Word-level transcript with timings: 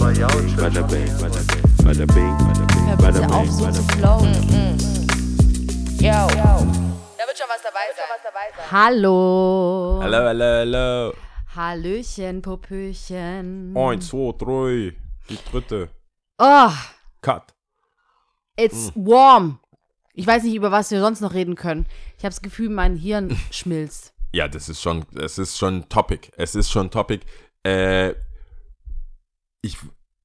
Bada 0.00 0.28
bing, 0.28 0.56
bada 0.56 0.82
bing, 0.88 1.12
bada 1.84 2.06
bing, 2.06 2.36
Hör 2.86 2.96
bada 2.96 3.20
bitte 3.20 3.34
auf, 3.34 3.42
bing, 3.42 3.52
so 3.52 3.64
bada 3.64 3.72
zu 3.74 3.86
bing. 3.86 3.98
flowen. 3.98 4.34
Yo. 6.00 6.26
Da 7.18 7.26
wird 7.26 7.36
schon 7.36 7.48
was 7.50 7.62
dabei 7.62 7.86
sein. 7.94 8.70
Hallo. 8.72 10.00
Hallo, 10.02 10.16
hallo, 10.16 10.44
hallo. 10.44 11.12
Hallöchen, 11.54 12.40
Popöchen. 12.40 13.76
Eins, 13.76 14.08
zwei, 14.08 14.32
drei. 14.38 14.96
Die 15.28 15.38
dritte. 15.50 15.90
Oh, 16.38 16.70
Cut. 17.20 17.52
it's 18.56 18.90
warm. 18.94 19.58
Ich 20.14 20.26
weiß 20.26 20.44
nicht, 20.44 20.54
über 20.54 20.72
was 20.72 20.90
wir 20.90 21.00
sonst 21.00 21.20
noch 21.20 21.34
reden 21.34 21.56
können. 21.56 21.86
Ich 22.16 22.24
habe 22.24 22.30
das 22.30 22.40
Gefühl, 22.40 22.70
mein 22.70 22.96
Hirn 22.96 23.38
schmilzt. 23.50 24.14
Ja, 24.32 24.48
das 24.48 24.70
ist 24.70 24.80
schon, 24.80 25.04
es 25.18 25.36
ist 25.36 25.58
schon 25.58 25.86
Topic. 25.90 26.30
Es 26.38 26.54
ist 26.54 26.70
schon 26.70 26.90
Topic. 26.90 27.22
Äh, 27.64 28.14
ich, 29.62 29.76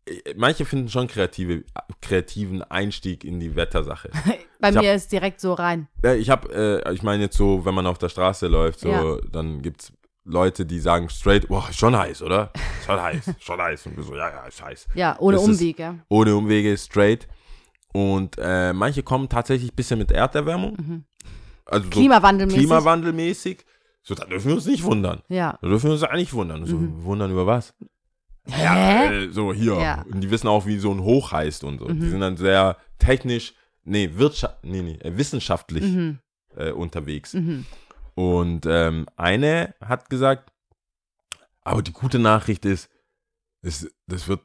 äh, 0.08 0.34
manche 0.36 0.66
finden 0.66 0.90
schon 0.90 1.08
kreative, 1.08 1.64
kreativen 2.02 2.62
Einstieg 2.64 3.24
in 3.24 3.40
die 3.40 3.56
Wettersache. 3.56 4.10
Bei 4.60 4.70
Ich 4.70 4.76
mir 4.76 4.90
hab- 4.90 4.96
ist 4.96 5.12
direkt 5.12 5.40
so 5.42 5.54
rein. 5.54 5.88
Ich 6.18 6.30
habe, 6.30 6.82
äh, 6.86 6.94
ich 6.94 7.04
meine 7.04 7.24
jetzt 7.24 7.38
so, 7.38 7.66
wenn 7.66 7.74
man 7.76 7.88
auf 7.88 7.98
der 7.98 8.10
Straße 8.10 8.48
läuft, 8.48 8.80
so, 8.80 8.90
Ja. 8.90 9.18
dann 9.32 9.62
gibt's 9.62 9.92
Leute, 10.28 10.66
die 10.66 10.80
sagen 10.80 11.08
straight, 11.10 11.48
boah, 11.50 11.68
ist 11.70 11.78
schon 11.78 11.96
heiß, 11.96 12.24
oder? 12.24 12.52
Schon 12.86 13.00
heiß, 13.00 13.32
schon 13.40 13.62
heiß. 13.62 13.86
Und 13.86 13.98
wir 13.98 14.04
so, 14.04 14.16
ja, 14.16 14.30
ja, 14.30 14.46
ist 14.48 14.64
heiß. 14.64 14.88
Ja, 14.96 15.16
ohne 15.20 15.38
Das 15.38 15.48
ist- 15.48 15.60
Umweg, 15.62 15.78
ja. 15.80 15.96
Ohne 16.10 16.36
Umwege, 16.36 16.76
straight. 16.78 17.28
Und 17.94 18.36
äh, 18.40 18.74
manche 18.74 19.04
kommen 19.04 19.30
tatsächlich 19.30 19.72
ein 19.72 19.76
bisschen 19.76 20.00
mit 20.00 20.12
Erderwärmung. 20.12 20.76
Mhm. 20.78 21.04
Also 21.66 21.86
so 21.86 21.90
Klimawandelmäßig. 21.92 22.60
klimawandelmäßig. 22.60 23.66
So, 24.04 24.16
da 24.16 24.26
dürfen 24.26 24.48
wir 24.50 24.56
uns 24.56 24.66
nicht 24.66 24.84
wundern. 24.84 25.22
Ja. 25.30 25.58
Da 25.62 25.68
dürfen 25.68 25.86
wir 25.88 25.94
uns 25.94 26.04
eigentlich 26.04 26.34
wundern. 26.34 26.66
So, 26.66 26.78
wundern 27.04 27.32
über 27.32 27.46
was? 27.48 27.74
Ja, 28.48 29.12
äh, 29.12 29.30
so 29.32 29.54
hier. 29.54 29.76
Ja. 29.80 30.02
Und 30.12 30.22
die 30.22 30.30
wissen 30.32 30.48
auch, 30.48 30.66
wie 30.66 30.78
so 30.78 30.92
ein 30.92 31.00
Hoch 31.02 31.32
heißt 31.32 31.64
und 31.64 31.80
so. 31.80 31.88
Die 31.88 31.94
Mhm. 31.94 32.10
sind 32.12 32.20
dann 32.22 32.38
sehr 32.38 32.78
technisch, 33.00 33.54
nee, 33.84 34.10
wirtschaft, 34.14 34.64
nee, 34.64 34.82
nee, 34.82 34.96
äh, 35.02 35.18
wissenschaftlich 35.18 35.84
Mhm. 35.84 36.20
äh, 36.56 36.72
unterwegs. 36.72 37.34
Mhm. 37.34 37.66
Und 38.14 38.66
ähm, 38.68 39.08
eine 39.18 39.74
hat 39.82 40.10
gesagt, 40.10 40.52
aber 41.62 41.82
die 41.82 41.92
gute 41.94 42.20
Nachricht 42.20 42.66
ist, 42.66 42.90
es, 43.62 43.90
das 44.08 44.28
wird, 44.28 44.42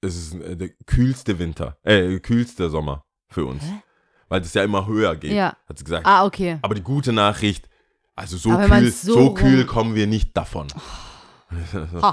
es 0.00 0.16
ist 0.16 0.34
äh, 0.40 0.56
der 0.56 0.70
kühlste 0.86 1.38
Winter, 1.38 1.76
äh, 1.82 2.18
kühlste 2.20 2.70
Sommer 2.70 3.04
für 3.28 3.44
uns. 3.44 3.64
Hä? 3.64 3.82
Weil 4.28 4.40
das 4.40 4.54
ja 4.54 4.62
immer 4.64 4.86
höher 4.86 5.14
geht, 5.16 5.32
Ja. 5.32 5.56
hat 5.68 5.78
sie 5.78 5.84
gesagt. 5.84 6.06
Ah, 6.06 6.24
okay. 6.24 6.58
Aber 6.62 6.74
die 6.74 6.82
gute 6.82 7.12
Nachricht, 7.12 7.68
also 8.14 8.36
so 8.36 8.50
Aber 8.52 8.66
kühl, 8.68 8.90
so 8.90 9.12
so, 9.14 9.34
kühl 9.34 9.66
kommen 9.66 9.94
wir 9.94 10.06
nicht 10.06 10.36
davon. 10.36 10.68
Ha, 10.74 10.80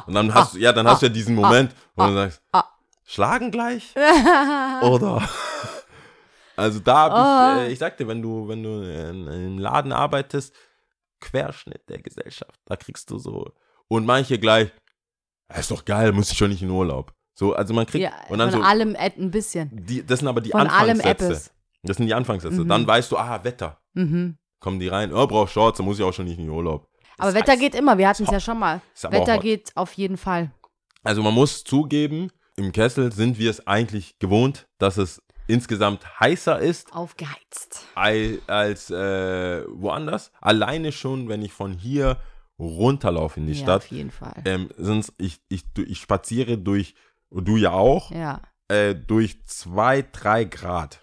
Und 0.07 0.13
dann 0.13 0.33
hast 0.33 0.53
du, 0.53 0.59
ja, 0.59 0.71
dann 0.73 0.87
hast 0.87 1.01
du 1.01 1.07
ja 1.07 1.11
diesen 1.11 1.35
Moment, 1.35 1.73
wo 1.95 2.05
du 2.05 2.13
sagst, 2.13 2.41
schlagen 3.05 3.51
gleich? 3.51 3.93
Oder? 4.81 5.27
Also 6.55 6.79
da 6.79 6.95
hab 7.09 7.11
Oh. 7.13 7.61
ich, 7.63 7.67
äh, 7.69 7.71
ich 7.73 7.79
sag 7.79 7.97
dir, 7.97 8.07
wenn 8.07 8.21
du, 8.21 8.47
wenn 8.47 8.61
du 8.61 8.81
in, 8.83 9.27
im 9.27 9.57
Laden 9.57 9.91
arbeitest, 9.91 10.53
Querschnitt 11.19 11.87
der 11.89 12.01
Gesellschaft, 12.01 12.59
da 12.65 12.75
kriegst 12.75 13.09
du 13.09 13.17
so. 13.17 13.51
Und 13.87 14.05
manche 14.05 14.37
gleich, 14.37 14.71
"Ja, 15.49 15.55
ist 15.57 15.71
doch 15.71 15.83
geil, 15.85 16.11
muss 16.11 16.31
ich 16.31 16.37
schon 16.37 16.49
nicht 16.49 16.61
in 16.61 16.69
Urlaub. 16.69 17.13
So, 17.35 17.55
also 17.55 17.73
man 17.73 17.85
kriegt, 17.87 18.03
ja, 18.03 18.11
und 18.29 18.37
dann 18.37 18.51
von 18.51 18.61
so, 18.61 18.65
allem 18.67 18.95
ein 18.95 19.31
bisschen. 19.31 19.69
die, 19.85 20.05
das 20.05 20.19
sind 20.19 20.27
aber 20.27 20.41
die 20.41 20.51
Von 20.51 20.61
Anfangssätze. 20.67 21.49
Das 21.81 21.97
sind 21.97 22.05
die 22.05 22.13
Anfangssätze. 22.13 22.61
Mhm. 22.61 22.67
Dann 22.69 22.85
weißt 22.87 23.11
du, 23.11 23.17
ah, 23.17 23.43
Wetter. 23.43 23.79
Mhm. 23.93 24.37
Kommen 24.59 24.79
die 24.79 24.87
rein, 24.87 25.11
oh, 25.11 25.25
brauch 25.27 25.49
Shorts, 25.49 25.77
dann 25.77 25.85
muss 25.85 25.97
ich 25.97 26.05
auch 26.05 26.13
schon 26.13 26.25
nicht 26.25 26.37
in 26.37 26.45
den 26.45 26.51
Urlaub. 26.53 26.87
Aber 27.17 27.33
Wetter 27.33 27.53
heißt- 27.53 27.59
geht 27.59 27.75
immer, 27.75 27.97
wir 27.97 28.07
hatten 28.07 28.23
es 28.23 28.31
ja 28.31 28.39
schon 28.39 28.59
mal. 28.59 28.81
Wetter 29.09 29.37
geht 29.37 29.71
auf 29.75 29.93
jeden 29.93 30.17
Fall. 30.17 30.51
Also 31.03 31.21
man 31.21 31.33
muss 31.33 31.63
zugeben, 31.63 32.31
im 32.55 32.71
Kessel 32.71 33.11
sind 33.11 33.37
wir 33.37 33.49
es 33.49 33.65
eigentlich 33.67 34.17
gewohnt, 34.19 34.67
dass 34.77 34.97
es 34.97 35.21
insgesamt 35.47 36.19
heißer 36.19 36.59
ist 36.59 36.93
Aufgeheizt. 36.93 37.85
als, 37.95 38.39
als 38.47 38.89
äh, 38.89 39.63
woanders. 39.67 40.31
Alleine 40.39 40.91
schon, 40.91 41.27
wenn 41.27 41.41
ich 41.41 41.51
von 41.51 41.73
hier 41.73 42.17
runterlaufe 42.59 43.39
in 43.39 43.47
die 43.47 43.53
ja, 43.53 43.63
Stadt, 43.63 43.81
auf 43.83 43.91
jeden 43.91 44.11
Fall. 44.11 44.41
ähm, 44.45 44.69
sind's, 44.77 45.11
ich, 45.17 45.41
ich, 45.49 45.63
ich 45.75 45.99
spaziere 45.99 46.57
durch, 46.57 46.95
und 47.29 47.47
du 47.47 47.57
ja 47.57 47.71
auch, 47.71 48.11
Ja. 48.11 48.41
äh, 48.69 48.95
durch 48.95 49.43
zwei, 49.45 50.03
drei 50.03 50.45
Grad. 50.45 51.02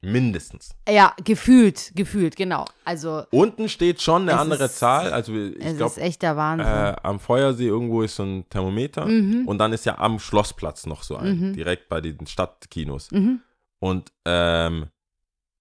Mindestens. 0.00 0.76
Ja, 0.88 1.12
gefühlt, 1.24 1.90
gefühlt, 1.96 2.36
genau. 2.36 2.64
Also, 2.84 3.24
Unten 3.32 3.68
steht 3.68 4.00
schon 4.00 4.22
eine 4.28 4.38
andere 4.38 4.66
ist- 4.66 4.78
Zahl. 4.78 5.12
Also 5.12 5.34
es 5.34 5.56
ich 5.56 5.64
ist 5.64 5.76
glaube, 5.76 6.00
echt 6.00 6.22
der 6.22 6.36
Wahnsinn. 6.36 6.66
äh, 6.68 6.94
am 7.02 7.18
Feuersee 7.18 7.66
irgendwo 7.66 8.02
ist 8.02 8.14
so 8.14 8.22
ein 8.22 8.48
Thermometer. 8.48 9.06
Mhm. 9.06 9.48
Und 9.48 9.58
dann 9.58 9.72
ist 9.72 9.86
ja 9.86 9.98
am 9.98 10.20
Schlossplatz 10.20 10.86
noch 10.86 11.02
so 11.02 11.16
ein, 11.16 11.40
Mhm. 11.48 11.52
direkt 11.54 11.88
bei 11.88 12.00
den 12.00 12.26
Stadtkinos. 12.26 13.10
mhm. 13.10 13.40
Und 13.80 14.12
ähm, 14.24 14.86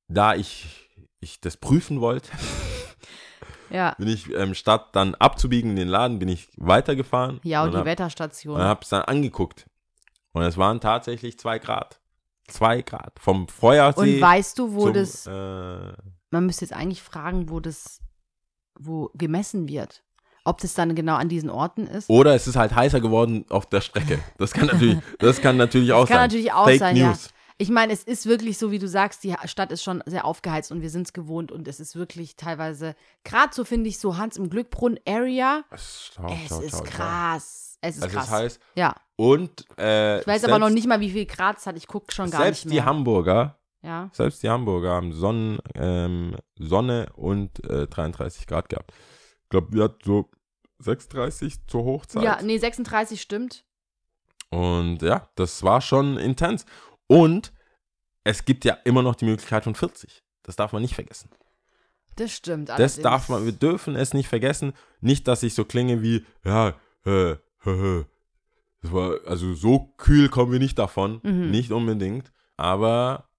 da 0.07 0.35
ich, 0.35 0.87
ich 1.19 1.41
das 1.41 1.57
prüfen 1.57 1.99
wollte, 2.01 2.29
Ja. 3.69 3.95
bin 3.97 4.07
ich 4.07 4.31
ähm, 4.33 4.53
statt 4.53 4.89
dann 4.93 5.13
abzubiegen 5.15 5.71
in 5.71 5.75
den 5.75 5.87
Laden, 5.89 6.19
bin 6.19 6.29
ich 6.29 6.47
weitergefahren. 6.57 7.39
Ja, 7.43 7.61
und 7.63 7.67
und 7.69 7.71
die 7.73 7.77
hab, 7.79 7.85
Wetterstation. 7.85 8.55
und 8.55 8.61
hab 8.61 8.83
es 8.83 8.89
dann 8.89 9.01
angeguckt. 9.01 9.65
Und 10.31 10.43
es 10.43 10.57
waren 10.57 10.79
tatsächlich 10.79 11.37
zwei 11.39 11.57
Grad. 11.59 11.99
Zwei 12.47 12.81
Grad. 12.81 13.13
Vom 13.19 13.47
Feuersee 13.47 14.15
Und 14.15 14.21
weißt 14.21 14.57
du, 14.57 14.73
wo 14.73 14.85
zum, 14.85 14.93
das, 14.93 15.27
äh, 15.27 15.31
man 16.31 16.45
müsste 16.45 16.65
jetzt 16.65 16.73
eigentlich 16.73 17.01
fragen, 17.01 17.49
wo 17.49 17.59
das, 17.59 17.99
wo 18.79 19.11
gemessen 19.13 19.67
wird. 19.67 20.03
Ob 20.45 20.59
das 20.59 20.73
dann 20.73 20.95
genau 20.95 21.15
an 21.15 21.27
diesen 21.27 21.49
Orten 21.49 21.87
ist. 21.87 22.09
oder 22.09 22.33
es 22.33 22.47
ist 22.47 22.55
halt 22.55 22.73
heißer 22.73 23.01
geworden 23.01 23.45
auf 23.49 23.65
der 23.65 23.81
Strecke. 23.81 24.19
Das 24.37 24.53
kann 24.53 24.67
natürlich, 24.67 24.99
das 25.19 25.41
kann 25.41 25.57
natürlich 25.57 25.91
auch 25.91 26.07
kann 26.07 26.15
sein. 26.15 26.21
natürlich 26.21 26.53
auch 26.53 26.65
Fake 26.65 26.79
sein, 26.79 26.95
ja. 26.95 27.09
News. 27.09 27.29
Ich 27.59 27.69
meine, 27.69 27.91
es 27.91 28.03
ist 28.03 28.27
wirklich 28.27 28.57
so, 28.57 28.71
wie 28.71 28.77
du 28.79 28.87
sagst, 28.87 29.23
die 29.23 29.35
Stadt 29.45 29.71
ist 29.71 29.83
schon 29.83 30.03
sehr 30.05 30.25
aufgeheizt 30.25 30.71
und 30.71 30.81
wir 30.81 30.91
sind 30.91 31.07
es 31.07 31.13
gewohnt 31.13 31.51
und 31.51 31.67
es 31.67 31.79
ist 31.79 31.95
wirklich 31.95 32.35
teilweise, 32.35 32.95
gerade 33.23 33.53
so 33.53 33.65
finde 33.65 33.89
ich, 33.89 33.97
so 33.97 34.15
Hans 34.15 34.37
im 34.37 34.49
Glückbrunn 34.49 34.99
Area, 35.07 35.63
Schau, 35.71 36.27
es 36.27 36.49
schau, 36.49 36.61
ist 36.61 36.77
schau, 36.77 36.93
Es 37.81 37.97
ist 37.97 38.05
Es 38.05 38.11
krass. 38.11 38.25
ist 38.25 38.31
heiß. 38.31 38.59
Ja. 38.75 38.95
Und 39.15 39.65
äh, 39.77 40.21
Ich 40.21 40.27
weiß 40.27 40.43
aber 40.45 40.59
noch 40.59 40.69
nicht 40.69 40.87
mal, 40.87 40.99
wie 40.99 41.11
viel 41.11 41.25
Grad 41.25 41.57
es 41.57 41.65
hat. 41.65 41.77
Ich 41.77 41.87
gucke 41.87 42.13
schon 42.13 42.29
gar 42.29 42.41
selbst 42.41 42.65
nicht 42.65 42.73
die 42.73 42.77
mehr. 42.77 42.85
Hamburger 42.85 43.57
ja. 43.83 44.09
Selbst 44.11 44.43
die 44.43 44.49
Hamburger 44.49 44.91
haben 44.91 45.13
Sonnen, 45.13 45.59
ähm, 45.75 46.35
Sonne 46.59 47.09
und 47.15 47.63
äh, 47.69 47.87
33 47.87 48.47
Grad 48.47 48.69
gehabt. 48.69 48.91
Ich 49.43 49.49
glaube, 49.49 49.71
wir 49.71 49.85
hatten 49.85 49.99
so 50.03 50.29
36 50.79 51.65
zur 51.67 51.83
Hochzeit. 51.85 52.23
ja, 52.23 52.39
nee, 52.41 52.57
36 52.57 53.21
stimmt. 53.21 53.65
Und 54.49 55.01
ja, 55.01 55.29
das 55.35 55.63
war 55.63 55.81
schon 55.81 56.17
intens. 56.17 56.65
Und 57.07 57.53
es 58.23 58.45
gibt 58.45 58.65
ja 58.65 58.73
immer 58.83 59.03
noch 59.03 59.15
die 59.15 59.25
Möglichkeit 59.25 59.63
von 59.63 59.75
40. 59.75 60.23
Das 60.43 60.55
darf 60.55 60.73
man 60.73 60.81
nicht 60.81 60.95
vergessen. 60.95 61.29
Das 62.15 62.31
stimmt. 62.33 62.69
Das 62.69 62.97
darf 62.97 63.29
man, 63.29 63.45
wir 63.45 63.51
dürfen 63.51 63.95
es 63.95 64.13
nicht 64.13 64.27
vergessen. 64.27 64.73
Nicht, 65.01 65.27
dass 65.27 65.43
ich 65.43 65.53
so 65.53 65.65
klinge 65.65 66.01
wie, 66.01 66.25
ja, 66.43 66.73
äh, 67.05 67.35
Das 67.63 68.91
war, 68.93 69.19
also 69.25 69.53
so 69.53 69.93
kühl 69.97 70.29
kommen 70.29 70.51
wir 70.51 70.59
nicht 70.59 70.77
davon. 70.79 71.19
Mhm. 71.23 71.51
Nicht 71.51 71.71
unbedingt. 71.71 72.31
Aber 72.55 73.29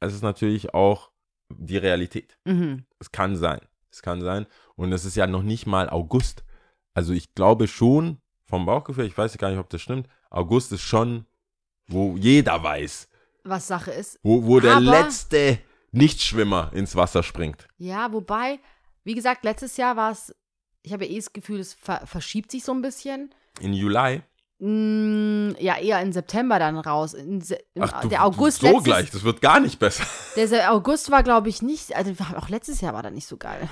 es 0.00 0.12
ist 0.14 0.22
natürlich 0.22 0.74
auch 0.74 1.10
die 1.48 1.76
Realität. 1.76 2.38
Mhm. 2.44 2.84
Es 2.98 3.12
kann 3.12 3.36
sein. 3.36 3.60
Es 3.90 4.02
kann 4.02 4.20
sein. 4.20 4.46
Und 4.76 4.92
es 4.92 5.04
ist 5.04 5.16
ja 5.16 5.26
noch 5.26 5.42
nicht 5.42 5.66
mal 5.66 5.88
August. 5.90 6.44
Also 6.94 7.12
ich 7.12 7.34
glaube 7.34 7.68
schon, 7.68 8.20
vom 8.46 8.66
Bauchgefühl, 8.66 9.06
ich 9.06 9.16
weiß 9.16 9.36
gar 9.38 9.50
nicht, 9.50 9.58
ob 9.58 9.70
das 9.70 9.82
stimmt, 9.82 10.08
August 10.30 10.72
ist 10.72 10.82
schon, 10.82 11.26
wo 11.86 12.16
jeder 12.16 12.62
weiß, 12.62 13.08
Was 13.44 13.66
Sache 13.66 13.90
ist. 13.92 14.18
wo, 14.22 14.44
wo 14.44 14.60
der 14.60 14.80
letzte 14.80 15.58
Nichtschwimmer 15.90 16.70
ins 16.74 16.96
Wasser 16.96 17.22
springt. 17.22 17.68
Ja, 17.76 18.12
wobei, 18.12 18.60
wie 19.04 19.14
gesagt, 19.14 19.44
letztes 19.44 19.76
Jahr 19.76 19.96
war 19.96 20.12
es, 20.12 20.34
ich 20.82 20.92
habe 20.92 21.04
ja 21.04 21.12
eh 21.12 21.16
das 21.16 21.32
Gefühl, 21.32 21.60
es 21.60 21.74
ver 21.74 22.06
verschiebt 22.06 22.50
sich 22.50 22.64
so 22.64 22.72
ein 22.72 22.82
bisschen. 22.82 23.34
In 23.60 23.72
Juli. 23.72 24.22
Mm, 24.58 25.56
ja, 25.58 25.76
eher 25.78 26.00
in 26.00 26.12
September 26.12 26.58
dann 26.58 26.78
raus. 26.78 27.14
In 27.14 27.40
Se 27.40 27.58
Ach, 27.80 28.00
du, 28.02 28.08
der 28.08 28.24
August 28.24 28.60
so 28.60 28.66
letztes, 28.68 28.84
gleich, 28.84 29.10
das 29.10 29.24
wird 29.24 29.40
gar 29.40 29.58
nicht 29.60 29.78
besser. 29.80 30.04
Der 30.36 30.72
August 30.72 31.10
war, 31.10 31.22
glaube 31.24 31.48
ich, 31.48 31.62
nicht, 31.62 31.96
also 31.96 32.12
auch 32.36 32.48
letztes 32.48 32.80
Jahr 32.80 32.94
war 32.94 33.02
da 33.02 33.10
nicht 33.10 33.26
so 33.26 33.36
geil. 33.36 33.68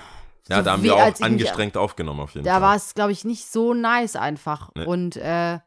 Ja, 0.48 0.56
So 0.58 0.62
da 0.64 0.72
haben 0.72 0.82
wir 0.82 0.96
auch 0.96 1.06
ich 1.06 1.14
mich- 1.20 1.22
angestrengt 1.22 1.76
aufgenommen 1.76 2.18
auf 2.20 2.32
jeden 2.34 2.44
Da 2.44 2.54
Fall. 2.54 2.62
war 2.62 2.74
es, 2.76 2.94
glaube 2.94 3.12
ich, 3.12 3.24
nicht 3.24 3.46
so 3.46 3.72
nice 3.72 4.16
einfach. 4.16 4.70
Nee. 4.74 4.84
Und 4.84 5.16
äh, 5.16 5.60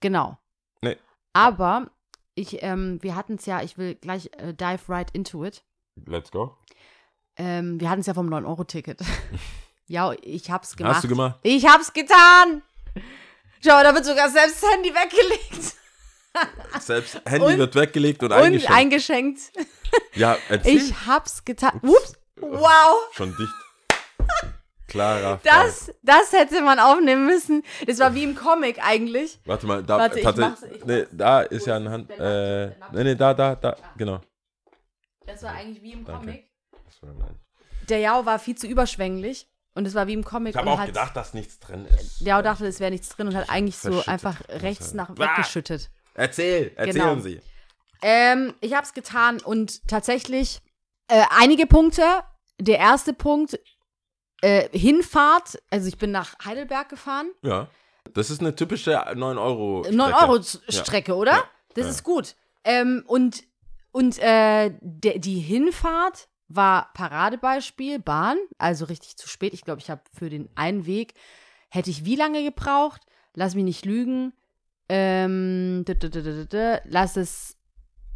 genau. 0.00 0.36
Nee. 0.82 0.96
Aber 1.32 1.90
ich, 2.34 2.60
ähm, 2.64 2.98
wir 3.02 3.14
hatten 3.14 3.34
es 3.36 3.46
ja, 3.46 3.62
ich 3.62 3.78
will 3.78 3.94
gleich 3.94 4.30
äh, 4.38 4.52
dive 4.52 4.80
right 4.88 5.10
into 5.12 5.44
it. 5.44 5.62
Let's 6.06 6.32
go. 6.32 6.56
Ähm, 7.36 7.80
wir 7.80 7.88
hatten 7.88 8.00
es 8.00 8.06
ja 8.06 8.14
vom 8.14 8.28
9-Euro-Ticket. 8.28 9.00
ja, 9.86 10.12
ich 10.22 10.50
hab's 10.50 10.76
gemacht. 10.76 10.96
Hast 10.96 11.04
du 11.04 11.08
gemacht? 11.08 11.38
Ich 11.44 11.66
hab's 11.68 11.92
getan! 11.92 12.62
Schau, 13.62 13.82
da 13.82 13.94
wird 13.94 14.04
sogar 14.04 14.28
selbst 14.30 14.62
das 14.62 14.70
Handy 14.72 14.90
weggelegt. 14.94 15.74
Selbst 16.80 17.20
Handy 17.26 17.44
Und- 17.46 17.58
wird 17.58 17.74
weggelegt 17.74 18.22
und, 18.22 18.32
Und 18.32 18.38
eingeschenkt. 18.38 18.72
eingeschenkt. 18.76 19.40
ja, 20.14 20.36
erzähl. 20.48 20.76
Ich 20.76 20.94
hab's 21.06 21.44
getan. 21.44 21.80
Ups. 21.82 22.14
Wow. 22.36 22.96
Schon 23.12 23.36
dicht. 23.36 23.52
Klarer 24.86 25.38
Fall. 25.38 25.66
Das, 25.66 25.92
das 26.02 26.32
hätte 26.32 26.62
man 26.62 26.78
aufnehmen 26.80 27.26
müssen. 27.26 27.62
Das 27.86 27.98
war 28.00 28.12
wie 28.14 28.24
im 28.24 28.34
Comic 28.34 28.78
eigentlich. 28.84 29.38
Warte 29.44 29.66
mal, 29.66 29.82
da, 29.84 29.98
Warte, 29.98 30.18
ich 30.18 30.24
tatsächlich, 30.24 30.84
nee, 30.84 31.06
da 31.12 31.42
ist 31.42 31.66
ja 31.66 31.76
ein 31.76 31.88
Hand, 31.88 32.10
äh, 32.10 32.68
nee, 32.92 33.04
nee, 33.04 33.14
da, 33.14 33.32
da, 33.34 33.54
da, 33.54 33.76
genau. 33.96 34.20
Das 35.26 35.42
war 35.44 35.52
eigentlich 35.52 35.80
wie 35.82 35.92
im 35.92 36.04
Danke. 36.04 36.20
Comic. 36.26 36.50
Das 36.86 37.02
war 37.02 37.12
mein- 37.14 37.38
Der 37.88 37.98
Yao 38.00 38.26
war 38.26 38.38
viel 38.40 38.56
zu 38.56 38.66
überschwänglich 38.66 39.48
und 39.74 39.86
es 39.86 39.94
war 39.94 40.06
wie 40.06 40.12
im 40.14 40.24
Comic. 40.24 40.50
Ich 40.50 40.56
habe 40.56 40.68
und 40.68 40.74
auch 40.74 40.78
hat, 40.80 40.86
gedacht, 40.88 41.16
dass 41.16 41.34
nichts 41.34 41.58
drin 41.58 41.84
ist. 41.86 42.20
Der 42.20 42.26
Yao 42.34 42.42
dachte, 42.42 42.66
es 42.66 42.80
wäre 42.80 42.90
nichts 42.90 43.08
drin 43.10 43.28
und 43.28 43.34
hat 43.36 43.48
eigentlich 43.50 43.76
so 43.78 44.02
einfach 44.06 44.40
rechts 44.48 44.92
nach 44.94 45.10
Ah. 45.10 45.14
weggeschüttet. 45.18 45.90
Erzähl, 46.14 46.72
erzählen 46.76 46.94
Genau. 47.08 47.20
Sie. 47.20 47.40
Ähm, 48.02 48.54
ich 48.60 48.74
habe 48.74 48.84
es 48.84 48.94
getan 48.94 49.40
und 49.40 49.86
tatsächlich 49.88 50.60
äh, 51.08 51.22
einige 51.38 51.66
Punkte. 51.66 52.02
Der 52.58 52.78
erste 52.78 53.12
Punkt, 53.12 53.58
äh, 54.42 54.68
Hinfahrt. 54.76 55.62
Also 55.70 55.88
ich 55.88 55.98
bin 55.98 56.10
nach 56.10 56.34
Heidelberg 56.44 56.88
gefahren. 56.88 57.30
Ja. 57.42 57.68
Das 58.14 58.30
ist 58.30 58.40
eine 58.40 58.54
typische 58.56 58.92
9 59.14 59.38
Euro. 59.38 59.86
9 59.90 60.12
Euro 60.14 60.42
Strecke, 60.42 61.14
oder? 61.14 61.32
Ja. 61.32 61.44
Das 61.74 61.84
Ja. 61.84 61.90
ist 61.90 62.02
gut. 62.04 62.34
Ähm, 62.64 63.04
und 63.06 63.44
und 63.92 64.18
äh, 64.18 64.72
der, 64.80 65.18
die 65.18 65.40
Hinfahrt 65.40 66.28
war 66.50 66.92
Paradebeispiel, 66.94 68.00
Bahn, 68.00 68.36
also 68.58 68.84
richtig 68.84 69.16
zu 69.16 69.28
spät. 69.28 69.54
Ich 69.54 69.62
glaube, 69.62 69.80
ich 69.80 69.88
habe 69.88 70.02
für 70.12 70.28
den 70.28 70.48
einen 70.56 70.84
Weg, 70.84 71.14
hätte 71.70 71.90
ich 71.90 72.04
wie 72.04 72.16
lange 72.16 72.42
gebraucht? 72.42 73.02
Lass 73.34 73.54
mich 73.54 73.64
nicht 73.64 73.86
lügen. 73.86 74.32
Ähm, 74.88 75.84
lass 76.84 77.16
es 77.16 77.56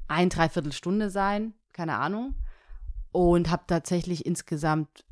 ein, 0.08 0.28
dreiviertel 0.28 0.72
Stunde 0.72 1.08
sein, 1.10 1.54
keine 1.72 1.96
Ahnung. 1.96 2.34
Und 3.12 3.50
habe 3.50 3.62
tatsächlich 3.68 4.26
insgesamt 4.26 5.04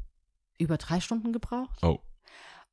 über 0.59 0.77
drei 0.77 0.99
Stunden 1.01 1.33
gebraucht. 1.33 1.79
Oh. 1.83 2.01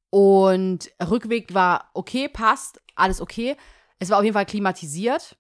Und 0.09 0.91
Rückweg 0.99 1.53
war 1.53 1.91
okay, 1.93 2.27
passt, 2.27 2.81
alles 2.95 3.21
okay. 3.21 3.55
Es 3.99 4.09
war 4.09 4.17
auf 4.17 4.23
jeden 4.23 4.33
Fall 4.33 4.47
klimatisiert. 4.47 5.37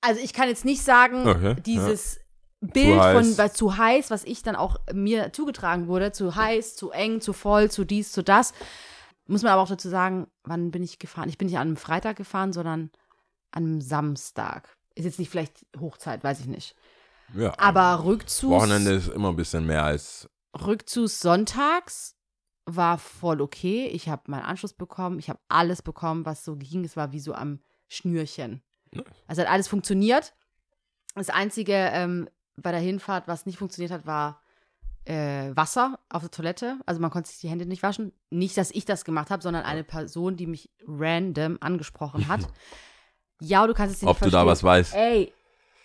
Also 0.00 0.20
ich 0.20 0.32
kann 0.32 0.48
jetzt 0.48 0.64
nicht 0.64 0.82
sagen, 0.82 1.26
Okay, 1.26 1.56
dieses 1.62 2.20
Bild 2.60 3.00
von 3.00 3.38
weil 3.38 3.52
zu 3.52 3.76
heiß, 3.76 4.10
was 4.10 4.24
ich 4.24 4.42
dann 4.42 4.56
auch 4.56 4.76
mir 4.92 5.32
zugetragen 5.32 5.88
wurde, 5.88 6.12
zu 6.12 6.34
heiß, 6.34 6.76
zu 6.76 6.90
eng, 6.90 7.20
zu 7.20 7.32
voll, 7.32 7.70
zu 7.70 7.84
dies, 7.84 8.12
zu 8.12 8.22
das. 8.22 8.52
Muss 9.26 9.42
man 9.42 9.52
aber 9.52 9.62
auch 9.62 9.68
dazu 9.68 9.88
sagen, 9.88 10.28
wann 10.44 10.70
bin 10.70 10.82
ich 10.82 10.98
gefahren? 10.98 11.28
Ich 11.28 11.38
bin 11.38 11.46
nicht 11.46 11.58
an 11.58 11.68
einem 11.68 11.76
Freitag 11.76 12.16
gefahren, 12.16 12.52
sondern 12.52 12.90
an 13.50 13.64
einem 13.64 13.80
Samstag. 13.80 14.76
Ist 14.94 15.04
jetzt 15.04 15.18
nicht 15.18 15.30
vielleicht 15.30 15.66
Hochzeit, 15.78 16.24
weiß 16.24 16.40
ich 16.40 16.46
nicht. 16.46 16.74
Ja. 17.34 17.52
Aber 17.58 18.04
Rückzugs, 18.04 18.52
Wochenende 18.52 18.92
ist 18.92 19.08
immer 19.08 19.30
ein 19.30 19.36
bisschen 19.36 19.66
mehr 19.66 19.84
als. 19.84 20.28
Rückzugs 20.54 21.20
sonntags 21.20 22.14
war 22.64 22.98
voll 22.98 23.40
okay. 23.40 23.86
Ich 23.88 24.08
habe 24.08 24.22
meinen 24.30 24.44
Anschluss 24.44 24.72
bekommen. 24.72 25.18
Ich 25.18 25.28
habe 25.28 25.40
alles 25.48 25.82
bekommen, 25.82 26.24
was 26.24 26.44
so 26.44 26.56
ging. 26.56 26.84
Es 26.84 26.96
war 26.96 27.12
wie 27.12 27.20
so 27.20 27.34
am 27.34 27.60
Schnürchen. 27.88 28.62
Also 29.26 29.42
hat 29.42 29.50
alles 29.50 29.68
funktioniert. 29.68 30.34
Das 31.14 31.30
Einzige 31.30 31.72
ähm, 31.74 32.28
bei 32.56 32.72
der 32.72 32.80
Hinfahrt, 32.80 33.28
was 33.28 33.46
nicht 33.46 33.58
funktioniert 33.58 33.92
hat, 33.92 34.06
war 34.06 34.40
äh, 35.04 35.54
Wasser 35.54 35.98
auf 36.08 36.22
der 36.22 36.30
Toilette. 36.30 36.78
Also 36.86 37.00
man 37.00 37.10
konnte 37.10 37.30
sich 37.30 37.40
die 37.40 37.48
Hände 37.48 37.66
nicht 37.66 37.82
waschen. 37.82 38.12
Nicht, 38.30 38.56
dass 38.56 38.70
ich 38.70 38.84
das 38.84 39.04
gemacht 39.04 39.30
habe, 39.30 39.42
sondern 39.42 39.64
eine 39.64 39.84
Person, 39.84 40.36
die 40.36 40.46
mich 40.46 40.70
random 40.86 41.58
angesprochen 41.60 42.28
hat. 42.28 42.40
ja, 43.40 43.66
du 43.66 43.74
kannst 43.74 43.96
es 43.96 44.02
nicht 44.02 44.10
Ob 44.10 44.18
du 44.18 44.30
da 44.30 44.44
verstehen. 44.44 44.46
was 44.48 44.62
weißt. 44.64 44.94
Ey, 44.94 45.32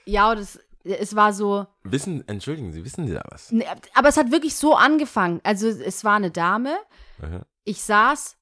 ja, 0.06 0.34
das, 0.34 0.60
es 0.84 1.16
war 1.16 1.34
so, 1.34 1.68
Wissen, 1.84 2.28
entschuldigen 2.28 2.72
Sie, 2.72 2.84
wissen 2.84 3.08
Sie 3.08 3.14
da 3.14 3.24
was? 3.30 3.52
Ne, 3.52 3.66
aber 3.94 4.10
es 4.10 4.18
hat 4.18 4.32
wirklich 4.32 4.56
so 4.56 4.76
angefangen. 4.76 5.40
Also 5.44 5.68
es 5.68 6.04
war 6.04 6.16
eine 6.16 6.32
Dame, 6.32 6.76
Aha. 7.22 7.46
ich 7.64 7.84
saß 7.84 8.38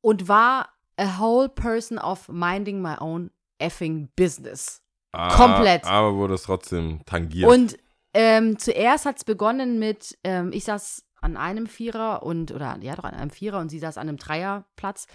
und 0.00 0.28
war 0.28 0.68
a 0.96 1.18
whole 1.20 1.48
person 1.48 1.98
of 1.98 2.28
minding 2.28 2.80
my 2.80 2.96
own 2.98 3.30
effing 3.58 4.08
business. 4.16 4.81
Ah, 5.12 5.34
Komplett. 5.36 5.84
Aber 5.84 6.14
wurde 6.14 6.34
es 6.34 6.42
trotzdem 6.44 7.00
tangiert. 7.04 7.50
Und 7.50 7.78
ähm, 8.14 8.58
zuerst 8.58 9.04
hat 9.06 9.16
es 9.18 9.24
begonnen 9.24 9.78
mit, 9.78 10.18
ähm, 10.24 10.50
ich 10.52 10.64
saß 10.64 11.04
an 11.20 11.36
einem 11.36 11.66
Vierer 11.66 12.22
und, 12.22 12.50
oder 12.50 12.76
ja 12.80 12.96
doch 12.96 13.04
an 13.04 13.14
einem 13.14 13.30
Vierer 13.30 13.58
und 13.60 13.68
sie 13.68 13.78
saß 13.78 13.96
an 13.98 14.08
einem 14.08 14.16
Dreierplatz. 14.18 15.06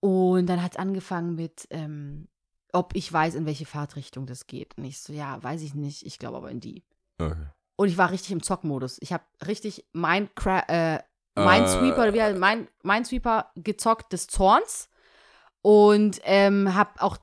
Und 0.00 0.46
dann 0.46 0.62
hat 0.62 0.72
es 0.72 0.78
angefangen 0.78 1.34
mit, 1.34 1.66
ähm, 1.70 2.28
ob 2.72 2.94
ich 2.94 3.12
weiß, 3.12 3.34
in 3.34 3.46
welche 3.46 3.66
Fahrtrichtung 3.66 4.26
das 4.26 4.46
geht. 4.46 4.76
Und 4.78 4.84
ich 4.84 5.00
so, 5.00 5.12
ja, 5.12 5.42
weiß 5.42 5.62
ich 5.62 5.74
nicht, 5.74 6.04
ich 6.06 6.18
glaube 6.18 6.36
aber 6.38 6.50
in 6.50 6.60
die. 6.60 6.84
okay. 7.20 7.34
Und 7.76 7.86
ich 7.88 7.96
war 7.96 8.10
richtig 8.10 8.32
im 8.32 8.42
Zockmodus. 8.42 8.96
Ich 9.00 9.12
habe 9.12 9.22
richtig 9.46 9.86
mein 9.92 10.28
äh, 10.46 10.98
Minesweeper, 11.36 12.08
Äh. 12.08 12.12
wie 12.14 12.20
heißt- 12.20 12.36
mein, 12.38 12.66
Minesweeper 12.82 13.52
gezockt 13.54 14.12
des 14.12 14.26
Zorns 14.26 14.88
und 15.62 16.20
ähm, 16.24 16.74
habe 16.74 17.00
auch 17.00 17.18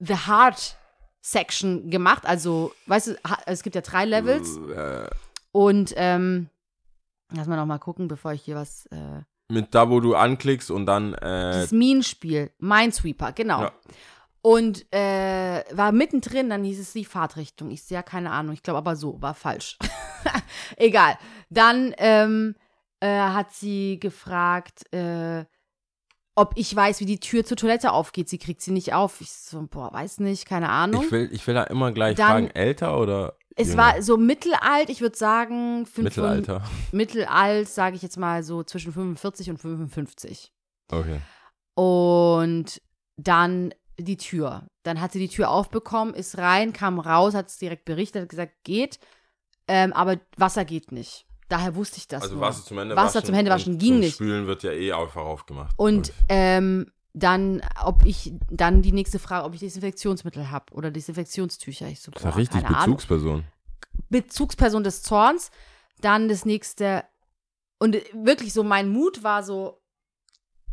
The 0.00 0.16
Hard 0.16 0.76
Section 1.22 1.88
gemacht. 1.88 2.26
Also, 2.26 2.74
weißt 2.86 3.06
du, 3.06 3.16
es 3.46 3.62
gibt 3.62 3.76
ja 3.76 3.80
drei 3.80 4.04
Levels 4.04 4.58
Äh, 4.58 5.08
und 5.52 5.94
ähm, 5.96 6.48
lass 7.30 7.46
mal 7.46 7.56
noch 7.56 7.66
mal 7.66 7.78
gucken, 7.78 8.08
bevor 8.08 8.32
ich 8.32 8.42
hier 8.42 8.56
was. 8.56 8.86
Äh, 8.86 9.22
mit 9.48 9.74
da, 9.74 9.88
wo 9.88 10.00
du 10.00 10.14
anklickst 10.14 10.70
und 10.70 10.86
dann. 10.86 11.14
Äh, 11.14 11.52
das 11.52 11.72
Minenspiel, 11.72 12.50
Minesweeper, 12.58 13.32
genau. 13.32 13.62
Ja. 13.62 13.72
Und 14.40 14.92
äh, 14.92 15.62
war 15.70 15.92
mittendrin, 15.92 16.50
dann 16.50 16.64
hieß 16.64 16.80
es 16.80 16.92
die 16.92 17.04
Fahrtrichtung. 17.04 17.70
Ich 17.70 17.84
sehe 17.84 17.96
ja 17.96 18.02
keine 18.02 18.32
Ahnung, 18.32 18.54
ich 18.54 18.64
glaube 18.64 18.78
aber 18.78 18.96
so, 18.96 19.22
war 19.22 19.34
falsch. 19.34 19.78
Egal. 20.76 21.16
Dann 21.48 21.94
ähm, 21.98 22.56
äh, 22.98 23.08
hat 23.18 23.52
sie 23.52 24.00
gefragt, 24.00 24.92
äh, 24.92 25.44
ob 26.34 26.52
ich 26.56 26.74
weiß, 26.74 27.00
wie 27.00 27.06
die 27.06 27.20
Tür 27.20 27.44
zur 27.44 27.56
Toilette 27.56 27.92
aufgeht. 27.92 28.28
Sie 28.28 28.38
kriegt 28.38 28.62
sie 28.62 28.70
nicht 28.70 28.94
auf. 28.94 29.20
Ich 29.20 29.30
so, 29.32 29.66
boah, 29.70 29.92
weiß 29.92 30.20
nicht, 30.20 30.46
keine 30.46 30.68
Ahnung. 30.70 31.04
ich, 31.04 31.12
will, 31.12 31.28
ich 31.32 31.46
will 31.46 31.54
da 31.54 31.64
immer 31.64 31.92
gleich 31.92 32.16
Dann- 32.16 32.26
fragen, 32.30 32.50
älter 32.50 32.98
oder. 32.98 33.36
es 33.56 33.68
jünger? 33.68 33.82
war 33.82 34.02
so 34.02 34.16
mittelalt, 34.16 34.88
ich 34.88 35.00
würde 35.02 35.16
sagen, 35.16 35.84
fünf- 35.86 36.04
Mittelalter. 36.04 36.62
mittelalt, 36.90 37.68
sage 37.68 37.96
ich 37.96 38.02
jetzt 38.02 38.16
mal 38.16 38.42
so 38.42 38.62
zwischen 38.62 38.92
45 38.92 39.50
und 39.50 39.58
55. 39.58 40.52
Okay. 40.90 41.20
Und 41.74 42.80
dann 43.16 43.74
die 43.98 44.16
Tür. 44.16 44.66
Dann 44.84 45.00
hat 45.00 45.12
sie 45.12 45.18
die 45.18 45.28
Tür 45.28 45.50
aufbekommen, 45.50 46.14
ist 46.14 46.38
rein, 46.38 46.72
kam 46.72 46.98
raus, 46.98 47.34
hat 47.34 47.48
es 47.48 47.58
direkt 47.58 47.84
berichtet, 47.84 48.22
hat 48.22 48.28
gesagt, 48.30 48.52
geht. 48.64 48.98
Ähm, 49.68 49.92
aber 49.92 50.18
Wasser 50.36 50.64
geht 50.64 50.92
nicht. 50.92 51.26
Daher 51.52 51.74
wusste 51.74 51.98
ich 51.98 52.08
das. 52.08 52.22
Also 52.22 52.36
nur. 52.36 52.40
Wasser 52.46 52.64
zum 52.64 52.78
Händewaschen. 52.78 53.06
Wasser 53.06 53.22
zum 53.24 53.34
Händewaschen 53.34 53.72
und 53.74 53.78
ging 53.78 53.98
nicht. 54.00 54.14
Spülen 54.14 54.46
wird 54.46 54.62
ja 54.62 54.72
eh 54.72 54.94
einfach 54.94 55.20
aufgemacht. 55.20 55.74
Und 55.76 56.10
ähm, 56.30 56.90
dann, 57.12 57.60
ob 57.84 58.06
ich, 58.06 58.32
dann 58.50 58.80
die 58.80 58.92
nächste 58.92 59.18
Frage, 59.18 59.44
ob 59.44 59.52
ich 59.52 59.60
Desinfektionsmittel 59.60 60.50
habe 60.50 60.72
oder 60.72 60.90
Desinfektionstücher. 60.90 61.88
Ich 61.88 62.00
so, 62.00 62.10
das 62.10 62.22
ist 62.22 62.30
boah, 62.30 62.36
richtig 62.38 62.62
keine 62.62 62.74
Ahnung. 62.74 62.96
Bezugsperson. 62.96 63.44
Bezugsperson 64.08 64.82
des 64.82 65.02
Zorns. 65.02 65.50
Dann 66.00 66.30
das 66.30 66.46
nächste. 66.46 67.04
Und 67.78 67.96
wirklich 68.14 68.54
so, 68.54 68.62
mein 68.64 68.88
Mut 68.88 69.22
war 69.22 69.42
so 69.42 69.82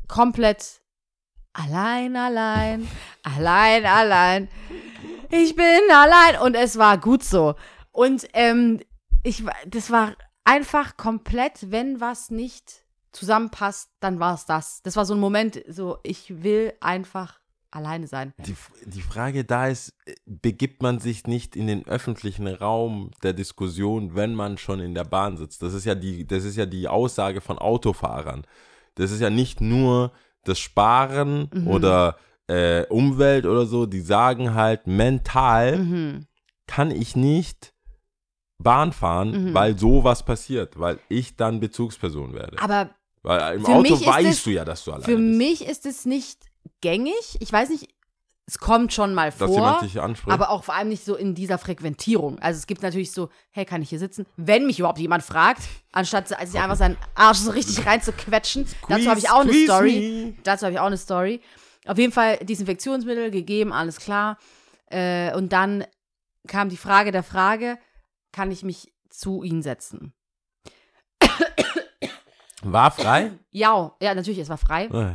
komplett 0.07 0.79
allein, 1.51 2.15
allein, 2.15 2.87
allein, 3.23 3.85
allein. 3.85 4.47
Ich 5.29 5.57
bin 5.57 5.65
allein. 5.93 6.39
Und 6.41 6.55
es 6.55 6.77
war 6.77 6.97
gut 6.97 7.21
so. 7.21 7.55
Und 7.91 8.29
ähm, 8.31 8.79
ich, 9.23 9.45
war- 9.45 9.55
das 9.67 9.91
war 9.91 10.15
einfach 10.49 10.97
komplett, 10.97 11.71
wenn 11.71 12.01
was 12.01 12.31
nicht 12.31 12.83
zusammenpasst, 13.11 13.89
dann 13.99 14.19
war 14.19 14.33
es 14.33 14.45
das. 14.45 14.81
Das 14.81 14.95
war 14.95 15.05
so 15.05 15.13
ein 15.13 15.19
Moment, 15.19 15.63
so, 15.67 15.97
ich 16.03 16.43
will 16.43 16.73
einfach 16.79 17.39
alleine 17.71 18.07
sein. 18.07 18.33
Die, 18.39 18.55
die 18.85 19.01
Frage 19.01 19.45
da 19.45 19.67
ist, 19.67 19.93
äh, 20.05 20.15
begibt 20.25 20.81
man 20.81 20.99
sich 20.99 21.27
nicht 21.27 21.55
in 21.55 21.67
den 21.67 21.87
öffentlichen 21.87 22.47
Raum 22.47 23.11
der 23.21 23.33
Diskussion, 23.33 24.15
wenn 24.15 24.33
man 24.33 24.57
schon 24.57 24.79
in 24.79 24.95
der 24.95 25.03
Bahn 25.03 25.37
sitzt? 25.37 25.61
Das 25.61 25.73
ist 25.75 25.85
ja 25.85 25.93
die, 25.93 26.25
das 26.25 26.45
ist 26.45 26.55
ja 26.55 26.65
die 26.65 26.87
Aussage 26.87 27.41
von 27.41 27.59
Autofahrern. 27.59 28.45
Das 28.95 29.11
ist 29.11 29.19
ja 29.21 29.29
nicht 29.29 29.61
nur 29.61 30.11
das 30.45 30.59
Sparen 30.59 31.49
Mhm. 31.53 31.67
oder 31.67 32.17
äh, 32.47 32.87
Umwelt 32.87 33.45
oder 33.45 33.67
so, 33.67 33.85
die 33.85 34.01
sagen 34.01 34.55
halt, 34.55 34.87
mental 34.87 35.77
Mhm. 35.77 36.25
kann 36.65 36.89
ich 36.89 37.15
nicht 37.15 37.73
Bahn 38.61 38.91
fahren, 38.93 39.45
Mhm. 39.49 39.53
weil 39.53 39.77
sowas 39.77 40.23
passiert, 40.23 40.77
weil 40.79 40.99
ich 41.09 41.35
dann 41.35 41.59
Bezugsperson 41.59 42.33
werde. 42.33 42.57
Aber 42.61 42.89
weil 43.23 43.55
im 43.57 43.65
für 43.65 43.71
Auto 43.71 44.05
weißt 44.05 44.27
es- 44.29 44.43
du 44.43 44.49
ja, 44.51 44.65
dass 44.65 44.83
du 44.83 44.91
alleine 44.91 45.05
Für 45.05 45.15
bist. 45.17 45.37
mich 45.37 45.65
ist 45.67 45.85
es 45.85 46.05
nicht 46.05 46.39
gängig. 46.81 47.37
Ich 47.39 47.51
weiß 47.51 47.69
nicht, 47.69 47.87
es 48.45 48.57
kommt 48.57 48.91
schon 48.93 49.13
mal 49.13 49.31
dass 49.37 49.49
jemand 49.51 49.77
vor, 49.77 49.81
dich 49.87 50.01
anspricht. 50.01 50.31
aber 50.33 50.49
auch 50.49 50.63
vor 50.63 50.73
allem 50.73 50.89
nicht 50.89 51.05
so 51.05 51.15
in 51.15 51.35
dieser 51.35 51.57
Frequentierung. 51.59 52.39
Also 52.39 52.57
es 52.57 52.65
gibt 52.67 52.81
natürlich 52.81 53.11
so, 53.11 53.29
hey, 53.51 53.63
kann 53.63 53.81
ich 53.81 53.89
hier 53.89 53.99
sitzen? 53.99 54.25
Wenn 54.37 54.65
mich 54.65 54.79
überhaupt 54.79 54.99
jemand 54.99 55.23
fragt, 55.23 55.61
anstatt 55.91 56.27
sich 56.27 56.37
einfach 56.59 56.75
seinen 56.75 56.97
Arsch 57.15 57.37
so 57.37 57.51
richtig 57.51 57.85
rein 57.85 58.01
zu 58.01 58.11
quetschen. 58.11 58.65
Dazu 58.89 59.07
habe 59.07 59.19
ich 59.19 59.29
auch 59.29 59.41
eine 59.41 59.53
Story. 59.53 60.33
me. 60.35 60.41
Dazu 60.43 60.65
habe 60.65 60.73
ich 60.73 60.79
auch 60.79 60.85
eine 60.87 60.97
Story. 60.97 61.41
Auf 61.85 61.97
jeden 61.97 62.11
Fall 62.11 62.37
Desinfektionsmittel 62.37 63.29
gegeben, 63.31 63.71
alles 63.71 63.97
klar. 63.97 64.37
Äh, 64.87 65.33
und 65.35 65.53
dann 65.53 65.85
kam 66.47 66.69
die 66.69 66.77
Frage 66.77 67.11
der 67.11 67.23
Frage, 67.23 67.77
kann 68.31 68.51
ich 68.51 68.63
mich 68.63 68.93
zu 69.09 69.43
ihnen 69.43 69.61
setzen? 69.61 70.13
War 72.61 72.91
frei? 72.91 73.31
Ja, 73.51 73.95
ja, 74.01 74.13
natürlich, 74.13 74.39
es 74.39 74.49
war 74.49 74.57
frei. 74.57 74.85
Äh, 74.85 75.13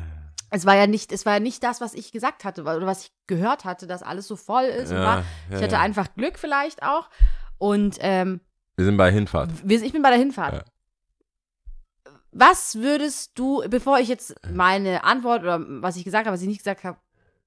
Es 0.51 0.65
war 0.67 0.77
ja 0.77 0.87
nicht, 0.87 1.13
es 1.13 1.27
war 1.27 1.35
ja 1.35 1.41
nicht 1.41 1.63
das, 1.63 1.81
was 1.81 1.93
ich 1.95 2.11
gesagt 2.13 2.45
hatte 2.45 2.63
oder 2.63 2.87
was 2.87 3.05
ich 3.05 3.13
gehört 3.27 3.65
hatte, 3.65 3.87
dass 3.87 4.03
alles 4.03 4.27
so 4.29 4.37
voll 4.37 4.65
ist. 4.65 4.91
Ja, 4.93 5.05
war, 5.05 5.17
ja, 5.19 5.25
ich 5.57 5.63
hatte 5.63 5.75
ja. 5.75 5.81
einfach 5.81 6.15
Glück 6.15 6.39
vielleicht 6.39 6.83
auch. 6.83 7.11
Und 7.59 7.97
ähm, 8.01 8.41
Wir 8.77 8.85
sind 8.87 8.97
bei 8.97 9.11
Hinfahrt. 9.13 9.51
wir, 9.69 9.83
ich 9.83 9.93
bin 9.93 10.03
bei 10.03 10.11
der 10.11 10.19
Hinfahrt. 10.19 10.55
Ja. 10.55 12.13
Was 12.33 12.77
würdest 12.77 13.33
du, 13.39 13.63
bevor 13.69 13.99
ich 13.99 14.09
jetzt 14.09 14.35
meine 14.51 15.05
Antwort 15.05 15.43
oder 15.43 15.61
was 15.83 15.97
ich 15.97 16.05
gesagt 16.05 16.27
habe, 16.27 16.35
was 16.35 16.43
ich 16.43 16.49
nicht 16.49 16.59
gesagt 16.59 16.83
habe, 16.85 16.99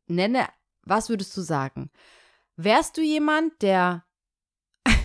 nenne, 0.07 0.47
was 0.83 1.09
würdest 1.09 1.35
du 1.35 1.41
sagen? 1.41 1.89
Wärst 2.55 2.97
du 2.97 3.01
jemand, 3.01 3.61
der, 3.61 4.03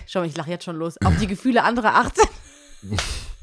schau 0.07 0.19
mal, 0.19 0.27
ich 0.27 0.37
lache 0.37 0.49
jetzt 0.49 0.65
schon 0.65 0.75
los, 0.75 0.95
auf 1.03 1.17
die 1.17 1.27
Gefühle 1.27 1.63
anderer 1.63 1.95
achtet? 1.95 2.27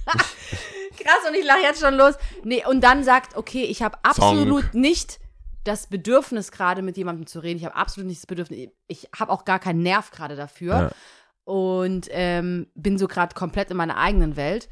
Krass, 0.07 1.29
und 1.29 1.35
ich 1.35 1.45
lache 1.45 1.61
jetzt 1.61 1.81
schon 1.81 1.95
los. 1.95 2.15
Nee, 2.45 2.65
und 2.67 2.83
dann 2.83 3.05
sagt, 3.05 3.37
okay, 3.37 3.65
ich 3.65 3.83
habe 3.83 3.99
absolut 4.03 4.75
nicht 4.75 5.19
das 5.65 5.87
Bedürfnis, 5.87 6.53
gerade 6.53 6.83
mit 6.83 6.97
jemandem 6.97 7.27
zu 7.27 7.41
reden. 7.41 7.59
Ich 7.59 7.65
habe 7.65 7.77
absolut 7.77 8.09
nicht 8.09 8.21
das 8.21 8.27
Bedürfnis. 8.27 8.69
Ich 8.87 9.09
habe 9.19 9.33
auch 9.33 9.45
gar 9.45 9.59
keinen 9.59 9.83
Nerv 9.83 10.11
gerade 10.11 10.37
dafür. 10.37 10.75
Ja. 10.75 10.91
Und 11.45 12.09
ähm, 12.11 12.69
bin 12.75 12.99
so 12.99 13.09
gerade 13.09 13.35
komplett 13.35 13.71
in 13.71 13.77
meiner 13.77 13.97
eigenen 13.97 14.37
Welt. 14.37 14.69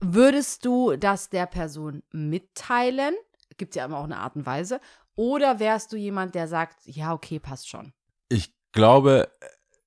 Würdest 0.00 0.64
du 0.64 0.96
das 0.96 1.28
der 1.28 1.46
Person 1.46 2.02
mitteilen? 2.10 3.14
Gibt 3.58 3.74
ja 3.74 3.84
immer 3.84 3.98
auch 3.98 4.04
eine 4.04 4.18
Art 4.18 4.36
und 4.36 4.46
Weise. 4.46 4.80
Oder 5.14 5.58
wärst 5.58 5.92
du 5.92 5.96
jemand, 5.96 6.34
der 6.34 6.48
sagt, 6.48 6.78
ja, 6.86 7.12
okay, 7.12 7.38
passt 7.38 7.68
schon? 7.68 7.92
Ich 8.28 8.54
glaube, 8.72 9.30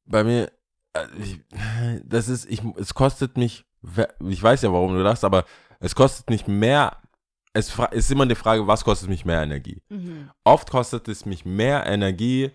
bei 0.06 0.24
mir, 0.24 0.52
das 2.06 2.28
ist, 2.28 2.46
ich, 2.50 2.62
es 2.78 2.94
kostet 2.94 3.38
mich, 3.38 3.66
ich 4.28 4.44
weiß 4.44 4.62
ja, 4.62 4.72
warum 4.72 4.96
du 4.96 5.04
das, 5.04 5.24
aber 5.24 5.46
es 5.80 5.96
kostet 5.96 6.30
mich 6.30 6.48
mehr, 6.48 6.98
es 7.54 7.74
ist 7.92 8.12
immer 8.12 8.26
die 8.26 8.36
Frage, 8.36 8.66
was 8.68 8.84
kostet 8.84 9.10
mich 9.10 9.26
mehr 9.26 9.42
Energie? 9.44 9.82
Mhm. 9.90 10.30
Oft 10.44 10.70
kostet 10.72 11.08
es 11.08 11.26
mich 11.26 11.46
mehr 11.46 11.86
Energie, 11.86 12.52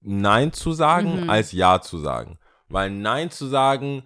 Nein 0.00 0.52
zu 0.52 0.72
sagen, 0.72 1.22
Mhm. 1.24 1.30
als 1.30 1.52
Ja 1.52 1.80
zu 1.80 1.98
sagen. 1.98 2.38
Weil 2.68 2.90
Nein 2.90 3.30
zu 3.30 3.46
sagen, 3.46 4.04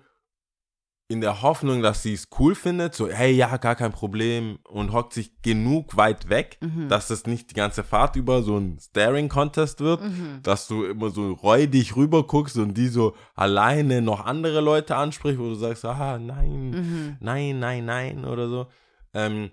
in 1.09 1.21
der 1.21 1.41
Hoffnung, 1.43 1.83
dass 1.83 2.03
sie 2.03 2.15
es 2.15 2.29
cool 2.39 2.57
findet, 2.57 2.95
so, 2.95 3.09
hey, 3.09 3.31
ja, 3.33 3.57
gar 3.59 3.77
kein 3.77 3.93
Problem, 3.93 4.59
und 4.69 4.93
hockt 4.93 5.13
sich 5.13 5.41
genug 5.41 5.97
weit 5.97 6.29
weg, 6.29 6.59
Mhm. 6.61 6.89
dass 6.89 7.11
es 7.11 7.27
nicht 7.27 7.51
die 7.51 7.55
ganze 7.55 7.85
Fahrt 7.85 8.17
über 8.17 8.43
so 8.43 8.57
ein 8.59 8.79
Staring-Contest 8.81 9.81
wird, 9.81 10.03
Mhm. 10.03 10.41
dass 10.43 10.67
du 10.67 10.85
immer 10.85 11.11
so 11.11 11.33
räudig 11.33 11.95
rüber 11.95 12.27
guckst 12.27 12.57
und 12.57 12.75
die 12.75 12.89
so 12.89 13.15
alleine 13.37 14.03
noch 14.03 14.27
andere 14.27 14.61
Leute 14.61 14.97
anspricht, 14.97 15.39
wo 15.39 15.45
du 15.45 15.55
sagst, 15.55 15.85
ah, 15.85 16.19
nein, 16.19 16.71
Mhm. 16.71 17.17
nein, 17.21 17.59
nein, 17.61 17.85
nein 17.85 18.25
oder 18.25 18.49
so. 18.49 18.67
Ähm, 19.15 19.51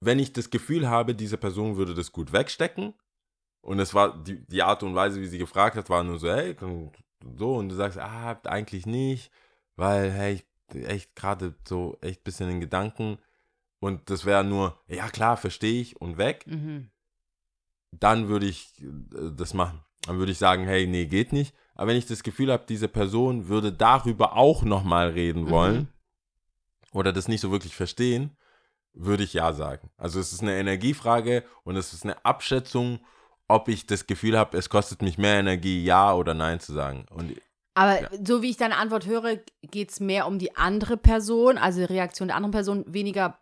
wenn 0.00 0.20
ich 0.20 0.32
das 0.32 0.50
Gefühl 0.50 0.88
habe, 0.88 1.14
diese 1.16 1.38
Person 1.38 1.76
würde 1.76 1.94
das 1.94 2.12
gut 2.12 2.32
wegstecken 2.32 2.94
und 3.62 3.80
es 3.80 3.94
war 3.94 4.22
die, 4.22 4.46
die 4.46 4.62
Art 4.62 4.84
und 4.84 4.94
Weise, 4.94 5.20
wie 5.20 5.26
sie 5.26 5.38
gefragt 5.38 5.76
hat, 5.76 5.90
war 5.90 6.04
nur 6.04 6.20
so, 6.20 6.28
hey, 6.28 6.54
und 6.60 6.92
so 7.36 7.56
und 7.56 7.70
du 7.70 7.74
sagst, 7.74 7.98
ah, 7.98 8.38
eigentlich 8.44 8.86
nicht, 8.86 9.32
weil, 9.76 10.12
hey, 10.12 10.34
ich 10.34 10.46
echt 10.72 11.14
gerade 11.16 11.54
so 11.66 11.98
echt 12.00 12.24
bisschen 12.24 12.48
in 12.50 12.60
Gedanken 12.60 13.18
und 13.80 14.08
das 14.10 14.24
wäre 14.24 14.44
nur, 14.44 14.78
ja 14.88 15.08
klar, 15.08 15.36
verstehe 15.36 15.80
ich 15.80 16.00
und 16.00 16.16
weg, 16.18 16.46
Mhm. 16.46 16.90
dann 17.92 18.28
würde 18.28 18.46
ich 18.46 18.72
äh, 18.80 19.30
das 19.36 19.54
machen. 19.54 19.80
Dann 20.02 20.18
würde 20.18 20.32
ich 20.32 20.38
sagen, 20.38 20.64
hey, 20.64 20.86
nee, 20.86 21.06
geht 21.06 21.32
nicht. 21.32 21.54
Aber 21.74 21.88
wenn 21.88 21.96
ich 21.96 22.06
das 22.06 22.22
Gefühl 22.22 22.52
habe, 22.52 22.64
diese 22.68 22.88
Person 22.88 23.48
würde 23.48 23.72
darüber 23.72 24.36
auch 24.36 24.62
nochmal 24.62 25.08
reden 25.10 25.48
wollen 25.48 25.76
Mhm. 25.76 25.88
oder 26.92 27.12
das 27.12 27.28
nicht 27.28 27.40
so 27.40 27.50
wirklich 27.50 27.74
verstehen, 27.74 28.36
würde 28.92 29.24
ich 29.24 29.32
ja 29.32 29.52
sagen. 29.52 29.90
Also 29.96 30.20
es 30.20 30.32
ist 30.32 30.42
eine 30.42 30.56
Energiefrage 30.56 31.42
und 31.64 31.76
es 31.76 31.92
ist 31.92 32.04
eine 32.04 32.24
Abschätzung, 32.24 33.00
ob 33.48 33.68
ich 33.68 33.86
das 33.86 34.06
Gefühl 34.06 34.38
habe, 34.38 34.56
es 34.56 34.68
kostet 34.70 35.02
mich 35.02 35.18
mehr 35.18 35.38
Energie, 35.40 35.84
ja 35.84 36.14
oder 36.14 36.32
nein 36.34 36.60
zu 36.60 36.72
sagen. 36.72 37.06
Und 37.10 37.34
Aber 37.74 38.02
Ja. 38.02 38.08
so 38.24 38.40
wie 38.42 38.50
ich 38.50 38.56
deine 38.56 38.76
Antwort 38.76 39.06
höre, 39.06 39.38
geht 39.62 39.90
es 39.90 40.00
mehr 40.00 40.26
um 40.26 40.38
die 40.38 40.56
andere 40.56 40.96
Person, 40.96 41.58
also 41.58 41.80
die 41.80 41.84
Reaktion 41.92 42.28
der 42.28 42.36
anderen 42.36 42.52
Person, 42.52 42.84
weniger 42.86 43.38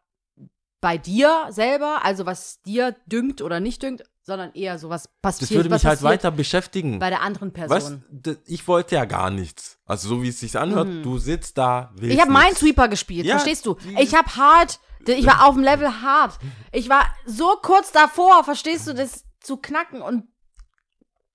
bei 0.80 0.98
dir 0.98 1.46
selber, 1.50 2.04
also 2.04 2.26
was 2.26 2.60
dir 2.62 2.96
dünkt 3.06 3.40
oder 3.42 3.60
nicht 3.60 3.82
dünkt, 3.82 4.02
sondern 4.24 4.52
eher 4.54 4.78
so 4.78 4.88
was 4.88 5.08
passiert. 5.20 5.50
das 5.50 5.56
würde 5.56 5.68
mich 5.68 5.84
halt 5.84 6.02
weiter 6.02 6.30
beschäftigen. 6.30 6.98
bei 6.98 7.10
der 7.10 7.22
anderen? 7.22 7.52
Person. 7.52 8.04
D- 8.08 8.36
Ich 8.46 8.66
wollte 8.66 8.94
ja 8.96 9.04
gar 9.04 9.30
nichts. 9.30 9.78
Also 9.84 10.08
so 10.08 10.22
wie 10.22 10.28
es 10.28 10.40
sich 10.40 10.58
anhört, 10.58 10.88
Mhm. 10.88 11.02
du 11.02 11.18
sitzt 11.18 11.58
da, 11.58 11.90
willst 11.94 12.14
Ich 12.14 12.20
habe 12.20 12.32
nichts. 12.32 12.44
Minesweeper 12.62 12.88
gespielt, 12.88 13.26
Ja, 13.26 13.34
verstehst 13.34 13.66
du? 13.66 13.76
Ich 13.98 14.14
habe 14.14 14.34
hart, 14.36 14.80
ich 15.06 15.26
war 15.26 15.46
auf 15.46 15.54
dem 15.54 15.62
Level 15.62 16.02
hart. 16.02 16.38
Ich 16.72 16.88
war 16.88 17.04
so 17.26 17.56
kurz 17.62 17.92
davor, 17.92 18.42
verstehst 18.44 18.86
du, 18.88 18.94
das 18.94 19.24
zu 19.40 19.56
knacken 19.58 20.02
und 20.02 20.24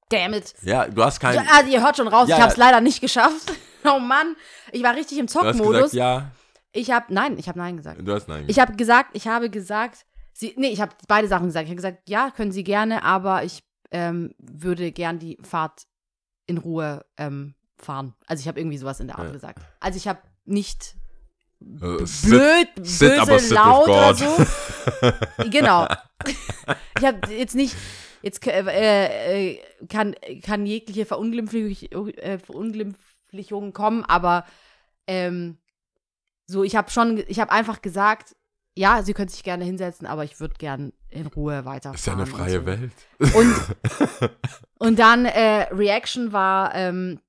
damn 0.09 0.33
it. 0.33 0.53
Ja, 0.61 0.87
du 0.87 1.03
hast 1.03 1.19
kein... 1.19 1.35
Ja, 1.35 1.43
also 1.53 1.69
ihr 1.71 1.81
hört 1.83 1.97
schon 1.97 2.07
raus, 2.07 2.27
Ja, 2.29 2.35
ich 2.37 2.41
habe 2.41 2.51
es 2.51 2.57
ja. 2.57 2.65
leider 2.65 2.81
nicht 2.81 3.01
geschafft. 3.01 3.51
Oh 3.83 3.99
Mann, 3.99 4.35
ich 4.73 4.83
war 4.83 4.95
richtig 4.95 5.17
im 5.17 5.29
Zockmodus. 5.29 5.91
gesagt, 5.91 5.93
ja. 5.93 6.31
Ich 6.73 6.91
habe 6.91 7.13
nein, 7.13 7.37
ich 7.37 7.47
habe 7.47 7.57
nein 7.57 7.77
gesagt. 7.77 8.01
Du 8.03 8.13
hast 8.13 8.27
nein 8.27 8.43
Ich 8.47 8.59
habe 8.59 8.75
gesagt, 8.75 9.11
ich 9.13 9.27
habe 9.27 9.49
gesagt, 9.49 10.05
sie, 10.33 10.53
nee, 10.57 10.69
ich 10.69 10.81
habe 10.81 10.91
beide 11.07 11.29
Sachen 11.29 11.45
gesagt. 11.45 11.65
Ich 11.65 11.69
habe 11.69 11.77
gesagt, 11.77 12.09
ja, 12.09 12.29
können 12.35 12.51
Sie 12.51 12.65
gerne, 12.65 13.03
aber 13.03 13.43
ich 13.45 13.63
ähm, 13.91 14.33
würde 14.39 14.91
gern 14.91 15.19
die 15.19 15.37
Fahrt 15.41 15.83
in 16.47 16.57
Ruhe 16.57 17.05
ähm, 17.17 17.53
fahren. 17.77 18.13
Also 18.25 18.41
ich 18.41 18.47
habe 18.49 18.59
irgendwie 18.59 18.77
sowas 18.77 18.99
in 18.99 19.07
der 19.07 19.19
Art 19.19 19.27
Ja. 19.27 19.31
gesagt. 19.33 19.59
Also 19.79 19.95
ich 19.97 20.07
habe 20.07 20.19
nicht 20.43 20.95
Äh, 21.61 21.65
blöd, 21.65 22.67
sit, 22.81 23.15
böse, 23.25 23.39
sit 23.39 23.51
laut 23.51 23.87
oder 23.87 24.15
so. 24.15 24.37
genau. 25.49 25.87
Ich 26.99 27.05
habe 27.05 27.19
jetzt 27.31 27.55
nicht, 27.55 27.75
jetzt 28.27 28.45
äh, 28.47 29.51
äh, 29.53 29.59
kann, 29.89 30.15
kann 30.43 30.65
jegliche 30.65 31.05
Verunglimpflich, 31.05 31.91
äh, 31.91 32.37
Verunglimpflichung 32.37 33.73
kommen, 33.73 34.03
aber 34.03 34.45
ähm, 35.07 35.57
so, 36.45 36.63
ich 36.63 36.75
habe 36.75 36.89
schon, 36.91 37.23
ich 37.27 37.39
habe 37.39 37.51
einfach 37.51 37.81
gesagt, 37.81 38.35
ja, 38.75 39.01
sie 39.01 39.13
können 39.13 39.29
sich 39.29 39.43
gerne 39.43 39.65
hinsetzen, 39.65 40.05
aber 40.05 40.23
ich 40.23 40.39
würde 40.39 40.53
gern 40.57 40.93
in 41.09 41.25
Ruhe 41.27 41.65
weiterfahren. 41.65 41.95
ist 41.95 42.05
ja 42.05 42.13
eine 42.13 42.21
und 42.23 42.27
freie 42.29 42.59
so. 42.59 42.65
Welt. 42.65 42.91
Und, 43.33 44.29
und 44.77 44.99
dann 44.99 45.25
äh, 45.25 45.63
Reaction 45.73 46.31
war 46.31 46.75
ähm, 46.75 47.19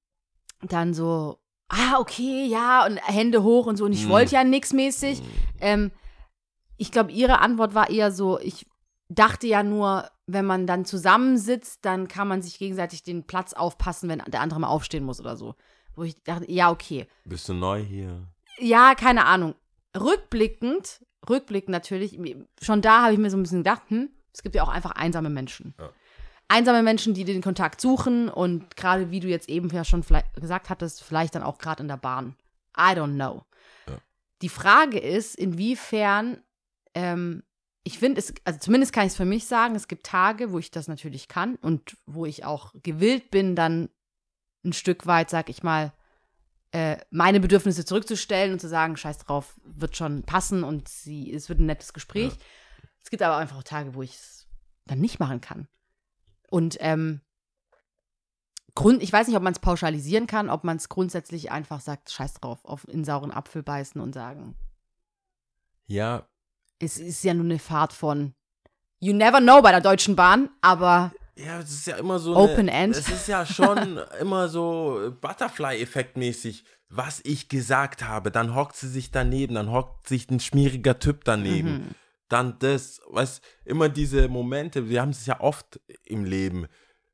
dann 0.63 0.93
so, 0.95 1.39
ah, 1.69 1.99
okay, 1.99 2.47
ja, 2.47 2.85
und 2.87 2.99
Hände 2.99 3.43
hoch 3.43 3.67
und 3.67 3.77
so. 3.77 3.85
Und 3.87 3.93
ich 3.93 4.07
Mm. 4.07 4.11
wollte 4.11 4.35
ja 4.35 4.45
nix 4.45 4.73
mäßig. 4.73 5.23
Ähm, 5.61 5.91
ich 6.77 6.93
glaube, 6.93 7.13
ihre 7.13 7.39
Antwort 7.41 7.75
war 7.75 7.89
eher 7.91 8.13
so, 8.13 8.39
ich 8.39 8.67
dachte 9.09 9.47
ja 9.47 9.63
nur, 9.63 10.09
wenn 10.29 10.45
man 10.45 10.67
dann 10.67 10.85
zusammensitzt, 10.85 11.85
dann 11.85 12.07
kann 12.07 12.29
man 12.29 12.43
sich 12.43 12.59
gegenseitig 12.59 13.03
den 13.03 13.27
Platz 13.27 13.55
aufpassen, 13.55 14.11
wenn 14.11 14.23
der 14.29 14.43
andere 14.43 14.61
mal 14.61 14.69
aufstehen 14.69 15.05
muss 15.05 15.21
oder 15.21 15.37
so. 15.37 15.55
Wo 15.95 16.03
ich 16.05 16.23
dachte, 16.23 16.51
ja, 16.51 16.71
okay. 16.71 17.09
Bist 17.25 17.49
du 17.49 17.55
neu 17.55 17.83
hier? 17.83 18.29
Ja, 18.59 18.95
keine 18.95 19.25
Ahnung. 19.25 19.55
Rückblickend, 19.99 21.05
rückblickend 21.29 21.71
natürlich, 21.71 22.19
schon 22.61 22.83
da 22.83 23.03
habe 23.03 23.15
ich 23.15 23.19
mir 23.19 23.31
so 23.31 23.39
ein 23.39 23.43
bisschen 23.43 23.61
gedacht, 23.61 23.83
hm, 23.89 24.11
es 24.33 24.43
gibt 24.43 24.55
ja 24.55 24.63
auch 24.63 24.69
einfach 24.69 24.93
einsame 24.93 25.31
Menschen. 25.31 25.75
Ja. 25.79 25.91
Einsame 26.47 26.83
Menschen, 26.83 27.15
die 27.15 27.25
den 27.25 27.43
Kontakt 27.43 27.81
suchen 27.81 28.29
und 28.29 28.77
gerade 28.77 29.11
wie 29.11 29.21
du 29.21 29.29
jetzt 29.29 29.49
eben 29.49 29.71
ja 29.71 29.85
schon 29.85 30.03
vielleicht 30.03 30.35
gesagt 30.35 30.69
hattest, 30.69 31.03
vielleicht 31.03 31.35
dann 31.35 31.43
auch 31.43 31.59
gerade 31.59 31.83
in 31.83 31.89
der 31.89 31.97
Bahn. 31.97 32.37
I 32.77 32.93
don't 32.93 33.15
know. 33.15 33.45
Ja. 33.89 33.97
Die 34.43 34.49
Frage 34.51 34.99
ist, 34.99 35.37
inwiefern, 35.37 36.43
ähm, 36.95 37.43
ich 37.85 37.99
finde 37.99 38.19
es, 38.21 38.35
also 38.45 38.59
zumindest 38.59 38.93
kann 38.93 39.07
ich 39.07 39.13
es 39.13 39.17
für 39.17 39.25
mich 39.25 39.47
sagen, 39.47 39.75
es 39.75 39.89
gibt 39.89 40.05
Tage, 40.05 40.53
wo 40.53 40.59
ich 40.59 40.71
das 40.71 40.89
natürlich 40.89 41.29
kann 41.29 41.57
und 41.57 41.97
wo 42.07 42.27
ich 42.27 42.45
auch 42.45 42.75
gewillt 42.83 43.31
bin, 43.31 43.57
dann 43.57 43.89
ein 44.65 44.73
Stück 44.73 45.07
weit, 45.07 45.31
sag 45.31 45.49
ich 45.49 45.63
mal, 45.63 45.93
äh, 46.73 46.99
meine 47.11 47.41
Bedürfnisse 47.41 47.85
zurückzustellen 47.85 48.53
und 48.53 48.61
zu 48.61 48.69
sagen, 48.69 48.97
scheiß 48.97 49.19
drauf, 49.19 49.59
wird 49.65 49.97
schon 49.97 50.23
passen 50.25 50.65
und 50.65 50.89
sie, 50.89 51.33
es 51.33 51.49
wird 51.49 51.61
ein 51.61 51.67
nettes 51.67 51.93
Gespräch. 51.93 52.33
Es 53.03 53.11
gibt 53.11 53.23
aber 53.23 53.37
einfach 53.37 53.57
auch 53.57 53.63
Tage, 53.63 53.95
wo 53.95 54.03
ich 54.03 54.15
es 54.15 54.47
dann 54.85 55.01
nicht 55.01 55.19
machen 55.19 55.41
kann. 55.41 55.67
Und 56.51 56.77
ähm, 56.81 57.23
Grund, 58.75 59.03
ich 59.03 59.13
weiß 59.13 59.27
nicht, 59.27 59.37
ob 59.37 59.43
man 59.43 59.55
es 59.55 59.59
pauschalisieren 59.59 60.27
kann, 60.27 60.51
ob 60.51 60.63
man 60.63 60.77
es 60.77 60.89
grundsätzlich 60.89 61.51
einfach 61.51 61.81
sagt, 61.81 62.11
scheiß 62.11 62.35
drauf, 62.35 62.65
auf 62.65 62.87
in 62.87 63.05
sauren 63.05 63.33
Apfel 63.33 63.63
beißen 63.63 64.01
und 64.01 64.13
sagen, 64.13 64.57
Ja, 65.87 66.29
es 66.79 66.99
ist 66.99 67.25
ja 67.25 67.35
nur 67.35 67.45
eine 67.45 67.59
Fahrt 67.59 67.93
von 67.93 68.35
You 69.01 69.13
never 69.13 69.41
know 69.41 69.63
bei 69.63 69.71
der 69.71 69.81
Deutschen 69.81 70.17
Bahn, 70.17 70.51
aber 70.61 71.13
ja, 71.39 71.61
es 71.61 71.71
ist 71.71 71.87
ja 71.87 71.97
immer 71.97 72.19
so 72.19 72.35
Open 72.35 72.69
eine, 72.69 72.73
End. 72.73 72.97
Es 72.97 73.09
ist 73.09 73.29
ja 73.29 73.47
schon 73.47 73.99
immer 74.21 74.49
so 74.49 75.13
Butterfly-Effekt-mäßig, 75.21 76.65
was 76.89 77.21
ich 77.25 77.49
gesagt 77.49 78.03
habe. 78.03 78.33
Dann 78.33 78.57
hockt 78.57 78.75
sie 78.75 78.89
sich 78.89 79.13
daneben, 79.13 79.55
dann 79.55 79.71
hockt 79.71 80.09
sich 80.09 80.29
ein 80.31 80.41
schmieriger 80.41 80.99
Typ 80.99 81.25
daneben. 81.25 81.73
Mhm. 81.73 81.95
Dann 82.29 82.59
das, 82.59 83.01
weißt 83.09 83.41
immer 83.65 83.89
diese 83.89 84.29
Momente, 84.29 84.89
wir 84.89 85.01
haben 85.01 85.11
es 85.11 85.27
ja 85.27 85.41
oft 85.41 85.81
im 86.05 86.25
Leben. 86.25 86.67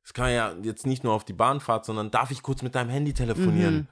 Es 0.02 0.14
kann 0.14 0.32
ja 0.32 0.54
jetzt 0.62 0.86
nicht 0.86 1.04
nur 1.04 1.12
auf 1.12 1.24
die 1.24 1.32
Bahnfahrt, 1.34 1.84
sondern 1.84 2.10
darf 2.10 2.30
ich 2.30 2.42
kurz 2.42 2.62
mit 2.62 2.74
deinem 2.74 2.90
Handy 2.90 3.12
telefonieren? 3.12 3.74
Mhm. 3.74 3.86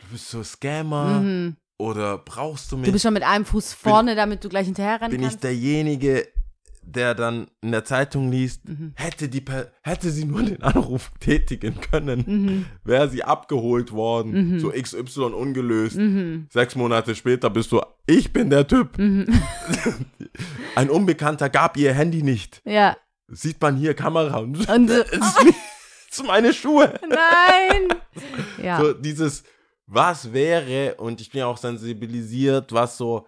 Du 0.00 0.06
bist 0.12 0.28
so 0.28 0.44
Scammer. 0.44 1.20
Mhm. 1.20 1.56
Oder 1.78 2.18
brauchst 2.18 2.70
du 2.72 2.76
mich? 2.76 2.86
Du 2.86 2.92
bist 2.92 3.02
schon 3.02 3.14
mit 3.14 3.22
einem 3.24 3.44
Fuß 3.44 3.72
vorne, 3.72 4.14
damit 4.14 4.44
du 4.44 4.48
gleich 4.48 4.66
hinterher 4.66 5.00
rennen 5.00 5.10
bin 5.10 5.20
ich 5.22 5.28
kannst. 5.28 5.42
derjenige, 5.44 6.28
der 6.86 7.14
dann 7.14 7.48
in 7.62 7.72
der 7.72 7.84
Zeitung 7.84 8.30
liest, 8.30 8.68
Mhm. 8.68 8.92
hätte, 8.94 9.28
die, 9.28 9.40
Per- 9.40 9.72
hätte 9.82 10.10
sie 10.10 10.24
nur 10.26 10.42
den 10.42 10.62
Anruf 10.62 11.10
tätigen 11.20 11.80
können, 11.80 12.24
Mhm. 12.26 12.66
wäre 12.84 13.08
sie 13.08 13.24
abgeholt 13.24 13.90
worden, 13.92 14.60
so 14.60 14.70
XY 14.70 15.32
ungelöst. 15.32 15.96
Mhm. 15.96 16.46
Sechs 16.52 16.76
Monate 16.76 17.14
später 17.14 17.50
bist 17.50 17.72
du, 17.72 17.80
ich 18.06 18.32
bin 18.32 18.50
der 18.50 18.66
Typ. 18.68 18.96
Mhm. 18.98 19.26
Ein 20.76 20.90
Unbekannter 20.90 21.48
gab 21.48 21.76
ihr 21.76 21.92
Handy 21.94 22.22
nicht. 22.22 22.60
Ja. 22.64 22.96
Sieht 23.28 23.60
man 23.60 23.76
hier 23.76 23.94
Kamera 23.94 24.38
und 24.38 24.68
Und 24.68 24.88
so, 24.90 24.94
es 24.94 25.10
ist, 26.10 26.24
meine 26.26 26.52
Schuhe. 26.52 26.94
nein. 27.08 27.88
Ja. 28.62 28.78
So 28.80 28.92
dieses, 28.92 29.42
was 29.86 30.32
wäre, 30.32 30.94
und 30.96 31.20
ich 31.20 31.30
bin 31.30 31.40
ja 31.40 31.46
auch 31.46 31.58
sensibilisiert, 31.58 32.72
was 32.72 32.96
so 32.96 33.26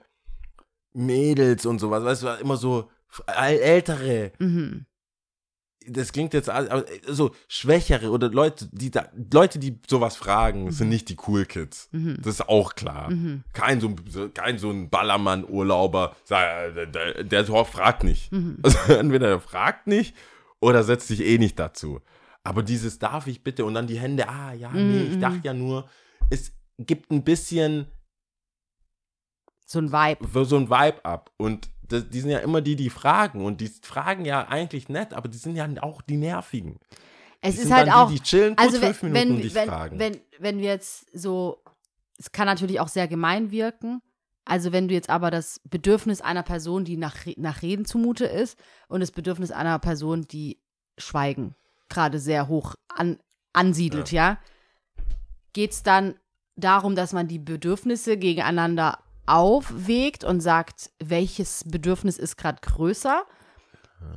Mädels 0.93 1.67
und 1.67 1.79
sowas, 1.79 2.03
weißt 2.05 2.23
du, 2.23 2.29
immer 2.41 2.57
so 2.57 2.89
äl- 3.27 3.59
ältere, 3.61 4.33
Mhm. 4.39 4.87
das 5.89 6.11
klingt 6.13 6.33
jetzt 6.35 6.49
aber 6.49 6.85
so 7.07 7.33
schwächere 7.49 8.11
oder 8.11 8.29
Leute, 8.31 8.69
die 8.73 8.91
da, 8.91 9.09
Leute, 9.33 9.59
die 9.59 9.79
sowas 9.89 10.17
fragen, 10.17 10.73
sind 10.73 10.89
nicht 10.89 11.09
die 11.11 11.17
Cool 11.27 11.45
Kids. 11.45 11.89
Mhm. 11.93 12.17
Das 12.23 12.35
ist 12.41 12.49
auch 12.49 12.75
klar. 12.75 13.11
Mhm. 13.11 13.45
Kein 13.53 13.81
so, 13.81 13.95
kein 14.33 14.59
so 14.59 14.71
ein 14.71 14.89
Ballermann-Urlauber, 14.91 16.17
sag, 16.25 16.75
der, 16.75 16.87
der, 16.87 17.45
fragt 17.67 18.03
nicht. 18.03 18.33
Mhm. 18.33 18.59
Also 18.65 18.79
entweder 18.95 19.29
er 19.29 19.41
fragt 19.41 19.87
nicht 19.87 20.17
oder 20.61 20.83
setzt 20.83 21.09
sich 21.09 21.21
eh 21.21 21.39
nicht 21.39 21.59
dazu. 21.59 22.01
Aber 22.43 22.63
dieses 22.63 22.99
darf 22.99 23.27
ich 23.27 23.43
bitte 23.45 23.65
und 23.65 23.75
dann 23.75 23.87
die 23.87 23.99
Hände, 23.99 24.29
ah 24.29 24.53
ja, 24.55 24.71
nee, 24.73 25.03
ich 25.03 25.17
Mhm. 25.17 25.21
dachte 25.21 25.41
ja 25.43 25.53
nur, 25.55 25.89
es 26.31 26.53
gibt 26.79 27.11
ein 27.11 27.25
bisschen 27.25 27.87
So 29.65 29.79
ein 29.79 29.93
Vibe. 29.93 30.45
so 30.45 30.57
ein 30.57 30.71
Vibe 30.71 31.05
ab. 31.05 31.31
Und 31.37 31.71
das, 31.89 32.09
die 32.09 32.21
sind 32.21 32.31
ja 32.31 32.39
immer 32.39 32.61
die, 32.61 32.77
die 32.77 32.91
fragen. 32.91 33.45
Und 33.45 33.61
die 33.61 33.69
fragen 33.69 34.25
ja 34.25 34.47
eigentlich 34.49 34.89
nett, 34.89 35.15
aber 35.15 35.29
die 35.29 35.39
sind 35.39 35.57
ja 35.57 35.69
auch 35.83 36.03
die 36.03 36.17
Nervigen. 36.17 36.79
Es 37.41 37.57
Die 37.57 37.63
ist 37.63 37.73
halt 37.73 37.91
auch. 37.93 38.09
Die, 38.09 38.17
die 38.17 38.23
chillen 38.23 38.57
kurz 38.57 38.75
Also 38.75 38.83
wenn, 38.83 39.13
Minuten 39.13 39.31
und 39.33 39.37
wenn, 39.37 39.43
dich 39.43 39.55
wenn, 39.55 39.69
fragen. 39.69 39.99
wenn, 39.99 40.21
wenn 40.39 40.59
wir 40.59 40.71
jetzt 40.71 41.07
so, 41.17 41.63
es 42.19 42.33
kann 42.33 42.47
natürlich 42.47 42.81
auch 42.81 42.89
sehr 42.89 43.09
gemein 43.09 43.51
wirken. 43.51 44.03
Also 44.45 44.71
wenn 44.73 44.87
du 44.87 44.95
jetzt 44.95 45.11
aber 45.11 45.31
das 45.31 45.61
Bedürfnis 45.65 46.21
einer 46.21 46.45
Person, 46.45 46.85
die 46.85 46.97
nach, 46.97 47.27
nach 47.37 47.63
Reden 47.63 47.85
zumute 47.85 48.27
ist, 48.27 48.57
und 48.89 49.01
das 49.01 49.11
Bedürfnis 49.11 49.51
einer 49.51 49.79
Person, 49.81 50.23
die 50.23 50.61
Schweigen 50.99 51.55
gerade 51.89 52.21
sehr 52.21 52.47
hoch 52.49 52.77
an, 52.89 53.19
ansiedelt, 53.53 54.13
ja, 54.13 54.39
geht 55.57 55.73
es 55.73 55.83
dann 55.83 56.15
darum, 56.57 56.95
dass 56.95 57.15
man 57.15 57.27
die 57.29 57.39
Bedürfnisse 57.39 58.19
gegeneinander 58.19 58.99
aufwägt 59.25 60.23
und 60.23 60.41
sagt, 60.41 60.91
welches 61.03 61.65
Bedürfnis 61.67 62.19
ist 62.19 62.37
gerade 62.37 62.59
größer? 62.61 63.25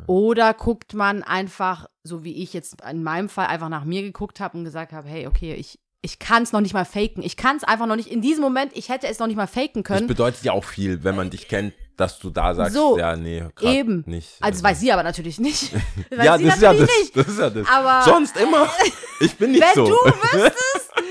Oder 0.05 0.53
guckt 0.53 0.93
man 0.93 1.24
einfach, 1.24 1.88
so 2.03 2.24
wie 2.25 2.43
ich 2.43 2.51
jetzt 2.53 2.81
in 2.89 3.03
meinem 3.03 3.29
Fall 3.29 3.48
einfach 3.48 3.69
nach 3.69 3.86
mir 3.86 4.01
geguckt 4.01 4.41
habe 4.41 4.58
und 4.58 4.65
gesagt 4.65 4.91
habe, 4.91 5.08
hey, 5.08 5.27
okay, 5.27 5.53
ich, 5.55 5.79
ich 6.01 6.19
kann 6.19 6.43
es 6.43 6.51
noch 6.51 6.60
nicht 6.60 6.74
mal 6.74 6.84
faken. 6.86 7.24
Ich 7.24 7.38
kann 7.38 7.55
es 7.55 7.63
einfach 7.63 7.86
noch 7.86 7.96
nicht, 7.96 8.12
in 8.12 8.22
diesem 8.22 8.41
Moment, 8.43 8.75
ich 8.75 8.89
hätte 8.89 9.08
es 9.08 9.19
noch 9.19 9.27
nicht 9.27 9.38
mal 9.38 9.48
faken 9.48 9.84
das 9.84 9.86
können. 9.86 10.08
bedeutet 10.08 10.43
ja 10.43 10.51
auch 10.51 10.65
viel, 10.65 11.03
wenn 11.05 11.15
man 11.15 11.29
dich 11.29 11.48
kennt, 11.48 11.74
dass 11.96 12.19
du 12.19 12.29
da 12.29 12.53
sagst, 12.53 12.74
So, 12.74 12.98
ja, 12.98 13.15
nee, 13.15 13.43
Eben. 13.62 14.03
nicht. 14.05 14.36
Also 14.41 14.58
das 14.62 14.63
weiß 14.72 14.79
sie 14.81 14.91
aber 14.91 15.03
natürlich 15.03 15.39
nicht. 15.39 15.72
Das 16.10 16.25
ja, 16.25 16.38
das 16.38 16.55
ist 16.55 16.62
ja 16.62 16.74
das, 16.74 16.89
das 17.13 17.27
ist 17.27 17.39
ja 17.39 17.50
das. 17.50 17.67
Aber- 17.67 18.03
Sonst 18.03 18.36
immer. 18.38 18.67
Ich 19.22 19.36
bin 19.38 19.51
nicht 19.51 19.62
Wenn 19.62 19.75
so. 19.75 19.86
du 19.86 19.91
wüsstest. 19.93 20.91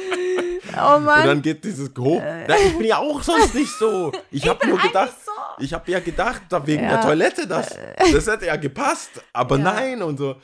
Oh 0.80 0.96
Und 0.96 1.04
Mann. 1.04 1.26
dann 1.26 1.42
geht 1.42 1.64
dieses 1.64 1.90
hoch. 1.98 2.20
Ja, 2.22 2.54
ich 2.66 2.76
bin 2.76 2.86
ja 2.86 2.98
auch 2.98 3.22
sonst 3.22 3.54
nicht 3.54 3.70
so. 3.78 4.12
Ich 4.30 4.48
habe 4.48 4.66
nur 4.66 4.78
gedacht, 4.78 5.14
so. 5.24 5.32
ich 5.62 5.72
habe 5.72 5.90
ja 5.90 6.00
gedacht, 6.00 6.42
da 6.48 6.66
wegen 6.66 6.82
Ja. 6.84 6.90
der 6.96 7.00
Toilette, 7.02 7.46
das, 7.46 7.76
das 8.12 8.26
hätte 8.26 8.46
ja 8.46 8.56
gepasst. 8.56 9.10
Aber 9.32 9.56
Ja. 9.58 9.64
nein 9.64 10.02
und 10.02 10.18
so. 10.18 10.36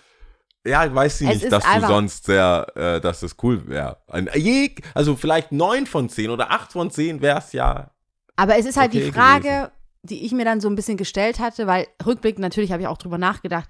Ja, 0.67 0.93
weiß 0.95 1.19
sie 1.19 1.26
Es 1.29 1.41
nicht, 1.43 1.53
dass 1.53 1.62
du 1.64 1.81
sonst 1.87 2.25
sehr, 2.25 2.67
äh, 2.75 3.00
dass 3.00 3.21
das 3.21 3.37
cool 3.43 3.67
wäre. 3.69 3.99
Also 4.95 5.15
vielleicht 5.17 5.52
neun 5.52 5.87
von 5.87 6.08
zehn 6.08 6.30
oder 6.30 6.50
acht 6.50 6.73
von 6.73 6.91
zehn 6.91 7.21
wäre 7.21 7.39
es 7.39 7.52
ja. 7.52 7.91
Aber 8.37 8.56
es 8.56 8.65
ist 8.65 8.76
halt 8.78 8.91
okay 8.95 9.04
die 9.04 9.13
Frage, 9.13 9.49
gewesen. 9.49 9.71
die 10.04 10.25
ich 10.25 10.32
mir 10.32 10.45
dann 10.47 10.61
so 10.63 10.69
ein 10.69 10.75
bisschen 10.75 10.97
gestellt 10.97 11.39
hatte, 11.39 11.67
weil 11.67 11.87
rückblickend 12.04 12.41
natürlich 12.41 12.73
habe 12.73 12.80
ich 12.82 12.89
auch 12.89 12.97
drüber 12.99 13.19
nachgedacht, 13.19 13.69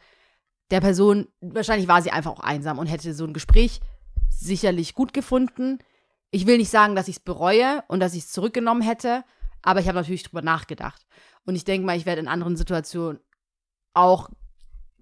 der 0.71 0.81
Person, 0.81 1.27
wahrscheinlich 1.41 1.89
war 1.89 2.01
sie 2.01 2.11
einfach 2.13 2.31
auch 2.31 2.41
einsam 2.41 2.79
und 2.79 2.87
hätte 2.87 3.13
so 3.13 3.25
ein 3.25 3.33
Gespräch 3.35 3.81
sicherlich 4.31 4.95
gut 4.95 5.13
gefunden. 5.13 5.79
Ich 6.35 6.47
will 6.47 6.59
nicht 6.59 6.71
sagen, 6.71 6.97
dass 6.97 7.07
ich 7.09 7.17
es 7.17 7.21
bereue 7.21 7.85
und 7.89 8.01
dass 8.01 8.15
ich 8.15 8.25
es 8.25 8.33
zurückgenommen 8.33 8.83
hätte, 8.83 9.23
aber 9.63 9.81
ich 9.81 9.87
habe 9.89 9.99
natürlich 9.99 10.25
drüber 10.25 10.43
nachgedacht. 10.43 11.07
Und 11.47 11.55
ich 11.55 11.65
denke 11.65 11.87
mal, 11.87 11.97
ich 11.97 12.07
werde 12.07 12.21
in 12.21 12.29
anderen 12.29 12.57
Situationen 12.57 13.21
auch 13.93 14.29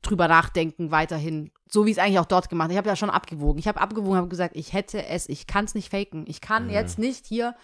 drüber 0.03 0.29
nachdenken, 0.29 0.91
weiterhin, 0.91 1.51
so 1.71 1.87
wie 1.87 1.91
ich 1.91 1.97
es 1.97 2.03
eigentlich 2.03 2.19
auch 2.19 2.27
dort 2.27 2.51
gemacht 2.51 2.65
habe. 2.67 2.73
Ich 2.75 2.79
habe 2.79 2.89
ja 2.89 2.97
schon 2.97 3.09
abgewogen. 3.11 3.59
Ich 3.59 3.67
habe 3.69 3.81
abgewogen, 3.81 4.17
habe 4.17 4.29
gesagt, 4.29 4.57
ich 4.57 4.73
hätte 4.73 5.07
es, 5.07 5.29
ich 5.29 5.47
kann 5.47 5.65
es 5.65 5.75
nicht 5.75 5.91
faken. 5.91 6.25
Ich 6.27 6.41
kann 6.41 6.65
Mhm. 6.67 6.71
jetzt 6.73 6.99
nicht 6.99 7.25
hier 7.27 7.55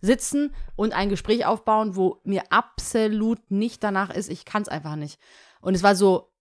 sitzen 0.00 0.54
und 0.76 0.92
ein 0.94 1.08
Gespräch 1.10 1.44
aufbauen, 1.44 1.96
wo 1.96 2.20
mir 2.24 2.44
absolut 2.50 3.50
nicht 3.50 3.82
danach 3.82 4.10
ist. 4.10 4.30
Ich 4.30 4.44
kann 4.44 4.62
es 4.62 4.68
einfach 4.68 4.96
nicht. 4.96 5.18
Und 5.60 5.74
es 5.74 5.82
war 5.82 5.96
so, 5.96 6.32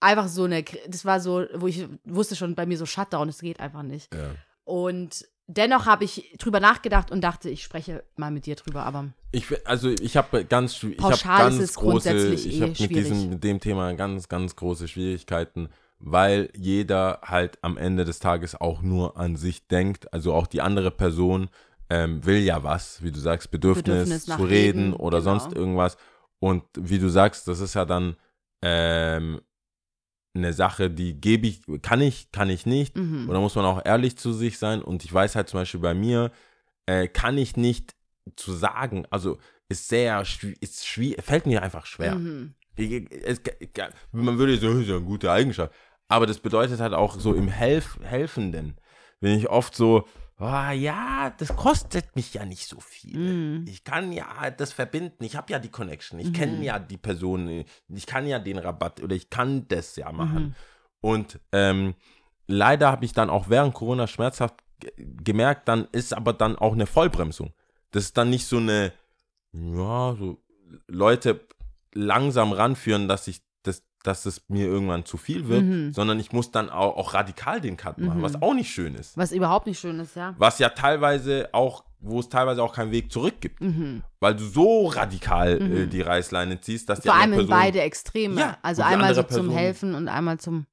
einfach 0.00 0.26
so 0.28 0.44
eine, 0.44 0.64
das 0.88 1.04
war 1.04 1.20
so, 1.20 1.44
wo 1.54 1.66
ich 1.66 1.86
wusste 2.04 2.34
schon 2.34 2.54
bei 2.54 2.66
mir 2.66 2.78
so 2.78 2.86
Shutdown, 2.86 3.28
es 3.28 3.40
geht 3.40 3.60
einfach 3.60 3.82
nicht. 3.82 4.12
ja. 4.14 4.30
Und 4.64 5.26
dennoch 5.48 5.86
habe 5.86 6.04
ich 6.04 6.34
drüber 6.38 6.60
nachgedacht 6.60 7.10
und 7.10 7.22
dachte, 7.22 7.50
ich 7.50 7.64
spreche 7.64 8.04
mal 8.16 8.30
mit 8.30 8.46
dir 8.46 8.54
drüber, 8.54 8.84
aber 8.84 9.08
Ich, 9.32 9.46
also 9.66 9.88
ich 9.88 10.16
habe 10.16 10.44
ganz, 10.44 10.82
ich 10.82 10.98
ist 10.98 11.24
ganz 11.24 11.74
große, 11.74 11.80
grundsätzlich 11.80 12.46
ich 12.46 12.58
eh 12.58 12.60
habe 12.60 12.68
mit 12.68 12.76
schwierig. 12.76 12.94
diesem, 12.96 13.30
mit 13.30 13.44
dem 13.44 13.58
Thema 13.58 13.92
ganz, 13.94 14.28
ganz 14.28 14.54
große 14.54 14.86
Schwierigkeiten, 14.86 15.70
weil 15.98 16.50
jeder 16.56 17.20
halt 17.24 17.58
am 17.62 17.76
Ende 17.76 18.04
des 18.04 18.20
Tages 18.20 18.54
auch 18.60 18.82
nur 18.82 19.16
an 19.16 19.36
sich 19.36 19.66
denkt, 19.66 20.12
also 20.12 20.34
auch 20.34 20.46
die 20.46 20.60
andere 20.60 20.90
Person 20.90 21.48
ähm, 21.90 22.24
will 22.24 22.38
ja 22.38 22.62
was, 22.62 23.02
wie 23.02 23.10
du 23.10 23.18
sagst, 23.18 23.50
Bedürfnis, 23.50 23.84
Bedürfnis 23.84 24.24
zu 24.26 24.44
reden 24.44 24.48
Reden, 24.48 24.92
oder 24.92 25.18
genau. 25.20 25.38
sonst 25.38 25.56
irgendwas 25.56 25.96
und 26.38 26.62
wie 26.74 26.98
du 26.98 27.08
sagst, 27.08 27.48
das 27.48 27.60
ist 27.60 27.74
ja 27.74 27.86
dann 27.86 28.16
ähm, 28.60 29.40
eine 30.38 30.52
Sache, 30.52 30.90
die 30.90 31.20
gebe 31.20 31.46
ich, 31.46 31.60
kann 31.82 32.00
ich, 32.00 32.32
kann 32.32 32.48
ich 32.50 32.66
nicht, 32.66 32.96
Mhm. 32.96 33.28
oder 33.28 33.40
muss 33.40 33.54
man 33.54 33.64
auch 33.64 33.84
ehrlich 33.84 34.16
zu 34.16 34.32
sich 34.32 34.58
sein? 34.58 34.82
Und 34.82 35.04
ich 35.04 35.12
weiß 35.12 35.36
halt 35.36 35.48
zum 35.48 35.60
Beispiel 35.60 35.80
bei 35.80 35.94
mir, 35.94 36.30
äh, 36.86 37.08
kann 37.08 37.36
ich 37.38 37.56
nicht 37.56 37.94
zu 38.36 38.52
sagen, 38.52 39.06
also 39.10 39.38
ist 39.68 39.88
sehr, 39.88 40.22
ist 40.60 40.86
schwierig, 40.86 41.22
fällt 41.22 41.46
mir 41.46 41.62
einfach 41.62 41.86
schwer. 41.86 42.14
Mhm. 42.14 42.54
Ich, 42.76 43.10
es, 43.10 43.40
man 44.12 44.38
würde 44.38 44.56
so, 44.56 44.70
ist 44.78 44.88
ja 44.88 44.96
eine 44.96 45.04
gute 45.04 45.30
Eigenschaft. 45.30 45.72
Aber 46.08 46.26
das 46.26 46.38
bedeutet 46.38 46.80
halt 46.80 46.94
auch 46.94 47.18
so 47.20 47.34
im 47.34 47.48
Helf, 47.48 47.98
Helfenden, 48.02 48.78
wenn 49.20 49.36
ich 49.36 49.48
oft 49.50 49.74
so, 49.74 50.06
ah 50.38 50.72
ja, 50.72 51.34
das 51.36 51.54
kostet 51.56 52.14
mich 52.16 52.34
ja 52.34 52.44
nicht 52.44 52.66
so 52.66 52.80
viel. 52.80 53.18
Mhm. 53.18 53.64
Ich 53.66 53.84
kann 53.84 54.12
ja 54.12 54.50
das 54.50 54.72
verbinden, 54.72 55.24
ich 55.24 55.36
habe 55.36 55.52
ja 55.52 55.58
die 55.58 55.70
Connection, 55.70 56.18
ich 56.20 56.32
kenne 56.32 56.64
ja 56.64 56.78
die 56.78 56.96
Person, 56.96 57.64
ich 57.88 58.06
kann 58.06 58.26
ja 58.26 58.38
den 58.38 58.58
Rabatt 58.58 59.02
oder 59.02 59.16
ich 59.16 59.30
kann 59.30 59.66
das 59.68 59.96
ja 59.96 60.12
machen. 60.12 60.44
Mhm. 60.44 60.54
Und 61.00 61.40
ähm, 61.52 61.94
leider 62.46 62.90
habe 62.90 63.04
ich 63.04 63.12
dann 63.12 63.30
auch 63.30 63.48
während 63.48 63.74
Corona 63.74 64.06
schmerzhaft 64.06 64.56
ge- 64.80 64.92
gemerkt, 64.96 65.68
dann 65.68 65.88
ist 65.92 66.12
aber 66.12 66.32
dann 66.32 66.56
auch 66.56 66.72
eine 66.72 66.86
Vollbremsung. 66.86 67.52
Das 67.90 68.04
ist 68.04 68.16
dann 68.16 68.30
nicht 68.30 68.46
so 68.46 68.58
eine, 68.58 68.92
ja, 69.52 70.14
so 70.18 70.42
Leute 70.86 71.46
langsam 71.94 72.52
ranführen, 72.52 73.08
dass 73.08 73.28
ich 73.28 73.42
dass 74.04 74.26
es 74.26 74.42
mir 74.48 74.66
irgendwann 74.66 75.04
zu 75.04 75.16
viel 75.16 75.48
wird, 75.48 75.62
Mhm. 75.64 75.92
sondern 75.92 76.20
ich 76.20 76.32
muss 76.32 76.50
dann 76.50 76.70
auch, 76.70 76.96
auch 76.96 77.14
radikal 77.14 77.60
den 77.60 77.76
Cut 77.76 77.98
machen, 77.98 78.18
Mhm. 78.18 78.22
was 78.22 78.40
auch 78.40 78.54
nicht 78.54 78.70
schön 78.70 78.94
ist. 78.94 79.16
Was 79.16 79.32
überhaupt 79.32 79.66
nicht 79.66 79.80
schön 79.80 79.98
ist, 80.00 80.14
ja. 80.16 80.34
Was 80.38 80.58
ja 80.60 80.68
teilweise 80.68 81.48
auch, 81.52 81.84
wo 82.00 82.20
es 82.20 82.28
teilweise 82.28 82.62
auch 82.62 82.72
keinen 82.74 82.92
Weg 82.92 83.10
zurück 83.10 83.34
gibt, 83.40 83.60
Mhm. 83.60 84.02
weil 84.20 84.36
du 84.36 84.44
so 84.44 84.86
radikal 84.86 85.60
äh, 85.60 85.64
Mhm. 85.86 85.90
die 85.90 86.00
Reißleine 86.00 86.60
ziehst, 86.60 86.88
dass 86.88 87.00
die 87.00 87.08
Vor 87.08 87.14
allem 87.16 87.24
andere 87.24 87.40
in 87.42 87.46
Person, 87.48 87.62
beide 87.64 87.80
Extreme. 87.82 88.40
Ja, 88.40 88.58
also 88.62 88.82
einmal 88.82 89.14
so 89.14 89.20
andere 89.22 89.26
zum 89.34 89.46
Person- 89.46 89.58
Helfen 89.58 89.94
und 89.96 90.08
einmal 90.08 90.38
zum. 90.38 90.66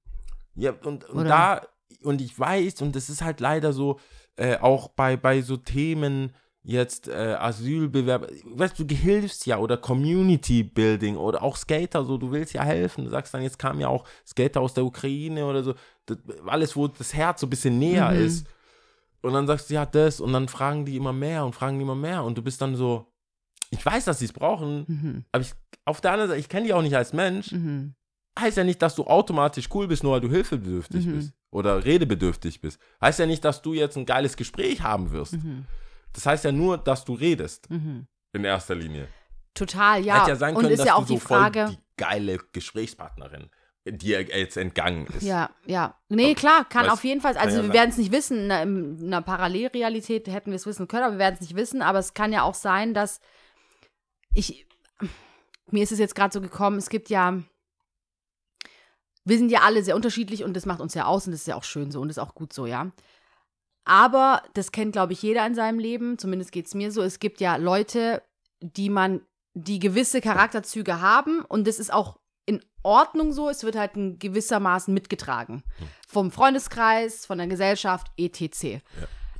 Ja, 0.56 0.72
und, 0.84 1.04
und 1.10 1.26
da, 1.26 1.62
und 2.04 2.22
ich 2.22 2.38
weiß, 2.40 2.82
und 2.84 2.96
das 2.96 3.10
ist 3.10 3.24
halt 3.24 3.40
leider 3.40 3.74
so, 3.74 4.00
äh, 4.38 4.58
auch 4.58 4.90
bei, 4.90 5.18
bei 5.18 5.42
so 5.42 5.58
Themen 5.58 6.32
jetzt 6.68 7.08
äh, 7.08 7.36
Asylbewerber, 7.40 8.28
weißt 8.46 8.80
du, 8.80 8.84
du 8.84 8.96
hilfst 8.96 9.46
ja 9.46 9.60
oder 9.60 9.78
Community 9.78 10.64
Building 10.64 11.16
oder 11.16 11.44
auch 11.44 11.56
Skater, 11.58 12.04
so, 12.04 12.18
du 12.18 12.32
willst 12.32 12.54
ja 12.54 12.64
helfen. 12.64 13.06
Du 13.06 13.12
sagst 13.12 13.34
dann, 13.34 13.44
jetzt 13.44 13.60
kamen 13.60 13.80
ja 13.80 13.88
auch 13.88 14.04
Skater 14.26 14.62
aus 14.62 14.74
der 14.74 14.84
Ukraine 14.84 15.46
oder 15.46 15.62
so, 15.64 15.76
das, 16.08 16.18
alles, 16.48 16.76
wo 16.76 16.88
das 16.88 17.14
Herz 17.14 17.42
so 17.42 17.48
ein 17.48 17.52
bisschen 17.52 17.78
näher 17.78 18.10
Mhm. 18.12 18.26
ist. 18.26 18.48
Und 19.22 19.34
dann 19.34 19.48
sagst 19.48 19.70
du, 19.70 19.76
ja, 19.76 19.86
das, 19.86 20.20
und 20.20 20.34
dann 20.34 20.48
fragen 20.48 20.86
die 20.86 20.96
immer 20.98 21.14
mehr 21.14 21.46
und 21.46 21.54
fragen 21.54 21.78
die 21.78 21.84
immer 21.84 21.96
mehr 21.96 22.24
und 22.24 22.38
du 22.38 22.42
bist 22.42 22.62
dann 22.62 22.76
so, 22.76 23.08
ich 23.70 23.84
weiß, 23.86 24.06
dass 24.06 24.20
sie 24.20 24.26
es 24.26 24.34
brauchen, 24.34 24.86
Mhm. 24.88 25.26
aber 25.32 25.42
ich, 25.44 25.54
auf 25.86 26.02
der 26.02 26.12
anderen 26.14 26.30
Seite, 26.30 26.40
ich 26.40 26.50
kenne 26.50 26.66
die 26.66 26.74
auch 26.74 26.82
nicht 26.82 26.96
als 26.96 27.14
Mensch 27.14 27.52
Mhm. 27.52 27.94
heißt 28.40 28.58
ja 28.58 28.64
nicht, 28.64 28.82
dass 28.82 28.96
du 28.96 29.06
automatisch 29.06 29.70
cool 29.74 29.88
bist, 29.88 30.04
nur 30.04 30.14
weil 30.14 30.22
du 30.22 30.30
hilfebedürftig 30.30 31.06
Mhm. 31.06 31.12
bist 31.14 31.34
oder 31.52 31.86
redebedürftig 31.86 32.60
bist. 32.60 32.80
Heißt 33.02 33.20
ja 33.20 33.26
nicht, 33.26 33.46
dass 33.46 33.62
du 33.62 33.74
jetzt 33.74 33.98
ein 33.98 34.06
geiles 34.06 34.36
Gespräch 34.36 34.82
haben 34.82 35.12
wirst. 35.12 35.38
Das 36.16 36.26
heißt 36.26 36.46
ja 36.46 36.52
nur, 36.52 36.78
dass 36.78 37.06
du 37.06 37.14
redest. 37.14 37.70
Mhm. 37.70 38.08
In 38.34 38.44
erster 38.44 38.76
Linie. 38.76 39.08
Total, 39.54 40.04
ja. 40.04 40.20
Hätte 40.20 40.32
ja 40.32 40.36
sein 40.36 40.56
und 40.56 40.62
können, 40.62 40.74
ist 40.74 40.80
dass 40.80 40.88
ja 40.88 40.94
du 40.96 41.00
auch 41.00 41.08
so 41.08 41.14
die 41.14 41.20
voll 41.20 41.38
Frage. 41.38 41.68
die 41.72 41.78
geile 41.98 42.38
Gesprächspartnerin, 42.52 43.50
die 43.86 44.10
jetzt 44.10 44.58
entgangen 44.58 45.08
ist. 45.08 45.24
Ja, 45.24 45.52
ja. 45.66 45.98
Nee, 46.10 46.36
klar, 46.36 46.66
kann 46.66 46.90
auf 46.90 47.04
jeden 47.04 47.22
Fall. 47.22 47.38
Also, 47.38 47.58
ja 47.58 47.64
wir 47.64 47.74
werden 47.74 47.92
es 47.92 47.98
nicht 47.98 48.12
wissen. 48.12 48.46
In 48.46 48.52
einer, 48.52 48.64
in 48.64 49.06
einer 49.06 49.22
Parallelrealität 49.22 50.28
hätten 50.28 50.52
wir 50.52 50.58
es 50.58 50.66
wissen 50.66 50.88
können, 50.88 51.04
aber 51.04 51.14
wir 51.14 51.20
werden 51.20 51.36
es 51.36 51.42
nicht 51.42 51.56
wissen. 51.56 51.82
Aber 51.82 52.00
es 52.00 52.14
kann 52.14 52.34
ja 52.34 52.44
auch 52.44 52.56
sein, 52.56 52.94
dass 52.94 53.20
ich. 54.34 54.68
Mir 55.72 55.84
ist 55.84 55.92
es 55.92 56.00
jetzt 56.00 56.16
gerade 56.16 56.34
so 56.34 56.42
gekommen, 56.42 56.78
es 56.78 56.90
gibt 56.90 57.10
ja. 57.10 57.42
Wir 59.24 59.38
sind 59.38 59.50
ja 59.50 59.62
alle 59.62 59.84
sehr 59.84 59.96
unterschiedlich 59.96 60.44
und 60.44 60.54
das 60.54 60.68
macht 60.68 60.82
uns 60.82 60.94
ja 60.94 61.06
aus 61.06 61.26
und 61.26 61.32
das 61.32 61.42
ist 61.42 61.48
ja 61.48 61.56
auch 61.56 61.64
schön 61.64 61.90
so 61.90 62.00
und 62.00 62.10
das 62.10 62.18
ist 62.18 62.24
auch 62.24 62.36
gut 62.36 62.54
so, 62.54 62.68
ja. 62.68 62.92
Aber 63.86 64.42
das 64.56 64.72
kennt, 64.72 64.94
glaube 64.94 65.14
ich, 65.14 65.22
jeder 65.22 65.46
in 65.46 65.56
seinem 65.56 65.80
Leben, 65.80 66.18
zumindest 66.18 66.52
geht 66.52 66.66
es 66.66 66.74
mir 66.74 66.92
so. 66.92 67.02
Es 67.02 67.20
gibt 67.20 67.40
ja 67.40 67.56
Leute, 67.56 68.22
die 68.60 68.90
man, 68.90 69.22
die 69.54 69.80
gewisse 69.80 70.22
Charakterzüge 70.22 71.02
haben 71.02 71.42
und 71.42 71.68
das 71.68 71.80
ist 71.80 71.94
auch 71.94 72.20
in 72.48 72.64
Ordnung 72.84 73.32
so. 73.32 73.50
Es 73.50 73.64
wird 73.64 73.76
halt 73.76 73.96
in 73.96 74.20
gewissermaßen 74.20 74.94
mitgetragen. 74.94 75.64
Vom 76.08 76.32
Freundeskreis, 76.32 77.26
von 77.26 77.38
der 77.38 77.48
Gesellschaft, 77.48 78.08
etc. 78.18 78.82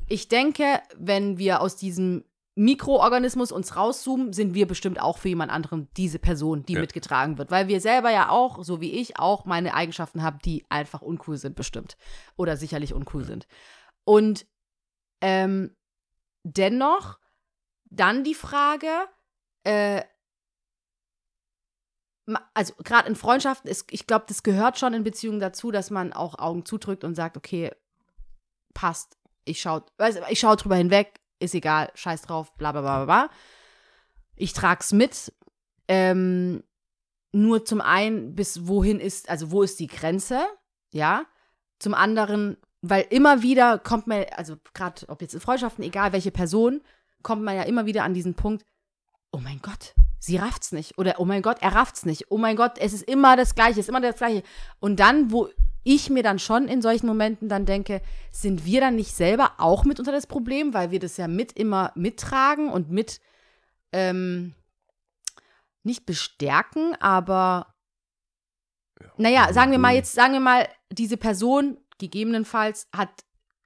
Ich 0.08 0.28
denke, 0.28 0.82
wenn 0.96 1.38
wir 1.40 1.62
aus 1.62 1.76
diesem 1.76 2.24
Mikroorganismus 2.58 3.52
uns 3.52 3.76
rauszoomen, 3.76 4.32
sind 4.32 4.54
wir 4.54 4.66
bestimmt 4.66 5.02
auch 5.02 5.18
für 5.18 5.28
jemand 5.28 5.52
anderem 5.52 5.90
diese 5.98 6.20
Person, 6.20 6.64
die 6.66 6.74
Ja. 6.74 6.80
mitgetragen 6.82 7.38
wird. 7.38 7.52
Weil 7.52 7.68
wir 7.68 7.82
selber 7.82 8.12
ja 8.12 8.30
auch, 8.30 8.64
so 8.64 8.80
wie 8.80 8.92
ich, 8.92 9.20
auch 9.20 9.46
meine 9.46 9.74
Eigenschaften 9.74 10.24
haben, 10.24 10.40
die 10.46 10.66
einfach 10.70 11.02
uncool 11.02 11.38
sind, 11.38 11.56
bestimmt. 11.56 11.98
Oder 12.38 12.56
sicherlich 12.56 12.94
uncool 12.94 13.26
sind. 13.26 13.46
Und 14.06 14.48
ähm, 15.22 15.76
dennoch 16.44 17.20
dann 17.86 18.24
die 18.24 18.36
Frage, 18.36 18.90
äh, 19.64 20.04
also 22.54 22.74
gerade 22.84 23.08
in 23.08 23.16
Freundschaften, 23.16 23.70
ist, 23.70 23.86
ich 23.92 24.08
glaube, 24.08 24.26
das 24.28 24.44
gehört 24.44 24.80
schon 24.80 24.94
in 24.94 25.04
Beziehungen 25.04 25.40
dazu, 25.40 25.72
dass 25.72 25.92
man 25.92 26.14
auch 26.14 26.40
Augen 26.40 26.66
zudrückt 26.66 27.04
und 27.04 27.16
sagt, 27.16 27.38
okay, 27.38 27.72
passt, 28.74 29.18
ich 29.44 29.62
schau, 29.62 29.82
weiß, 29.98 30.20
ich 30.30 30.40
schau 30.40 30.56
drüber 30.56 30.76
hinweg, 30.76 31.20
ist 31.40 31.54
egal, 31.54 31.92
scheiß 31.94 32.24
drauf, 32.24 32.56
bla 32.58 32.72
bla 32.72 32.82
bla 32.82 33.06
bla. 33.06 33.30
Ich 34.36 34.54
trag's 34.54 34.92
mit. 34.92 35.34
Ähm, 35.88 36.64
nur 37.32 37.66
zum 37.66 37.82
einen, 37.82 38.36
bis 38.36 38.68
wohin 38.68 39.00
ist, 39.00 39.30
also 39.30 39.52
wo 39.52 39.62
ist 39.62 39.80
die 39.80 39.88
Grenze, 39.88 40.46
ja? 40.92 41.26
Zum 41.80 41.94
anderen, 41.94 42.58
weil 42.90 43.06
immer 43.10 43.42
wieder 43.42 43.80
kommt 43.80 44.08
man, 44.08 44.26
also 44.36 44.58
gerade 44.74 45.08
ob 45.10 45.22
jetzt 45.22 45.34
in 45.34 45.40
Freundschaften, 45.40 45.84
egal 45.84 46.14
welche 46.14 46.32
Person, 46.32 46.82
kommt 47.24 47.44
man 47.44 47.56
ja 47.56 47.64
immer 47.64 47.86
wieder 47.86 48.04
an 48.04 48.14
diesen 48.14 48.36
Punkt, 48.36 48.66
oh 49.32 49.40
mein 49.40 49.60
Gott, 49.62 49.94
sie 50.20 50.38
rafft's 50.38 50.72
nicht. 50.72 50.98
Oder 50.98 51.16
oh 51.20 51.26
mein 51.26 51.42
Gott, 51.42 51.58
er 51.62 51.74
rafft's 51.74 52.06
nicht. 52.06 52.30
Oh 52.30 52.38
mein 52.38 52.56
Gott, 52.56 52.78
es 52.78 52.94
ist 52.94 53.04
immer 53.04 53.36
das 53.36 53.56
Gleiche, 53.56 53.80
es 53.80 53.86
ist 53.86 53.90
immer 53.90 54.02
das 54.02 54.18
Gleiche. 54.18 54.44
Und 54.80 55.00
dann, 55.00 55.32
wo 55.32 55.50
ich 55.84 56.10
mir 56.10 56.24
dann 56.24 56.40
schon 56.40 56.68
in 56.68 56.82
solchen 56.82 57.08
Momenten 57.08 57.50
dann 57.50 57.66
denke, 57.66 58.02
sind 58.32 58.66
wir 58.66 58.82
dann 58.82 58.96
nicht 58.96 59.16
selber 59.16 59.54
auch 59.58 59.84
mit 59.84 60.00
unter 60.00 60.12
das 60.12 60.28
Problem, 60.28 60.74
weil 60.74 60.92
wir 60.92 61.00
das 61.00 61.18
ja 61.18 61.28
mit 61.28 61.54
immer 61.54 61.92
mittragen 61.96 62.70
und 62.70 62.90
mit 62.90 63.20
ähm, 63.92 64.54
nicht 65.84 66.06
bestärken, 66.06 66.96
aber 67.00 67.76
naja, 69.18 69.54
sagen 69.54 69.72
wir 69.72 69.78
mal 69.78 69.94
jetzt, 69.94 70.14
sagen 70.14 70.34
wir 70.34 70.40
mal, 70.40 70.68
diese 70.92 71.18
Person 71.18 71.78
gegebenenfalls 71.98 72.88
hat, 72.96 73.10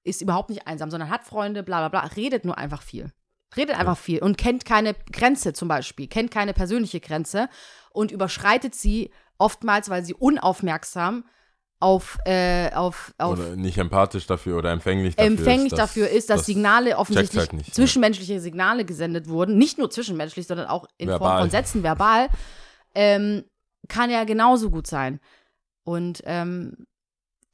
ist 0.04 0.22
überhaupt 0.22 0.50
nicht 0.50 0.68
einsam, 0.68 0.92
sondern 0.92 1.10
hat 1.10 1.24
Freunde, 1.24 1.64
bla 1.64 1.88
bla 1.88 1.90
bla, 1.90 2.10
redet 2.16 2.46
nur 2.46 2.58
einfach 2.58 2.82
viel. 2.82 3.12
Redet 3.58 3.78
einfach 3.78 3.98
viel 3.98 4.22
und 4.22 4.38
kennt 4.38 4.64
keine 4.64 4.94
Grenze 5.12 5.54
zum 5.54 5.68
Beispiel, 5.68 6.08
kennt 6.08 6.30
keine 6.30 6.54
persönliche 6.54 7.00
Grenze 7.00 7.50
und 7.92 8.12
überschreitet 8.12 8.76
sie 8.76 9.12
oftmals, 9.40 9.90
weil 9.90 10.06
sie 10.06 10.14
unaufmerksam 10.14 11.26
auf, 11.80 12.20
äh, 12.26 12.72
auf, 12.74 13.14
auf 13.18 13.40
Oder 13.40 13.56
nicht 13.56 13.78
empathisch 13.78 14.28
dafür 14.28 14.58
oder 14.58 14.72
empfänglich 14.72 15.16
dafür 15.16 15.32
empfänglich 15.32 15.72
ist. 15.72 15.80
dafür 15.80 16.10
ist, 16.10 16.30
dass 16.30 16.40
das 16.42 16.46
Signale 16.46 16.90
checkt's 16.90 17.00
offensichtlich, 17.00 17.40
halt 17.40 17.54
nicht, 17.54 17.68
ja. 17.70 17.74
zwischenmenschliche 17.74 18.40
Signale 18.42 18.86
gesendet 18.86 19.30
wurden, 19.30 19.58
nicht 19.58 19.78
nur 19.78 19.90
zwischenmenschlich, 19.90 20.46
sondern 20.46 20.68
auch 20.68 20.86
in 20.98 21.08
Form 21.08 21.22
Verbal. 21.22 21.42
von 21.42 21.50
Sätzen, 21.50 21.84
verbal, 21.84 22.28
ähm, 22.94 23.46
kann 23.88 24.10
ja 24.10 24.26
genauso 24.26 24.70
gut 24.70 24.88
sein. 24.88 25.20
Und 25.84 26.22
ähm, 26.26 26.86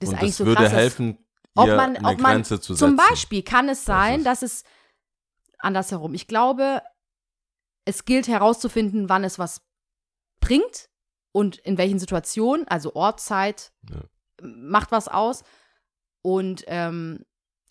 das 0.05 0.09
Und 0.09 0.15
ist 0.15 0.19
eigentlich 0.21 0.29
das 0.31 0.37
so 0.37 0.45
würde 0.45 0.63
krass, 0.63 0.71
helfen, 0.73 1.17
ob 1.55 1.67
ihr 1.67 1.75
man, 1.75 1.97
eine 1.97 2.07
ob 2.09 2.19
man 2.19 2.33
Grenze 2.33 2.59
zu 2.59 2.73
setzen. 2.73 2.87
zum 2.89 2.95
Beispiel 2.97 3.43
kann 3.43 3.69
es 3.69 3.85
sein, 3.85 4.19
ist- 4.19 4.25
dass 4.25 4.41
es 4.41 4.63
andersherum. 5.59 6.13
Ich 6.13 6.27
glaube, 6.27 6.81
es 7.85 8.05
gilt 8.05 8.27
herauszufinden, 8.27 9.09
wann 9.09 9.23
es 9.23 9.39
was 9.39 9.61
bringt 10.39 10.89
und 11.31 11.57
in 11.57 11.77
welchen 11.77 11.99
Situationen, 11.99 12.67
also 12.67 12.93
Ort, 12.95 13.19
Zeit, 13.19 13.71
Ja. 13.89 14.03
macht 14.41 14.91
was 14.91 15.07
aus 15.07 15.43
und 16.21 16.63
ähm, 16.67 17.25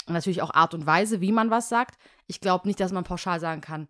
natürlich 0.07 0.42
auch 0.42 0.53
Art 0.55 0.75
und 0.75 0.87
Weise, 0.87 1.20
wie 1.20 1.33
man 1.33 1.51
was 1.51 1.68
sagt. 1.68 1.97
Ich 2.27 2.40
glaube 2.40 2.66
nicht, 2.68 2.81
dass 2.81 2.92
man 2.92 3.05
pauschal 3.05 3.40
sagen 3.40 3.61
kann, 3.61 3.88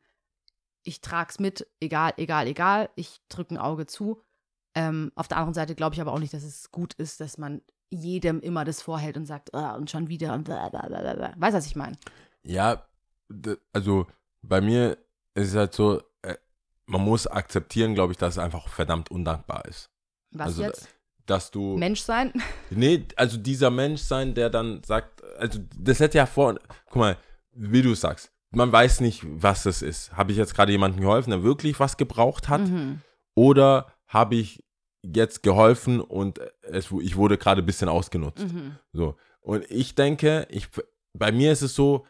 ich 0.83 1.00
trag's 1.00 1.38
mit, 1.38 1.66
egal, 1.80 2.12
egal, 2.18 2.46
egal, 2.46 2.90
ich 2.94 3.20
drücke 3.28 3.54
ein 3.54 3.59
Auge 3.59 3.87
zu. 3.87 4.22
Ähm, 4.74 5.12
auf 5.14 5.28
der 5.28 5.38
anderen 5.38 5.54
Seite 5.54 5.74
glaube 5.74 5.94
ich 5.94 6.00
aber 6.00 6.12
auch 6.12 6.18
nicht, 6.18 6.35
dass 6.35 6.42
es 6.42 6.70
gut 6.70 6.94
ist, 6.94 7.20
dass 7.20 7.38
man 7.38 7.62
jedem 7.94 8.40
immer 8.40 8.64
das 8.64 8.83
vorhält 8.83 9.16
und 9.16 9.26
sagt, 9.26 9.54
ah, 9.54 9.74
und 9.74 9.90
schon 9.90 10.09
wieder 10.09 10.35
und 10.35 10.44
bla, 10.44 10.68
bla, 10.68 10.87
bla, 10.87 11.00
bla, 11.00 11.14
bla. 11.14 11.33
Weißt 11.37 11.54
du, 11.54 11.59
was 11.59 11.66
ich 11.66 11.76
meine? 11.76 11.96
Ja, 12.42 12.87
also 13.72 14.07
bei 14.42 14.61
mir 14.61 14.98
ist 15.35 15.48
es 15.48 15.57
halt 15.57 15.74
so, 15.74 16.02
äh, 16.22 16.35
man 16.87 17.02
muss 17.02 17.26
akzeptieren, 17.26 17.94
glaube 17.94 18.12
ich, 18.12 18.18
dass 18.18 18.35
es 18.35 18.38
einfach 18.38 18.68
verdammt 18.68 19.11
undankbar 19.11 19.64
ist. 19.66 19.90
Was 20.30 20.46
Also, 20.48 20.62
jetzt? 20.62 20.88
Dass 21.26 21.50
du. 21.50 21.76
Mensch 21.76 22.00
sein? 22.02 22.33
Nee, 22.70 23.07
also 23.16 23.37
dieser 23.38 23.70
Mensch 23.70 24.02
sein, 24.02 24.35
der 24.35 24.50
dann 24.50 24.83
sagt, 24.85 25.22
also 25.38 25.59
das 25.78 26.00
hätte 26.00 26.18
ja 26.18 26.26
vor, 26.26 26.59
guck 26.87 26.96
mal, 26.96 27.16
wie 27.52 27.83
du 27.83 27.94
sagst, 27.94 28.30
man 28.50 28.70
weiß 28.70 29.00
nicht, 29.00 29.22
was 29.24 29.66
es 29.66 29.83
ist. 29.83 30.12
Habe 30.16 30.33
ich 30.33 30.38
jetzt 30.38 30.54
gerade 30.54 30.72
jemandem 30.72 31.00
geholfen, 31.00 31.30
der 31.30 31.42
wirklich 31.42 31.80
was 31.80 31.96
gebraucht 31.96 32.48
hat? 32.48 32.62
Mhm. 32.62 33.00
Oder 33.35 33.87
habe 34.07 34.37
ich 34.37 34.63
jetzt 35.12 35.42
geholfen 35.42 36.00
und 36.00 36.40
es, 36.62 36.90
ich 37.00 37.16
wurde 37.16 37.38
gerade 37.38 37.62
ein 37.62 37.66
bisschen 37.66 37.88
ausgenutzt? 37.88 38.44
Mhm. 38.44 38.76
So. 38.92 39.16
Und 39.40 39.70
ich 39.70 39.94
denke, 39.94 40.46
ich, 40.50 40.68
bei 41.12 41.32
mir 41.32 41.52
ist 41.52 41.62
es 41.62 41.74
so, 41.74 42.06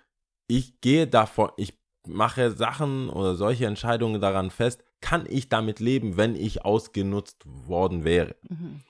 ich 0.46 0.80
gehe 0.80 1.06
davon, 1.06 1.50
ich 1.56 1.74
mache 2.06 2.50
Sachen 2.52 3.08
oder 3.08 3.34
solche 3.34 3.66
Entscheidungen 3.66 4.20
daran 4.20 4.50
fest, 4.50 4.84
kann 5.00 5.26
ich 5.28 5.48
damit 5.48 5.80
leben, 5.80 6.16
wenn 6.16 6.36
ich 6.36 6.64
ausgenutzt 6.64 7.42
worden 7.44 8.04
wäre? 8.04 8.36
Mhm. 8.48 8.80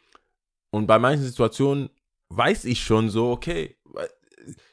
Und 0.70 0.86
bei 0.86 0.98
manchen 0.98 1.24
Situationen 1.24 1.90
weiß 2.28 2.64
ich 2.64 2.82
schon 2.82 3.10
so, 3.10 3.30
okay, 3.30 3.76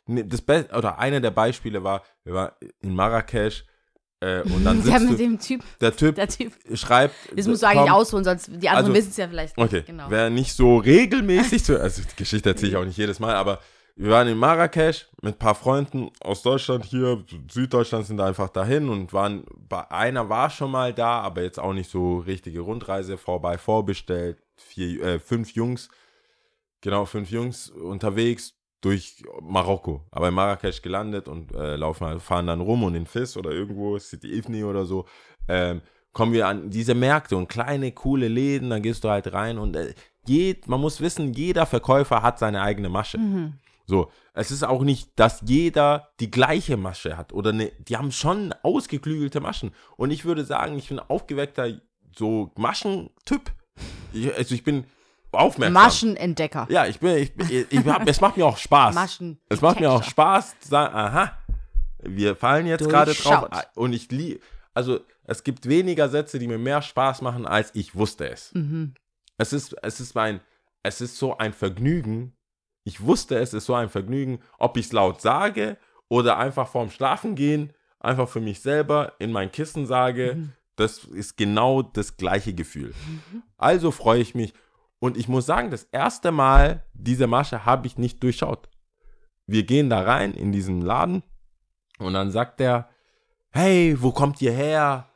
ne, 0.07 0.25
das 0.25 0.41
Be 0.41 0.67
oder 0.75 0.99
eine 0.99 1.21
der 1.21 1.31
Beispiele 1.31 1.83
war, 1.83 2.03
wir 2.23 2.33
waren 2.33 2.51
in 2.79 2.95
Marrakesch 2.95 3.65
äh, 4.21 4.41
und 4.43 4.63
dann 4.63 4.81
Der 4.83 4.99
sitzt 4.99 5.09
mit 5.11 5.19
du, 5.19 5.23
dem 5.23 5.39
Typ, 5.39 5.61
der 5.81 5.95
Typ 5.95 6.15
der 6.15 6.27
Typ. 6.29 6.53
schreibt. 6.75 7.13
Das 7.35 7.47
musst 7.47 7.61
du 7.63 7.67
eigentlich 7.67 7.81
komm, 7.89 7.91
ausholen, 7.93 8.23
sonst 8.23 8.47
die 8.47 8.69
anderen 8.69 8.85
Also- 8.85 8.93
wissen 8.93 9.09
es 9.09 9.17
ja 9.17 9.27
vielleicht. 9.27 9.57
nicht. 9.57 9.65
Okay, 9.67 9.83
Genau. 9.85 10.05
wer 10.09 10.29
nicht 10.29 10.53
so 10.53 10.77
regelmäßig 10.77 11.63
zu, 11.63 11.79
also 11.81 12.01
die 12.01 12.15
Geschichte 12.15 12.49
erzähle 12.49 12.71
ich 12.71 12.77
auch 12.77 12.85
nicht 12.85 12.97
jedes 12.97 13.19
Mal, 13.19 13.35
aber 13.35 13.59
wir 13.97 14.09
waren 14.09 14.27
in 14.29 14.37
Marrakesch 14.37 15.07
mit 15.21 15.35
ein 15.35 15.37
paar 15.37 15.53
Freunden 15.53 16.09
aus 16.21 16.41
Deutschland 16.41 16.85
hier, 16.85 17.23
Süddeutschland 17.51 18.05
sind 18.07 18.21
einfach 18.21 18.47
dahin 18.49 18.87
und 18.89 19.11
waren, 19.11 19.43
bei 19.67 19.89
einer 19.91 20.29
war 20.29 20.49
schon 20.49 20.71
mal 20.71 20.93
da, 20.93 21.19
aber 21.19 21.41
jetzt 21.43 21.59
auch 21.59 21.73
nicht 21.73 21.91
so 21.91 22.19
richtige 22.19 22.61
Rundreise 22.61 23.17
vorbei, 23.17 23.57
vorbestellt, 23.57 24.37
vier, 24.55 25.03
äh, 25.03 25.19
fünf 25.19 25.51
Jungs, 25.51 25.89
genau, 26.79 27.05
fünf 27.05 27.29
Jungs 27.31 27.69
unterwegs 27.69 28.53
durch 28.81 29.23
Marokko, 29.41 30.05
aber 30.11 30.29
in 30.29 30.33
Marrakesch 30.33 30.81
gelandet 30.81 31.27
und 31.27 31.53
äh, 31.53 31.75
laufen, 31.75 32.07
halt- 32.07 32.21
fahren 32.21 32.47
dann 32.47 32.61
rum 32.61 32.83
und 32.83 32.95
in 32.95 33.05
Fis 33.05 33.37
oder 33.37 33.51
irgendwo, 33.51 33.97
City 33.99 34.33
Ifni 34.33 34.63
oder 34.63 34.85
so, 34.85 35.05
ähm, 35.47 35.81
kommen 36.13 36.33
wir 36.33 36.47
an 36.47 36.69
diese 36.69 36.95
Märkte 36.95 37.37
und 37.37 37.47
kleine, 37.47 37.91
coole 37.91 38.27
Läden, 38.27 38.69
dann 38.69 38.81
gehst 38.81 39.03
du 39.03 39.09
halt 39.09 39.31
rein 39.33 39.57
und 39.57 39.75
äh, 39.75 39.93
jed, 40.25 40.67
man 40.67 40.81
muss 40.81 40.99
wissen, 40.99 41.33
jeder 41.33 41.65
Verkäufer 41.65 42.21
hat 42.21 42.39
seine 42.39 42.61
eigene 42.61 42.89
Masche. 42.89 43.17
Mhm. 43.17 43.53
So, 43.85 44.09
es 44.33 44.51
ist 44.51 44.63
auch 44.63 44.83
nicht, 44.83 45.11
dass 45.15 45.41
jeder 45.45 46.09
die 46.19 46.31
gleiche 46.31 46.77
Masche 46.77 47.17
hat 47.17 47.33
oder 47.33 47.51
ne, 47.51 47.71
die 47.79 47.97
haben 47.97 48.11
schon 48.11 48.53
ausgeklügelte 48.63 49.41
Maschen. 49.41 49.71
Und 49.97 50.11
ich 50.11 50.25
würde 50.25 50.45
sagen, 50.45 50.77
ich 50.77 50.89
bin 50.89 50.99
aufgeweckter 50.99 51.67
so 52.15 52.51
Maschentyp. 52.55 53.51
Ich, 54.13 54.33
also 54.35 54.55
ich 54.55 54.63
bin 54.63 54.85
aufmerksam. 55.31 55.73
Maschenentdecker. 55.73 56.67
Ja, 56.69 56.85
ich 56.85 56.99
bin, 56.99 57.17
ich, 57.17 57.31
ich, 57.49 57.71
ich 57.71 57.85
hab, 57.85 58.07
es 58.07 58.21
macht 58.21 58.37
mir 58.37 58.45
auch 58.45 58.57
Spaß. 58.57 58.95
Maschen. 58.95 59.39
Es 59.49 59.61
macht 59.61 59.79
mir 59.79 59.91
auch 59.91 60.03
Spaß 60.03 60.59
zu 60.59 60.69
sagen, 60.69 60.95
aha, 60.95 61.37
wir 62.03 62.35
fallen 62.35 62.65
jetzt 62.67 62.87
gerade 62.89 63.13
drauf. 63.13 63.49
Durchschaut. 63.49 63.67
Und 63.75 63.93
ich 63.93 64.11
liebe, 64.11 64.39
also 64.73 64.99
es 65.25 65.43
gibt 65.43 65.67
weniger 65.67 66.09
Sätze, 66.09 66.39
die 66.39 66.47
mir 66.47 66.57
mehr 66.57 66.81
Spaß 66.81 67.21
machen, 67.21 67.45
als 67.45 67.71
ich 67.75 67.95
wusste 67.95 68.29
es. 68.29 68.53
Mhm. 68.53 68.93
Es 69.37 69.53
ist, 69.53 69.75
es 69.81 69.99
ist 69.99 70.15
mein, 70.15 70.41
es 70.83 71.01
ist 71.01 71.17
so 71.17 71.37
ein 71.37 71.53
Vergnügen. 71.53 72.33
Ich 72.83 73.01
wusste 73.01 73.37
es 73.37 73.53
ist 73.53 73.65
so 73.65 73.75
ein 73.75 73.89
Vergnügen, 73.89 74.39
ob 74.57 74.75
ich 74.77 74.87
es 74.87 74.91
laut 74.91 75.21
sage 75.21 75.77
oder 76.09 76.37
einfach 76.37 76.67
vorm 76.67 76.89
Schlafen 76.89 77.35
gehen 77.35 77.73
einfach 78.03 78.27
für 78.27 78.41
mich 78.41 78.61
selber 78.61 79.13
in 79.19 79.31
mein 79.31 79.51
Kissen 79.51 79.85
sage, 79.85 80.33
Mhm. 80.35 80.53
das 80.75 81.03
ist 81.03 81.37
genau 81.37 81.83
das 81.83 82.17
gleiche 82.17 82.53
Gefühl. 82.53 82.95
Also 83.57 83.91
freue 83.91 84.21
ich 84.21 84.33
mich. 84.33 84.53
Und 85.01 85.17
ich 85.17 85.27
muss 85.27 85.47
sagen, 85.47 85.71
das 85.71 85.85
erste 85.85 86.31
Mal 86.31 86.83
diese 86.93 87.25
Masche 87.25 87.65
habe 87.65 87.87
ich 87.87 87.97
nicht 87.97 88.21
durchschaut. 88.21 88.69
Wir 89.47 89.63
gehen 89.63 89.89
da 89.89 90.01
rein 90.01 90.31
in 90.35 90.51
diesen 90.51 90.79
Laden 90.81 91.23
und 91.97 92.13
dann 92.13 92.29
sagt 92.29 92.61
er, 92.61 92.87
hey, 93.49 93.97
wo 93.99 94.11
kommt 94.11 94.39
ihr 94.43 94.51
her? 94.51 95.07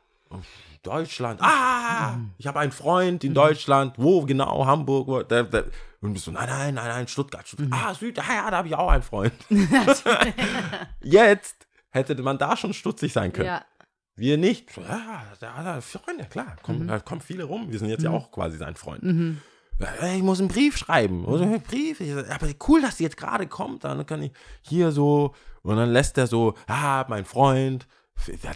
Deutschland. 0.82 1.40
Ah, 1.40 2.18
ich 2.36 2.48
habe 2.48 2.58
einen 2.58 2.72
Freund 2.72 3.22
in 3.22 3.32
Deutschland. 3.32 3.94
Wo 3.96 4.22
genau? 4.22 4.66
Hamburg. 4.66 5.06
Wo, 5.06 5.22
da, 5.22 5.44
da. 5.44 5.62
Und 6.00 6.14
bist 6.14 6.24
so, 6.24 6.32
nein, 6.32 6.48
nein, 6.48 6.74
nein, 6.74 6.88
nein, 6.88 7.06
Stuttgart. 7.06 7.46
Stuttgart. 7.46 7.70
Ah, 7.72 7.94
Süd, 7.94 8.18
ah, 8.18 8.34
ja, 8.34 8.50
da 8.50 8.56
habe 8.56 8.68
ich 8.68 8.74
auch 8.74 8.90
einen 8.90 9.04
Freund. 9.04 9.34
Jetzt 11.00 11.68
hätte 11.90 12.20
man 12.22 12.38
da 12.38 12.56
schon 12.56 12.72
stutzig 12.72 13.12
sein 13.12 13.32
können. 13.32 13.46
Ja. 13.46 13.64
Wir 14.16 14.36
nicht. 14.36 14.76
Ja, 14.76 15.22
da 15.38 15.54
hat 15.54 15.66
er 15.66 15.80
Freunde, 15.80 16.24
klar. 16.24 16.56
Kommen, 16.62 16.88
Da 16.88 16.98
kommen 16.98 17.20
viele 17.20 17.44
rum. 17.44 17.70
Wir 17.70 17.78
sind 17.78 17.90
jetzt 17.90 18.02
ja 18.02 18.10
auch 18.10 18.32
quasi 18.32 18.56
sein 18.56 18.74
Freund. 18.74 19.02
Mhm. 19.04 19.40
Ja, 19.78 20.14
Ich 20.14 20.22
muss 20.22 20.38
einen 20.40 20.48
Brief 20.48 20.76
schreiben. 20.78 21.24
Oder 21.24 21.42
einen 21.44 21.60
Brief. 21.60 22.00
Ich 22.00 22.12
sag, 22.12 22.30
Aber 22.34 22.46
cool, 22.68 22.80
dass 22.82 22.96
die 22.96 23.02
jetzt 23.04 23.16
gerade 23.16 23.46
kommt. 23.46 23.84
Dann 23.84 24.04
kann 24.06 24.22
ich 24.22 24.32
hier 24.62 24.90
so. 24.92 25.34
Und 25.62 25.76
dann 25.76 25.90
lässt 25.90 26.16
er 26.18 26.26
so, 26.26 26.54
ah, 26.66 27.04
mein 27.08 27.24
Freund. 27.24 27.86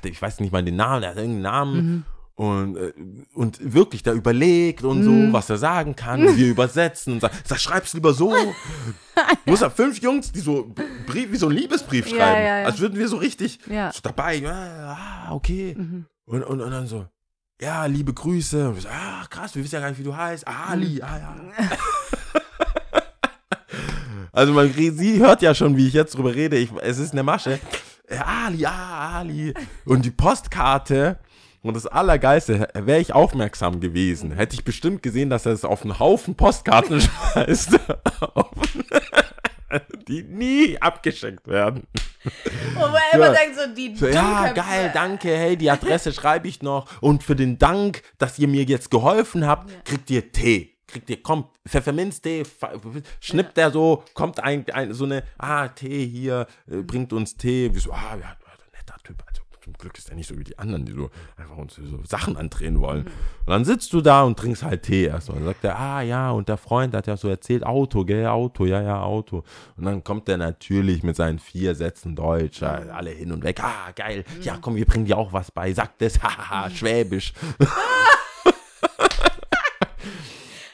Ich 0.04 0.22
weiß 0.22 0.40
nicht 0.40 0.52
mal 0.52 0.62
den 0.64 0.76
Namen, 0.76 1.02
der 1.02 1.10
hat 1.10 1.16
irgendeinen 1.18 1.42
Namen. 1.42 2.04
Und, 2.36 2.76
äh, 2.78 2.94
und 3.34 3.58
wirklich 3.74 4.02
da 4.02 4.12
überlegt 4.14 4.82
und 4.82 5.02
so, 5.02 5.10
was 5.34 5.50
er 5.50 5.58
sagen 5.58 5.94
kann. 5.94 6.24
Und 6.26 6.38
wir 6.38 6.46
übersetzen 6.50 7.12
und 7.14 7.20
sagen, 7.20 7.36
sag, 7.44 7.60
schreib's 7.60 7.92
lieber 7.92 8.14
so. 8.14 8.32
Hast 9.46 9.60
ja 9.60 9.68
fünf 9.68 10.00
Jungs, 10.00 10.32
die 10.32 10.40
so 10.40 10.72
Brief, 11.06 11.30
wie 11.32 11.36
so 11.36 11.48
einen 11.48 11.58
Liebesbrief 11.58 12.06
Ja, 12.08 12.16
schreiben. 12.16 12.46
ja, 12.46 12.58
ja. 12.60 12.64
Als 12.66 12.78
würden 12.80 12.98
wir 12.98 13.08
so 13.08 13.18
richtig 13.18 13.58
Ja. 13.66 13.88
Mhm. 13.88 13.92
so 13.92 14.00
dabei. 14.02 14.36
ja, 14.36 14.96
Ah, 15.28 15.34
okay. 15.34 15.76
Und, 16.24 16.42
und, 16.44 16.60
und 16.62 16.70
dann 16.70 16.86
so, 16.86 17.04
ja, 17.60 17.84
liebe 17.86 18.12
Grüße. 18.12 18.68
Und 18.68 18.76
wir 18.76 18.82
so, 18.82 18.88
ah, 18.88 19.26
krass, 19.28 19.54
wir 19.54 19.62
wissen 19.62 19.74
ja 19.74 19.80
gar 19.80 19.90
nicht, 19.90 19.98
wie 19.98 20.04
du 20.04 20.16
heißt. 20.16 20.46
Ah, 20.48 20.70
Ali, 20.70 21.02
ah, 21.02 21.18
ja. 21.18 21.36
also 24.32 24.52
man, 24.52 24.72
sie 24.72 25.18
hört 25.18 25.42
ja 25.42 25.54
schon, 25.54 25.76
wie 25.76 25.88
ich 25.88 25.94
jetzt 25.94 26.16
drüber 26.16 26.34
rede. 26.34 26.56
Ich, 26.56 26.70
es 26.80 26.98
ist 26.98 27.12
eine 27.12 27.22
Masche. 27.22 27.60
Äh, 28.08 28.16
Ali, 28.16 28.64
ah, 28.64 29.18
Ali. 29.18 29.54
Und 29.84 30.04
die 30.04 30.10
Postkarte. 30.10 31.18
Und 31.62 31.74
das 31.74 31.86
Allergeilste, 31.86 32.68
wäre 32.72 33.00
ich 33.00 33.12
aufmerksam 33.12 33.80
gewesen, 33.80 34.32
hätte 34.32 34.54
ich 34.54 34.64
bestimmt 34.64 35.02
gesehen, 35.02 35.28
dass 35.28 35.44
er 35.44 35.52
es 35.52 35.62
auf 35.66 35.82
einen 35.82 35.98
Haufen 35.98 36.34
Postkarten 36.34 37.00
schmeißt, 37.34 37.72
die 40.08 40.22
nie 40.22 40.80
abgeschickt 40.80 41.46
werden. 41.48 41.86
Wo 42.74 42.80
man 42.80 43.00
immer 43.12 43.26
Ja. 43.26 43.32
denkt, 43.32 43.56
so 43.58 43.74
die 43.74 43.96
So, 43.96 44.06
ja, 44.08 44.52
geil, 44.52 44.90
danke, 44.92 45.28
hey, 45.36 45.56
die 45.56 45.70
Adresse 45.70 46.12
schreibe 46.12 46.48
ich 46.48 46.62
noch. 46.62 46.86
Und 47.00 47.22
für 47.22 47.36
den 47.36 47.58
Dank, 47.58 48.02
dass 48.18 48.38
ihr 48.38 48.48
mir 48.48 48.64
jetzt 48.64 48.90
geholfen 48.90 49.46
habt, 49.46 49.84
kriegt 49.84 50.10
ihr 50.10 50.30
Tee. 50.32 50.76
Kriegt 50.86 51.08
ihr, 51.08 51.22
kommt, 51.22 51.46
Pfefferminztee, 51.68 52.42
schnippt 53.20 53.56
der 53.56 53.70
so, 53.70 54.02
kommt 54.14 54.40
ein, 54.42 54.68
ein, 54.72 54.92
so 54.92 55.04
eine, 55.04 55.22
ah, 55.38 55.68
Tee 55.68 56.04
hier, 56.06 56.46
äh, 56.68 56.82
bringt 56.82 57.12
uns 57.12 57.36
Tee. 57.36 57.72
Wir 57.72 57.80
so, 57.80 57.92
ah, 57.92 58.16
ja, 58.20 58.36
netter 58.72 58.96
Typ. 59.04 59.22
Also, 59.26 59.39
zum 59.70 59.78
Glück 59.78 59.96
ist 59.98 60.08
er 60.08 60.16
nicht 60.16 60.26
so 60.26 60.36
wie 60.36 60.44
die 60.44 60.58
anderen, 60.58 60.84
die 60.84 60.92
so 60.92 61.10
einfach 61.36 61.56
uns 61.56 61.76
so 61.76 62.00
Sachen 62.04 62.36
andrehen 62.36 62.80
wollen. 62.80 63.06
Und 63.06 63.46
dann 63.46 63.64
sitzt 63.64 63.92
du 63.92 64.00
da 64.00 64.24
und 64.24 64.38
trinkst 64.38 64.62
halt 64.64 64.82
Tee 64.82 65.04
erstmal. 65.04 65.38
Dann 65.38 65.46
sagt 65.46 65.64
er, 65.64 65.78
ah, 65.78 66.02
ja, 66.02 66.30
und 66.30 66.48
der 66.48 66.56
Freund 66.56 66.94
hat 66.94 67.06
ja 67.06 67.16
so 67.16 67.28
erzählt, 67.28 67.64
Auto, 67.64 68.04
gell, 68.04 68.26
Auto, 68.26 68.66
ja, 68.66 68.82
ja, 68.82 69.02
Auto. 69.02 69.44
Und 69.76 69.84
dann 69.84 70.02
kommt 70.02 70.28
er 70.28 70.38
natürlich 70.38 71.02
mit 71.02 71.16
seinen 71.16 71.38
vier 71.38 71.74
Sätzen 71.74 72.16
Deutsch, 72.16 72.62
alle 72.62 73.10
hin 73.10 73.30
und 73.32 73.44
weg. 73.44 73.62
Ah, 73.62 73.92
geil. 73.94 74.24
Ja, 74.42 74.58
komm, 74.60 74.74
wir 74.74 74.86
bringen 74.86 75.04
dir 75.04 75.16
auch 75.16 75.32
was 75.32 75.50
bei. 75.50 75.72
Sagt 75.72 76.02
es, 76.02 76.20
hahaha, 76.22 76.70
Schwäbisch. 76.70 77.32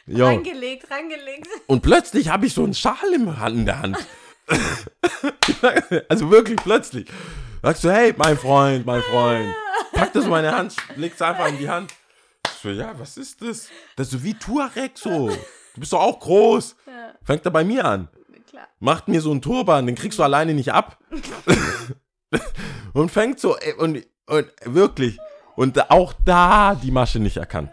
Jo. 0.08 0.26
Reingelegt, 0.26 0.88
reingelegt. 0.88 1.48
Und 1.66 1.82
plötzlich 1.82 2.28
habe 2.28 2.46
ich 2.46 2.54
so 2.54 2.62
einen 2.62 2.74
Schal 2.74 2.94
in 3.12 3.66
der 3.66 3.80
Hand. 3.82 3.98
also 6.08 6.30
wirklich 6.30 6.56
plötzlich. 6.56 7.08
Sagst 7.62 7.84
du, 7.84 7.90
hey, 7.90 8.14
mein 8.16 8.36
Freund, 8.36 8.86
mein 8.86 9.02
Freund. 9.02 9.54
Pack 9.92 10.12
das 10.12 10.24
in 10.24 10.30
meine 10.30 10.52
Hand, 10.52 10.76
legst 10.96 11.20
einfach 11.22 11.48
in 11.48 11.58
die 11.58 11.68
Hand. 11.68 11.92
Ich 12.46 12.62
so, 12.62 12.70
ja, 12.70 12.98
was 12.98 13.16
ist 13.16 13.42
das? 13.42 13.68
Das 13.96 14.08
ist 14.08 14.12
so 14.12 14.22
wie 14.22 14.34
Tuareg 14.34 14.92
so. 14.94 15.28
Du 15.28 15.80
bist 15.80 15.92
doch 15.92 16.00
auch 16.00 16.20
groß. 16.20 16.76
Fängt 17.22 17.44
er 17.44 17.50
bei 17.50 17.64
mir 17.64 17.84
an. 17.84 18.08
Klar. 18.48 18.68
Macht 18.78 19.08
mir 19.08 19.20
so 19.20 19.30
einen 19.30 19.42
Turban, 19.42 19.86
den 19.86 19.94
kriegst 19.94 20.18
du 20.18 20.22
alleine 20.22 20.54
nicht 20.54 20.72
ab. 20.72 20.98
und 22.92 23.10
fängt 23.10 23.40
so, 23.40 23.56
und, 23.78 24.06
und 24.26 24.46
wirklich. 24.64 25.18
Und 25.56 25.90
auch 25.90 26.12
da 26.24 26.74
die 26.74 26.90
Masche 26.90 27.18
nicht 27.18 27.36
erkannt. 27.36 27.72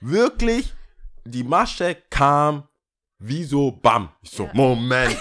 Wirklich, 0.00 0.72
die 1.24 1.44
Masche 1.44 1.96
kam 2.10 2.68
wie 3.18 3.44
so 3.44 3.70
Bam. 3.70 4.10
Ich 4.22 4.30
so, 4.30 4.48
Moment. 4.52 5.16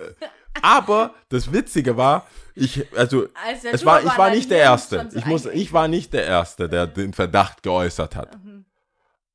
Äh, 0.00 0.26
Aber 0.62 1.14
das 1.28 1.52
Witzige 1.52 1.96
war, 1.96 2.26
ich, 2.54 2.84
also, 2.96 3.26
Als 3.46 3.62
der 3.62 3.74
es 3.74 3.84
war, 3.84 4.02
ich 4.02 4.18
war 4.18 4.30
nicht 4.30 4.50
der 4.50 4.58
Erste. 4.58 5.08
Ich, 5.14 5.24
muss, 5.26 5.46
ich 5.46 5.72
war 5.72 5.88
nicht 5.88 6.12
der 6.12 6.26
Erste, 6.26 6.68
der 6.68 6.86
den 6.86 7.12
Verdacht 7.12 7.62
geäußert 7.62 8.16
hat. 8.16 8.44
Mhm. 8.44 8.64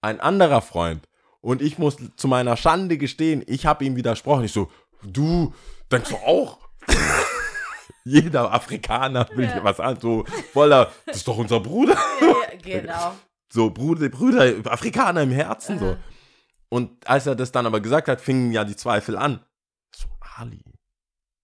Ein 0.02 0.20
anderer 0.20 0.62
Freund. 0.62 1.08
Und 1.42 1.62
ich 1.62 1.78
muss 1.78 1.98
zu 2.16 2.28
meiner 2.28 2.58
Schande 2.58 2.98
gestehen, 2.98 3.44
ich 3.48 3.66
habe 3.66 3.86
ihm 3.86 3.96
widersprochen. 3.96 4.46
Ich 4.46 4.52
so, 4.52 4.72
du, 5.04 5.54
denkst 5.92 6.10
du 6.10 6.16
auch? 6.18 6.60
Jeder 8.04 8.54
Afrikaner 8.54 9.28
will 9.34 9.48
dir 9.48 9.64
was 9.64 9.80
an, 9.80 10.00
so 10.00 10.26
voller, 10.54 10.92
das 11.06 11.18
ist 11.18 11.28
doch 11.28 11.38
unser 11.38 11.60
Bruder. 11.60 11.98
Ja, 12.22 12.82
genau. 12.82 13.16
So, 13.50 13.70
Bruder, 13.70 14.10
Brüder, 14.10 14.54
Afrikaner 14.72 15.22
im 15.22 15.32
Herzen, 15.32 15.78
so. 15.78 15.98
Und 16.70 17.08
als 17.08 17.28
er 17.28 17.36
das 17.36 17.52
dann 17.52 17.66
aber 17.68 17.80
gesagt 17.80 18.08
hat, 18.08 18.22
fingen 18.22 18.52
ja 18.52 18.64
die 18.64 18.76
Zweifel 18.76 19.16
an. 19.18 19.40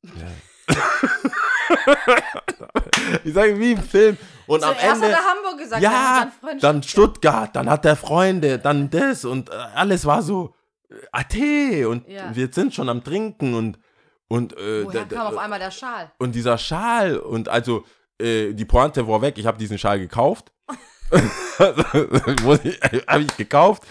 Ja. 0.04 0.28
ich 3.24 3.34
sage, 3.34 3.58
wie 3.60 3.72
im 3.74 3.82
Film. 3.84 4.18
Und 4.48 4.64
am 4.64 4.76
Zuerst 4.76 5.02
Ende. 5.04 5.16
hat 5.16 5.24
er 5.24 5.30
Hamburg 5.32 5.58
gesagt, 5.60 5.82
Ja, 5.82 6.32
dann, 6.42 6.60
dann 6.60 6.84
Stuttgart, 6.84 7.56
dann 7.56 7.70
hat 7.70 7.86
er 7.86 7.96
Freunde, 7.96 8.60
dann 8.60 8.90
das 8.90 9.26
und 9.26 9.50
äh, 9.50 9.54
alles 9.54 10.06
war 10.06 10.22
so 10.22 10.54
äh, 10.90 10.96
AT 11.12 11.86
und 11.88 12.08
Ja. 12.08 12.36
wir 12.36 12.50
sind 12.52 12.74
schon 12.74 12.90
am 12.90 13.04
Trinken 13.04 13.54
und 13.54 13.80
und 14.28 14.58
äh, 14.58 14.86
Woher 14.86 15.06
da- 15.06 15.16
kam 15.16 15.28
auf 15.28 15.36
da- 15.36 15.42
einmal 15.42 15.60
der 15.60 15.72
Schal? 15.72 16.12
und 16.18 16.34
dieser 16.36 16.58
Schal 16.58 17.18
und 17.18 17.50
also 17.50 17.86
äh, 18.22 18.54
die 18.54 18.66
Pointe 18.66 19.08
war 19.08 19.22
weg, 19.22 19.38
ich 19.38 19.46
habe 19.46 19.58
diesen 19.58 19.78
Schal 19.78 20.00
gekauft. 20.00 20.52
habe 21.60 23.22
ich 23.24 23.38
gekauft. 23.38 23.84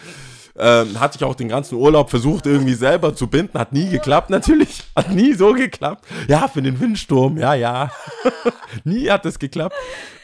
Ähm, 0.59 0.99
hatte 0.99 1.17
ich 1.17 1.25
auch 1.25 1.35
den 1.35 1.49
ganzen 1.49 1.77
Urlaub 1.77 2.11
versucht, 2.11 2.47
irgendwie 2.47 2.75
selber 2.75 3.15
zu 3.15 3.29
binden. 3.29 3.59
Hat 3.59 3.73
nie 3.73 3.89
geklappt, 3.89 4.31
natürlich. 4.31 4.83
Hat 4.97 5.11
nie 5.11 5.35
so 5.35 5.53
geklappt. 5.53 6.07
Ja, 6.29 6.49
für 6.49 6.61
den 6.63 6.79
Windsturm, 6.81 7.39
ja, 7.39 7.55
ja. 7.55 7.91
nie 8.85 9.09
hat 9.09 9.25
es 9.27 9.39
geklappt. 9.39 9.77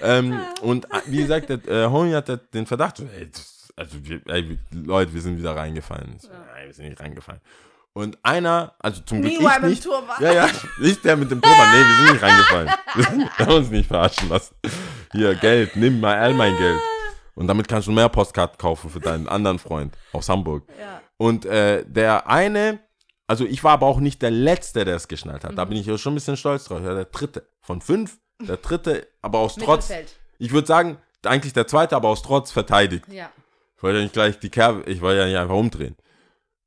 Ähm, 0.03 0.39
und 0.63 0.87
äh, 0.87 1.01
wie 1.07 1.19
gesagt, 1.19 1.49
der 1.49 1.67
äh, 1.69 1.87
Homie 1.87 2.15
hatte 2.15 2.39
den 2.53 2.67
Verdacht, 2.67 3.01
ey, 3.01 3.29
also 3.77 3.97
ey, 4.27 4.59
Leute, 4.73 5.15
wir 5.15 5.21
sind 5.21 5.39
wieder 5.39 5.55
reingefallen. 5.55 6.19
So, 6.19 6.29
ey, 6.29 6.67
wir 6.67 6.75
sind 6.75 6.89
nicht 6.89 7.01
reingefallen. 7.01 7.41
Und 7.93 8.19
einer, 8.23 8.75
also 8.79 9.01
zum 9.03 9.23
Glück 9.23 9.41
Meanwhile 9.41 9.57
ich 9.57 9.63
mit 9.63 9.71
nicht. 9.71 9.85
Turban. 9.85 10.23
Ja, 10.23 10.33
ja, 10.33 10.49
nicht 10.81 11.03
der 11.03 11.17
mit 11.17 11.31
dem 11.31 11.41
Turban. 11.41 11.71
Nee, 11.71 11.79
wir 11.79 11.97
sind 11.97 12.13
nicht 12.13 12.23
reingefallen. 12.23 12.71
Wir 13.39 13.47
haben 13.47 13.55
uns 13.55 13.71
nicht 13.71 13.89
verarschen 13.89 14.29
lassen. 14.29 14.55
Hier, 15.13 15.35
Geld, 15.35 15.77
nimm 15.77 16.01
mal 16.01 16.17
all 16.17 16.35
mein 16.35 16.57
Geld. 16.59 16.79
Und 17.37 17.47
damit 17.47 17.69
kannst 17.69 17.87
du 17.87 17.93
mehr 17.93 18.09
Postkarten 18.09 18.59
kaufen 18.59 18.91
für 18.91 18.99
deinen 18.99 19.29
anderen 19.29 19.59
Freund 19.59 19.97
aus 20.13 20.29
Hamburg. 20.29 20.65
Ja. 20.81 21.03
Und 21.19 21.45
äh, 21.45 21.85
der 21.87 22.29
eine, 22.29 22.81
also 23.27 23.45
ich 23.45 23.63
war 23.63 23.75
aber 23.75 23.87
auch 23.87 24.01
nicht 24.01 24.23
der 24.23 24.31
Letzte, 24.31 24.85
der 24.85 24.97
es 24.97 25.07
geschnallt 25.07 25.45
hat. 25.45 25.57
Da 25.57 25.65
bin 25.67 25.77
ich 25.77 25.87
ja 25.87 25.99
schon 25.99 26.15
ein 26.15 26.17
bisschen 26.17 26.39
stolz 26.39 26.65
drauf. 26.65 26.81
Ja, 26.83 26.95
der 26.95 27.05
Dritte 27.05 27.47
von 27.61 27.81
fünf. 27.81 28.19
Der 28.41 28.57
Dritte, 28.57 29.07
aber 29.23 29.39
aus 29.39 29.55
Trotz. 29.57 29.91
Ich 30.39 30.53
würde 30.53 30.67
sagen, 30.67 30.99
eigentlich 31.25 31.53
der 31.53 31.67
Zweite, 31.67 31.95
aber 31.95 32.09
aus 32.09 32.23
Trotz 32.23 32.51
verteidigt. 32.51 33.07
Ja. 33.09 33.31
Ich 33.77 33.83
wollte 33.83 33.99
ja 33.99 34.03
nicht 34.03 34.15
gleich 34.15 34.39
die 34.39 34.51
Kerbe, 34.51 34.91
ich 34.91 35.03
wollte 35.03 35.21
ja 35.21 35.27
nicht 35.27 35.37
einfach 35.37 35.55
umdrehen. 35.55 35.97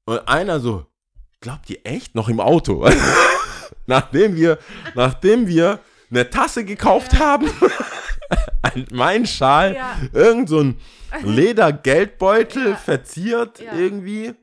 Und 0.05 0.27
einer 0.27 0.59
so, 0.59 0.85
glaubt 1.41 1.69
ihr 1.69 1.79
echt 1.83 2.13
noch 2.13 2.29
im 2.29 2.39
Auto? 2.39 2.87
nachdem 3.87 4.35
wir, 4.35 4.59
nachdem 4.93 5.47
wir 5.47 5.79
eine 6.11 6.29
Tasse 6.29 6.63
gekauft 6.65 7.17
haben, 7.19 7.49
ein, 8.61 8.85
mein 8.91 9.25
Schal, 9.25 9.75
Ja. 9.75 9.97
irgend 10.13 10.49
so 10.49 10.59
ein 10.59 10.77
Ledergeldbeutel 11.23 12.69
Ja. 12.71 12.75
verziert 12.75 13.59
Ja. 13.59 13.73
irgendwie 13.75 14.33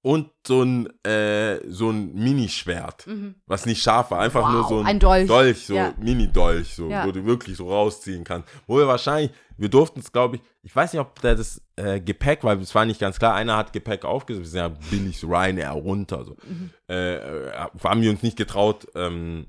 und 0.00 0.30
so 0.46 0.62
ein, 0.62 0.88
äh, 1.04 1.58
so 1.68 1.90
ein 1.90 2.14
Minischwert, 2.14 3.06
was 3.46 3.66
nicht 3.66 3.82
scharf 3.82 4.10
war, 4.12 4.20
einfach 4.20 4.48
Mhm. 4.48 4.54
Wow, 4.54 4.54
nur 4.54 4.68
so 4.68 4.78
ein, 4.80 4.86
ein 4.86 5.26
Dolch. 5.26 5.66
so 5.66 5.74
Ja. 5.74 5.92
Mini-Dolch, 5.98 6.74
so, 6.74 6.88
Ja. 6.88 7.04
wo 7.04 7.10
du 7.12 7.24
wirklich 7.26 7.56
so 7.56 7.68
rausziehen 7.68 8.22
kannst. 8.24 8.48
Wo 8.66 8.78
wir 8.78 8.86
wahrscheinlich, 8.86 9.32
wir 9.56 9.68
durften 9.68 9.98
es, 10.00 10.12
glaube 10.12 10.36
ich, 10.36 10.42
ich 10.62 10.74
weiß 10.74 10.92
nicht, 10.92 11.00
ob 11.00 11.20
der 11.20 11.34
das 11.34 11.60
äh, 11.76 12.00
Gepäck, 12.00 12.44
weil 12.44 12.58
es 12.60 12.74
war 12.74 12.84
nicht 12.84 13.00
ganz 13.00 13.18
klar, 13.18 13.34
einer 13.34 13.56
hat 13.56 13.72
Gepäck 13.72 14.04
aufgesetzt, 14.04 14.44
wir 14.44 14.50
sind 14.50 14.60
ja 14.60 14.68
billig 14.90 15.18
so 15.18 15.26
Ryanair 15.26 15.72
runter, 15.72 16.24
so. 16.24 16.36
Mhm. 16.46 16.70
Äh, 16.88 17.16
äh, 17.16 17.52
haben 17.82 18.00
wir 18.00 18.10
uns 18.10 18.22
nicht 18.22 18.36
getraut, 18.36 18.86
ähm, 18.94 19.46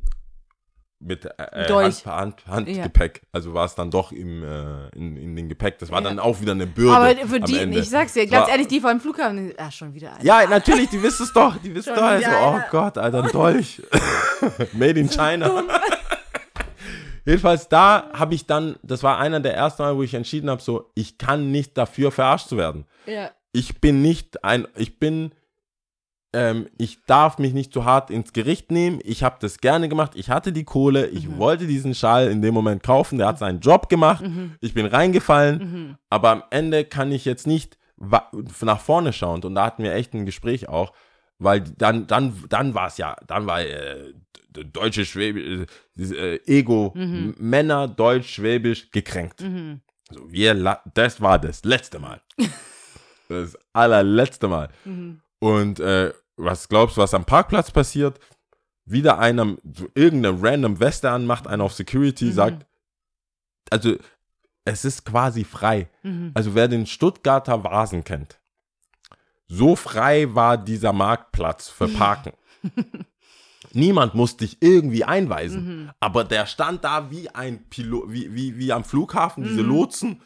mit 1.00 1.26
äh, 1.26 1.68
Dolch. 1.68 2.06
Hand, 2.06 2.46
Hand, 2.46 2.68
Handgepäck. 2.68 3.22
Also 3.32 3.54
war 3.54 3.66
es 3.66 3.76
dann 3.76 3.90
doch 3.90 4.12
im, 4.12 4.44
äh, 4.44 4.90
in, 4.90 5.16
in 5.16 5.36
den 5.36 5.50
Gepäck. 5.50 5.80
Das 5.80 5.92
war 5.92 6.02
dann 6.02 6.20
auch 6.20 6.42
wieder 6.42 6.52
eine 6.52 6.68
Bürde. 6.68 6.96
Aber 6.96 7.28
für 7.28 7.40
die, 7.40 7.56
ich 7.78 7.90
sag's 7.90 8.14
dir, 8.14 8.28
ganz 8.28 8.48
war- 8.48 8.50
ehrlich, 8.50 8.68
die 8.68 8.82
vor 8.82 8.92
dem 8.92 9.00
Flughafen, 9.00 9.54
ah, 9.58 9.72
schon 9.72 9.94
wieder 9.94 10.14
ein. 10.14 10.26
Ja, 10.26 10.46
natürlich, 10.48 10.90
die 10.90 11.02
wissen 11.02 11.24
es 11.24 11.34
doch. 11.34 11.56
Die 11.58 11.74
wissen 11.74 11.96
doch. 11.96 12.02
Also, 12.02 12.30
oh. 12.30 12.60
Gott, 12.70 12.98
Alter, 12.98 13.24
ein 13.24 13.32
Dolch. 13.32 13.82
Made 14.74 15.00
in 15.00 15.10
China. 15.10 15.64
Jedenfalls 17.26 17.70
da 17.70 18.10
habe 18.14 18.34
ich 18.34 18.46
dann, 18.48 18.78
das 18.82 19.04
war 19.04 19.20
einer 19.20 19.40
der 19.40 19.54
ersten 19.54 19.84
Mal, 19.84 19.96
wo 19.96 20.04
ich 20.04 20.14
entschieden 20.14 20.50
habe, 20.50 20.62
so, 20.62 20.90
ich 20.96 21.18
kann 21.18 21.52
nicht 21.52 21.78
dafür 21.78 22.12
verarscht 22.12 22.48
zu 22.48 22.58
werden. 22.58 22.86
Ja. 23.06 23.30
Ich 23.52 23.80
bin 23.80 24.02
nicht 24.02 24.44
ein, 24.44 24.68
ich 24.76 25.00
bin, 25.00 25.32
ähm, 26.34 26.68
ich 26.78 27.04
darf 27.06 27.38
mich 27.40 27.54
nicht 27.54 27.74
zu 27.74 27.86
hart 27.86 28.10
ins 28.12 28.34
Gericht 28.34 28.72
nehmen. 28.72 29.00
Ich 29.04 29.24
habe 29.24 29.38
das 29.40 29.58
gerne 29.60 29.90
gemacht. 29.90 30.12
Ich 30.16 30.30
hatte 30.30 30.52
die 30.52 30.64
Kohle. 30.64 31.08
Ich 31.08 31.28
Mhm. 31.28 31.38
wollte 31.40 31.66
diesen 31.68 31.96
Schal 31.96 32.30
in 32.30 32.42
dem 32.42 32.54
Moment 32.54 32.84
kaufen. 32.84 33.18
Der 33.18 33.28
hat 33.28 33.40
seinen 33.40 33.60
Job 33.62 33.90
gemacht. 33.90 34.24
Mhm. 34.26 34.56
Ich 34.62 34.74
bin 34.74 34.86
reingefallen. 34.86 35.98
Aber 36.10 36.30
am 36.30 36.44
Ende 36.52 36.86
kann 36.86 37.12
ich 37.12 37.26
jetzt 37.26 37.48
nicht 37.48 37.78
nach 37.98 38.80
vorne 38.80 39.12
schauen. 39.14 39.44
Und 39.44 39.56
da 39.56 39.66
hatten 39.66 39.84
wir 39.84 39.94
echt 39.94 40.14
ein 40.14 40.26
Gespräch 40.26 40.70
auch. 40.70 40.94
Weil 41.40 41.62
dann, 41.62 42.06
dann, 42.06 42.34
dann 42.50 42.74
war 42.74 42.88
es 42.88 42.98
ja, 42.98 43.16
dann 43.26 43.48
war 43.48 43.62
äh, 43.62 44.14
deutsche 44.52 45.06
Schwäbisch, 45.06 45.68
äh, 45.98 46.36
Ego, 46.46 46.92
M- 46.96 47.34
Männer, 47.40 47.88
Deutsch, 47.88 48.34
Schwäbisch 48.36 48.92
gekränkt. 48.92 49.42
Mhm. 49.42 49.80
So, 50.12 50.30
wir, 50.32 50.82
das 50.94 51.22
war 51.22 51.40
das 51.40 51.64
letzte 51.64 52.00
Mal. 52.00 52.20
das 53.30 53.58
allerletzte 53.74 54.48
Mal. 54.48 54.70
Mhm. 54.86 55.22
Und 55.40 55.80
äh, 55.80 56.14
was 56.38 56.68
glaubst 56.70 56.98
du, 56.98 57.02
was 57.02 57.14
am 57.14 57.26
Parkplatz 57.26 57.72
passiert? 57.72 58.20
Wieder 58.86 59.20
einer, 59.20 59.56
so 59.74 59.88
irgendeine 59.94 60.42
random 60.42 60.80
Weste 60.80 61.10
an, 61.12 61.26
macht 61.26 61.48
einen 61.48 61.62
auf 61.62 61.74
Security, 61.74 62.26
Mhm. 62.26 62.32
sagt, 62.34 62.66
also 63.70 63.96
es 64.66 64.86
ist 64.86 65.06
quasi 65.06 65.44
frei. 65.44 65.90
Mhm. 66.04 66.32
Also 66.34 66.56
wer 66.56 66.68
den 66.68 66.86
Stuttgarter 66.86 67.64
Vasen 67.64 68.04
kennt, 68.04 68.40
so 69.48 69.76
frei 69.76 70.34
war 70.36 70.58
dieser 70.58 70.94
Marktplatz 70.94 71.70
für 71.70 71.88
Parken. 71.88 72.34
Niemand 73.74 74.16
musste 74.16 74.46
dich 74.46 74.58
irgendwie 74.62 75.04
einweisen, 75.04 75.66
Mhm. 75.84 75.92
aber 76.00 76.24
der 76.24 76.46
stand 76.46 76.84
da 76.84 77.12
wie 77.12 77.30
ein 77.30 77.70
Pilot, 77.70 78.12
wie, 78.12 78.34
wie, 78.34 78.58
wie 78.58 78.72
am 78.74 78.84
Flughafen, 78.84 79.44
diese 79.44 79.62
Mhm. 79.64 79.70
Lotsen, 79.70 80.22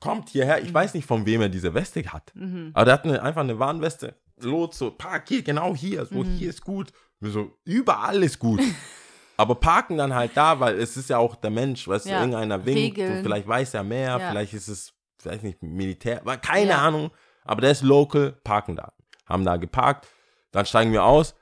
kommt 0.00 0.28
hierher, 0.30 0.62
ich 0.62 0.72
weiß 0.72 0.94
nicht, 0.94 1.06
von 1.06 1.26
wem 1.26 1.40
er 1.42 1.48
diese 1.48 1.74
Weste 1.74 2.02
hat, 2.12 2.32
Mhm. 2.34 2.70
aber 2.74 2.84
der 2.84 2.94
hat 2.94 3.04
eine, 3.04 3.22
einfach 3.22 3.40
eine 3.42 3.58
Warnweste, 3.58 4.14
Lot, 4.40 4.72
so, 4.74 4.92
park 4.92 5.24
hier, 5.28 5.42
genau 5.42 5.74
hier, 5.74 6.06
so, 6.06 6.22
Mhm. 6.22 6.36
hier 6.36 6.50
ist 6.50 6.62
gut, 6.62 6.92
Wir 7.20 7.30
so, 7.32 7.58
überall 7.64 8.22
ist 8.22 8.38
gut. 8.38 8.60
Aber 9.36 9.56
parken 9.56 9.96
dann 9.96 10.14
halt 10.14 10.36
da, 10.36 10.58
weil 10.60 10.78
es 10.78 10.96
ist 10.96 11.10
ja 11.10 11.18
auch 11.18 11.34
der 11.36 11.50
Mensch, 11.50 11.86
weißt 11.88 12.06
du, 12.06 12.10
Ja, 12.10 12.18
irgendeiner 12.20 12.64
winkt, 12.64 12.98
und 12.98 13.22
vielleicht 13.22 13.46
weiß 13.48 13.74
er 13.74 13.82
mehr, 13.84 14.18
Ja. 14.18 14.28
vielleicht 14.30 14.52
ist 14.54 14.68
es, 14.68 14.92
vielleicht 15.20 15.42
nicht 15.42 15.60
Militär, 15.62 16.20
keine 16.42 16.70
Ja. 16.70 16.78
Ahnung. 16.78 17.10
Aber 17.44 17.60
der 17.60 17.72
ist 17.72 17.82
local, 17.82 18.32
parken 18.44 18.76
da. 18.76 18.92
Haben 19.26 19.44
da 19.44 19.56
geparkt, 19.56 20.06
dann 20.52 20.64
steigen 20.66 20.92
wir 20.92 21.02
aus, 21.04 21.34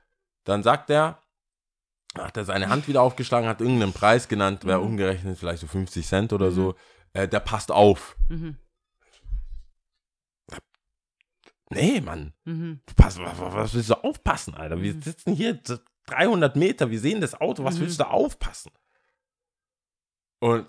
dann 0.44 0.62
sagt 0.62 0.88
er, 0.90 1.18
hat 2.16 2.36
er 2.38 2.44
seine 2.46 2.68
Hand 2.70 2.88
wieder 2.88 3.02
aufgeschlagen, 3.02 3.46
hat 3.48 3.60
irgendeinen 3.60 3.92
Preis 3.92 4.28
genannt, 4.28 4.64
wäre 4.64 4.78
Mhm. 4.80 4.86
umgerechnet 4.86 5.38
vielleicht 5.38 5.60
so 5.60 5.66
50 5.66 6.06
Cent 6.06 6.32
oder 6.32 6.50
so, 6.52 6.74
äh, 7.16 7.26
der 7.28 7.40
passt 7.40 7.72
auf. 7.72 8.16
Mhm. 8.28 8.56
Nee, 11.70 12.00
Mann, 12.00 12.32
Mhm. 12.44 12.80
pass, 12.94 13.18
was, 13.18 13.40
was 13.40 13.74
willst 13.74 13.90
du 13.90 13.94
aufpassen, 14.04 14.54
Alter? 14.54 14.80
Wir 14.80 14.94
Mhm. 14.94 15.02
sitzen 15.02 15.34
hier 15.34 15.60
300 16.06 16.54
Meter, 16.54 16.90
wir 16.90 17.00
sehen 17.00 17.20
das 17.20 17.40
Auto, 17.40 17.64
was 17.64 17.76
Mhm. 17.76 17.80
willst 17.80 17.98
du 18.00 18.04
aufpassen? 18.08 18.70
Und 20.40 20.66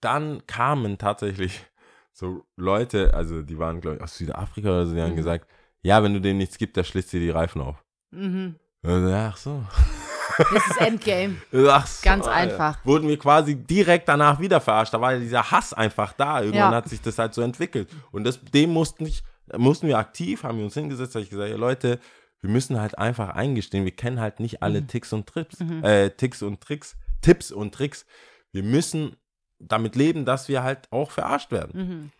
dann 0.00 0.46
kamen 0.46 0.96
tatsächlich 0.98 1.66
so 2.12 2.46
Leute, 2.56 3.14
also 3.14 3.42
die 3.42 3.58
waren, 3.58 3.80
glaube 3.80 3.96
ich, 3.96 4.02
aus 4.02 4.16
Südafrika 4.16 4.68
oder 4.68 4.86
so, 4.86 4.94
die 4.94 5.02
haben 5.02 5.12
Mhm. 5.12 5.16
gesagt, 5.16 5.50
ja, 5.82 6.02
wenn 6.04 6.14
du 6.14 6.20
dem 6.20 6.38
nichts 6.38 6.56
gibst, 6.58 6.76
der 6.76 6.84
schlitzt 6.84 7.12
dir 7.12 7.20
die 7.20 7.30
Reifen 7.30 7.60
auf. 7.60 7.84
Mhm. 8.10 8.56
Und, 8.82 9.12
ach 9.12 9.36
so. 9.36 9.64
Das 10.38 10.66
ist 10.70 10.80
Endgame. 10.80 11.36
Ach 11.68 11.86
so, 11.86 12.04
Ganz 12.04 12.26
Alter. 12.26 12.32
einfach. 12.32 12.84
Wurden 12.84 13.08
wir 13.08 13.18
quasi 13.18 13.56
direkt 13.56 14.08
danach 14.08 14.40
wieder 14.40 14.60
verarscht. 14.60 14.94
Da 14.94 15.00
war 15.00 15.12
ja 15.14 15.18
dieser 15.18 15.50
Hass 15.50 15.72
einfach 15.72 16.12
da. 16.12 16.40
Irgendwann 16.40 16.70
Ja. 16.72 16.76
hat 16.76 16.88
sich 16.88 17.00
das 17.00 17.18
halt 17.18 17.34
so 17.34 17.42
entwickelt. 17.42 17.88
Und 18.12 18.24
das, 18.24 18.40
dem 18.42 18.70
mussten, 18.72 19.06
ich, 19.06 19.22
mussten 19.56 19.86
wir 19.88 19.98
aktiv, 19.98 20.42
haben 20.44 20.58
wir 20.58 20.64
uns 20.64 20.74
hingesetzt, 20.74 21.14
habe 21.14 21.24
ich 21.24 21.30
gesagt, 21.30 21.50
ja, 21.50 21.56
Leute, 21.56 21.98
wir 22.40 22.50
müssen 22.50 22.80
halt 22.80 22.96
einfach 22.98 23.30
eingestehen, 23.30 23.84
wir 23.84 23.96
kennen 23.96 24.20
halt 24.20 24.38
nicht 24.40 24.62
alle 24.62 24.80
Mhm. 24.82 24.86
Ticks 24.88 25.12
und 25.12 25.26
Trips, 25.26 25.58
Mhm. 25.60 25.82
äh, 25.84 26.10
Ticks 26.10 26.42
und 26.42 26.60
Tricks, 26.60 26.96
Tipps 27.20 27.50
und 27.50 27.74
Tricks. 27.74 28.06
Wir 28.52 28.62
müssen 28.62 29.16
damit 29.58 29.96
leben, 29.96 30.24
dass 30.24 30.48
wir 30.48 30.62
halt 30.62 30.86
auch 30.92 31.10
verarscht 31.10 31.50
werden. 31.50 31.72
Mhm. 31.74 32.12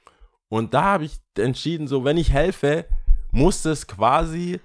Und 0.48 0.74
da 0.74 0.82
habe 0.82 1.04
ich 1.04 1.18
entschieden, 1.36 1.86
so, 1.86 2.04
wenn 2.04 2.16
ich 2.16 2.32
helfe, 2.32 2.86
muss 3.30 3.64
es 3.64 3.86
quasi 3.86 4.60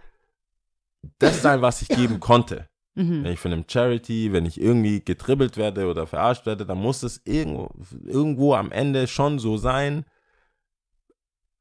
das 1.19 1.41
sein, 1.41 1.61
was 1.61 1.81
ich 1.81 1.87
geben 1.89 2.19
konnte. 2.19 2.67
Mhm. 2.95 3.23
Wenn 3.23 3.33
ich 3.33 3.39
von 3.39 3.51
einem 3.51 3.65
Charity, 3.67 4.33
wenn 4.33 4.45
ich 4.45 4.61
irgendwie 4.61 5.03
getribbelt 5.03 5.57
werde 5.57 5.89
oder 5.89 6.05
verarscht 6.05 6.45
werde, 6.45 6.65
dann 6.65 6.77
muss 6.77 7.01
es 7.03 7.21
irgendwo, 7.25 7.69
irgendwo 8.05 8.53
am 8.53 8.71
Ende 8.71 9.07
schon 9.07 9.39
so 9.39 9.57
sein, 9.57 10.05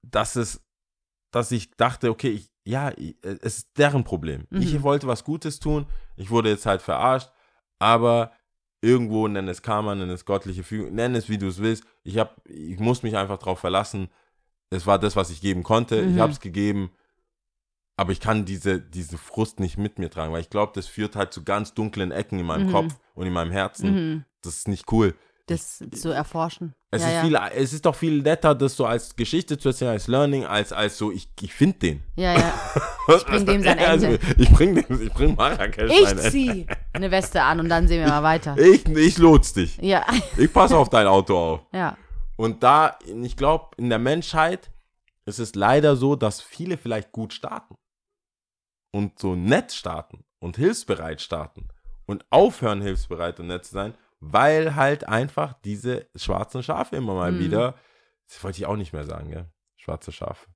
dass 0.02 0.36
es, 0.36 0.62
dass 1.30 1.50
ich 1.50 1.70
dachte, 1.76 2.10
okay, 2.10 2.30
ich, 2.30 2.50
ja, 2.64 2.92
ich, 2.96 3.16
es 3.22 3.58
ist 3.58 3.78
deren 3.78 4.04
Problem. 4.04 4.46
Mhm. 4.50 4.62
Ich 4.62 4.82
wollte 4.82 5.06
was 5.06 5.24
Gutes 5.24 5.58
tun, 5.58 5.86
ich 6.16 6.30
wurde 6.30 6.50
jetzt 6.50 6.66
halt 6.66 6.82
verarscht, 6.82 7.30
aber 7.78 8.32
irgendwo 8.82 9.26
nenn 9.26 9.48
es 9.48 9.62
Karma, 9.62 9.94
nenn 9.94 10.10
es 10.10 10.26
göttliche 10.26 10.64
Fügung, 10.64 10.94
nenn 10.94 11.14
es 11.14 11.28
wie 11.28 11.38
du 11.38 11.48
es 11.48 11.60
willst. 11.62 11.84
Ich 12.02 12.18
hab, 12.18 12.46
ich 12.46 12.78
muss 12.78 13.02
mich 13.02 13.16
einfach 13.16 13.38
darauf 13.38 13.60
verlassen. 13.60 14.08
Es 14.70 14.86
war 14.86 14.98
das, 14.98 15.16
was 15.16 15.30
ich 15.30 15.40
geben 15.40 15.62
konnte. 15.62 16.02
Mhm. 16.02 16.14
Ich 16.14 16.20
habe 16.20 16.32
es 16.32 16.40
gegeben. 16.40 16.90
Aber 17.96 18.12
ich 18.12 18.20
kann 18.20 18.44
diese, 18.44 18.80
diese 18.80 19.18
Frust 19.18 19.60
nicht 19.60 19.76
mit 19.78 19.98
mir 19.98 20.10
tragen, 20.10 20.32
weil 20.32 20.40
ich 20.40 20.50
glaube, 20.50 20.72
das 20.74 20.86
führt 20.86 21.14
halt 21.14 21.32
zu 21.32 21.44
ganz 21.44 21.74
dunklen 21.74 22.10
Ecken 22.10 22.38
in 22.38 22.46
meinem 22.46 22.68
Mhm. 22.68 22.72
Kopf 22.72 22.94
und 23.14 23.26
in 23.26 23.32
meinem 23.32 23.50
Herzen. 23.52 23.90
Mhm. 23.94 24.24
Das 24.42 24.56
ist 24.56 24.68
nicht 24.68 24.90
cool. 24.92 25.14
Das 25.46 25.82
zu 25.92 26.10
erforschen. 26.10 26.74
Es, 26.90 27.02
ja, 27.02 27.08
ist 27.08 27.14
ja. 27.14 27.22
Viel, 27.22 27.38
es 27.62 27.72
ist 27.72 27.84
doch 27.84 27.94
viel 27.94 28.22
netter, 28.22 28.54
das 28.54 28.76
so 28.76 28.86
als 28.86 29.16
Geschichte 29.16 29.58
zu 29.58 29.68
erzählen, 29.68 29.90
als 29.90 30.06
Learning, 30.06 30.44
als, 30.46 30.72
als 30.72 30.96
so, 30.96 31.10
ich, 31.10 31.28
ich 31.40 31.52
finde 31.52 31.78
den. 31.78 32.02
ja, 32.16 32.34
ja. 32.38 32.54
Ich 33.16 33.24
bring 33.26 33.46
dem 33.46 33.62
sein 33.64 33.78
Ende. 33.78 34.18
ich 34.38 34.50
bring 34.52 34.74
dem, 34.76 35.02
ich 35.02 35.12
bring 35.12 35.34
Marrakesch 35.34 35.90
Ich 35.90 36.08
sein 36.08 36.18
zieh 36.18 36.66
eine 36.92 37.10
Weste 37.10 37.42
an 37.42 37.58
und 37.58 37.68
dann 37.68 37.88
sehen 37.88 38.00
wir 38.00 38.08
mal 38.08 38.22
weiter. 38.22 38.56
Ich, 38.58 38.86
ich 38.86 39.18
lotse 39.18 39.54
dich. 39.54 39.76
Ja, 39.78 40.06
Ich 40.36 40.52
passe 40.52 40.76
auf 40.76 40.88
dein 40.88 41.06
Auto 41.06 41.36
auf. 41.36 41.60
ja. 41.72 41.96
Und 42.36 42.62
da, 42.62 42.96
ich 43.04 43.36
glaube, 43.36 43.70
in 43.76 43.88
der 43.90 43.98
Menschheit 43.98 44.70
ist 45.26 45.38
es 45.38 45.54
leider 45.54 45.96
so, 45.96 46.16
dass 46.16 46.40
viele 46.40 46.76
vielleicht 46.78 47.12
gut 47.12 47.32
starten 47.32 47.74
und 48.92 49.18
so 49.18 49.34
nett 49.34 49.72
starten 49.72 50.24
und 50.38 50.56
hilfsbereit 50.56 51.20
starten 51.20 51.68
und 52.06 52.24
aufhören, 52.30 52.80
hilfsbereit 52.82 53.40
und 53.40 53.48
nett 53.48 53.64
zu 53.64 53.72
sein, 53.72 53.94
weil 54.20 54.76
halt 54.76 55.08
einfach 55.08 55.54
diese 55.64 56.06
schwarzen 56.14 56.62
Schafe 56.62 56.94
immer 56.96 57.14
mal 57.14 57.32
Mhm. 57.32 57.38
wieder, 57.40 57.74
das 58.28 58.42
wollte 58.44 58.58
ich 58.58 58.66
auch 58.66 58.76
nicht 58.76 58.92
mehr 58.92 59.04
sagen, 59.04 59.30
gell? 59.30 59.46
Schwarze 59.76 60.12
Schafe. 60.12 60.46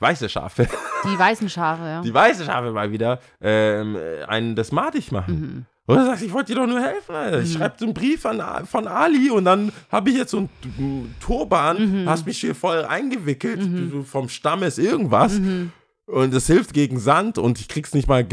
Weiße 0.00 0.28
Schafe, 0.28 0.66
Die 1.04 1.18
weißen 1.18 1.48
Schafe, 1.48 1.82
ja. 1.82 2.00
die 2.02 2.12
weiße 2.12 2.44
Schafe 2.44 2.72
mal 2.72 2.90
wieder 2.90 3.20
ähm, 3.40 3.96
einen 4.26 4.56
das 4.56 4.72
madig 4.72 5.12
machen. 5.12 5.40
Mhm. 5.40 5.66
Oder 5.86 6.00
du 6.00 6.06
sagst, 6.06 6.22
ich 6.24 6.32
wollte 6.32 6.54
dir 6.54 6.60
doch 6.60 6.66
nur 6.66 6.80
helfen, 6.80 7.14
Alter. 7.14 7.40
Ich 7.40 7.54
Mhm. 7.54 7.58
schreibe 7.58 7.74
so 7.78 7.84
einen 7.86 7.94
Brief 7.94 8.24
an, 8.26 8.66
von 8.66 8.86
Ali 8.88 9.30
und 9.30 9.44
dann 9.44 9.72
habe 9.90 10.10
ich 10.10 10.16
jetzt 10.16 10.30
so 10.30 10.38
einen, 10.38 11.14
Turban, 11.20 12.02
Mhm. 12.04 12.08
hast 12.08 12.24
mich 12.26 12.38
hier 12.40 12.54
voll 12.54 12.84
eingewickelt, 12.84 13.60
Mhm. 13.60 13.90
du, 13.90 14.02
vom 14.04 14.28
Stamm 14.28 14.62
ist 14.62 14.78
irgendwas 14.78 15.38
Mhm. 15.38 15.72
Und 16.06 16.34
es 16.34 16.46
hilft 16.46 16.72
gegen 16.74 16.98
Sand 16.98 17.38
und 17.38 17.60
ich 17.60 17.68
krieg's 17.68 17.94
nicht 17.94 18.08
mal, 18.08 18.26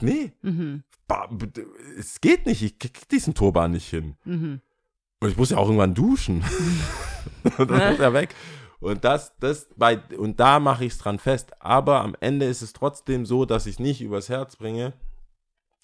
nee, 0.00 0.32
Mhm. 0.42 0.82
es 1.98 2.20
geht 2.20 2.46
nicht, 2.46 2.62
ich 2.62 2.78
krieg 2.78 3.08
diesen 3.08 3.34
Turban 3.34 3.72
nicht 3.72 3.88
hin. 3.88 4.16
Mhm. 4.24 4.60
Und 5.20 5.28
ich 5.28 5.36
muss 5.36 5.50
ja 5.50 5.58
auch 5.58 5.66
irgendwann 5.66 5.94
duschen. 5.94 6.42
und 7.58 7.70
dann 7.70 7.92
ist 7.94 8.00
er 8.00 8.12
weg. 8.14 8.34
Und 8.80 9.04
das, 9.04 9.36
das 9.38 9.68
bei, 9.76 9.98
und 10.16 10.40
da 10.40 10.58
mache 10.58 10.86
ich 10.86 10.92
es 10.92 10.98
dran 10.98 11.18
fest. 11.18 11.52
Aber 11.60 12.00
am 12.00 12.16
Ende 12.20 12.46
ist 12.46 12.62
es 12.62 12.72
trotzdem 12.72 13.26
so, 13.26 13.44
dass 13.44 13.66
ich 13.66 13.78
nicht 13.78 14.00
übers 14.00 14.30
Herz 14.30 14.56
bringe, 14.56 14.94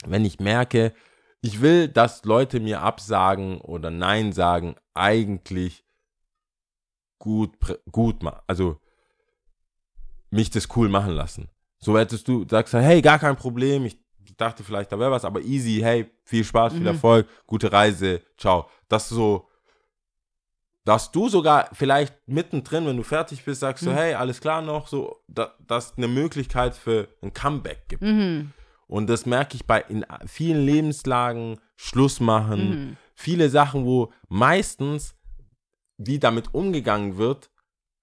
wenn 0.06 0.24
ich 0.24 0.40
merke, 0.40 0.94
ich 1.42 1.60
will, 1.60 1.88
dass 1.88 2.24
Leute 2.24 2.60
mir 2.60 2.80
absagen 2.80 3.60
oder 3.60 3.90
Nein 3.90 4.32
sagen, 4.32 4.76
eigentlich 4.94 5.84
gut, 7.18 7.52
gut 7.92 8.22
machen. 8.22 8.40
Also 8.46 8.80
mich 10.30 10.50
das 10.50 10.68
cool 10.76 10.88
machen 10.88 11.12
lassen. 11.12 11.48
So 11.78 11.98
hättest 11.98 12.26
du, 12.28 12.46
sagst 12.48 12.74
du, 12.74 12.78
hey, 12.78 13.00
gar 13.02 13.18
kein 13.18 13.36
Problem, 13.36 13.84
ich 13.84 13.98
dachte 14.36 14.64
vielleicht, 14.64 14.90
da 14.92 14.98
wäre 14.98 15.10
was, 15.10 15.24
aber 15.24 15.40
easy, 15.40 15.80
hey, 15.82 16.10
viel 16.24 16.44
Spaß, 16.44 16.72
viel 16.72 16.80
Mhm. 16.82 16.86
Erfolg, 16.88 17.26
gute 17.46 17.70
Reise, 17.72 18.22
ciao. 18.36 18.68
Das 18.88 19.08
so, 19.08 19.48
dass 20.84 21.10
du 21.10 21.28
sogar 21.28 21.68
vielleicht 21.72 22.14
mittendrin, 22.26 22.86
wenn 22.86 22.96
du 22.96 23.02
fertig 23.02 23.44
bist, 23.44 23.60
sagst 23.60 23.84
du, 23.86 23.90
Mhm. 23.90 23.94
hey, 23.94 24.14
alles 24.14 24.40
klar 24.40 24.62
noch, 24.62 24.86
so, 24.88 25.16
da, 25.28 25.52
dass 25.66 25.96
eine 25.96 26.06
Möglichkeit 26.08 26.76
für 26.76 27.08
ein 27.22 27.32
Comeback 27.32 27.88
gibt. 27.88 28.02
Mhm. 28.02 28.52
Und 28.86 29.08
das 29.08 29.26
merke 29.26 29.56
ich 29.56 29.66
bei 29.66 29.80
in 29.88 30.06
vielen 30.26 30.64
Lebenslagen, 30.64 31.58
Schluss 31.76 32.20
machen, 32.20 32.70
Mhm. 32.70 32.96
viele 33.14 33.50
Sachen, 33.50 33.84
wo 33.84 34.12
meistens, 34.28 35.14
wie 35.98 36.18
damit 36.20 36.54
umgegangen 36.54 37.16
wird, 37.16 37.50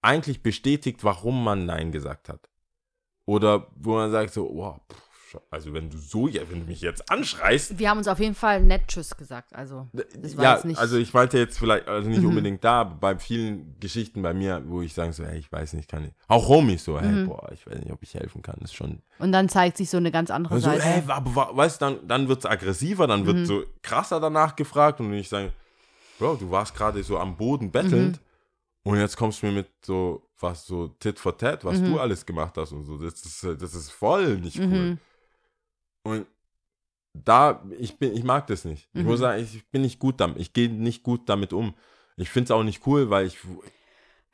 eigentlich 0.04 0.42
bestätigt, 0.42 1.02
warum 1.02 1.42
man 1.42 1.66
Nein 1.66 1.90
gesagt 1.92 2.28
hat. 2.28 2.48
Oder 3.26 3.68
wo 3.76 3.94
man 3.94 4.10
sagt 4.10 4.34
so, 4.34 4.50
wow, 4.54 4.80
pff, 4.92 5.38
also 5.50 5.72
wenn 5.72 5.88
du 5.90 5.96
so, 5.96 6.26
wenn 6.26 6.60
du 6.60 6.66
mich 6.66 6.80
jetzt 6.82 7.10
anschreist, 7.10 7.78
Wir 7.78 7.88
haben 7.90 7.98
uns 7.98 8.06
auf 8.06 8.20
jeden 8.20 8.34
Fall 8.34 8.60
nett 8.62 8.86
Tschüss 8.86 9.16
gesagt. 9.16 9.54
Also, 9.54 9.88
ja, 10.38 10.54
jetzt 10.56 10.64
nicht. 10.66 10.78
also 10.78 10.96
ich 10.98 11.12
meinte 11.14 11.38
jetzt 11.38 11.58
vielleicht, 11.58 11.88
also 11.88 12.08
nicht 12.08 12.20
Mhm. 12.22 12.28
unbedingt 12.28 12.62
da, 12.62 12.82
aber 12.82 12.94
bei 12.96 13.18
vielen 13.18 13.80
Geschichten 13.80 14.20
bei 14.22 14.34
mir, 14.34 14.62
wo 14.66 14.82
ich 14.82 14.92
sage 14.94 15.12
so, 15.14 15.24
hey, 15.24 15.38
ich 15.38 15.50
weiß 15.50 15.72
nicht, 15.72 15.88
kann 15.90 16.04
ich. 16.04 16.12
Auch 16.28 16.48
Homies 16.48 16.84
so, 16.84 17.00
hey, 17.00 17.10
Mhm. 17.10 17.26
boah, 17.26 17.50
ich 17.52 17.66
weiß 17.66 17.78
nicht, 17.80 17.90
ob 17.90 18.02
ich 18.02 18.14
helfen 18.14 18.42
kann, 18.42 18.60
ist 18.62 18.74
schon. 18.74 19.00
und 19.18 19.32
dann 19.32 19.48
zeigt 19.48 19.78
sich 19.78 19.88
so 19.90 19.96
eine 19.96 20.12
ganz 20.12 20.30
andere 20.30 20.54
Und 20.54 20.60
so, 20.60 20.66
Seite. 20.68 20.82
hey, 20.84 21.02
aber 21.08 21.56
weißt 21.56 21.80
du, 21.80 21.84
dann, 21.86 22.06
dann 22.08 22.28
wird 22.28 22.40
es 22.40 22.46
aggressiver, 22.46 23.06
dann 23.06 23.24
wird 23.26 23.38
Mhm. 23.38 23.44
so 23.46 23.64
krasser 23.82 24.20
danach 24.20 24.54
gefragt 24.54 25.00
und 25.00 25.12
ich 25.14 25.28
sage, 25.30 25.52
Bro, 26.18 26.36
du 26.36 26.50
warst 26.50 26.76
gerade 26.76 27.02
so 27.02 27.18
am 27.18 27.36
Boden 27.36 27.72
bettelnd 27.72 28.16
Mhm. 28.18 28.24
Und 28.84 28.98
jetzt 28.98 29.16
kommst 29.16 29.42
du 29.42 29.46
mir 29.46 29.52
mit 29.52 29.66
so, 29.84 30.22
was 30.38 30.66
so 30.66 30.88
Tit 30.88 31.18
for 31.18 31.36
Tat, 31.36 31.64
was 31.64 31.80
Mhm. 31.80 31.84
du 31.86 31.98
alles 32.00 32.24
gemacht 32.24 32.54
hast 32.56 32.72
und 32.72 32.84
so. 32.84 32.96
Das 32.98 33.14
ist, 33.24 33.42
das 33.60 33.74
ist 33.74 33.90
voll 33.90 34.36
nicht 34.38 34.58
cool. 34.58 34.66
Mhm. 34.66 34.98
Und 36.04 36.26
da, 37.14 37.62
ich 37.78 37.96
bin, 37.98 38.12
ich 38.14 38.24
mag 38.24 38.46
das 38.48 38.64
nicht. 38.64 38.88
Ich 38.92 39.02
Mhm. 39.02 39.06
muss 39.08 39.20
sagen, 39.20 39.42
ich 39.42 39.66
bin 39.70 39.82
nicht 39.82 39.98
gut 39.98 40.20
damit. 40.20 40.38
Ich 40.38 40.52
gehe 40.52 40.68
nicht 40.68 41.02
gut 41.02 41.28
damit 41.28 41.52
um. 41.52 41.74
Ich 42.16 42.28
finde 42.30 42.44
es 42.46 42.50
auch 42.50 42.62
nicht 42.64 42.86
cool, 42.86 43.10
weil 43.10 43.26
ich, 43.26 43.38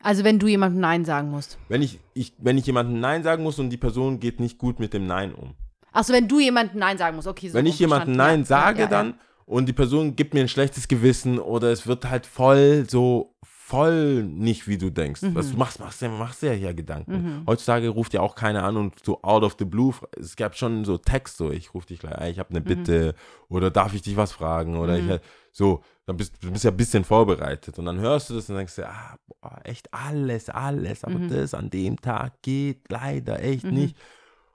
Also, 0.02 0.24
wenn 0.24 0.38
du 0.38 0.46
jemandem 0.48 0.80
Nein 0.80 1.04
sagen 1.04 1.30
musst. 1.30 1.58
wenn 1.68 1.82
ich, 1.82 2.00
ich, 2.14 2.32
wenn 2.38 2.56
ich 2.58 2.66
jemandem 2.66 3.00
Nein 3.00 3.22
sagen 3.22 3.42
muss 3.42 3.58
und 3.58 3.70
die 3.70 3.76
Person 3.76 4.18
geht 4.18 4.40
nicht 4.40 4.58
gut 4.58 4.80
mit 4.80 4.94
dem 4.94 5.06
Nein 5.06 5.34
um. 5.34 5.54
Achso, 5.92 6.12
wenn 6.12 6.26
du 6.28 6.40
jemandem 6.40 6.78
Nein 6.78 6.96
sagen 6.98 7.16
musst. 7.16 7.28
Okay, 7.28 7.48
so 7.48 7.54
wenn 7.54 7.66
ich 7.66 7.78
jemandem. 7.78 8.16
Nein 8.16 8.40
Ja, 8.40 8.46
sage 8.46 8.78
ja, 8.78 8.84
ja, 8.84 8.90
dann 8.90 9.20
und 9.44 9.66
die 9.66 9.72
Person 9.72 10.14
gibt 10.16 10.32
mir 10.34 10.40
ein 10.40 10.48
schlechtes 10.48 10.86
Gewissen 10.88 11.38
oder 11.38 11.70
es 11.72 11.86
wird 11.86 12.08
halt 12.08 12.24
voll 12.26 12.86
so 12.88 13.34
voll 13.70 14.24
nicht 14.24 14.66
wie 14.68 14.76
du 14.78 14.90
denkst. 14.90 15.22
Mhm. 15.22 15.34
Was 15.36 15.50
du 15.52 15.56
machst, 15.56 15.78
machst, 15.80 16.02
du- 16.02 16.08
machst 16.08 16.42
du 16.42 16.46
ja 16.48 16.52
hier 16.52 16.74
Gedanken. 16.74 17.12
Mhm. 17.12 17.42
Heutzutage 17.46 17.88
ruft 17.88 18.12
ja 18.14 18.20
auch 18.20 18.34
keiner 18.34 18.64
an 18.64 18.76
und 18.76 18.94
so 19.04 19.22
out 19.22 19.44
of 19.44 19.54
the 19.58 19.64
blue. 19.64 19.94
Es 20.18 20.34
gab 20.36 20.56
schon 20.56 20.84
so 20.84 20.98
Text, 20.98 21.36
so 21.36 21.50
ich 21.52 21.72
rufe 21.72 21.86
dich 21.86 22.00
gleich, 22.00 22.32
ich 22.32 22.38
habe 22.40 22.50
eine 22.50 22.60
Bitte 22.60 23.14
oder 23.48 23.70
darf 23.70 23.94
ich 23.94 24.02
dich 24.02 24.16
was 24.16 24.32
fragen 24.32 24.76
oder 24.76 24.98
Mhm. 25.00 25.10
ich 25.10 25.20
so, 25.52 25.82
dann 26.06 26.16
bist 26.16 26.34
du 26.42 26.50
bist 26.50 26.64
ja 26.64 26.70
ein 26.72 26.76
bisschen 26.76 27.04
vorbereitet 27.04 27.78
und 27.78 27.84
dann 27.84 27.98
hörst 28.00 28.30
du 28.30 28.34
das 28.34 28.48
und 28.50 28.56
denkst 28.56 28.74
dir, 28.76 28.88
ah, 28.88 29.16
boah, 29.40 29.60
echt 29.64 29.92
alles, 29.94 30.48
alles, 30.50 31.04
aber 31.04 31.18
Mhm. 31.18 31.28
das 31.28 31.54
an 31.54 31.70
dem 31.70 32.00
Tag 32.00 32.42
geht 32.42 32.82
leider 32.90 33.42
echt 33.42 33.64
Mhm. 33.64 33.74
nicht. 33.74 33.96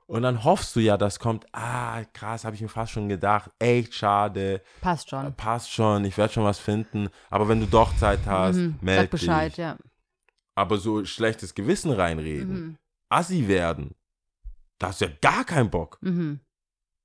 Und 0.07 0.21
dann 0.21 0.43
hoffst 0.43 0.75
du 0.75 0.79
ja, 0.81 0.97
das 0.97 1.17
kommt, 1.19 1.47
ah, 1.51 2.03
krass, 2.13 2.45
habe 2.45 2.55
ich 2.55 2.61
mir 2.61 2.69
fast 2.69 2.91
schon 2.91 3.09
gedacht, 3.09 3.49
echt 3.57 3.93
schade, 3.95 4.61
Passt 4.81 5.09
schon. 5.09 5.33
passt 5.35 5.71
schon, 5.71 6.05
ich 6.05 6.15
werde 6.17 6.31
schon 6.33 6.43
was 6.43 6.59
finden. 6.59 7.09
Aber 7.31 7.47
wenn 7.49 7.59
du 7.59 7.65
doch 7.65 7.95
Zeit 7.97 8.19
hast, 8.27 8.57
Mhm. 8.57 8.75
meld 8.81 8.99
Sag 9.01 9.09
Bescheid, 9.09 9.51
dich. 9.51 9.57
ja. 9.57 9.77
Aber 10.53 10.77
so 10.77 11.03
schlechtes 11.05 11.55
Gewissen 11.55 11.91
reinreden, 11.91 12.53
Mhm. 12.53 12.77
assi 13.09 13.47
werden, 13.47 13.95
da 14.77 14.89
hast 14.89 15.01
du 15.01 15.05
ja 15.05 15.11
gar 15.21 15.43
keinen 15.43 15.71
Bock. 15.71 15.97
Mhm. 16.01 16.39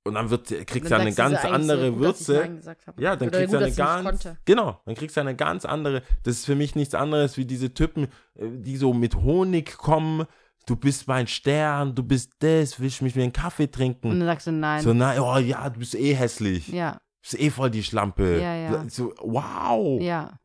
Und 0.03 0.15
dann 0.15 0.29
wird, 0.31 0.47
kriegst 0.67 0.89
du 0.89 0.95
eine 0.95 1.13
ganz 1.13 1.43
andere 1.45 1.89
ich 1.89 1.95
Würze. 1.97 2.59
Ja, 2.97 3.15
dann 3.15 3.29
kriegst 3.29 3.53
du 3.53 3.57
eine 3.57 3.71
ganz, 3.71 4.27
genau, 4.45 4.81
dann 4.85 4.95
kriegst 4.95 5.15
du 5.15 5.21
eine 5.21 5.35
ganz 5.35 5.63
andere, 5.65 6.01
das 6.23 6.37
ist 6.37 6.45
für 6.45 6.55
mich 6.55 6.75
nichts 6.75 6.95
anderes 6.95 7.37
wie 7.37 7.45
diese 7.45 7.73
Typen, 7.73 8.05
äh, 8.35 8.47
die 8.49 8.77
so 8.77 8.93
mit 8.93 9.15
Honig 9.15 9.77
kommen, 9.77 10.25
du 10.65 10.75
bist 10.75 11.07
mein 11.07 11.27
Stern, 11.27 11.93
du 11.95 12.03
bist 12.03 12.31
das, 12.39 12.79
willst 12.79 13.01
mich 13.01 13.15
wie 13.15 13.23
einen 13.23 13.33
Kaffee 13.33 13.63
Und 13.63 13.71
trinken. 13.73 14.09
dann 14.09 14.21
sagst 14.25 14.47
du 14.47 14.51
Nein. 14.51 14.81
So, 14.81 14.93
nein, 14.93 15.19
oh 15.19 15.37
ja, 15.37 15.69
du 15.69 15.79
bist 15.79 15.95
eh 15.95 16.13
hässlich. 16.13 16.67
ja, 16.69 16.93
Du 16.93 17.29
bist 17.29 17.39
eh 17.39 17.49
voll 17.49 17.69
die 17.71 17.83
Schlampe. 17.83 18.39
Ja, 18.41 18.55
ja. 18.55 18.89
So, 18.89 19.13
wow. 19.21 20.01
ja. 20.01 20.37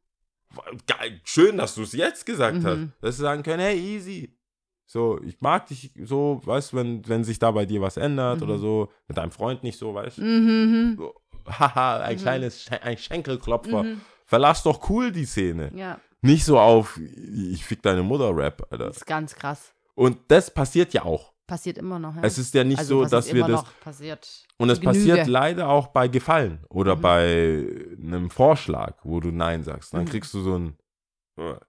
Geil, 0.87 1.21
schön, 1.25 1.57
dass 1.59 1.75
du 1.75 1.83
es 1.83 1.93
jetzt 1.93 2.25
gesagt 2.25 2.59
Mhm. 2.59 2.65
hast. 2.67 2.79
Dass 3.03 3.17
sie 3.17 3.23
sagen 3.23 3.43
können, 3.43 3.61
hey, 3.61 3.79
easy. 3.79 4.33
So, 4.87 5.21
ich 5.23 5.41
mag 5.41 5.67
dich 5.67 5.93
so, 6.05 6.41
weißt 6.45 6.73
du, 6.73 6.77
wenn, 6.77 7.07
wenn 7.09 7.25
sich 7.25 7.39
da 7.39 7.51
bei 7.51 7.67
dir 7.67 7.81
was 7.83 7.97
ändert 7.97 8.39
Mhm. 8.39 8.43
oder 8.45 8.59
so, 8.59 8.91
mit 9.09 9.19
deinem 9.19 9.33
Freund 9.33 9.63
nicht 9.63 9.79
so, 9.79 9.93
weißt 9.95 10.19
du. 10.19 10.23
Mhm. 10.23 10.95
So, 10.97 11.15
haha, 11.47 11.99
ein 12.01 12.17
Mhm. 12.17 12.21
kleines 12.21 12.63
Schen 12.63 12.79
ein 12.83 12.97
Schenkelklopfer. 12.97 13.83
Mhm. 13.83 14.01
Verlass 14.25 14.63
doch 14.63 14.89
cool 14.89 15.13
die 15.13 15.25
Szene. 15.27 15.71
Ja, 15.75 16.01
Nicht 16.23 16.45
so 16.45 16.59
auf, 16.59 16.99
ich 16.99 17.65
fick 17.65 17.83
deine 17.83 18.03
Mutter-Rap, 18.03 18.67
Alter. 18.71 18.87
das 18.87 18.97
ist 18.99 19.07
ganz 19.07 19.35
krass. 19.35 19.73
Und 19.97 20.19
das 20.29 20.53
passiert 20.53 20.93
ja 20.95 21.05
auch. 21.05 21.33
Passiert 21.49 21.79
immer 21.79 21.99
noch. 21.99 22.15
Ja. 22.17 22.23
Es 22.23 22.39
ist 22.39 22.55
ja 22.55 22.63
nicht 22.65 22.79
also, 22.79 23.05
so, 23.05 23.09
dass 23.11 23.27
ist 23.27 23.35
wir 23.35 23.43
das. 23.43 23.51
noch 23.63 23.81
passiert. 23.81 24.29
Und 24.59 24.69
es 24.71 24.81
Genüge. 24.81 24.99
passiert 24.99 25.27
leider 25.29 25.69
auch 25.69 25.89
bei 25.89 26.07
Gefallen 26.09 26.65
oder 26.71 26.97
Mhm. 26.97 27.01
bei 27.01 27.67
einem 28.01 28.31
Vorschlag, 28.31 28.97
wo 29.05 29.21
du 29.21 29.31
Nein 29.31 29.63
sagst. 29.65 29.95
Dann 29.95 30.03
Mhm. 30.03 30.09
kriegst 30.09 30.33
du 30.35 30.41
so 30.43 30.59
ein. 30.59 30.77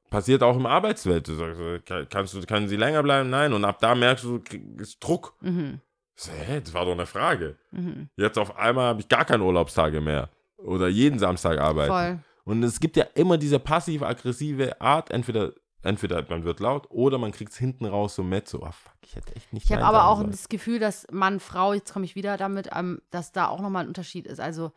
Passiert 0.10 0.44
auch 0.44 0.56
im 0.56 0.66
Arbeitswelt. 0.66 1.28
Du 1.28 1.36
sagst, 1.36 1.60
äh, 1.60 1.80
kann- 1.80 2.08
kannst 2.10 2.34
du, 2.34 2.42
können 2.44 2.70
sie 2.70 2.78
länger 2.78 3.04
bleiben? 3.04 3.30
Nein. 3.30 3.52
Und 3.52 3.66
ab 3.66 3.80
da 3.82 3.96
merkst 3.96 4.24
du, 4.24 4.38
du 4.38 4.44
kriegst 4.44 5.04
Druck. 5.04 5.36
Mhm. 5.42 5.82
So, 6.16 6.32
das 6.48 6.74
war 6.74 6.86
doch 6.86 6.94
eine 6.94 7.06
Frage. 7.06 7.58
Mhm. 7.72 8.10
Jetzt 8.16 8.40
auf 8.40 8.56
einmal 8.58 8.86
habe 8.88 9.02
ich 9.02 9.10
gar 9.10 9.26
keine 9.26 9.44
Urlaubstage 9.44 10.00
mehr. 10.02 10.30
Oder 10.58 10.88
jeden 10.88 11.20
Samstag 11.20 11.60
arbeiten. 11.60 11.92
Voll. 11.92 12.20
Und 12.46 12.64
es 12.64 12.80
gibt 12.80 12.96
ja 12.96 13.04
immer 13.14 13.38
diese 13.38 13.60
passiv-aggressive 13.60 14.80
Art, 14.82 15.12
entweder, 15.12 15.52
entweder 15.84 16.26
man 16.30 16.44
wird 16.44 16.60
laut 16.60 16.88
oder 16.90 17.18
man 17.18 17.32
kriegt 17.32 17.52
es 17.52 17.58
hinten 17.58 17.86
raus 17.86 18.16
so 18.16 18.24
mit, 18.24 18.48
so, 18.48 18.64
ah 18.64 18.72
fuck, 18.72 18.94
ich 19.04 19.16
hätte 19.16 19.36
echt 19.36 19.54
nicht 19.54 19.66
Ich 19.66 19.72
habe 19.72 19.86
aber 19.86 20.08
auch 20.08 20.18
sollen. 20.18 20.32
das 20.32 20.50
Gefühl, 20.50 20.80
dass 20.80 21.06
Mann, 21.12 21.40
Frau, 21.40 21.74
jetzt 21.74 21.94
komme 21.94 22.06
ich 22.06 22.16
wieder 22.16 22.38
damit, 22.38 22.70
ähm, 22.74 23.02
dass 23.12 23.32
da 23.32 23.48
auch 23.48 23.62
nochmal 23.62 23.84
ein 23.84 23.88
Unterschied 23.90 24.26
ist. 24.28 24.40
Also 24.40 24.72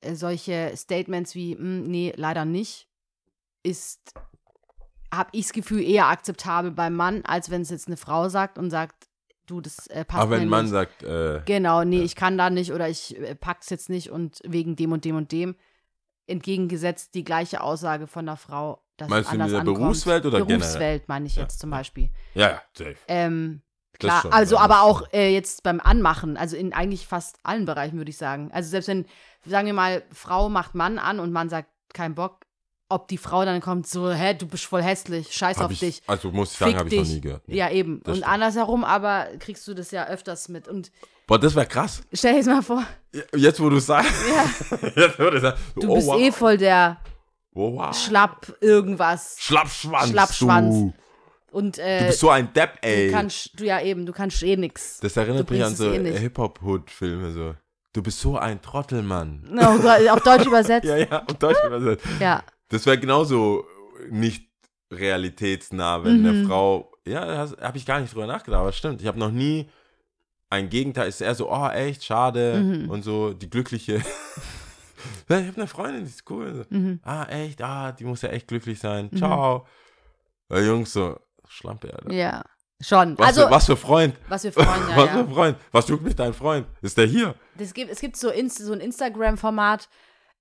äh, 0.00 0.14
solche 0.14 0.72
Statements 0.76 1.34
wie, 1.34 1.56
"Mm, 1.56 1.82
nee, 1.84 2.12
leider 2.16 2.44
nicht, 2.44 2.88
ist, 3.62 4.12
habe 5.12 5.30
ich 5.32 5.46
das 5.46 5.52
Gefühl, 5.52 5.82
eher 5.82 6.06
akzeptabel 6.06 6.70
beim 6.70 6.94
Mann, 6.94 7.24
als 7.24 7.50
wenn 7.50 7.62
es 7.62 7.70
jetzt 7.70 7.88
eine 7.88 7.96
Frau 7.96 8.28
sagt 8.28 8.58
und 8.58 8.70
sagt, 8.70 9.08
du, 9.46 9.60
das 9.62 9.86
äh, 9.88 10.04
passt 10.04 10.22
Aber 10.22 10.32
wenn 10.32 10.42
ein 10.42 10.48
Mann 10.48 10.64
nicht. 10.66 10.72
sagt, 10.72 11.02
äh, 11.02 11.40
Genau, 11.46 11.82
nee, 11.84 12.02
ich 12.02 12.14
kann 12.14 12.36
da 12.38 12.50
nicht 12.50 12.72
oder 12.72 12.88
ich 12.88 13.16
äh, 13.18 13.34
pack's 13.34 13.70
jetzt 13.70 13.88
nicht 13.88 14.10
und 14.10 14.40
wegen 14.44 14.76
dem 14.76 14.92
und 14.92 15.04
dem 15.04 15.16
und 15.16 15.32
dem. 15.32 15.56
Entgegengesetzt 16.26 17.14
die 17.14 17.24
gleiche 17.24 17.62
Aussage 17.62 18.06
von 18.06 18.26
der 18.26 18.36
Frau, 18.36 18.82
dass 18.98 19.08
Meinst 19.08 19.30
es 19.32 19.36
du 19.36 19.42
in 19.42 19.48
der 19.50 19.60
ankommt. 19.60 19.78
Berufswelt 19.78 20.26
oder 20.26 20.38
generell? 20.38 20.58
Berufswelt 20.58 21.08
meine 21.08 21.26
ich 21.26 21.36
Ja, 21.36 21.42
jetzt 21.42 21.58
zum. 21.60 21.70
Beispiel. 21.70 22.10
ja, 22.34 22.50
ja, 22.50 22.62
safe. 22.76 22.96
Ähm, 23.08 23.62
Das 23.92 23.98
klar, 24.00 24.22
schon, 24.22 24.32
also 24.32 24.58
aber 24.58 24.74
das 24.74 24.82
auch 24.82 25.02
äh, 25.12 25.32
jetzt 25.32 25.62
beim 25.62 25.80
Anmachen, 25.80 26.36
also 26.36 26.56
in 26.56 26.72
eigentlich 26.72 27.06
fast 27.06 27.38
allen 27.42 27.64
Bereichen 27.64 27.96
würde 27.96 28.10
ich 28.10 28.16
sagen. 28.18 28.50
Also 28.52 28.68
selbst 28.70 28.88
wenn, 28.88 29.06
sagen 29.46 29.66
wir 29.66 29.72
mal, 29.74 30.02
Frau 30.12 30.48
macht 30.48 30.74
Mann 30.74 30.98
an 30.98 31.18
und 31.20 31.32
Mann 31.32 31.48
sagt, 31.48 31.68
kein 31.94 32.14
Bock, 32.14 32.44
ob 32.90 33.06
die 33.08 33.18
Frau 33.18 33.44
dann 33.44 33.60
kommt 33.60 33.86
so, 33.86 34.10
hä, 34.10 34.34
du 34.34 34.46
bist 34.46 34.64
voll 34.64 34.82
hässlich, 34.82 35.32
scheiß 35.34 35.58
Hab 35.58 35.66
auf 35.66 35.72
ich, 35.72 35.80
dich. 35.80 36.02
Also 36.06 36.30
muss 36.30 36.52
ich 36.52 36.58
sagen, 36.58 36.76
habe 36.78 36.88
ich 36.88 36.96
noch 36.98 37.06
nie 37.06 37.20
gehört. 37.20 37.46
Nee. 37.46 37.56
Ja, 37.56 37.70
eben. 37.70 38.00
das 38.02 38.12
und 38.12 38.16
stimmt. 38.22 38.32
andersherum 38.32 38.82
aber 38.84 39.26
kriegst 39.38 39.66
du 39.68 39.74
das 39.74 39.90
ja 39.90 40.06
öfters 40.08 40.48
mit. 40.48 40.68
Und 40.68 40.90
Boah, 41.26 41.38
das 41.38 41.54
wäre 41.54 41.66
krass. 41.66 42.02
stell 42.12 42.32
dir 42.32 42.38
das 42.38 42.46
mal 42.46 42.62
vor, 42.62 42.82
Jetzt, 43.36 43.60
wo 43.60 43.68
du 43.68 43.78
sagst. 43.78 44.10
ja, 44.30 44.78
Jetzt, 44.96 45.18
wo 45.18 45.28
du 45.28 45.38
sagst. 45.40 45.62
du 45.76 45.90
oh, 45.90 45.94
bist 45.96 46.06
wow. 46.08 46.18
eh 46.20 46.32
voll 46.32 46.56
der 46.56 46.96
wow. 47.58 47.94
Schlapp 47.96 48.56
irgendwas. 48.60 49.36
Schlappschwanz. 49.38 50.10
Schlappschwanz. 50.10 50.74
Du. 50.74 50.92
Und 51.50 51.78
du 51.78 51.82
äh, 51.82 52.04
bist 52.06 52.20
so 52.20 52.28
ein 52.30 52.52
Depp, 52.52 52.78
ey. 52.82 53.06
du 53.06 53.12
kannst, 53.12 53.58
du 53.58 53.64
ja 53.64 53.80
eben, 53.80 54.04
du 54.06 54.12
kannst 54.12 54.42
eh 54.42 54.56
nix. 54.56 54.98
das 55.00 55.16
erinnert 55.16 55.48
du 55.48 55.54
mich 55.54 55.64
an 55.64 55.74
so 55.74 55.90
eh. 55.92 56.18
Hip-Hop-Hood-Filme. 56.18 57.32
So. 57.32 57.54
Du 57.94 58.02
bist 58.02 58.20
so 58.20 58.36
ein 58.36 58.60
Trottelmann. 58.60 59.44
Oh 59.52 59.78
Gott, 59.78 60.06
auf 60.08 60.20
Deutsch 60.22 60.46
übersetzt. 60.52 60.86
Ja, 60.86 60.96
ja, 60.98 61.18
und 61.28 61.42
Deutsch 61.42 61.64
übersetzt. 61.64 62.06
ja. 62.20 62.42
Das 62.68 62.84
wäre 62.84 62.98
genauso 62.98 63.64
nicht 64.10 64.46
realitätsnah, 64.92 66.04
wenn 66.04 66.20
Mhm. 66.20 66.26
eine 66.28 66.46
Frau. 66.46 66.92
Ja, 67.06 67.48
habe 67.62 67.78
ich 67.78 67.86
gar 67.86 68.00
nicht 68.00 68.12
drüber 68.12 68.26
nachgedacht, 68.26 68.60
aber 68.60 68.72
stimmt. 68.72 69.00
Ich 69.00 69.06
habe 69.06 69.18
noch 69.18 69.30
nie 69.30 69.68
ein 70.50 70.68
Gegenteil. 70.68 71.08
Ist 71.08 71.22
eher 71.22 71.34
so, 71.34 71.50
oh, 71.50 71.68
echt, 71.68 72.04
schade. 72.04 72.60
Mhm. 72.60 72.90
Und 72.90 73.02
so, 73.02 73.32
die 73.32 73.48
glückliche. 73.48 74.02
ich 75.28 75.34
habe 75.34 75.56
eine 75.56 75.66
Freundin, 75.66 76.04
die 76.04 76.10
ist 76.10 76.28
cool. 76.30 76.66
Mhm. 76.70 77.00
ah, 77.02 77.24
echt, 77.24 77.62
ah, 77.62 77.92
die 77.92 78.04
muss 78.04 78.22
ja 78.22 78.30
echt 78.30 78.48
glücklich 78.48 78.78
sein. 78.78 79.08
Mhm. 79.10 79.16
Ciao. 79.18 79.66
Ja, 80.50 80.60
Jungs, 80.60 80.92
so, 80.92 81.18
Schlampe, 81.46 81.92
Alter. 81.92 82.12
Ja. 82.12 82.44
Schon. 82.80 83.18
Was, 83.18 83.26
also, 83.28 83.46
für, 83.46 83.50
was 83.50 83.66
für 83.66 83.76
Freund? 83.76 84.14
was 84.28 84.44
wir 84.44 84.52
Freunde, 84.52 84.90
ja, 84.90 84.96
was 84.96 85.10
für 85.10 85.34
Freund? 85.34 85.58
Was 85.72 85.88
juckt 85.88 86.04
mich 86.04 86.14
dein 86.14 86.32
Freund? 86.32 86.66
Ist 86.80 86.96
der 86.96 87.06
hier? 87.06 87.34
Das 87.56 87.74
gibt, 87.74 87.90
es 87.90 88.00
gibt 88.00 88.16
so, 88.16 88.30
Inst 88.30 88.58
so 88.58 88.72
ein 88.72 88.80
Instagram-Format, 88.80 89.88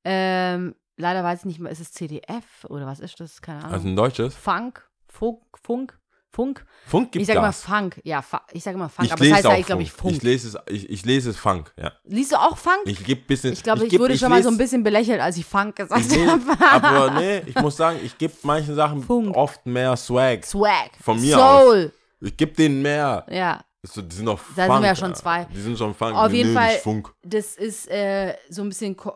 ähm, 0.04 0.76
leider 0.98 1.24
weiß 1.24 1.40
ich 1.40 1.46
nicht 1.46 1.60
mehr, 1.60 1.72
ist 1.72 1.80
es 1.80 1.92
CDF 1.92 2.66
oder 2.70 2.86
was 2.86 3.00
ist 3.00 3.20
das? 3.20 3.42
Keine 3.42 3.60
Ahnung. 3.60 3.74
Also 3.74 3.88
ein 3.88 3.96
deutsches? 3.96 4.36
Funk, 4.36 4.88
Funk, 5.08 5.42
Funk, 5.64 6.00
Funk. 6.32 6.66
Funk 6.86 7.12
gibt 7.12 7.22
Ich 7.22 7.28
sage 7.28 7.40
immer 7.40 7.48
Gas. 7.48 7.64
Funk, 7.64 8.00
ja, 8.04 8.24
ich 8.52 8.64
sage 8.64 8.76
immer 8.76 8.90
Funk, 8.90 9.06
Ich 9.08 9.12
aber 9.12 9.22
es 9.22 9.26
lese 9.26 9.36
heißt 9.36 9.46
auch 9.48 9.52
eigentlich, 9.52 9.66
glaube 9.66 9.82
ich, 9.82 9.92
Funk. 9.92 10.14
Ich 10.18 10.24
lese 10.24 10.48
es, 10.50 10.58
ich, 10.74 10.90
ich 10.90 11.06
lese 11.06 11.30
es 11.32 11.38
Funk, 11.38 11.74
ja. 11.78 11.94
Liest 12.04 12.32
du 12.34 12.36
auch 12.38 12.58
Funk? 12.58 12.78
Ich 12.86 13.04
gebe 13.04 13.22
bisschen. 13.22 13.54
Ich 13.54 13.64
glaube, 13.64 13.86
ich, 13.86 13.90
geb- 13.92 14.00
wurde 14.00 14.18
schon 14.18 14.30
mal 14.30 14.44
so 14.44 14.50
ein 14.50 14.58
bisschen 14.58 14.84
belächelt, 14.84 15.20
als 15.20 15.38
ich 15.38 15.46
Funk 15.46 15.76
gesagt 15.78 16.06
Ich 16.12 16.28
habe. 16.28 16.42
aber 16.72 17.12
nee, 17.20 17.40
ich 17.46 17.56
muss 17.56 17.76
sagen, 17.78 18.00
ich 18.04 18.18
gebe 18.18 18.34
manchen 18.44 18.76
Sachen 18.76 19.02
Funk. 19.04 19.36
oft 19.36 19.66
mehr 19.66 19.96
Swag. 19.98 20.46
Swag. 20.46 20.92
Von 21.02 21.20
mir 21.20 21.36
Soul. 21.38 21.92
Ich 22.22 22.36
gebe 22.38 22.52
denen 22.54 22.82
mehr. 22.82 23.26
Ja. 23.30 23.62
So, 23.84 24.02
die 24.02 24.16
sind 24.16 24.26
doch 24.26 24.40
Da 24.56 24.68
sind 24.68 24.82
wir 24.82 24.88
ja 24.88 24.96
schon 24.96 25.16
zwei. 25.16 25.46
Die 25.46 25.62
sind 25.62 25.78
schon 25.78 25.94
Funk. 25.96 26.16
Auf 26.16 26.32
jeden 26.34 26.54
Nö, 26.54 26.60
Fall- 26.60 26.78
Funk. 26.78 27.14
Das 27.24 27.56
ist 27.56 27.90
äh, 27.90 28.36
so 28.50 28.62
ein 28.62 28.70
bisschen 28.70 28.96
Co 28.98 29.14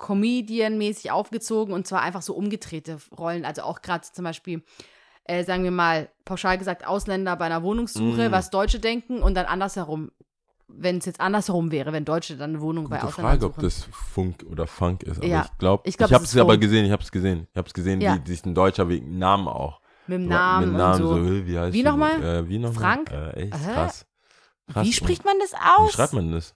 Comedian-mäßig 0.00 1.10
aufgezogen 1.10 1.74
und 1.74 1.86
zwar 1.86 2.02
einfach 2.02 2.22
so 2.22 2.34
umgedrehte 2.34 2.98
Rollen. 3.18 3.44
Also 3.44 3.62
auch 3.62 3.82
gerade 3.82 4.06
zum 4.10 4.24
Beispiel, 4.24 4.62
äh, 5.28 5.44
sagen 5.44 5.62
wir 5.62 5.70
mal, 5.70 6.08
pauschal 6.24 6.58
gesagt, 6.58 6.84
Ausländer 6.86 7.36
bei 7.36 7.44
einer 7.46 7.62
Wohnungssuche, 7.62 8.28
Mm. 8.28 8.32
was 8.32 8.50
Deutsche 8.50 8.80
denken 8.80 9.22
und 9.22 9.34
dann 9.34 9.46
andersherum. 9.46 10.10
Wenn 10.70 10.98
es 10.98 11.06
jetzt 11.06 11.20
andersherum 11.20 11.70
wäre, 11.70 11.92
wenn 11.92 12.04
Deutsche 12.04 12.36
dann 12.36 12.50
eine 12.50 12.60
Wohnung 12.60 12.88
bei 12.90 12.96
Gute 12.96 13.08
Ausländern 13.08 13.38
Frage, 13.40 13.46
ob 13.46 13.58
das 13.58 13.88
Funk 13.90 14.44
oder 14.50 14.66
Funk 14.66 15.02
ist. 15.04 15.16
Aber 15.18 15.26
Ja, 15.26 15.46
ich 15.50 15.58
glaube, 15.58 15.82
ich 15.86 15.90
ich, 15.94 15.96
glaub, 15.98 16.10
habe 16.12 16.24
es 16.24 16.36
aber 16.36 16.58
gesehen. 16.58 16.84
Ich 16.84 16.92
habe 16.92 17.02
es 17.02 17.10
gesehen. 17.10 17.46
Ich 17.50 17.56
habe 17.56 17.66
es 17.68 17.72
gesehen, 17.72 18.00
Ja. 18.02 18.18
wie 18.22 18.28
sich 18.28 18.44
ein 18.44 18.54
Deutscher 18.54 18.88
wegen 18.90 19.16
Namen 19.18 19.48
auch. 19.48 19.80
Mit 20.06 20.16
dem 20.18 20.22
Mit 20.22 20.30
Namen, 20.30 20.66
dem 20.66 20.76
Namen 20.76 21.02
und 21.02 21.08
so. 21.08 21.24
so, 21.24 21.46
wie 21.46 21.58
heißt 21.58 21.72
Wie 21.72 21.82
nochmal? 21.82 22.22
Äh, 22.22 22.48
wie 22.48 22.58
nochmal? 22.58 22.82
Frank? 22.82 23.10
Äh, 23.10 23.30
echt 23.44 23.52
krass. 23.52 24.06
krass. 24.70 24.84
Wie 24.86 24.92
spricht 24.92 25.24
man 25.24 25.34
das 25.40 25.52
Wie 25.52 25.82
aus? 25.82 25.92
schreibt 25.92 26.12
man 26.12 26.32
das? 26.32 26.54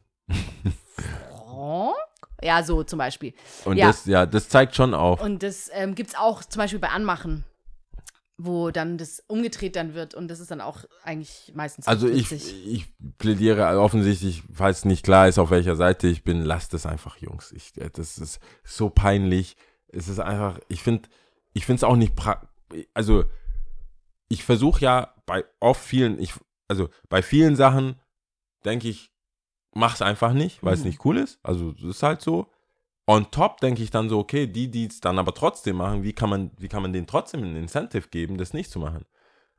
Frank? 1.46 1.94
Ja, 2.42 2.62
so 2.64 2.82
zum 2.82 2.98
Beispiel. 2.98 3.34
Und 3.64 3.76
Ja. 3.76 3.86
das, 3.86 4.04
ja, 4.06 4.26
das 4.26 4.48
zeigt 4.48 4.74
schon 4.74 4.94
auf. 4.94 5.20
Und 5.22 5.42
das 5.42 5.70
ähm, 5.72 5.94
gibt 5.94 6.10
es 6.10 6.16
auch 6.16 6.42
zum 6.44 6.60
Beispiel 6.60 6.80
bei 6.80 6.88
Anmachen, 6.88 7.44
wo 8.38 8.70
dann 8.70 8.98
das 8.98 9.22
umgedreht 9.28 9.76
dann 9.76 9.94
wird 9.94 10.14
und 10.14 10.28
das 10.28 10.40
ist 10.40 10.50
dann 10.50 10.60
auch 10.60 10.84
eigentlich 11.04 11.52
meistens 11.54 11.86
Also 11.86 12.08
ich, 12.08 12.32
ich 12.32 12.86
plädiere 13.18 13.78
offensichtlich, 13.78 14.42
falls 14.52 14.84
nicht 14.84 15.04
klar 15.04 15.28
ist, 15.28 15.38
auf 15.38 15.50
welcher 15.50 15.76
Seite 15.76 16.08
ich 16.08 16.24
bin, 16.24 16.42
lasst 16.42 16.74
es 16.74 16.86
einfach, 16.86 17.18
Jungs. 17.18 17.52
Ich, 17.52 17.76
äh, 17.76 17.90
das 17.92 18.18
ist 18.18 18.40
so 18.64 18.90
peinlich. 18.90 19.56
Es 19.88 20.08
ist 20.08 20.18
einfach, 20.18 20.58
ich 20.68 20.82
finde, 20.82 21.08
ich 21.52 21.66
finde 21.66 21.80
es 21.80 21.84
auch 21.84 21.96
nicht 21.96 22.16
pra 22.16 22.48
also 22.94 23.24
ich 24.28 24.44
versuche 24.44 24.80
ja 24.80 25.14
bei 25.26 25.44
oft 25.60 25.82
vielen, 25.84 26.18
ich, 26.18 26.32
also 26.68 26.88
bei 27.10 27.22
vielen 27.22 27.54
Sachen 27.54 28.00
denke 28.64 28.88
ich, 28.88 29.12
mach's 29.74 30.00
einfach 30.00 30.32
nicht, 30.32 30.62
weil 30.62 30.72
es 30.74 30.80
Mhm. 30.80 30.86
nicht 30.86 31.04
cool 31.04 31.18
ist. 31.18 31.38
Also 31.42 31.72
das 31.72 31.84
ist 31.84 32.02
halt 32.02 32.22
so. 32.22 32.50
On 33.06 33.30
top 33.30 33.60
denke 33.60 33.82
ich 33.82 33.90
dann 33.90 34.08
so, 34.08 34.18
okay, 34.20 34.46
die, 34.46 34.70
die 34.70 34.86
es 34.86 35.00
dann 35.00 35.18
aber 35.18 35.34
trotzdem 35.34 35.76
machen, 35.76 36.02
wie 36.04 36.12
kann 36.12 36.30
man, 36.30 36.50
wie 36.58 36.68
kann 36.68 36.82
man 36.82 36.92
denen 36.92 37.06
trotzdem 37.08 37.42
ein 37.42 37.56
Incentive 37.56 38.08
geben, 38.08 38.38
das 38.38 38.52
nicht 38.54 38.70
zu 38.70 38.78
machen? 38.78 39.04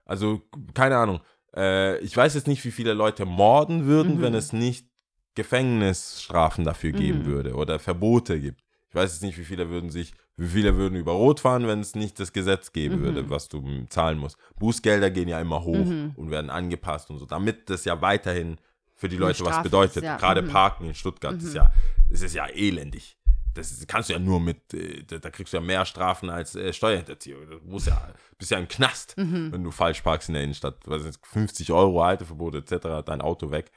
Also, 0.05 0.41
keine 0.73 0.97
Ahnung. 0.97 1.19
Äh, 1.55 1.97
ich 1.99 2.15
weiß 2.15 2.35
jetzt 2.35 2.47
nicht, 2.47 2.63
wie 2.65 2.71
viele 2.71 2.93
Leute 2.93 3.25
morden 3.25 3.85
würden, 3.85 4.17
Mhm. 4.17 4.21
wenn 4.21 4.33
es 4.33 4.53
nicht 4.53 4.87
Gefängnisstrafen 5.35 6.63
dafür 6.63 6.91
geben 6.91 7.19
Mhm. 7.19 7.25
würde 7.25 7.53
oder 7.55 7.79
Verbote 7.79 8.39
gibt. 8.39 8.61
Ich 8.89 8.95
weiß 8.95 9.11
jetzt 9.13 9.23
nicht, 9.23 9.37
wie 9.37 9.43
viele 9.45 9.69
würden 9.69 9.89
sich, 9.89 10.13
wie 10.37 10.47
viele 10.47 10.75
würden 10.77 10.95
über 10.95 11.13
Rot 11.13 11.39
fahren, 11.39 11.67
wenn 11.67 11.79
es 11.79 11.95
nicht 11.95 12.19
das 12.19 12.31
Gesetz 12.33 12.71
geben 12.73 12.99
Mhm. 12.99 13.03
würde, 13.03 13.29
was 13.29 13.49
du 13.49 13.63
zahlen 13.89 14.17
musst. 14.19 14.37
Bußgelder 14.59 15.09
gehen 15.09 15.27
ja 15.27 15.39
immer 15.41 15.63
hoch 15.63 15.87
Mhm. 15.87 16.11
und 16.15 16.31
werden 16.31 16.49
angepasst 16.49 17.09
und 17.09 17.17
so, 17.19 17.25
damit 17.25 17.69
das 17.69 17.85
ja 17.85 18.01
weiterhin 18.01 18.57
für 18.95 19.09
die 19.09 19.17
Leute 19.17 19.43
was 19.45 19.63
bedeutet. 19.63 19.97
ist, 19.97 20.03
ja. 20.03 20.17
Gerade 20.17 20.43
Mhm. 20.43 20.47
Parken 20.49 20.85
in 20.85 20.93
Stuttgart 20.93 21.35
ist 21.35 21.49
Mhm. 21.49 21.55
ja, 21.55 21.71
das 22.09 22.21
ist 22.21 22.35
ja 22.35 22.45
elendig. 22.47 23.17
Das 23.53 23.85
kannst 23.87 24.09
du 24.09 24.13
ja 24.13 24.19
nur 24.19 24.39
mit, 24.39 24.73
äh, 24.73 25.03
da, 25.03 25.29
kriegst 25.29 25.53
du 25.53 25.57
ja 25.57 25.61
mehr 25.63 25.85
Strafen 25.85 26.29
als 26.29 26.55
äh, 26.55 26.73
Steuerhinterziehung. 26.73 27.47
Du 27.49 27.59
musst 27.65 27.87
ja, 27.87 28.13
bist 28.37 28.51
ja 28.51 28.57
im 28.57 28.67
Knast, 28.67 29.15
Mhm. 29.17 29.51
wenn 29.51 29.63
du 29.63 29.71
falsch 29.71 30.01
parkst 30.01 30.29
in 30.29 30.33
der 30.33 30.43
Innenstadt. 30.43 30.77
Was 30.85 31.03
ist 31.05 31.19
50 31.25 31.71
Euro, 31.71 32.03
Halteverbot 32.03 32.55
etc., 32.55 33.03
dein 33.05 33.21
Auto 33.21 33.51
weg. 33.51 33.71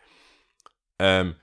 Ähm, 0.98 1.34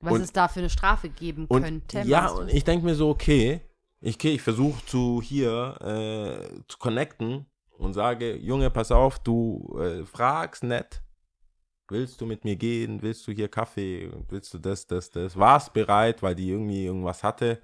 Was 0.00 0.14
und- 0.14 0.20
es 0.22 0.32
da 0.32 0.48
für 0.48 0.60
eine 0.60 0.70
Strafe 0.70 1.08
geben 1.08 1.46
und 1.48 1.62
könnte. 1.62 2.00
ja, 2.02 2.28
und 2.30 2.48
ich 2.50 2.64
denke 2.64 2.84
mir 2.84 2.94
so, 2.94 3.08
okay, 3.08 3.60
ich, 4.00 4.16
okay, 4.16 4.32
ich 4.34 4.42
versuche 4.42 4.84
zu 4.86 5.22
hier 5.22 5.76
äh, 5.80 6.60
zu 6.68 6.78
connecten 6.78 7.46
und 7.78 7.94
sage, 7.94 8.36
Junge, 8.36 8.70
pass 8.70 8.90
auf, 8.90 9.18
du 9.20 9.78
äh, 9.80 10.04
fragst 10.04 10.64
nett, 10.64 11.01
willst 11.92 12.20
du 12.20 12.26
mit 12.26 12.44
mir 12.44 12.56
gehen, 12.56 13.00
willst 13.02 13.26
du 13.28 13.32
hier 13.32 13.48
Kaffee, 13.48 14.10
willst 14.28 14.52
du 14.54 14.58
das, 14.58 14.86
das, 14.86 15.10
das, 15.10 15.36
warst 15.36 15.72
bereit, 15.72 16.22
weil 16.22 16.34
die 16.34 16.48
irgendwie 16.50 16.84
irgendwas 16.86 17.22
hatte. 17.22 17.60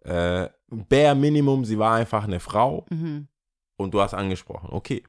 Äh, 0.00 0.48
bare 0.68 1.14
Minimum, 1.14 1.64
sie 1.64 1.78
war 1.78 1.94
einfach 1.96 2.24
eine 2.24 2.40
Frau 2.40 2.86
Mhm. 2.90 3.28
und 3.76 3.92
du 3.92 4.00
hast 4.00 4.14
angesprochen, 4.14 4.70
okay. 4.70 5.02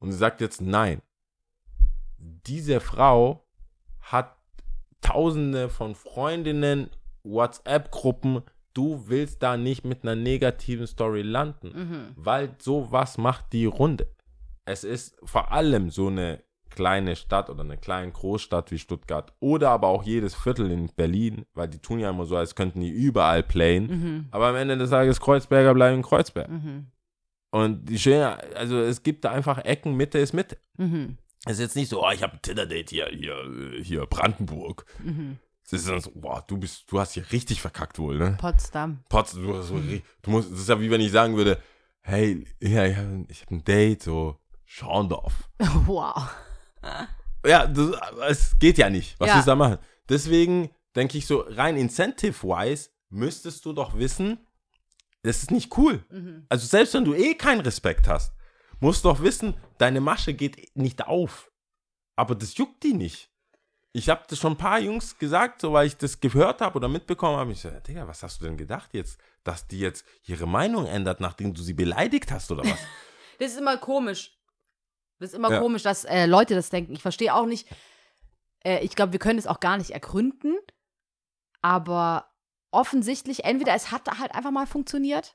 Und 0.00 0.12
sie 0.12 0.18
sagt 0.18 0.40
jetzt 0.40 0.60
nein. 0.60 1.00
Diese 2.18 2.80
Frau 2.80 3.46
hat 4.00 4.36
tausende 5.00 5.68
von 5.68 5.94
Freundinnen, 5.94 6.90
WhatsApp-Gruppen. 7.22 8.42
Du 8.74 9.08
willst 9.08 9.42
da 9.42 9.56
nicht 9.56 9.84
mit 9.84 10.02
einer 10.02 10.16
negativen 10.16 10.86
Story 10.86 11.22
landen, 11.22 11.68
Mhm. 11.74 12.12
weil 12.16 12.54
sowas 12.60 13.18
macht 13.18 13.52
die 13.52 13.66
Runde. 13.66 14.06
Es 14.64 14.84
ist 14.84 15.16
vor 15.24 15.52
allem 15.52 15.90
so 15.90 16.08
eine 16.08 16.42
kleine 16.78 17.16
Stadt 17.16 17.50
oder 17.50 17.62
eine 17.64 17.76
kleine 17.76 18.12
Großstadt 18.12 18.70
wie 18.70 18.78
Stuttgart 18.78 19.32
oder 19.40 19.70
aber 19.70 19.88
auch 19.88 20.04
jedes 20.04 20.36
Viertel 20.36 20.70
in 20.70 20.88
Berlin, 20.94 21.44
weil 21.54 21.66
die 21.66 21.80
tun 21.80 21.98
ja 21.98 22.08
immer 22.10 22.24
so, 22.24 22.36
als 22.36 22.54
könnten 22.54 22.80
die 22.80 22.88
überall 22.90 23.42
playen. 23.42 23.86
Mhm. 23.86 24.28
Aber 24.30 24.46
am 24.46 24.54
Ende 24.54 24.78
des 24.78 24.90
Tages 24.90 25.18
Kreuzberger 25.20 25.74
bleiben 25.74 25.96
in 25.96 26.02
Kreuzberg. 26.02 26.48
Mhm. 26.48 26.86
Und 27.50 27.86
die 27.86 27.98
schöne, 27.98 28.38
also 28.54 28.78
es 28.78 29.02
gibt 29.02 29.24
da 29.24 29.32
einfach 29.32 29.58
Ecken, 29.64 29.96
Mitte 29.96 30.18
ist 30.18 30.34
Mitte. 30.34 30.56
Mhm. 30.76 31.18
Es 31.46 31.54
ist 31.54 31.60
jetzt 31.60 31.76
nicht 31.76 31.88
so, 31.88 32.04
oh, 32.06 32.10
ich 32.12 32.22
habe 32.22 32.34
ein 32.34 32.42
Tinder-Date 32.42 32.90
hier, 32.90 33.06
hier, 33.12 33.36
hier, 33.82 34.06
Brandenburg. 34.06 34.84
Mhm. 35.02 35.38
Es 35.64 35.72
ist 35.72 35.88
dann 35.88 36.00
so, 36.00 36.12
boah, 36.14 36.44
du 36.46 36.58
bist, 36.58 36.84
du 36.92 37.00
hast 37.00 37.14
hier 37.14 37.24
richtig 37.32 37.60
verkackt 37.60 37.98
wohl, 37.98 38.18
ne? 38.18 38.36
Potsdam. 38.40 39.00
Potz, 39.08 39.32
du, 39.32 39.60
so, 39.62 39.74
ri- 39.74 40.02
du 40.22 40.30
musst, 40.30 40.52
das 40.52 40.60
ist 40.60 40.68
ja 40.68 40.80
wie 40.80 40.90
wenn 40.92 41.00
ich 41.00 41.10
sagen 41.10 41.36
würde, 41.36 41.58
hey, 42.02 42.46
ja, 42.62 42.84
ich 42.86 42.96
habe 42.96 43.26
hab 43.28 43.50
ein 43.50 43.64
Date, 43.64 44.02
so, 44.04 44.36
Schorndorf. 44.64 45.48
Wow. 45.86 46.28
Ja, 47.44 47.66
das, 47.66 47.90
es 48.28 48.58
geht 48.58 48.78
ja 48.78 48.90
nicht. 48.90 49.18
Was 49.20 49.28
Ja. 49.28 49.34
willst 49.34 49.46
du 49.46 49.50
da 49.52 49.56
machen? 49.56 49.78
Deswegen 50.08 50.70
denke 50.96 51.18
ich 51.18 51.26
so, 51.26 51.40
rein 51.48 51.76
incentive-wise 51.76 52.90
müsstest 53.10 53.64
du 53.64 53.72
doch 53.72 53.96
wissen, 53.96 54.38
das 55.22 55.38
ist 55.38 55.50
nicht 55.50 55.76
cool. 55.78 56.04
Mhm. 56.10 56.46
Also 56.48 56.66
selbst 56.66 56.94
wenn 56.94 57.04
du 57.04 57.14
eh 57.14 57.34
keinen 57.34 57.60
Respekt 57.60 58.08
hast, 58.08 58.32
musst 58.80 59.04
du 59.04 59.08
doch 59.08 59.22
wissen, 59.22 59.54
deine 59.78 60.00
Masche 60.00 60.34
geht 60.34 60.76
nicht 60.76 61.06
auf. 61.06 61.50
Aber 62.16 62.34
das 62.34 62.56
juckt 62.56 62.82
die 62.82 62.94
nicht. 62.94 63.30
Ich 63.92 64.08
habe 64.08 64.22
das 64.28 64.38
schon 64.38 64.52
ein 64.52 64.58
paar 64.58 64.78
Jungs 64.80 65.18
gesagt, 65.18 65.60
so 65.60 65.72
weil 65.72 65.86
ich 65.86 65.96
das 65.96 66.20
gehört 66.20 66.60
habe 66.60 66.76
oder 66.76 66.88
mitbekommen 66.88 67.36
habe. 67.36 67.52
Ich 67.52 67.60
so, 67.60 67.70
Digga, 67.70 68.06
was 68.06 68.22
hast 68.22 68.40
du 68.40 68.44
denn 68.44 68.56
gedacht 68.56 68.90
jetzt, 68.92 69.18
dass 69.44 69.66
die 69.66 69.80
jetzt 69.80 70.04
ihre 70.24 70.46
Meinung 70.46 70.86
ändert, 70.86 71.20
nachdem 71.20 71.54
du 71.54 71.62
sie 71.62 71.72
beleidigt 71.74 72.30
hast 72.30 72.50
oder 72.50 72.64
was? 72.64 72.78
Das 73.40 73.52
ist 73.52 73.58
immer 73.58 73.76
komisch. 73.76 74.36
Das 75.18 75.30
ist 75.30 75.34
immer 75.34 75.50
Ja. 75.50 75.60
komisch, 75.60 75.82
dass 75.82 76.04
äh, 76.04 76.26
Leute 76.26 76.54
das 76.54 76.70
denken. 76.70 76.92
Ich 76.92 77.02
verstehe 77.02 77.34
auch 77.34 77.46
nicht. 77.46 77.68
Äh, 78.64 78.84
ich 78.84 78.94
glaube, 78.94 79.12
wir 79.12 79.18
können 79.18 79.38
es 79.38 79.46
auch 79.46 79.60
gar 79.60 79.76
nicht 79.76 79.90
ergründen. 79.90 80.56
Aber 81.60 82.30
offensichtlich, 82.70 83.44
entweder 83.44 83.74
es 83.74 83.90
hat 83.90 84.08
halt 84.18 84.34
einfach 84.34 84.50
mal 84.50 84.66
funktioniert. 84.66 85.34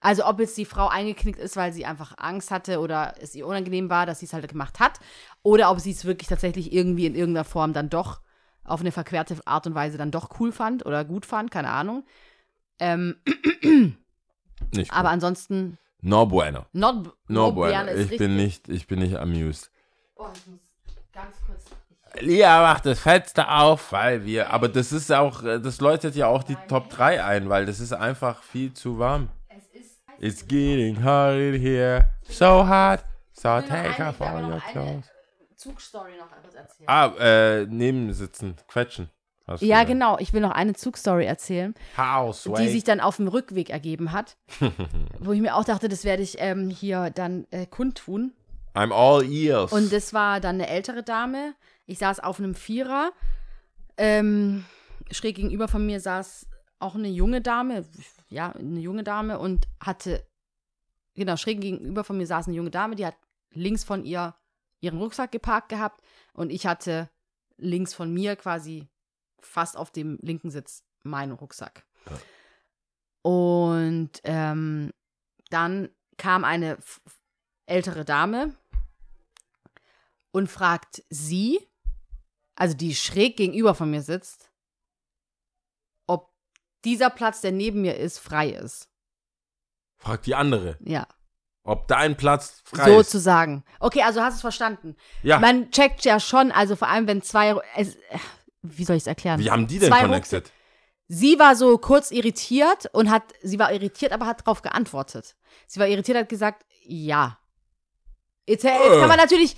Also 0.00 0.26
ob 0.26 0.38
jetzt 0.40 0.56
die 0.58 0.66
Frau 0.66 0.88
eingeknickt 0.88 1.38
ist, 1.38 1.56
weil 1.56 1.72
sie 1.72 1.86
einfach 1.86 2.14
Angst 2.18 2.50
hatte 2.50 2.80
oder 2.80 3.14
es 3.20 3.34
ihr 3.34 3.46
unangenehm 3.46 3.88
war, 3.88 4.04
dass 4.04 4.20
sie 4.20 4.26
es 4.26 4.32
halt 4.34 4.46
gemacht 4.46 4.78
hat. 4.78 5.00
Oder 5.42 5.70
ob 5.70 5.80
sie 5.80 5.90
es 5.90 6.04
wirklich 6.04 6.28
tatsächlich 6.28 6.72
irgendwie 6.72 7.06
in 7.06 7.14
irgendeiner 7.14 7.44
Form 7.44 7.72
dann 7.72 7.88
doch 7.88 8.20
auf 8.62 8.80
eine 8.80 8.92
verquerte 8.92 9.38
Art 9.46 9.66
und 9.66 9.74
Weise 9.74 9.96
dann 9.96 10.10
doch 10.10 10.38
cool 10.38 10.52
fand 10.52 10.84
oder 10.84 11.04
gut 11.04 11.24
fand, 11.24 11.50
keine 11.50 11.70
Ahnung. 11.70 12.04
Ähm, 12.78 13.16
aber 14.90 15.10
ansonsten, 15.10 15.78
No 16.02 16.26
bueno. 16.26 16.66
not, 16.72 17.06
No 17.28 17.46
not 17.46 17.54
bueno. 17.54 17.90
Ist 17.90 18.12
Ich 18.12 18.18
bin 18.18 18.36
nicht, 18.36 18.68
ich 18.68 18.86
bin 18.86 19.00
nicht 19.00 19.16
amused. 19.16 19.70
Oh, 20.16 20.26
ich 20.34 20.46
muss 20.46 20.60
ganz 21.12 21.36
kurz. 21.44 21.64
Lia 22.20 22.62
macht 22.62 22.86
das 22.86 23.00
Fenster 23.00 23.60
auf, 23.60 23.92
weil 23.92 24.24
wir, 24.24 24.50
aber 24.50 24.68
das 24.68 24.92
ist 24.92 25.12
auch, 25.12 25.42
äh, 25.42 25.60
das 25.60 25.80
läutet 25.80 26.14
ja 26.14 26.28
auch 26.28 26.42
die 26.42 26.56
Top 26.68 26.88
3 26.88 27.22
ein, 27.22 27.48
weil 27.48 27.66
das 27.66 27.80
ist 27.80 27.92
einfach 27.92 28.42
viel 28.42 28.72
zu 28.72 28.98
warm. 28.98 29.28
Es 29.48 29.66
ist. 29.80 29.98
It's 30.18 30.46
getting 30.46 31.04
hot 31.04 31.34
in 31.34 31.60
here, 31.60 32.08
so 32.22 32.66
hot, 32.66 33.00
so 33.32 33.60
take 33.60 34.02
off 34.02 34.20
all 34.22 34.44
your 34.44 34.60
clothes. 34.72 35.10
Zugstory 35.56 36.12
noch 36.18 36.30
etwas 36.36 36.54
erzählen. 36.54 36.88
Ah, 36.88 37.12
äh, 37.18 37.66
neben 37.66 38.12
sitzen, 38.12 38.56
quetschen. 38.68 39.10
Hast 39.46 39.62
du 39.62 39.66
ja, 39.66 39.76
gesagt. 39.76 39.88
genau. 39.88 40.18
Ich 40.18 40.32
will 40.32 40.40
noch 40.40 40.50
eine 40.50 40.74
Zugstory 40.74 41.24
erzählen, 41.24 41.74
House, 41.96 42.48
die 42.58 42.68
sich 42.68 42.84
dann 42.84 43.00
auf 43.00 43.16
dem 43.16 43.28
Rückweg 43.28 43.70
ergeben 43.70 44.12
hat. 44.12 44.36
wo 45.18 45.32
ich 45.32 45.40
mir 45.40 45.54
auch 45.56 45.64
dachte, 45.64 45.88
das 45.88 46.04
werde 46.04 46.22
ich 46.22 46.36
ähm, 46.38 46.70
hier 46.70 47.10
dann 47.10 47.46
äh, 47.50 47.66
kundtun. 47.66 48.32
I'm 48.74 48.92
all 48.92 49.24
ears. 49.24 49.72
Und 49.72 49.92
das 49.92 50.12
war 50.12 50.40
dann 50.40 50.56
eine 50.56 50.68
ältere 50.68 51.02
Dame. 51.02 51.54
Ich 51.86 51.98
saß 51.98 52.20
auf 52.20 52.38
einem 52.38 52.54
Vierer. 52.54 53.12
Ähm, 53.96 54.64
schräg 55.10 55.36
gegenüber 55.36 55.68
von 55.68 55.86
mir 55.86 56.00
saß 56.00 56.46
auch 56.78 56.94
eine 56.94 57.08
junge 57.08 57.40
Dame. 57.40 57.84
Ja, 58.28 58.52
eine 58.52 58.80
junge 58.80 59.04
Dame 59.04 59.38
und 59.38 59.66
hatte, 59.80 60.26
genau, 61.14 61.36
schräg 61.36 61.60
gegenüber 61.60 62.04
von 62.04 62.18
mir 62.18 62.26
saß 62.26 62.48
eine 62.48 62.56
junge 62.56 62.70
Dame, 62.70 62.96
die 62.96 63.06
hat 63.06 63.16
links 63.52 63.84
von 63.84 64.04
ihr 64.04 64.34
ihren 64.80 64.98
Rucksack 64.98 65.32
geparkt 65.32 65.70
gehabt 65.70 66.02
und 66.32 66.50
ich 66.50 66.66
hatte 66.66 67.08
links 67.56 67.94
von 67.94 68.12
mir 68.12 68.36
quasi 68.36 68.88
fast 69.40 69.76
auf 69.76 69.90
dem 69.90 70.18
linken 70.22 70.50
Sitz 70.50 70.82
meinen 71.02 71.32
Rucksack. 71.32 71.84
Und 73.22 74.10
ähm, 74.24 74.92
dann 75.50 75.88
kam 76.16 76.44
eine 76.44 76.78
ältere 77.66 78.04
Dame 78.04 78.54
und 80.30 80.48
fragt 80.48 81.02
sie, 81.10 81.60
also 82.54 82.76
die 82.76 82.94
schräg 82.94 83.36
gegenüber 83.36 83.74
von 83.74 83.90
mir 83.90 84.02
sitzt, 84.02 84.50
ob 86.06 86.32
dieser 86.84 87.10
Platz, 87.10 87.40
der 87.40 87.52
neben 87.52 87.82
mir 87.82 87.96
ist, 87.96 88.18
frei 88.18 88.50
ist. 88.50 88.88
Frag 89.98 90.22
die 90.22 90.34
andere, 90.34 90.76
Ja, 90.80 91.06
ob 91.64 91.88
dein 91.88 92.16
Platz 92.16 92.62
frei 92.64 92.90
ist. 92.90 93.10
sozusagen. 93.10 93.64
Okay, 93.80 94.02
also 94.02 94.20
hast 94.22 94.34
du 94.34 94.36
es 94.36 94.40
verstanden. 94.42 94.94
Ja, 95.22 95.40
Man 95.40 95.70
checkt 95.72 96.04
ja 96.04 96.20
schon, 96.20 96.52
also 96.52 96.76
vor 96.76 96.88
allem, 96.88 97.06
wenn 97.08 97.22
zwei. 97.22 97.60
Es, 97.76 97.96
wie 98.76 98.84
soll 98.84 98.96
ich 98.96 99.02
es 99.02 99.06
erklären? 99.06 99.40
wie 99.40 99.50
haben 99.50 99.66
die 99.66 99.78
denn 99.78 99.90
zwei 99.90 100.02
connected? 100.02 100.52
Sie 101.08 101.38
war 101.38 101.54
so 101.54 101.78
kurz 101.78 102.10
irritiert 102.10 102.88
und 102.92 103.10
hat, 103.10 103.22
sie 103.42 103.58
war 103.58 103.72
irritiert, 103.72 104.12
aber 104.12 104.26
hat 104.26 104.40
darauf 104.40 104.62
geantwortet. 104.62 105.36
Sie 105.66 105.78
war 105.78 105.86
irritiert, 105.86 106.18
hat 106.18 106.28
gesagt, 106.28 106.66
ja. 106.84 107.38
Jetzt, 108.46 108.64
jetzt 108.64 108.74
Äh. 108.74 108.98
kann 108.98 109.08
man 109.08 109.16
natürlich 109.18 109.56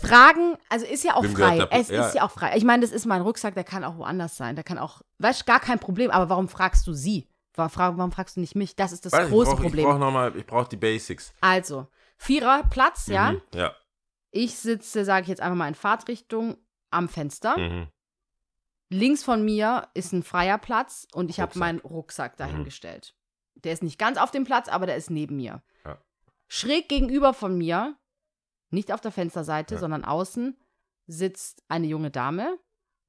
fragen, 0.00 0.56
also 0.68 0.86
ist 0.86 1.04
ja 1.04 1.14
auch 1.14 1.22
Wem 1.22 1.36
frei. 1.36 1.66
Es 1.70 1.88
ja. 1.88 2.06
ist 2.06 2.14
ja 2.14 2.22
auch 2.22 2.30
frei. 2.30 2.56
Ich 2.56 2.64
meine, 2.64 2.82
das 2.82 2.90
ist 2.92 3.06
mein 3.06 3.22
Rucksack, 3.22 3.54
der 3.54 3.64
kann 3.64 3.84
auch 3.84 3.96
woanders 3.98 4.36
sein. 4.36 4.54
Der 4.56 4.64
kann 4.64 4.78
auch, 4.78 5.02
weißt 5.18 5.42
du, 5.42 5.44
gar 5.44 5.60
kein 5.60 5.78
Problem. 5.78 6.10
Aber 6.10 6.28
warum 6.30 6.48
fragst 6.48 6.86
du 6.86 6.92
sie? 6.92 7.28
Warum 7.54 8.12
fragst 8.12 8.36
du 8.36 8.40
nicht 8.40 8.54
mich? 8.54 8.76
Das 8.76 8.92
ist 8.92 9.04
das 9.04 9.12
Weiß, 9.12 9.28
große 9.28 9.50
ich 9.50 9.56
brauch, 9.56 9.62
Problem. 9.62 9.84
Ich 9.84 9.90
brauche 9.90 9.98
nochmal, 9.98 10.36
ich 10.36 10.46
brauche 10.46 10.68
die 10.68 10.76
Basics. 10.76 11.32
also, 11.40 11.88
Viererplatz, 12.16 13.06
ja. 13.08 13.32
Mhm. 13.32 13.42
Ja. 13.54 13.72
Ich 14.30 14.56
sitze, 14.56 15.04
sage 15.04 15.22
ich 15.22 15.28
jetzt 15.28 15.40
einfach 15.40 15.56
mal 15.56 15.68
in 15.68 15.74
Fahrtrichtung 15.74 16.56
am 16.90 17.08
Fenster. 17.08 17.58
Mhm. 17.58 17.88
Links 18.90 19.22
von 19.22 19.44
mir 19.44 19.88
ist 19.94 20.12
ein 20.12 20.22
freier 20.22 20.58
Platz 20.58 21.06
und 21.12 21.28
ich 21.30 21.40
habe 21.40 21.58
meinen 21.58 21.80
Rucksack 21.80 22.32
Mhm. 22.34 22.38
dahingestellt. 22.38 23.14
Der 23.56 23.72
ist 23.72 23.82
nicht 23.82 23.98
ganz 23.98 24.18
auf 24.18 24.30
dem 24.30 24.44
Platz, 24.44 24.68
aber 24.68 24.86
der 24.86 24.96
ist 24.96 25.10
neben 25.10 25.36
mir. 25.36 25.62
Ja. 25.84 25.98
Schräg 26.46 26.88
gegenüber 26.88 27.34
von 27.34 27.56
mir, 27.58 27.96
nicht 28.70 28.92
auf 28.92 29.00
der 29.00 29.12
Fensterseite, 29.12 29.74
Ja. 29.74 29.80
sondern 29.80 30.04
außen, 30.04 30.56
sitzt 31.06 31.62
eine 31.68 31.86
junge 31.86 32.10
Dame 32.10 32.58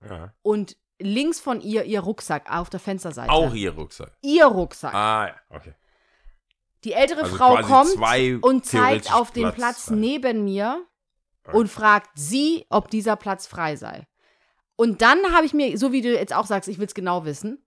ja. 0.07 0.33
und 0.41 0.75
links 0.99 1.39
von 1.39 1.61
ihr 1.61 1.85
ihr 1.85 2.01
Rucksack 2.01 2.51
auf 2.51 2.69
der 2.69 2.79
Fensterseite. 2.81 3.31
Auch 3.31 3.53
ihr 3.53 3.71
Rucksack. 3.73 4.11
Ihr 4.21 4.45
Rucksack. 4.45 4.93
Ah, 4.93 5.27
ja, 5.27 5.35
okay. 5.49 5.73
Die 6.83 6.93
ältere 6.93 7.23
Also 7.23 7.35
Frau 7.35 7.57
kommt 7.61 8.43
und 8.43 8.65
zeigt 8.65 9.13
auf 9.13 9.31
den 9.31 9.43
Platz 9.51 9.55
Platz 9.85 9.89
neben 9.89 10.43
mir 10.45 10.85
und 11.53 11.67
fragt 11.69 12.11
sie, 12.15 12.65
ob 12.69 12.89
dieser 12.89 13.15
Platz 13.15 13.47
frei 13.47 13.75
sei. 13.75 14.07
Und 14.79 15.01
dann 15.01 15.33
habe 15.33 15.45
ich 15.45 15.53
mir, 15.53 15.77
so 15.77 15.91
wie 15.91 16.01
du 16.01 16.13
jetzt 16.13 16.33
auch 16.33 16.45
sagst, 16.45 16.69
ich 16.69 16.79
will 16.79 16.85
es 16.85 16.93
genau 16.93 17.25
wissen, 17.25 17.61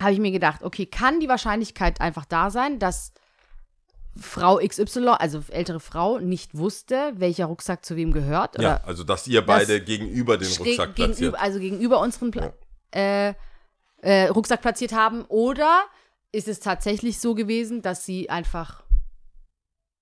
habe 0.00 0.12
ich 0.12 0.18
mir 0.18 0.32
gedacht, 0.32 0.64
okay, 0.64 0.86
kann 0.86 1.20
die 1.20 1.28
Wahrscheinlichkeit 1.28 2.00
einfach 2.00 2.24
da 2.24 2.50
sein, 2.50 2.80
dass 2.80 3.12
Frau 4.20 4.56
XY, 4.56 5.10
also 5.20 5.44
ältere 5.50 5.78
Frau, 5.78 6.18
nicht 6.18 6.58
wusste, 6.58 7.12
welcher 7.14 7.46
Rucksack 7.46 7.84
zu 7.84 7.94
wem 7.94 8.12
gehört? 8.12 8.60
Ja, 8.60 8.78
Oder 8.78 8.88
also 8.88 9.04
dass 9.04 9.28
ihr 9.28 9.46
beide 9.46 9.80
gegenüber 9.80 10.36
den 10.36 10.48
Rucksack 10.48 10.96
platziert. 10.96 11.16
gegenüber, 11.16 11.40
also 11.40 11.60
gegenüber 11.60 12.00
unseren 12.00 12.32
Pla 12.32 12.52
äh, 12.92 13.34
äh, 13.98 14.26
Rucksack 14.26 14.62
platziert 14.62 14.90
haben? 14.90 15.24
Oder 15.26 15.84
ist 16.32 16.48
es 16.48 16.58
tatsächlich 16.58 17.20
so 17.20 17.36
gewesen, 17.36 17.82
dass 17.82 18.04
sie 18.04 18.30
einfach 18.30 18.82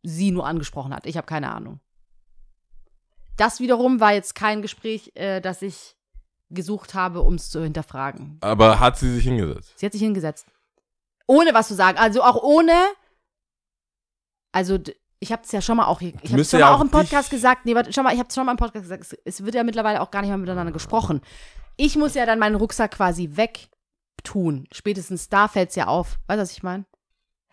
sie 0.03 0.31
nur 0.31 0.47
angesprochen 0.47 0.95
hat? 0.95 1.05
Ich 1.05 1.19
habe 1.19 1.27
keine 1.27 1.53
Ahnung. 1.53 1.81
Das 3.37 3.61
wiederum 3.61 4.01
war 4.01 4.15
jetzt 4.15 4.35
kein 4.35 4.63
Gespräch, 4.63 5.13
äh, 5.17 5.43
das 5.43 5.61
ich 5.61 6.00
gesucht 6.51 6.95
habe, 6.95 7.21
um 7.23 7.35
es 7.35 7.51
zu 7.51 7.63
hinterfragen. 7.63 8.39
Aber 8.41 8.81
hat 8.81 8.99
sie 8.99 9.13
sich 9.15 9.25
hingesetzt? 9.25 9.73
Sie 9.77 9.87
hat 9.87 9.93
sich 9.93 10.03
hingesetzt. 10.03 10.47
Ohne 11.27 11.55
was 11.55 11.69
zu 11.69 11.75
sagen. 11.75 11.97
Also 11.99 12.23
auch 12.23 12.43
ohne. 12.43 12.73
Also, 14.53 14.79
ich 15.21 15.33
habe 15.33 15.43
es 15.45 15.53
ja 15.53 15.61
schon 15.63 15.77
mal 15.77 15.87
auch. 15.87 16.01
hier- 16.01 16.13
Ich 16.23 16.33
habe 16.33 16.45
schon 16.45 16.61
ja 16.61 16.67
mal 16.71 16.75
auch 16.77 16.81
im 16.81 16.91
Podcast 16.91 17.31
gesagt. 17.31 17.67
Nee, 17.67 17.75
warte, 17.75 17.93
schon 17.93 18.05
mal, 18.05 18.13
ich 18.13 18.19
habe 18.19 18.33
schon 18.33 18.45
mal 18.47 18.53
im 18.53 18.59
Podcast 18.59 18.83
gesagt. 18.85 19.03
Es, 19.05 19.17
es 19.25 19.45
wird 19.45 19.55
ja 19.55 19.63
mittlerweile 19.65 20.01
auch 20.01 20.11
gar 20.11 20.21
nicht 20.23 20.31
mehr 20.31 20.39
miteinander 20.39 20.73
gesprochen. 20.73 21.21
Ich 21.77 21.97
muss 21.97 22.15
ja 22.15 22.27
dann 22.27 22.39
meinen 22.39 22.57
Rucksack 22.57 22.93
quasi 22.93 23.31
wegtun. 23.37 24.67
Spätestens 24.73 25.29
da 25.29 25.47
fällt 25.49 25.71
es 25.71 25.77
ja 25.77 25.87
auf. 25.87 26.19
Weißt 26.27 26.39
du, 26.39 26.43
was 26.43 26.53
ich 26.53 26.63
meine? 26.63 26.85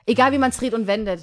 Egal 0.05 0.31
wie 0.31 0.37
man 0.37 0.49
es 0.49 0.57
dreht 0.57 0.73
und 0.73 0.87
wendet. 0.87 1.21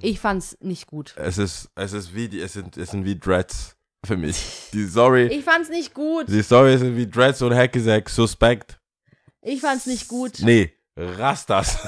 Ich 0.00 0.20
fand's 0.20 0.56
nicht 0.60 0.86
gut. 0.86 1.14
Es 1.16 1.38
ist, 1.38 1.70
es 1.74 1.92
ist 1.92 2.14
wie 2.14 2.28
die, 2.28 2.40
es 2.40 2.52
sind, 2.52 2.76
es 2.76 2.90
sind 2.90 3.04
wie 3.04 3.18
Dreads 3.18 3.76
für 4.06 4.16
mich. 4.16 4.68
Die 4.72 4.86
Story, 4.86 5.26
Ich 5.26 5.44
fand's 5.44 5.68
nicht 5.68 5.94
gut. 5.94 6.28
die 6.28 6.42
Story 6.42 6.76
sind 6.78 6.96
wie 6.96 7.06
Dreads 7.08 7.42
und 7.42 7.54
Hackesack, 7.54 8.08
suspekt. 8.08 8.78
Ich 9.42 9.60
fand's 9.60 9.86
nicht 9.86 10.08
gut. 10.08 10.40
Nee, 10.40 10.72
Rastas. 10.96 11.78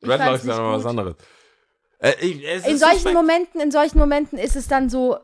Dreadlocks 0.00 0.40
ist 0.42 0.46
ja 0.48 0.56
noch 0.58 0.78
was 0.78 0.86
anderes. 0.86 1.16
Äh, 1.98 2.14
ich, 2.20 2.42
in 2.44 2.78
solchen 2.78 2.94
suspekt. 2.94 3.14
Momenten, 3.14 3.60
in 3.60 3.70
solchen 3.70 3.98
Momenten 3.98 4.38
ist 4.38 4.56
es 4.56 4.68
dann 4.68 4.88
so, 4.88 5.18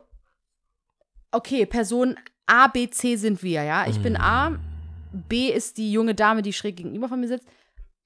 okay, 1.31 1.65
Person 1.65 2.17
A, 2.45 2.67
B, 2.67 2.89
C 2.89 3.15
sind 3.15 3.41
wir, 3.43 3.63
ja. 3.63 3.87
Ich 3.87 4.01
bin 4.01 4.17
A, 4.17 4.59
B 5.11 5.49
ist 5.49 5.77
die 5.77 5.91
junge 5.91 6.13
Dame, 6.13 6.41
die 6.41 6.53
schräg 6.53 6.77
gegenüber 6.77 7.07
von 7.09 7.19
mir 7.19 7.27
sitzt. 7.27 7.47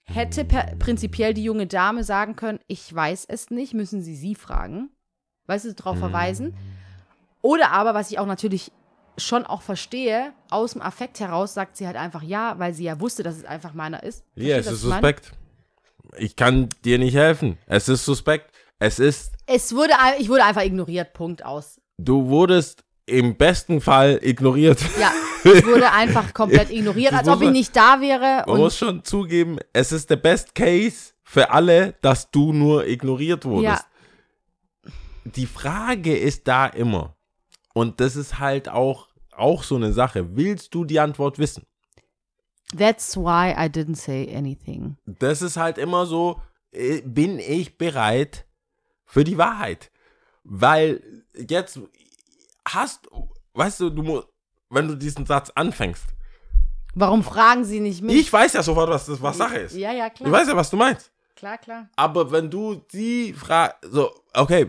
Hätte 0.03 0.45
prinzipiell 0.80 1.34
die 1.34 1.43
junge 1.43 1.67
Dame 1.67 2.03
sagen 2.03 2.36
können, 2.36 2.59
ich 2.67 2.93
weiß 2.93 3.26
es 3.28 3.51
nicht, 3.51 3.74
müssen 3.74 4.01
Sie 4.01 4.15
sie 4.15 4.36
fragen. 4.36 4.89
Weißt 5.45 5.65
du, 5.65 5.74
darauf 5.74 5.97
verweisen. 5.99 6.55
Oder 7.41 7.71
aber, 7.71 7.93
was 7.93 8.11
ich 8.11 8.19
auch 8.19 8.25
natürlich 8.25 8.71
schon 9.17 9.45
auch 9.45 9.61
verstehe, 9.61 10.33
aus 10.49 10.73
dem 10.73 10.81
Affekt 10.81 11.19
heraus 11.19 11.53
sagt 11.53 11.77
sie 11.77 11.85
halt 11.85 11.97
einfach 11.97 12.23
ja, 12.23 12.57
weil 12.57 12.73
sie 12.73 12.85
ja 12.85 12.99
wusste, 12.99 13.23
dass 13.23 13.35
es 13.37 13.45
einfach 13.45 13.73
meiner 13.73 14.03
ist. 14.03 14.23
Ja, 14.35 14.57
es 14.57 14.67
ist 14.67 14.81
suspekt. 14.81 15.33
Ich 16.17 16.35
kann 16.35 16.69
dir 16.85 16.97
nicht 16.97 17.15
helfen. 17.15 17.57
Es 17.67 17.89
ist 17.89 18.05
suspekt. 18.05 18.51
Es 18.79 18.97
ist, 18.99 19.33
Es 19.45 19.75
wurde, 19.75 19.93
ich 20.19 20.29
wurde 20.29 20.45
einfach 20.45 20.63
ignoriert, 20.63 21.13
Punkt 21.13 21.43
aus. 21.43 21.81
du 21.97 22.27
wurdest 22.29 22.83
im 23.05 23.35
besten 23.35 23.81
Fall 23.81 24.19
ignoriert. 24.21 24.79
Ja, 24.99 25.11
ich 25.43 25.65
wurde 25.65 25.91
einfach 25.91 26.33
komplett 26.33 26.69
ignoriert, 26.69 27.11
als 27.13 27.27
ob 27.27 27.41
ich 27.41 27.49
nicht 27.49 27.75
da 27.75 27.99
wäre. 27.99 28.45
Man 28.47 28.57
muss 28.57 28.77
schon 28.77 29.03
zugeben, 29.03 29.57
es 29.73 29.91
ist 29.91 30.09
der 30.09 30.15
Best 30.15 30.55
Case 30.55 31.13
für 31.23 31.49
alle, 31.51 31.95
dass 32.01 32.31
du 32.31 32.53
nur 32.53 32.87
ignoriert 32.87 33.45
wurdest. 33.45 33.85
Ja. 34.85 34.91
Die 35.25 35.45
Frage 35.45 36.17
ist 36.17 36.47
da 36.47 36.67
immer. 36.67 37.15
Und 37.80 38.01
das 38.01 38.15
ist 38.17 38.39
halt 38.39 38.67
auch, 38.67 39.07
auch 39.32 39.63
so 39.63 39.75
eine 39.77 39.93
Sache. 39.93 40.36
Willst 40.36 40.73
du 40.75 40.84
die 40.84 40.99
Antwort 40.99 41.39
wissen? 41.39 41.63
that's 42.77 43.17
why 43.17 43.51
I 43.57 43.67
didn't 43.67 43.95
say 43.95 44.32
anything. 44.36 44.97
Das 45.05 45.41
ist 45.41 45.57
halt 45.57 45.77
immer 45.80 46.05
so, 46.05 46.39
äh, 46.71 47.01
bin 47.01 47.39
ich 47.39 47.77
bereit 47.77 48.45
für 49.05 49.23
die 49.23 49.38
Wahrheit? 49.39 49.91
Weil 50.43 51.01
jetzt 51.36 51.80
hast, 52.67 53.07
weißt 53.53 53.80
du, 53.80 53.89
du 53.89 54.03
musst, 54.03 54.27
wenn 54.69 54.88
du 54.88 54.95
diesen 54.95 55.25
Satz 55.25 55.49
anfängst, 55.55 56.05
Warum 56.95 57.23
fragen 57.23 57.63
Sie 57.63 57.80
nicht 57.80 58.01
mich? 58.03 58.19
ich 58.19 58.34
weiß 58.34 58.53
ja 58.53 58.61
sofort, 58.63 58.89
was 58.89 59.05
das 59.05 59.21
was 59.21 59.38
Sache 59.38 59.59
ist. 59.59 59.75
Ja, 59.75 59.91
ja, 59.91 60.07
Ich 60.07 60.13
klar. 60.15 60.32
weiß 60.32 60.47
ja, 60.49 60.55
was 60.55 60.69
du 60.69 60.77
meinst. 60.77 61.11
Klar, 61.36 61.57
klar. 61.57 61.88
Aber 61.95 62.30
wenn 62.32 62.49
du 62.49 62.75
die 62.91 63.32
fragst, 63.34 63.77
so, 63.89 64.11
okay, 64.34 64.67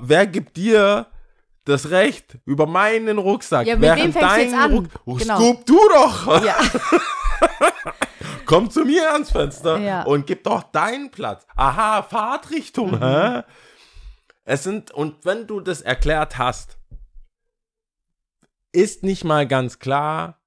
wer 0.00 0.26
gibt 0.26 0.56
dir 0.56 1.06
das 1.64 1.90
Recht 1.90 2.38
über 2.44 2.66
meinen 2.66 3.18
Rucksack? 3.18 3.66
Ja, 3.66 3.74
mit 3.74 3.82
während 3.82 4.02
wem 4.04 4.12
fängst 4.12 4.36
du 4.36 4.40
jetzt 4.40 4.54
an? 4.54 4.72
Ruck- 4.72 4.88
Oh, 5.04 5.14
Genau. 5.14 5.36
Scoop 5.38 5.66
du 5.66 5.78
doch! 5.88 6.44
Ja. 6.44 6.56
Komm 8.46 8.70
zu 8.70 8.84
mir 8.84 9.12
ans 9.12 9.30
Fenster 9.30 9.78
Ja. 9.78 10.02
und 10.02 10.26
gib 10.26 10.44
doch 10.44 10.62
deinen 10.64 11.10
Platz. 11.10 11.46
Aha, 11.56 12.02
Fahrtrichtung, 12.02 12.92
Mhm. 12.92 12.98
hä? 13.02 13.42
Es 14.44 14.64
sind, 14.64 14.90
und 14.90 15.24
wenn 15.24 15.46
du 15.46 15.60
das 15.60 15.80
erklärt 15.82 16.36
hast, 16.38 16.76
ist 18.72 19.02
nicht 19.02 19.24
mal 19.24 19.46
ganz 19.46 19.78
klar, 19.78 20.40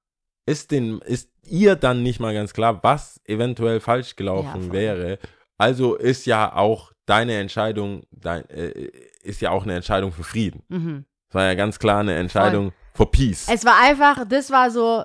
ist, 0.46 0.70
den, 0.70 1.00
ist 1.00 1.30
ihr 1.44 1.76
dann 1.76 2.02
nicht 2.02 2.20
mal 2.20 2.34
ganz 2.34 2.52
klar, 2.52 2.82
was 2.82 3.20
eventuell 3.24 3.80
falsch 3.80 4.16
gelaufen 4.16 4.66
Ja, 4.68 4.72
wäre. 4.72 5.18
Also 5.58 5.94
ist 5.94 6.26
ja 6.26 6.54
auch 6.54 6.92
deine 7.06 7.38
Entscheidung, 7.38 8.04
dein, 8.10 8.48
äh, 8.50 8.90
ist 9.26 9.40
ja 9.40 9.50
auch 9.50 9.64
eine 9.64 9.74
Entscheidung 9.74 10.12
für 10.12 10.24
Frieden. 10.24 10.62
Mhm. 10.68 11.04
Es 11.28 11.34
war 11.34 11.44
ja 11.44 11.54
ganz 11.54 11.78
klar 11.78 12.00
eine 12.00 12.14
Entscheidung 12.14 12.72
für 12.94 13.06
Peace. 13.06 13.46
Es 13.50 13.64
war 13.64 13.80
einfach, 13.80 14.26
das 14.28 14.50
war 14.50 14.70
so, 14.70 15.04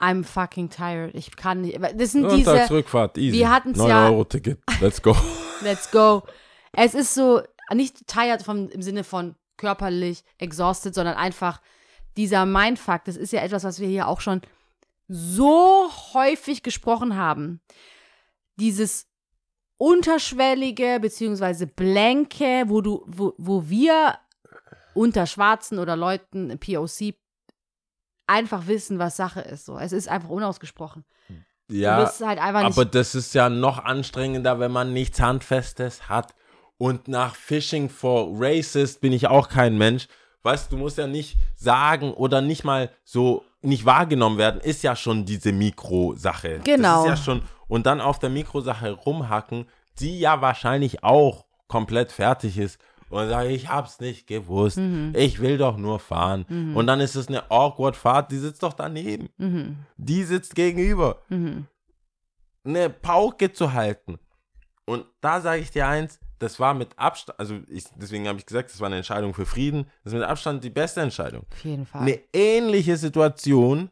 I'm 0.00 0.24
fucking 0.24 0.70
tired. 0.70 1.14
Ich 1.14 1.36
kann 1.36 1.60
nicht. 1.60 1.78
Das 1.96 2.12
sind 2.12 2.30
diese, 2.30 2.44
Sonntagsrückfahrt, 2.44 3.18
easy. 3.18 3.38
wir 3.38 3.50
hatten's 3.50 3.76
9 3.76 3.88
ja- 3.88 4.06
Euro 4.06 4.24
Ticket, 4.24 4.60
let's 4.80 5.02
go. 5.02 5.14
let's 5.62 5.90
go. 5.90 6.22
Es 6.72 6.94
ist 6.94 7.14
so, 7.14 7.42
nicht 7.74 8.06
tired 8.06 8.42
vom, 8.42 8.68
im 8.70 8.82
Sinne 8.82 9.04
von 9.04 9.34
körperlich 9.56 10.24
exhausted, 10.38 10.94
sondern 10.94 11.16
einfach 11.16 11.60
dieser 12.16 12.46
Mindfuck. 12.46 13.04
Das 13.04 13.16
ist 13.16 13.32
ja 13.32 13.42
etwas, 13.42 13.64
was 13.64 13.78
wir 13.80 13.88
hier 13.88 14.08
auch 14.08 14.20
schon 14.20 14.40
so 15.08 15.90
häufig 16.14 16.62
gesprochen 16.62 17.16
haben. 17.16 17.60
Dieses 18.56 19.09
unterschwellige 19.80 20.98
beziehungsweise 21.00 21.66
blanke, 21.66 22.64
wo 22.66 22.82
du, 22.82 23.02
wo, 23.06 23.32
wo 23.38 23.70
wir 23.70 24.18
unter 24.92 25.26
Schwarzen 25.26 25.78
oder 25.78 25.96
Leuten 25.96 26.58
POC 26.58 27.14
einfach 28.26 28.66
wissen, 28.66 28.98
was 28.98 29.16
Sache 29.16 29.40
ist. 29.40 29.64
So, 29.64 29.78
es 29.78 29.92
ist 29.92 30.06
einfach 30.06 30.28
unausgesprochen. 30.28 31.04
Ja, 31.70 32.12
halt 32.20 32.38
einfach 32.40 32.64
aber 32.64 32.84
das 32.84 33.14
ist 33.14 33.34
ja 33.34 33.48
noch 33.48 33.82
anstrengender, 33.82 34.60
wenn 34.60 34.72
man 34.72 34.92
nichts 34.92 35.18
Handfestes 35.18 36.10
hat. 36.10 36.34
Und 36.76 37.08
nach 37.08 37.34
Fishing 37.34 37.88
for 37.88 38.28
Racist 38.34 39.00
bin 39.00 39.12
ich 39.12 39.28
auch 39.28 39.48
kein 39.48 39.78
Mensch, 39.78 40.08
weißt 40.42 40.70
du, 40.70 40.76
du 40.76 40.82
musst 40.82 40.98
ja 40.98 41.06
nicht 41.06 41.36
sagen 41.56 42.12
oder 42.12 42.40
nicht 42.40 42.64
mal 42.64 42.90
so 43.04 43.44
nicht 43.62 43.84
wahrgenommen 43.84 44.38
werden, 44.38 44.60
ist 44.60 44.82
ja 44.82 44.96
schon 44.96 45.24
diese 45.26 45.52
Mikrosache. 45.52 46.60
Genau. 46.64 47.04
Das 47.04 47.20
ist 47.20 47.26
ja 47.26 47.32
schon, 47.34 47.42
und 47.68 47.84
dann 47.86 48.00
auf 48.00 48.18
der 48.18 48.30
Mikrosache 48.30 48.92
rumhacken, 48.92 49.66
die 49.98 50.18
ja 50.18 50.40
wahrscheinlich 50.40 51.04
auch 51.04 51.44
komplett 51.68 52.10
fertig 52.10 52.56
ist 52.56 52.80
und 53.10 53.28
sage, 53.28 53.50
ich 53.50 53.68
hab's 53.68 54.00
nicht 54.00 54.26
gewusst, 54.26 54.78
Mhm. 54.78 55.12
ich 55.14 55.40
will 55.40 55.58
doch 55.58 55.76
nur 55.76 55.98
fahren. 55.98 56.72
Und 56.74 56.86
dann 56.86 57.00
ist 57.00 57.16
es 57.16 57.28
eine 57.28 57.50
awkward 57.50 57.96
Fahrt, 57.96 58.32
die 58.32 58.38
sitzt 58.38 58.62
doch 58.62 58.72
daneben. 58.72 59.28
Mhm. 59.36 59.76
Die 59.98 60.22
sitzt 60.24 60.54
gegenüber. 60.54 61.20
Eine 62.64 62.90
Pauke 62.90 63.52
zu 63.52 63.72
halten. 63.72 64.18
Und 64.86 65.04
da 65.20 65.40
sage 65.40 65.60
ich 65.60 65.70
dir 65.70 65.86
eins, 65.86 66.18
das 66.40 66.58
war 66.58 66.74
mit 66.74 66.98
Abstand, 66.98 67.38
also 67.38 67.60
ich, 67.68 67.84
deswegen 67.94 68.26
habe 68.26 68.38
ich 68.38 68.46
gesagt, 68.46 68.72
das 68.72 68.80
war 68.80 68.86
eine 68.86 68.96
Entscheidung 68.96 69.34
für 69.34 69.46
Frieden. 69.46 69.84
Das 70.02 70.12
ist 70.12 70.18
mit 70.18 70.28
Abstand 70.28 70.64
die 70.64 70.70
beste 70.70 71.00
Entscheidung. 71.02 71.44
Auf 71.52 71.64
jeden 71.64 71.86
Fall. 71.86 72.00
Eine 72.02 72.18
ähnliche 72.32 72.96
Situation 72.96 73.90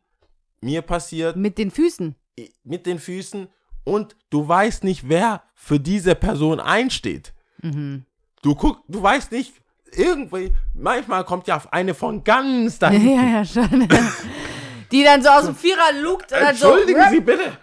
mir 0.60 0.82
passiert 0.82 1.36
Mit 1.36 1.56
den 1.58 1.70
Füßen. 1.70 2.16
mit 2.64 2.86
den 2.86 2.98
Füßen 2.98 3.48
und 3.84 4.16
du 4.30 4.48
weißt 4.48 4.82
nicht, 4.82 5.08
wer 5.08 5.42
für 5.54 5.78
diese 5.78 6.14
Person 6.14 6.58
einsteht. 6.58 7.32
Mhm. 7.62 8.04
Du 8.42 8.54
guck, 8.54 8.82
du 8.88 9.02
weißt 9.02 9.30
nicht, 9.32 9.54
irgendwie, 9.92 10.52
manchmal 10.74 11.24
kommt 11.24 11.46
ja 11.48 11.56
auf 11.56 11.72
eine 11.72 11.94
von 11.94 12.24
ganz 12.24 12.78
da. 12.78 12.90
Ja, 12.92 13.22
ja, 13.22 13.44
schon. 13.44 13.88
Die 14.90 15.04
dann 15.04 15.22
so 15.22 15.28
aus 15.28 15.44
dem 15.44 15.54
Vierer 15.54 15.92
lugt 16.00 16.32
dann 16.32 16.56
so. 16.56 16.70
Entschuldigen 16.70 17.10
Sie 17.10 17.20
bitte. 17.20 17.58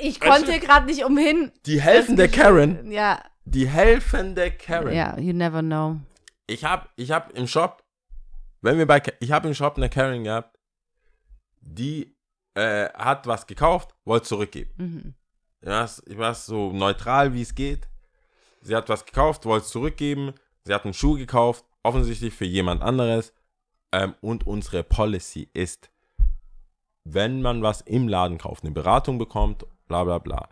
Ich 0.00 0.18
konnte 0.20 0.58
gerade 0.60 0.86
nicht 0.86 1.04
umhin. 1.04 1.52
Die 1.66 1.80
helfende 1.80 2.28
Karen, 2.28 2.90
Ja, 2.90 3.20
die 3.44 3.68
helfende 3.68 4.50
Karen. 4.50 4.92
ja, 4.92 5.18
you 5.18 5.32
never 5.32 5.60
know. 5.60 5.98
Ich 6.46 6.64
habe 6.64 6.88
ich 6.96 7.10
hab 7.10 7.36
im 7.36 7.46
Shop, 7.46 7.84
wenn 8.60 8.78
wir 8.78 8.86
bei, 8.86 9.02
ich 9.20 9.32
habe 9.32 9.48
im 9.48 9.54
Shop 9.54 9.76
eine 9.76 9.88
Karen 9.88 10.24
gehabt, 10.24 10.58
die 11.60 12.16
äh, 12.54 12.88
hat 12.94 13.26
was 13.26 13.46
gekauft, 13.46 13.94
wollte 14.04 14.26
zurückgeben. 14.26 14.72
Mhm. 14.76 15.14
Ja, 15.62 15.88
ich 16.06 16.18
war 16.18 16.34
so 16.34 16.72
neutral, 16.72 17.34
wie 17.34 17.42
es 17.42 17.54
geht. 17.54 17.88
Sie 18.62 18.74
hat 18.74 18.88
was 18.88 19.04
gekauft, 19.04 19.44
wollte 19.44 19.66
es 19.66 19.70
zurückgeben. 19.70 20.34
Sie 20.64 20.74
hat 20.74 20.84
einen 20.84 20.94
Schuh 20.94 21.14
gekauft, 21.14 21.64
offensichtlich 21.82 22.34
für 22.34 22.44
jemand 22.44 22.82
anderes. 22.82 23.32
Ähm, 23.92 24.14
und 24.20 24.46
unsere 24.46 24.82
Policy 24.82 25.48
ist, 25.52 25.90
wenn 27.04 27.42
man 27.42 27.62
was 27.62 27.80
im 27.82 28.08
Laden 28.08 28.38
kauft, 28.38 28.64
eine 28.64 28.72
Beratung 28.72 29.18
bekommt, 29.18 29.66
bla 29.88 30.04
bla 30.04 30.18
bla, 30.18 30.48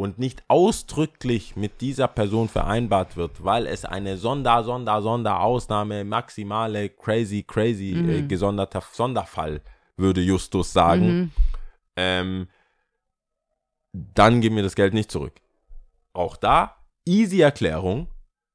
und 0.00 0.18
nicht 0.18 0.42
ausdrücklich 0.48 1.56
mit 1.56 1.82
dieser 1.82 2.08
Person 2.08 2.48
vereinbart 2.48 3.18
wird, 3.18 3.44
weil 3.44 3.66
es 3.66 3.84
eine 3.84 4.16
Sonder, 4.16 4.64
Sonder, 4.64 5.02
Sonderausnahme, 5.02 6.04
maximale, 6.04 6.88
crazy, 6.88 7.42
crazy, 7.42 7.92
äh, 7.92 8.22
gesonderter 8.22 8.82
Sonderfall, 8.92 9.60
würde 9.98 10.22
Justus 10.22 10.72
sagen, 10.72 11.32
ähm, 11.96 12.48
dann 13.92 14.40
geben 14.40 14.56
wir 14.56 14.62
das 14.62 14.74
Geld 14.74 14.94
nicht 14.94 15.10
zurück. 15.10 15.34
Auch 16.14 16.38
da, 16.38 16.76
easy 17.04 17.42
Erklärung, 17.42 18.08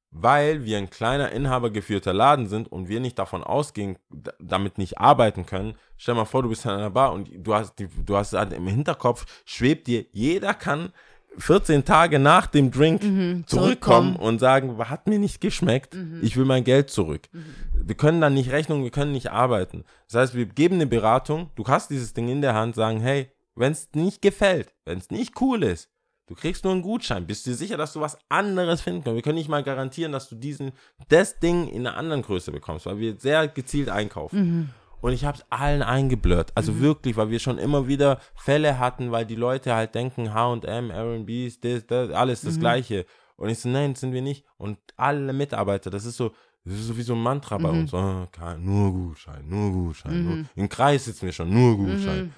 weil 0.09 0.65
wir 0.65 0.79
ein 0.79 0.89
kleiner 0.89 1.31
inhabergeführter 1.31 2.13
Laden 2.13 2.47
sind 2.47 2.71
und 2.71 2.89
wir 2.89 2.99
nicht 2.99 3.19
davon 3.19 3.43
ausgehen, 3.43 3.99
damit 4.39 4.79
nicht 4.79 4.97
arbeiten 4.97 5.45
können. 5.45 5.75
Stell 5.97 6.15
mal 6.15 6.25
vor, 6.25 6.41
du 6.41 6.49
bist 6.49 6.65
in 6.65 6.71
einer 6.71 6.89
Bar 6.89 7.13
und 7.13 7.29
du 7.31 7.53
hast, 7.53 7.75
die, 7.75 7.87
du 7.87 8.17
hast 8.17 8.33
halt 8.33 8.51
im 8.51 8.65
Hinterkopf, 8.65 9.25
schwebt 9.45 9.85
dir, 9.85 10.05
jeder 10.11 10.55
kann 10.55 10.91
14 11.37 11.85
Tage 11.85 12.19
nach 12.19 12.47
dem 12.47 12.71
Drink 12.71 13.01
zurückkommen 13.01 13.45
zurückkommen. 13.47 14.15
und 14.15 14.39
sagen, 14.39 14.77
hat 14.77 15.07
mir 15.07 15.19
nicht 15.19 15.41
geschmeckt, 15.41 15.95
ich 16.21 16.37
will 16.37 16.45
mein 16.45 16.63
Geld 16.63 16.89
zurück. 16.89 17.27
Wir 17.73 17.95
können 17.95 18.21
dann 18.21 18.33
nicht 18.33 18.51
rechnen, 18.51 18.83
wir 18.83 18.91
können 18.91 19.11
nicht 19.11 19.31
arbeiten. 19.31 19.83
Das 20.07 20.21
heißt, 20.21 20.35
wir 20.35 20.45
geben 20.45 20.75
eine 20.75 20.87
Beratung, 20.87 21.49
du 21.55 21.65
hast 21.65 21.89
dieses 21.89 22.13
Ding 22.13 22.29
in 22.29 22.41
der 22.41 22.53
Hand, 22.53 22.75
sagen, 22.75 22.99
hey, 22.99 23.29
wenn 23.55 23.71
es 23.71 23.89
nicht 23.93 24.21
gefällt, 24.21 24.73
wenn 24.85 24.97
es 24.97 25.11
nicht 25.11 25.39
cool 25.41 25.63
ist, 25.63 25.89
du 26.27 26.35
kriegst 26.35 26.63
nur 26.63 26.73
einen 26.73 26.81
Gutschein. 26.81 27.27
Bist 27.27 27.45
du 27.45 27.51
dir 27.51 27.55
sicher, 27.55 27.77
dass 27.77 27.93
du 27.93 28.01
was 28.01 28.17
anderes 28.29 28.81
finden 28.81 29.03
kannst? 29.03 29.15
Wir 29.15 29.21
können 29.21 29.37
nicht 29.37 29.49
mal 29.49 29.63
garantieren, 29.63 30.11
dass 30.11 30.27
du 30.29 30.35
diesen, 30.35 30.71
das 31.09 31.39
Ding 31.39 31.67
in 31.67 31.85
einer 31.85 31.97
anderen 31.97 32.21
Größe 32.21 32.51
bekommst, 32.51 32.85
weil 32.85 32.99
wir 32.99 33.15
sehr 33.17 33.47
gezielt 33.47 33.89
einkaufen. 33.89 34.73
Und 35.05 35.13
ich 35.13 35.23
habe 35.23 35.37
es 35.37 35.45
allen 35.51 35.83
eingeblurrt. 35.83 36.51
Also 36.55 36.79
wirklich, 36.79 37.15
weil 37.15 37.29
wir 37.29 37.37
schon 37.37 37.59
immer 37.59 37.87
wieder 37.87 38.19
Fälle 38.33 38.79
hatten, 38.79 39.11
weil 39.11 39.23
die 39.23 39.35
Leute 39.35 39.75
halt 39.75 39.93
denken, 39.93 40.33
H&M, 40.33 40.89
R&B's, 40.89 41.59
das, 41.59 41.85
das, 41.85 42.09
alles 42.09 42.41
das 42.41 42.59
Gleiche. 42.59 43.05
Und 43.35 43.49
ich 43.49 43.59
so, 43.59 43.69
nein, 43.69 43.93
das 43.93 43.99
sind 43.99 44.13
wir 44.13 44.23
nicht. 44.23 44.47
Und 44.57 44.79
alle 44.97 45.31
Mitarbeiter, 45.31 45.91
das 45.91 46.05
ist 46.05 46.17
so, 46.17 46.31
das 46.63 46.73
ist 46.73 46.87
so 46.87 46.97
wie 46.97 47.03
so 47.03 47.13
ein 47.13 47.21
Mantra 47.21 47.59
bei 47.59 47.69
uns. 47.69 47.93
Oh, 47.93 48.25
kein, 48.31 48.65
nur 48.65 48.91
Gutschein, 48.91 49.47
nur 49.47 49.71
Gutschein. 49.71 50.23
Nur, 50.23 50.45
Im 50.55 50.67
Kreis 50.69 51.05
sitzen 51.05 51.27
wir 51.27 51.33
schon, 51.33 51.53
nur 51.53 51.77
Gutschein. 51.77 52.33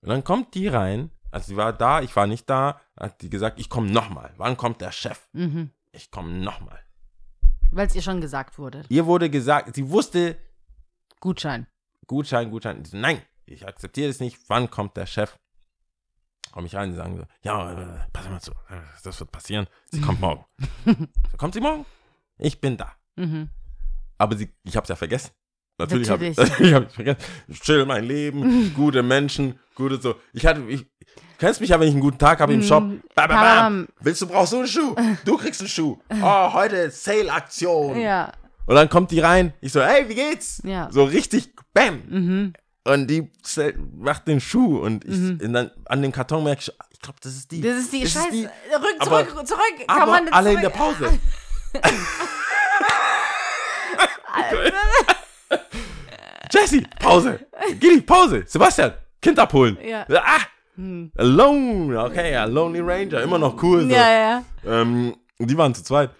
Und 0.00 0.08
dann 0.08 0.24
kommt 0.24 0.56
die 0.56 0.66
rein, 0.66 1.12
also 1.30 1.46
sie 1.46 1.56
war 1.56 1.72
da, 1.72 2.02
ich 2.02 2.16
war 2.16 2.26
nicht 2.26 2.50
da, 2.50 2.80
hat 2.98 3.22
die 3.22 3.30
gesagt, 3.30 3.60
ich 3.60 3.70
komme 3.70 3.92
nochmal. 3.92 4.32
Wann 4.38 4.56
kommt 4.56 4.80
der 4.80 4.90
Chef? 4.90 5.20
Mhm. 5.32 5.70
Ich 5.92 6.10
komme 6.10 6.32
nochmal. 6.32 6.80
Weil 7.70 7.86
es 7.86 7.94
ihr 7.94 8.02
schon 8.02 8.20
gesagt 8.20 8.58
wurde. 8.58 8.82
Ihr 8.88 9.06
wurde 9.06 9.30
gesagt, 9.30 9.76
sie 9.76 9.88
wusste, 9.88 10.36
Gutschein. 11.24 11.66
Gutschein, 12.06 12.50
Gutschein. 12.50 12.82
Ich 12.82 12.90
so, 12.90 12.98
nein, 12.98 13.22
ich 13.46 13.66
akzeptiere 13.66 14.08
das 14.08 14.20
nicht. 14.20 14.38
Wann 14.48 14.70
kommt 14.70 14.94
der 14.98 15.06
Chef? 15.06 15.38
Komme 16.52 16.66
ich 16.66 16.74
rein, 16.74 16.90
die 16.90 16.96
sagen 16.96 17.16
so, 17.16 17.24
ja, 17.40 17.72
äh, 17.72 17.98
pass 18.12 18.28
mal 18.28 18.42
zu, 18.42 18.50
äh, 18.68 18.82
das 19.02 19.18
wird 19.20 19.32
passieren. 19.32 19.66
Sie 19.90 20.02
kommt 20.02 20.20
morgen. 20.20 20.44
so, 20.84 20.94
kommt 21.38 21.54
sie 21.54 21.62
morgen? 21.62 21.86
Ich 22.36 22.60
bin 22.60 22.76
da. 22.76 22.92
Mhm. 23.16 23.48
Aber 24.18 24.36
sie, 24.36 24.50
ich 24.64 24.76
habe 24.76 24.84
es 24.84 24.90
ja 24.90 24.96
vergessen. 24.96 25.30
Natürlich 25.78 26.10
habe 26.10 26.26
ich, 26.26 26.36
Natürlich. 26.36 26.60
ich, 26.60 26.74
hab 26.74 26.88
es 26.88 26.94
vergessen. 26.94 27.20
Ich 27.48 27.60
chill 27.62 27.86
mein 27.86 28.04
Leben, 28.04 28.74
gute 28.76 29.02
Menschen, 29.02 29.58
gute 29.74 29.98
so. 29.98 30.16
Ich 30.34 30.44
hatte, 30.44 30.60
ich, 30.68 30.84
kennst 31.38 31.62
mich 31.62 31.70
ja, 31.70 31.80
wenn 31.80 31.88
ich 31.88 31.94
einen 31.94 32.02
guten 32.02 32.18
Tag 32.18 32.40
habe 32.40 32.52
im 32.52 32.62
Shop. 32.62 32.82
Bam, 32.82 33.00
bam, 33.14 33.28
bam. 33.28 33.38
Bam. 33.40 33.88
Willst 34.00 34.20
du, 34.20 34.26
brauchst 34.26 34.52
du 34.52 34.58
einen 34.58 34.68
Schuh? 34.68 34.94
Du 35.24 35.38
kriegst 35.38 35.62
einen 35.62 35.70
Schuh. 35.70 35.98
Oh, 36.22 36.52
heute 36.52 36.90
Sale-Aktion. 36.90 37.98
Ja. 37.98 38.30
Und 38.66 38.76
dann 38.76 38.88
kommt 38.88 39.10
die 39.10 39.20
rein. 39.20 39.52
Ich 39.60 39.72
so, 39.72 39.82
hey, 39.82 40.08
wie 40.08 40.14
geht's? 40.14 40.62
Ja. 40.64 40.88
So 40.90 41.04
richtig, 41.04 41.50
bam. 41.74 42.02
Mhm. 42.08 42.52
Und 42.86 43.06
die 43.08 43.30
macht 43.96 44.26
den 44.28 44.40
Schuh 44.40 44.78
und 44.78 45.04
ich 45.06 45.14
und 45.42 45.52
dann 45.54 45.70
an 45.86 46.02
dem 46.02 46.12
Karton 46.12 46.44
merke 46.44 46.60
ich, 46.62 46.70
ich 46.90 47.00
glaube, 47.00 47.18
das 47.22 47.34
ist 47.34 47.50
die. 47.50 47.60
Das 47.62 47.78
ist 47.78 47.92
die 47.92 48.02
Das 48.02 48.12
Scheiße. 48.12 48.30
die. 48.30 48.44
Rück, 48.44 48.50
Aber- 48.98 49.26
zurück, 49.28 49.46
zurück. 49.46 49.60
Aber 49.86 50.00
Kann 50.00 50.08
man 50.10 50.24
nicht 50.24 50.34
alle 50.34 50.52
in 50.52 50.58
zurück? 50.60 50.72
der 50.72 50.78
Pause. 50.78 51.18
Jesse, 56.52 56.82
Pause. 57.00 57.40
Gilly, 57.80 58.00
Pause. 58.02 58.44
Sebastian, 58.46 58.92
Kind 59.20 59.38
abholen. 59.38 59.76
Ja. 59.84 60.06
Ah, 60.10 60.40
alone. 61.18 61.98
Okay, 62.04 62.32
ja, 62.32 62.44
Lonely 62.44 62.80
Ranger. 62.80 63.22
Immer 63.22 63.38
noch 63.38 63.60
cool. 63.62 63.82
So. 63.82 63.88
Ja, 63.88 64.10
ja. 64.10 64.44
Ähm, 64.66 65.16
die 65.38 65.56
waren 65.56 65.74
zu 65.74 65.82
zweit. 65.82 66.10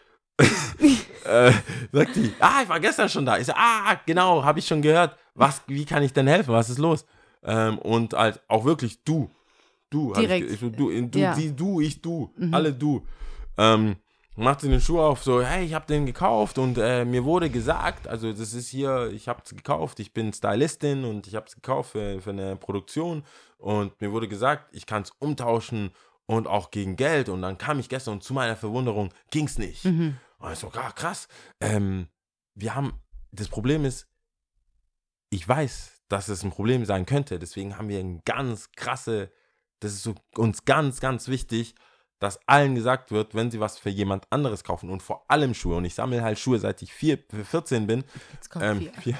Äh, 1.25 1.53
sagt 1.93 2.17
die, 2.17 2.33
ah, 2.41 2.63
ich 2.63 2.69
war 2.69 2.81
gestern 2.81 3.09
schon 3.09 3.25
da. 3.27 3.39
Ich 3.39 3.47
so, 3.47 3.53
ah, 3.55 4.01
genau, 4.07 4.43
habe 4.45 4.59
ich 4.59 4.67
schon 4.67 4.83
gehört. 4.83 5.17
Was, 5.35 5.63
wie 5.67 5.85
kann 5.85 6.03
ich 6.03 6.13
denn 6.13 6.27
helfen? 6.27 6.53
Was 6.53 6.71
ist 6.71 6.79
los? 6.79 7.07
Ähm, 7.43 7.79
und 7.79 8.15
halt 8.15 8.41
auch 8.49 8.65
wirklich 8.65 9.03
du. 9.05 9.31
Du. 9.91 10.13
Direkt. 10.13 10.51
Ich, 10.51 10.63
ich, 10.63 10.73
du, 10.77 11.07
du, 11.07 11.19
Ja. 11.19 11.35
sie, 11.35 11.55
du, 11.55 11.81
ich, 11.81 12.01
du. 12.01 12.33
Alle 12.53 12.73
du. 12.73 13.07
Ähm, 13.57 13.97
macht 14.37 14.61
sie 14.61 14.69
den 14.69 14.81
Schuh 14.81 15.01
auf, 15.01 15.23
so, 15.23 15.43
hey, 15.43 15.65
ich 15.65 15.75
habe 15.75 15.87
den 15.87 16.07
gekauft 16.07 16.59
und 16.59 16.77
äh, 16.79 17.05
mir 17.05 17.25
wurde 17.25 17.51
gesagt, 17.51 18.09
also 18.09 18.33
das 18.33 18.53
ist 18.53 18.69
hier, 18.69 19.11
ich 19.13 19.29
habe 19.29 19.41
es 19.45 19.55
gekauft, 19.55 20.01
ich 20.01 20.13
bin 20.13 20.33
Stylistin 20.33 21.05
und 21.05 21.29
ich 21.29 21.37
habe 21.37 21.47
es 21.47 21.55
gekauft 21.55 21.93
für, 21.93 22.21
für 22.21 22.31
eine 22.31 22.57
Produktion 22.57 23.23
und 23.59 24.01
mir 24.01 24.11
wurde 24.11 24.27
gesagt, 24.27 24.75
ich 24.75 24.87
kann 24.87 25.03
es 25.03 25.13
umtauschen 25.21 25.93
und 26.27 26.47
auch 26.47 26.71
gegen 26.71 26.97
Geld. 26.97 27.29
Und 27.29 27.43
dann 27.43 27.59
kam 27.59 27.79
ich 27.79 27.89
gestern 27.89 28.15
und 28.15 28.25
zu 28.25 28.35
meiner 28.35 28.57
Verwunderung 28.57 29.13
ging 29.31 29.47
es 29.47 29.59
nicht. 29.59 29.85
Und 30.39 30.53
ich 30.53 30.59
so, 30.59 30.71
ah, 30.75 30.93
krass, 30.93 31.29
ähm, 31.61 32.09
wir 32.55 32.75
haben, 32.75 33.01
das 33.33 33.49
Problem 33.49 33.85
ist, 33.85 34.07
ich 35.31 35.47
weiß, 35.47 36.03
dass 36.09 36.29
es 36.29 36.45
ein 36.45 36.51
Problem 36.51 36.85
sein 36.85 37.07
könnte, 37.07 37.39
deswegen 37.39 37.77
haben 37.77 37.89
wir 37.89 37.99
ein 37.99 38.21
ganz 38.25 38.71
krasse, 38.73 39.33
das 39.81 39.93
ist 39.93 40.03
so 40.03 40.15
uns 40.37 40.65
ganz, 40.65 41.01
ganz 41.01 41.29
wichtig, 41.29 41.75
dass 42.19 42.39
allen 42.47 42.75
gesagt 42.75 43.11
wird, 43.11 43.35
wenn 43.35 43.51
sie 43.51 43.61
was 43.61 43.79
für 43.79 43.91
jemand 43.91 44.27
anderes 44.31 44.65
kaufen 44.65 44.91
und 44.91 45.03
vor 45.03 45.25
allem 45.29 45.55
Schuhe, 45.55 45.77
und 45.77 45.85
ich 45.85 45.95
sammle 45.95 46.23
halt 46.23 46.39
Schuhe, 46.39 46.59
seit 46.59 46.81
ich 46.83 46.93
vier, 46.93 47.19
14 47.51 47.87
bin, 47.87 48.05
Jetzt 48.33 48.51
kommt 48.51 48.65
ähm, 48.65 48.81
vier. 48.81 48.93
vier, 49.01 49.19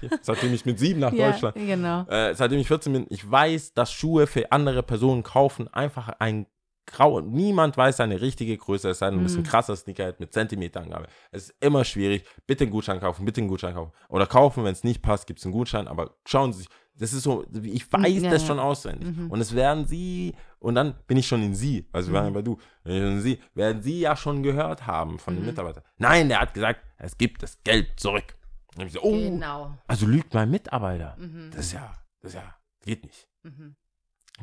vier, 0.00 0.18
seitdem 0.22 0.54
ich 0.54 0.64
mit 0.64 0.78
sieben 0.78 1.00
nach 1.00 1.12
Ja, 1.12 1.30
Deutschland, 1.30 1.56
genau. 1.56 2.02
äh, 2.08 2.34
seitdem 2.34 2.58
ich 2.58 2.68
14 2.68 2.92
bin, 2.92 3.06
ich 3.10 3.28
weiß, 3.28 3.74
dass 3.74 3.92
Schuhe 3.92 4.26
für 4.26 4.52
andere 4.52 4.82
Personen 4.82 5.22
kaufen 5.22 5.72
einfach 5.72 6.08
ein 6.18 6.46
grau. 6.86 7.20
Niemand 7.20 7.76
weiß 7.76 7.96
seine 7.98 8.20
richtige 8.20 8.56
Größe, 8.56 8.90
es 8.90 8.98
sei 8.98 9.10
denn, 9.10 9.18
du 9.18 9.24
bist 9.24 9.36
ein 9.36 9.42
krasser 9.44 9.74
Sneakerhead 9.76 10.20
mit 10.20 10.32
Zentimeterangabe. 10.32 11.06
Es 11.30 11.44
ist 11.50 11.54
immer 11.60 11.84
schwierig. 11.84 12.24
Bitte 12.46 12.64
einen 12.64 12.70
Gutschein 12.72 13.00
kaufen, 13.00 13.24
bitte 13.24 13.40
einen 13.40 13.48
Gutschein 13.48 13.74
kaufen. 13.74 13.92
Oder 14.08 14.26
kaufen, 14.26 14.64
wenn 14.64 14.72
es 14.72 14.84
nicht 14.84 15.02
passt, 15.02 15.26
gibt 15.26 15.38
es 15.40 15.46
einen 15.46 15.52
Gutschein, 15.52 15.88
aber 15.88 16.14
schauen 16.26 16.52
Sie 16.52 16.60
sich. 16.60 16.68
Das 16.96 17.12
ist 17.12 17.24
so, 17.24 17.44
ich 17.62 17.92
weiß 17.92 18.22
Ja, 18.22 18.30
das 18.30 18.42
ja. 18.42 18.46
schon 18.48 18.60
auswendig. 18.60 19.08
Und 19.28 19.40
es 19.40 19.52
werden 19.56 19.84
Sie, 19.84 20.32
und 20.60 20.76
dann 20.76 20.94
bin 21.08 21.16
ich 21.16 21.26
schon 21.26 21.42
in 21.42 21.52
Sie, 21.54 21.88
also 21.92 22.12
wir 22.12 22.18
waren 22.20 22.26
ja 22.26 22.30
bei 22.30 22.42
du, 22.42 22.56
in 22.84 23.20
Sie, 23.20 23.40
werden 23.54 23.82
Sie 23.82 23.98
ja 23.98 24.14
schon 24.16 24.44
gehört 24.44 24.86
haben 24.86 25.18
von 25.18 25.34
den 25.34 25.44
Mitarbeitern. 25.44 25.82
Nein, 25.96 26.28
der 26.28 26.40
hat 26.40 26.54
gesagt, 26.54 26.80
es 26.98 27.18
gibt 27.18 27.42
das 27.42 27.60
Geld 27.64 27.98
zurück. 27.98 28.36
Ich 28.76 28.84
gesagt, 28.84 29.04
oh, 29.04 29.10
Genau. 29.10 29.76
also 29.88 30.06
lügt 30.06 30.34
mein 30.34 30.50
Mitarbeiter. 30.50 31.16
Mhm. 31.18 31.50
Das 31.50 31.66
ist 31.66 31.72
ja, 31.72 31.92
das 32.20 32.30
ist 32.32 32.36
ja, 32.36 32.54
geht 32.84 33.02
nicht. 33.04 33.28
Mhm. 33.42 33.74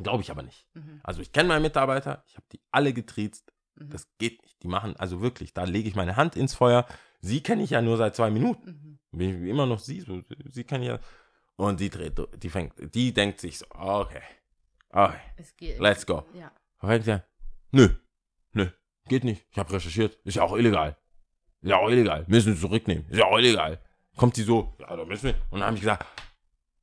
Glaube 0.01 0.23
ich 0.23 0.31
aber 0.31 0.43
nicht. 0.43 0.67
Mhm. 0.73 1.01
Also 1.03 1.21
ich 1.21 1.31
kenne 1.31 1.49
meine 1.49 1.61
Mitarbeiter, 1.61 2.23
ich 2.27 2.35
habe 2.35 2.45
die 2.51 2.61
alle 2.71 2.93
getriezt. 2.93 3.51
Mhm. 3.75 3.89
Das 3.89 4.07
geht 4.17 4.41
nicht. 4.41 4.61
Die 4.63 4.67
machen, 4.67 4.95
also 4.97 5.21
wirklich, 5.21 5.53
da 5.53 5.63
lege 5.63 5.89
ich 5.89 5.95
meine 5.95 6.15
Hand 6.15 6.35
ins 6.35 6.53
Feuer. 6.53 6.85
Sie 7.19 7.41
kenne 7.41 7.63
ich 7.63 7.71
ja 7.71 7.81
nur 7.81 7.97
seit 7.97 8.15
zwei 8.15 8.31
Minuten. 8.31 8.99
Mhm. 9.11 9.17
Bin 9.17 9.43
ich 9.43 9.49
immer 9.49 9.65
noch 9.65 9.79
sie, 9.79 9.99
so, 10.01 10.21
sie 10.49 10.63
kann 10.63 10.81
ja. 10.81 10.99
Und 11.57 11.79
die 11.79 11.89
dreht, 11.89 12.13
die 12.41 12.49
fängt, 12.49 12.73
die 12.95 13.13
denkt 13.13 13.39
sich 13.39 13.59
so, 13.59 13.65
okay, 13.69 14.21
okay, 14.89 15.19
Es 15.35 15.55
geht. 15.57 15.79
let's 15.79 16.05
go. 16.05 16.25
Ja. 16.33 16.51
Fängt 16.79 17.05
ja, 17.05 17.23
nö, 17.71 17.89
nö, 18.53 18.67
geht 19.07 19.23
nicht. 19.23 19.45
Ich 19.51 19.59
habe 19.59 19.71
recherchiert, 19.73 20.15
ist 20.23 20.35
ja 20.35 20.43
auch 20.43 20.55
illegal. 20.55 20.97
Ist 21.61 21.69
ja 21.69 21.77
auch 21.77 21.89
illegal. 21.89 22.25
Müssen 22.27 22.55
sie 22.55 22.61
zurücknehmen. 22.61 23.07
Ist 23.09 23.19
ja 23.19 23.25
auch 23.25 23.37
illegal. 23.37 23.79
Kommt 24.15 24.37
die 24.37 24.41
so, 24.41 24.75
ja, 24.79 24.95
da 24.95 25.05
müssen 25.05 25.25
wir. 25.25 25.35
Und 25.51 25.59
dann 25.59 25.67
habe 25.67 25.75
ich 25.75 25.81
gesagt, 25.81 26.05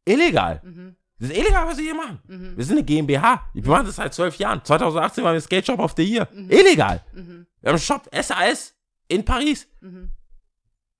illegal. 0.04 0.60
Mhm. 0.62 0.96
Das 1.18 1.30
ist 1.30 1.36
illegal, 1.36 1.66
was 1.66 1.76
sie 1.76 1.82
hier 1.84 1.94
machen. 1.96 2.20
Mhm. 2.28 2.56
Wir 2.56 2.64
sind 2.64 2.76
eine 2.76 2.84
GmbH. 2.84 3.48
Wir 3.52 3.68
machen 3.68 3.86
das 3.86 3.96
seit 3.96 4.14
zwölf 4.14 4.36
Jahren. 4.36 4.64
2018 4.64 5.24
waren 5.24 5.34
wir 5.34 5.40
Skate 5.40 5.66
Shop 5.66 5.80
of 5.80 5.94
the 5.96 6.04
Year. 6.04 6.28
Mhm. 6.32 6.50
Illegal. 6.50 7.04
Mhm. 7.12 7.46
Wir 7.60 7.68
haben 7.70 7.74
einen 7.74 7.78
Shop 7.78 8.08
SAS 8.12 8.74
in 9.08 9.24
Paris. 9.24 9.66
Mhm. 9.80 10.12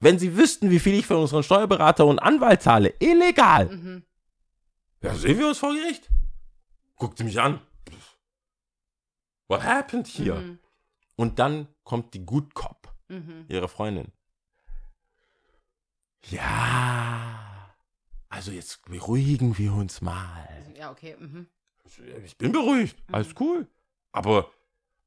Wenn 0.00 0.18
sie 0.18 0.36
wüssten, 0.36 0.70
wie 0.70 0.78
viel 0.80 0.94
ich 0.94 1.06
für 1.06 1.16
unseren 1.16 1.42
Steuerberater 1.42 2.04
und 2.06 2.18
Anwalt 2.18 2.62
zahle, 2.62 2.94
illegal. 3.00 3.66
Mhm. 3.68 4.02
Ja, 5.02 5.14
sehen 5.14 5.38
wir 5.38 5.48
uns 5.48 5.58
vor 5.58 5.72
Gericht. 5.74 6.08
Guckt 6.96 7.18
sie 7.18 7.24
mich 7.24 7.40
an. 7.40 7.60
What 9.46 9.62
happened 9.62 10.06
here? 10.08 10.40
Mhm. 10.40 10.58
Und 11.16 11.38
dann 11.38 11.68
kommt 11.84 12.12
die 12.14 12.24
Good 12.24 12.54
Cop, 12.54 12.92
Mhm. 13.08 13.44
ihre 13.48 13.68
Freundin. 13.68 14.08
Ja, 16.30 17.37
also 18.28 18.50
jetzt 18.52 18.82
beruhigen 18.86 19.56
wir 19.58 19.72
uns 19.72 20.00
mal. 20.00 20.48
Ja, 20.76 20.90
okay. 20.90 21.16
Mhm. 21.18 21.46
Ich 22.24 22.36
bin 22.36 22.52
beruhigt, 22.52 22.96
alles 23.10 23.34
cool. 23.40 23.66
Aber 24.12 24.50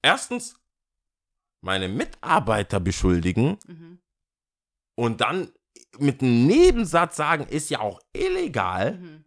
erstens, 0.02 0.56
meine 1.62 1.88
Mitarbeiter 1.88 2.80
beschuldigen 2.80 3.58
Mhm. 3.68 4.00
und 4.96 5.22
dann 5.22 5.52
mit 6.00 6.22
einem 6.22 6.48
Nebensatz 6.48 7.18
sagen, 7.18 7.46
ist 7.48 7.70
ja 7.70 7.80
auch 7.82 8.00
illegal. 8.14 8.98
Mhm. 8.98 9.26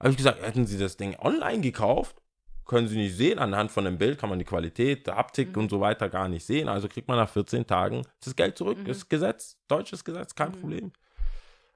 Habe 0.00 0.10
ich 0.10 0.16
gesagt, 0.16 0.40
hätten 0.42 0.66
Sie 0.66 0.78
das 0.78 0.96
Ding 0.96 1.16
online 1.18 1.60
gekauft, 1.60 2.20
können 2.64 2.88
Sie 2.88 2.96
nicht 2.96 3.16
sehen. 3.16 3.38
Anhand 3.38 3.70
von 3.70 3.84
dem 3.84 3.98
Bild 3.98 4.18
kann 4.18 4.30
man 4.30 4.38
die 4.38 4.44
Qualität, 4.46 5.06
der 5.06 5.16
Haptik 5.16 5.50
Mhm. 5.54 5.62
und 5.64 5.68
so 5.70 5.80
weiter 5.80 6.08
gar 6.08 6.28
nicht 6.28 6.44
sehen. 6.46 6.68
Also 6.68 6.88
kriegt 6.88 7.08
man 7.08 7.18
nach 7.18 7.28
14 7.28 7.66
Tagen 7.66 8.06
das 8.20 8.34
Geld 8.34 8.56
zurück. 8.56 8.78
Mhm. 8.78 8.86
Ist 8.86 9.10
Gesetz, 9.10 9.58
deutsches 9.68 10.04
Gesetz, 10.04 10.34
kein 10.34 10.52
Mhm. 10.52 10.60
Problem. 10.60 10.92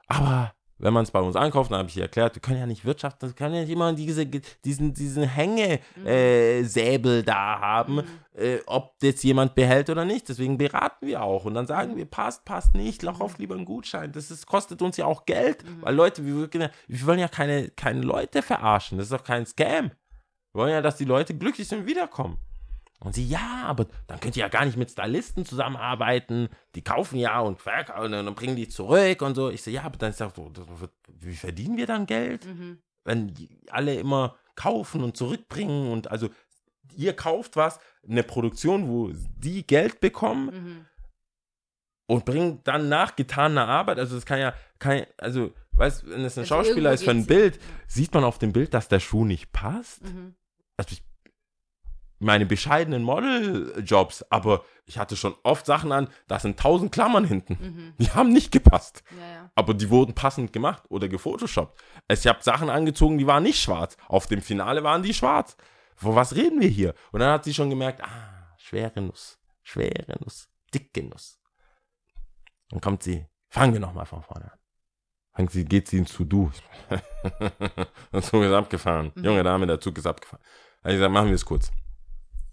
Aber 0.06 0.54
wenn 0.78 0.92
man 0.92 1.02
es 1.02 1.10
bei 1.10 1.20
uns 1.20 1.34
einkauft, 1.36 1.70
dann 1.70 1.78
habe 1.78 1.88
ich 1.88 1.96
ihr 1.96 2.02
erklärt, 2.04 2.34
wir 2.36 2.40
können 2.42 2.58
ja 2.60 2.66
nicht 2.66 2.84
wirtschaften, 2.84 3.28
wir 3.28 3.34
können 3.34 3.54
ja 3.54 3.60
nicht 3.62 3.70
immer 3.70 3.92
diese, 3.92 4.26
diesen, 4.26 4.94
diesen 4.94 5.24
Hängesäbel 5.24 6.06
äh, 6.06 6.62
Säbel 6.64 7.22
da 7.22 7.60
haben, 7.60 7.96
Mhm. 7.96 8.04
äh, 8.34 8.58
ob 8.66 8.94
jetzt 9.02 9.24
jemand 9.24 9.54
behält 9.54 9.90
oder 9.90 10.04
nicht. 10.04 10.28
Deswegen 10.28 10.56
beraten 10.58 11.06
wir 11.06 11.22
auch 11.22 11.44
und 11.44 11.54
dann 11.54 11.66
sagen 11.66 11.92
Mhm. 11.92 11.96
wir, 11.96 12.04
passt, 12.06 12.44
passt 12.44 12.74
nicht, 12.74 13.02
lach 13.02 13.20
auf 13.20 13.38
lieber 13.38 13.54
einen 13.56 13.64
Gutschein. 13.64 14.12
Das 14.12 14.30
ist, 14.30 14.46
kostet 14.46 14.80
uns 14.82 14.96
ja 14.96 15.06
auch 15.06 15.26
Geld, 15.26 15.64
Mhm. 15.64 15.82
weil 15.82 15.94
Leute, 15.94 16.24
wir, 16.24 16.52
wir 16.52 16.70
wir 16.86 17.06
wollen 17.06 17.18
ja 17.18 17.28
keine, 17.28 17.70
keine 17.70 18.00
Leute 18.02 18.42
verarschen. 18.42 18.98
Das 18.98 19.08
ist 19.08 19.12
doch 19.12 19.24
kein 19.24 19.46
Scam. 19.46 19.90
Wir 20.52 20.62
wollen 20.62 20.70
ja, 20.72 20.80
dass 20.80 20.96
die 20.96 21.04
Leute 21.04 21.34
glücklich 21.36 21.68
sind 21.68 21.80
und 21.80 21.86
wiederkommen. 21.86 22.38
Und 23.00 23.14
sie, 23.14 23.26
ja, 23.26 23.62
aber 23.64 23.86
dann 24.08 24.18
könnt 24.18 24.36
ihr 24.36 24.40
ja 24.40 24.48
gar 24.48 24.64
nicht 24.64 24.76
mit 24.76 24.90
Stylisten 24.90 25.44
zusammenarbeiten. 25.44 26.48
Die 26.74 26.82
kaufen 26.82 27.16
ja 27.16 27.38
und 27.40 27.60
verkaufen 27.60 28.12
und 28.12 28.26
dann 28.26 28.34
bringen 28.34 28.56
die 28.56 28.68
zurück 28.68 29.22
und 29.22 29.36
so. 29.36 29.50
Ich 29.50 29.62
so, 29.62 29.70
ja, 29.70 29.82
aber 29.84 29.96
dann 29.98 30.10
ist 30.10 30.18
ja 30.20 30.32
so, 30.34 30.50
wie 31.20 31.36
verdienen 31.36 31.76
wir 31.76 31.86
dann 31.86 32.06
Geld? 32.06 32.44
Mhm. 32.46 32.78
wenn 33.04 33.32
alle 33.70 33.94
immer 33.94 34.36
kaufen 34.54 35.02
und 35.02 35.16
zurückbringen 35.16 35.90
und 35.92 36.10
also 36.10 36.28
ihr 36.94 37.14
kauft 37.14 37.56
was, 37.56 37.78
eine 38.06 38.22
Produktion, 38.24 38.88
wo 38.88 39.12
die 39.38 39.66
Geld 39.66 40.00
bekommen 40.00 40.46
Mhm. 40.46 40.86
und 42.06 42.24
bringt 42.24 42.66
dann 42.66 42.88
nach 42.88 43.14
getaner 43.16 43.66
Arbeit, 43.68 43.98
also 43.98 44.16
das 44.16 44.26
kann 44.26 44.40
ja 44.40 44.52
kein, 44.78 45.06
also 45.16 45.52
weißt, 45.72 46.08
wenn 46.10 46.24
es 46.24 46.36
ein 46.36 46.40
Also 46.40 46.54
Schauspieler 46.54 46.92
ist 46.92 47.04
für 47.04 47.12
ein 47.12 47.26
Bild, 47.26 47.60
sieht 47.86 48.12
man 48.12 48.24
auf 48.24 48.38
dem 48.38 48.52
Bild, 48.52 48.74
dass 48.74 48.88
der 48.88 49.00
Schuh 49.00 49.24
nicht 49.24 49.52
passt. 49.52 50.02
Mhm. 50.04 50.34
Also 50.76 50.92
ich, 50.92 51.02
meine 52.18 52.46
bescheidenen 52.46 53.02
Modeljobs, 53.02 54.24
aber 54.30 54.64
ich 54.86 54.98
hatte 54.98 55.16
schon 55.16 55.34
oft 55.42 55.66
Sachen 55.66 55.92
an, 55.92 56.08
da 56.26 56.38
sind 56.38 56.58
tausend 56.58 56.92
Klammern 56.92 57.24
hinten. 57.24 57.58
Mhm. 57.60 57.94
Die 57.98 58.10
haben 58.10 58.32
nicht 58.32 58.50
gepasst. 58.50 59.02
Ja, 59.10 59.26
ja. 59.26 59.50
Aber 59.54 59.74
die 59.74 59.90
wurden 59.90 60.14
passend 60.14 60.52
gemacht 60.52 60.82
oder 60.88 61.08
gefotoshoppt. 61.08 61.80
Ich 62.10 62.26
habe 62.26 62.42
Sachen 62.42 62.70
angezogen, 62.70 63.18
die 63.18 63.26
waren 63.26 63.42
nicht 63.42 63.60
schwarz. 63.60 63.96
Auf 64.08 64.26
dem 64.26 64.42
Finale 64.42 64.82
waren 64.82 65.02
die 65.02 65.14
schwarz. 65.14 65.56
Vor 65.94 66.14
was 66.14 66.34
reden 66.34 66.60
wir 66.60 66.68
hier? 66.68 66.94
Und 67.12 67.20
dann 67.20 67.32
hat 67.32 67.44
sie 67.44 67.54
schon 67.54 67.70
gemerkt, 67.70 68.02
ah, 68.02 68.54
schwere 68.56 69.00
Nuss, 69.00 69.38
schwere 69.62 70.16
Nuss, 70.20 70.48
dicke 70.72 71.02
Nuss. 71.02 71.40
Dann 72.70 72.80
kommt 72.80 73.02
sie, 73.02 73.26
fangen 73.48 73.72
wir 73.72 73.80
nochmal 73.80 74.06
von 74.06 74.22
vorne 74.22 74.52
an. 74.52 74.58
Fängt 75.34 75.52
sie, 75.52 75.64
geht 75.64 75.88
sie 75.88 75.98
ins 75.98 76.12
To-Do. 76.12 76.50
der 78.12 78.22
Zug 78.22 78.42
ist 78.42 78.52
abgefahren. 78.52 79.12
Mhm. 79.14 79.24
Junge 79.24 79.42
Dame, 79.44 79.66
der 79.66 79.80
Zug 79.80 79.96
ist 79.96 80.06
abgefahren. 80.06 80.42
Also 80.82 80.94
ich 80.94 80.98
gesagt, 80.98 81.12
machen 81.12 81.28
wir 81.28 81.34
es 81.34 81.44
kurz. 81.44 81.70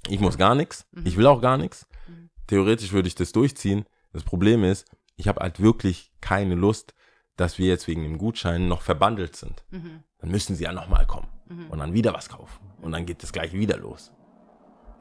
Ich 0.10 0.20
muss 0.20 0.38
gar 0.38 0.56
nichts. 0.56 0.86
Mhm. 0.92 1.06
Ich 1.06 1.18
will 1.18 1.26
auch 1.28 1.42
gar 1.42 1.58
nichts. 1.58 1.88
Mhm. 2.08 2.30
Theoretisch 2.48 2.92
würde 2.94 3.08
ich 3.08 3.16
das 3.16 3.32
durchziehen. 3.32 3.86
Das 4.14 4.24
Problem 4.24 4.64
ist, 4.64 4.86
ich 5.16 5.28
habe 5.28 5.42
halt 5.42 5.60
wirklich 5.60 6.12
keine 6.22 6.56
Lust, 6.56 6.94
dass 7.38 7.58
wir 7.58 7.68
jetzt 7.68 7.88
wegen 7.88 8.04
dem 8.04 8.18
Gutschein 8.18 8.68
noch 8.68 8.82
verbandelt 8.82 9.36
sind. 9.36 9.64
Mhm. 9.72 10.04
Dann 10.20 10.30
müssen 10.32 10.56
sie 10.56 10.64
ja 10.66 10.72
nochmal 10.74 11.06
kommen 11.06 11.28
Mhm. 11.48 11.68
und 11.70 11.80
dann 11.80 11.94
wieder 11.94 12.14
was 12.14 12.30
kaufen. 12.30 12.66
Und 12.82 12.92
dann 12.92 13.06
geht 13.06 13.24
das 13.24 13.34
gleich 13.34 13.54
wieder 13.54 13.78
los. 13.78 14.12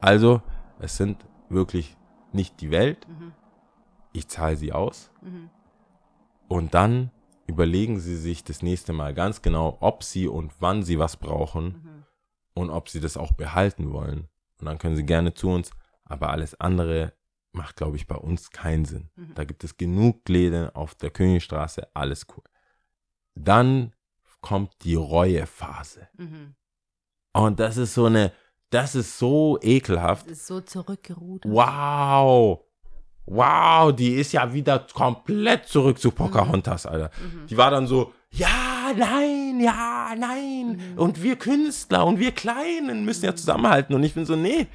Also, 0.01 0.41
es 0.79 0.97
sind 0.97 1.25
wirklich 1.49 1.95
nicht 2.33 2.59
die 2.61 2.71
Welt. 2.71 3.07
Mhm. 3.07 3.31
Ich 4.11 4.27
zahle 4.27 4.55
sie 4.57 4.73
aus. 4.73 5.11
Und 6.47 6.73
dann 6.73 7.11
überlegen 7.47 7.99
sie 7.99 8.15
sich 8.15 8.43
das 8.43 8.61
nächste 8.61 8.93
Mal 8.93 9.13
ganz 9.13 9.41
genau, 9.41 9.77
ob 9.79 10.03
sie 10.03 10.27
und 10.27 10.51
wann 10.59 10.83
sie 10.83 10.99
was 10.99 11.17
brauchen 11.17 11.65
Mhm. 11.65 12.03
und 12.53 12.69
ob 12.69 12.89
sie 12.89 12.99
das 12.99 13.17
auch 13.17 13.31
behalten 13.33 13.91
wollen. 13.93 14.27
Und 14.59 14.65
dann 14.67 14.77
können 14.77 14.95
sie 14.95 15.05
gerne 15.05 15.33
zu 15.33 15.49
uns. 15.49 15.71
Aber 16.03 16.29
alles 16.29 16.59
andere 16.59 17.13
macht, 17.51 17.77
glaube 17.77 17.97
ich, 17.97 18.07
bei 18.07 18.15
uns 18.15 18.51
keinen 18.51 18.85
Sinn. 18.85 19.09
Mhm. 19.15 19.33
Da 19.35 19.43
gibt 19.43 19.63
es 19.63 19.77
genug 19.77 20.27
Läden 20.29 20.69
auf 20.75 20.95
der 20.95 21.09
Königstraße, 21.09 21.87
alles 21.93 22.27
cool. 22.35 22.43
Dann 23.33 23.93
kommt 24.41 24.71
die 24.83 24.95
Reuephase. 24.95 26.07
Mhm. 26.17 26.55
Und 27.33 27.59
das 27.59 27.77
ist 27.77 27.93
so 27.93 28.05
eine, 28.05 28.31
das 28.69 28.95
ist 28.95 29.17
so 29.17 29.57
ekelhaft. 29.61 30.25
Das 30.25 30.33
ist 30.33 30.47
so 30.47 30.61
zurückgerudert. 30.61 31.51
Wow. 31.51 32.61
Wow, 33.25 33.95
die 33.95 34.13
ist 34.13 34.33
ja 34.33 34.53
wieder 34.53 34.79
komplett 34.93 35.65
zurück 35.65 35.97
zu 35.97 36.11
Pocahontas, 36.11 36.85
Alter. 36.85 37.09
Mhm. 37.19 37.47
Die 37.47 37.57
war 37.57 37.71
dann 37.71 37.87
so, 37.87 38.13
ja, 38.35 38.91
nein, 38.95 39.59
ja, 39.59 40.13
nein. 40.17 40.93
Mhm. 40.93 40.97
Und 40.97 41.21
wir 41.21 41.35
Künstler 41.37 42.05
und 42.05 42.19
wir 42.19 42.31
Kleinen 42.31 43.05
müssen 43.05 43.25
ja 43.25 43.35
zusammenhalten. 43.35 43.95
Und 43.95 44.03
ich 44.03 44.13
bin 44.13 44.25
so, 44.25 44.35
nee, 44.35 44.67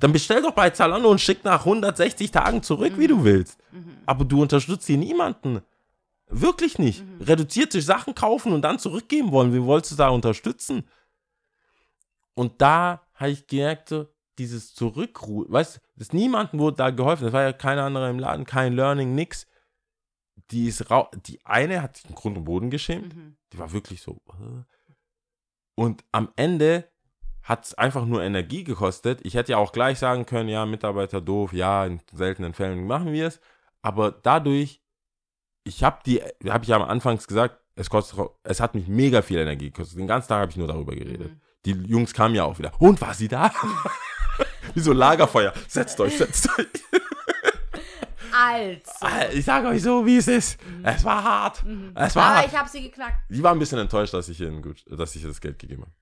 dann 0.00 0.12
bestell 0.12 0.42
doch 0.42 0.52
bei 0.52 0.70
Zalando 0.70 1.10
und 1.10 1.20
schick 1.20 1.44
nach 1.44 1.60
160 1.60 2.30
Tagen 2.30 2.62
zurück, 2.62 2.94
wie 2.96 3.06
du 3.06 3.24
willst. 3.24 3.58
Mhm. 3.70 3.98
Aber 4.06 4.24
du 4.24 4.42
unterstützt 4.42 4.86
hier 4.86 4.98
niemanden. 4.98 5.60
Wirklich 6.28 6.78
nicht. 6.78 7.04
Mhm. 7.04 7.22
Reduziert 7.24 7.74
durch 7.74 7.84
Sachen 7.84 8.14
kaufen 8.14 8.52
und 8.52 8.62
dann 8.62 8.78
zurückgeben 8.78 9.30
wollen. 9.32 9.52
Wie 9.52 9.62
wolltest 9.62 9.92
du 9.92 9.96
da 9.96 10.08
unterstützen? 10.08 10.88
Und 12.34 12.60
da 12.62 13.02
habe 13.14 13.30
ich 13.30 13.46
gemerkt, 13.46 13.90
so, 13.90 14.06
dieses 14.38 14.74
Zurückruhen, 14.74 15.52
weißt 15.52 15.76
du, 15.76 15.80
das 15.96 16.12
niemandem 16.12 16.58
wurde 16.58 16.78
da 16.78 16.90
geholfen. 16.90 17.24
Das 17.24 17.32
war 17.32 17.42
ja 17.42 17.52
kein 17.52 17.78
anderer 17.78 18.08
im 18.08 18.18
Laden, 18.18 18.46
kein 18.46 18.72
Learning, 18.72 19.14
nix. 19.14 19.46
Die 20.50 20.68
ist 20.68 20.90
rau 20.90 21.10
die 21.26 21.44
eine 21.44 21.82
hat 21.82 21.96
sich 21.96 22.08
im 22.08 22.14
Grund 22.14 22.36
und 22.36 22.44
Boden 22.44 22.70
geschämt. 22.70 23.16
Mhm. 23.16 23.36
Die 23.52 23.58
war 23.58 23.72
wirklich 23.72 24.02
so. 24.02 24.20
Und 25.74 26.04
am 26.12 26.30
Ende 26.36 26.88
hat 27.42 27.64
es 27.64 27.74
einfach 27.74 28.06
nur 28.06 28.22
Energie 28.22 28.64
gekostet. 28.64 29.20
Ich 29.24 29.34
hätte 29.34 29.52
ja 29.52 29.58
auch 29.58 29.72
gleich 29.72 29.98
sagen 29.98 30.26
können, 30.26 30.48
ja, 30.48 30.64
Mitarbeiter 30.64 31.20
doof, 31.20 31.52
ja, 31.52 31.84
in 31.86 32.00
seltenen 32.12 32.54
Fällen 32.54 32.86
machen 32.86 33.12
wir 33.12 33.26
es. 33.26 33.40
Aber 33.82 34.12
dadurch, 34.12 34.80
ich 35.64 35.82
habe 35.82 35.98
die, 36.06 36.22
habe 36.48 36.64
ich 36.64 36.68
ja 36.68 36.76
am 36.76 36.82
Anfangs 36.82 37.26
gesagt, 37.26 37.58
es 37.74 37.90
kostet, 37.90 38.18
es 38.44 38.60
hat 38.60 38.74
mich 38.74 38.86
mega 38.86 39.22
viel 39.22 39.38
Energie 39.38 39.70
gekostet. 39.70 39.98
Den 39.98 40.06
ganzen 40.06 40.28
Tag 40.28 40.42
habe 40.42 40.50
ich 40.50 40.56
nur 40.56 40.68
darüber 40.68 40.94
geredet. 40.94 41.32
Mhm. 41.32 41.40
Die 41.64 41.72
Jungs 41.72 42.12
kamen 42.12 42.34
ja 42.34 42.44
auch 42.44 42.58
wieder. 42.58 42.72
Und 42.78 43.00
war 43.00 43.14
sie 43.14 43.28
da? 43.28 43.50
Wie 44.74 44.80
so 44.80 44.92
Lagerfeuer. 44.92 45.52
Setzt 45.68 46.00
euch, 46.00 46.16
setzt 46.16 46.48
euch. 46.58 46.66
Also. 48.32 49.36
Ich 49.36 49.44
sage 49.44 49.68
euch 49.68 49.82
so, 49.82 50.04
wie 50.06 50.16
es 50.16 50.28
ist. 50.28 50.58
Es 50.82 51.04
war 51.04 51.22
hart. 51.22 51.64
Mhm. 51.64 51.92
Es 51.94 52.16
war 52.16 52.24
Aber 52.26 52.34
hart. 52.36 52.46
ich 52.48 52.58
habe 52.58 52.68
sie 52.68 52.82
geknackt. 52.82 53.20
Die 53.30 53.42
war 53.42 53.52
ein 53.52 53.58
bisschen 53.58 53.78
enttäuscht, 53.78 54.14
dass 54.14 54.28
ich 54.28 54.40
ihr, 54.40 54.50
gut, 54.60 54.84
dass 54.88 55.14
ich 55.16 55.22
ihr 55.22 55.28
das 55.28 55.40
Geld 55.40 55.58
gegeben 55.58 55.82
habe. 55.82 55.92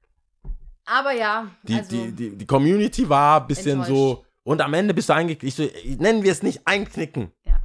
Aber 0.86 1.12
ja, 1.12 1.46
Die, 1.62 1.74
also, 1.76 1.90
die, 1.90 2.12
die, 2.12 2.36
die 2.36 2.46
Community 2.46 3.08
war 3.08 3.40
ein 3.40 3.46
bisschen 3.46 3.80
Enttäuscht. 3.80 3.90
so. 3.90 4.24
Und 4.42 4.60
am 4.60 4.74
Ende 4.74 4.94
bist 4.94 5.08
du 5.08 5.12
eingeknickt. 5.14 5.56
So, 5.56 5.68
nennen 5.98 6.22
wir 6.22 6.32
es 6.32 6.42
nicht 6.42 6.62
einknicken. 6.66 7.30
Ja. 7.44 7.60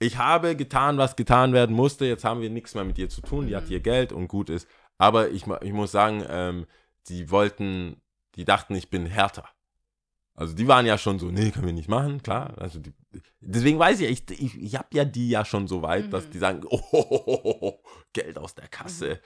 ich 0.00 0.18
habe 0.18 0.54
getan, 0.54 0.98
was 0.98 1.16
getan 1.16 1.52
werden 1.52 1.74
musste. 1.74 2.04
Jetzt 2.04 2.24
haben 2.24 2.40
wir 2.40 2.50
nichts 2.50 2.74
mehr 2.74 2.84
mit 2.84 2.98
ihr 2.98 3.08
zu 3.08 3.20
tun. 3.22 3.46
Die 3.46 3.52
Mhm. 3.52 3.56
hat 3.56 3.68
ihr 3.70 3.80
Geld 3.80 4.12
und 4.12 4.28
gut 4.28 4.50
ist. 4.50 4.68
Aber 4.98 5.30
ich, 5.30 5.44
ich 5.62 5.72
muss 5.72 5.90
sagen, 5.92 6.24
ähm, 6.28 6.66
die 7.08 7.30
wollten, 7.30 8.00
die 8.34 8.44
dachten, 8.44 8.74
ich 8.74 8.90
bin 8.90 9.06
härter. 9.06 9.44
Also 10.38 10.54
die 10.54 10.68
waren 10.68 10.86
ja 10.86 10.96
schon 10.98 11.18
so, 11.18 11.26
nee, 11.26 11.50
können 11.50 11.66
wir 11.66 11.72
nicht 11.72 11.88
machen, 11.88 12.22
klar. 12.22 12.54
Also 12.58 12.78
die, 12.78 12.92
deswegen 13.40 13.78
weiß 13.78 14.00
ich, 14.00 14.08
ich, 14.30 14.40
ich, 14.40 14.62
ich 14.62 14.74
habe 14.76 14.86
ja 14.92 15.04
die 15.04 15.30
ja 15.30 15.44
schon 15.44 15.66
so 15.66 15.82
weit, 15.82 16.12
dass 16.12 16.26
Mhm. 16.26 16.30
die 16.30 16.38
sagen, 16.38 16.62
oh, 16.70 16.80
ho, 16.92 17.06
ho, 17.10 17.24
ho, 17.26 17.60
ho, 17.60 17.82
Geld 18.12 18.38
aus 18.38 18.54
der 18.54 18.68
Kasse. 18.68 19.20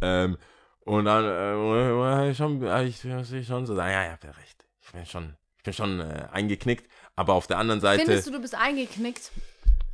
Ähm, 0.00 0.38
und 0.84 1.04
dann 1.06 1.24
äh, 1.24 2.30
äh, 2.30 2.34
schon, 2.34 2.62
ich, 2.86 3.04
ich 3.04 3.46
schon 3.46 3.66
so, 3.66 3.74
sagen, 3.74 3.90
ja, 3.92 4.04
ja, 4.04 4.12
habt 4.12 4.24
recht. 4.24 4.64
Ich 4.80 4.92
bin 4.92 5.04
schon, 5.06 5.36
ich 5.56 5.62
bin 5.64 5.72
schon 5.72 5.98
äh, 6.00 6.28
eingeknickt. 6.30 6.88
Aber 7.16 7.34
auf 7.34 7.46
der 7.48 7.58
anderen 7.58 7.80
Seite, 7.80 8.04
Findest 8.04 8.28
du, 8.28 8.30
du 8.32 8.40
bist 8.40 8.54
eingeknickt, 8.54 9.32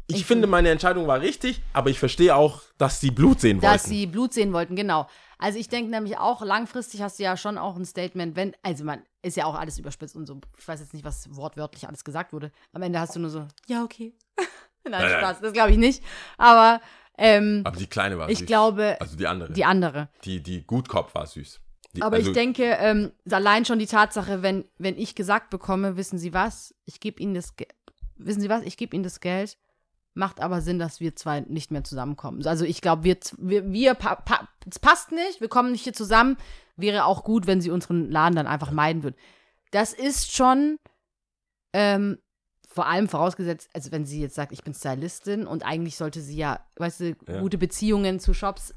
ich, 0.06 0.16
ich 0.16 0.26
finde, 0.26 0.42
find- 0.44 0.50
meine 0.52 0.70
Entscheidung 0.70 1.06
war 1.06 1.20
richtig, 1.20 1.62
aber 1.72 1.90
ich 1.90 1.98
verstehe 1.98 2.34
auch, 2.36 2.62
dass 2.78 3.00
sie 3.00 3.10
Blut 3.10 3.40
sehen 3.40 3.60
dass 3.60 3.84
wollten. 3.84 3.88
sie 3.88 4.06
Blut 4.06 4.32
sehen 4.34 4.52
wollten? 4.52 4.76
Genau. 4.76 5.06
Also 5.38 5.58
ich 5.58 5.68
denke 5.68 5.90
nämlich 5.90 6.18
auch, 6.18 6.42
langfristig 6.42 7.00
hast 7.02 7.18
du 7.18 7.22
ja 7.22 7.36
schon 7.36 7.58
auch 7.58 7.76
ein 7.76 7.84
Statement, 7.84 8.34
wenn, 8.36 8.54
also 8.62 8.84
man 8.84 9.02
ist 9.22 9.36
ja 9.36 9.44
auch 9.46 9.54
alles 9.54 9.78
überspitzt 9.78 10.16
und 10.16 10.26
so, 10.26 10.40
ich 10.58 10.66
weiß 10.66 10.80
jetzt 10.80 10.92
nicht, 10.94 11.04
was 11.04 11.34
wortwörtlich 11.36 11.86
alles 11.86 12.04
gesagt 12.04 12.32
wurde. 12.32 12.50
Am 12.72 12.82
Ende 12.82 12.98
hast 12.98 13.14
du 13.16 13.20
nur 13.20 13.30
so, 13.30 13.46
ja, 13.68 13.84
okay. 13.84 14.14
Nein, 14.84 14.92
Nein, 14.92 15.10
nein. 15.10 15.20
Spaß, 15.20 15.40
das 15.40 15.52
glaube 15.52 15.70
ich 15.72 15.76
nicht. 15.76 16.02
Aber 16.38 16.80
ähm, 17.18 17.62
aber 17.64 17.76
die 17.76 17.86
Kleine 17.88 18.16
war 18.18 18.28
ich 18.30 18.38
süß. 18.38 18.46
glaube, 18.46 18.96
Also 19.00 19.16
die 19.16 19.26
andere. 19.26 19.52
die 19.52 19.64
andere. 19.64 20.08
die, 20.24 20.40
die 20.42 20.64
Gutkopf 20.66 21.14
war 21.14 21.26
süß. 21.26 21.60
Die, 21.94 22.02
Aber 22.02 22.16
also, 22.16 22.30
ich 22.30 22.34
denke, 22.34 22.64
ähm, 22.80 23.12
allein 23.30 23.64
schon 23.64 23.78
die 23.78 23.86
Tatsache, 23.86 24.42
wenn, 24.42 24.64
wenn 24.78 24.96
ich 24.98 25.14
gesagt 25.14 25.50
bekomme, 25.50 25.96
wissen 25.96 26.18
Sie 26.18 26.32
was, 26.32 26.74
ich 26.84 27.00
gebe 27.00 27.20
Ihnen 27.20 27.34
das, 27.34 27.56
Ge 27.56 27.66
wissen 28.16 28.40
Sie 28.40 28.48
was, 28.48 28.62
ich 28.62 28.76
gebe 28.76 28.94
Ihnen 28.94 29.02
das 29.04 29.20
Geld, 29.20 29.56
macht 30.14 30.40
aber 30.40 30.60
Sinn, 30.60 30.78
dass 30.78 31.00
wir 31.00 31.14
zwei 31.14 31.40
nicht 31.40 31.70
mehr 31.70 31.84
zusammenkommen. 31.84 32.44
Also 32.46 32.64
ich 32.64 32.80
glaube, 32.80 33.04
wir, 33.04 33.16
wir, 33.36 33.70
wir 33.72 33.94
pa 33.94 34.16
pa 34.16 34.48
es 34.68 34.78
passt 34.78 35.12
nicht, 35.12 35.40
wir 35.40 35.48
kommen 35.48 35.72
nicht 35.72 35.84
hier 35.84 35.92
zusammen. 35.92 36.36
Wäre 36.76 37.04
auch 37.04 37.24
gut, 37.24 37.46
wenn 37.46 37.60
sie 37.60 37.70
unseren 37.70 38.10
Laden 38.10 38.36
dann 38.36 38.46
einfach 38.46 38.70
meiden 38.70 39.02
würden. 39.02 39.16
Das 39.70 39.92
ist 39.92 40.32
schon 40.34 40.78
ähm, 41.72 42.18
vor 42.68 42.86
allem 42.86 43.08
vorausgesetzt, 43.08 43.68
also 43.74 43.90
wenn 43.92 44.06
sie 44.06 44.20
jetzt 44.20 44.34
sagt, 44.34 44.52
ich 44.52 44.62
bin 44.62 44.74
Stylistin 44.74 45.46
und 45.46 45.64
eigentlich 45.64 45.96
sollte 45.96 46.20
sie 46.20 46.36
ja, 46.36 46.60
weißt 46.76 47.00
du, 47.00 47.16
Ja. 47.26 47.40
gute 47.40 47.58
Beziehungen 47.58 48.20
zu 48.20 48.34
Shops 48.34 48.74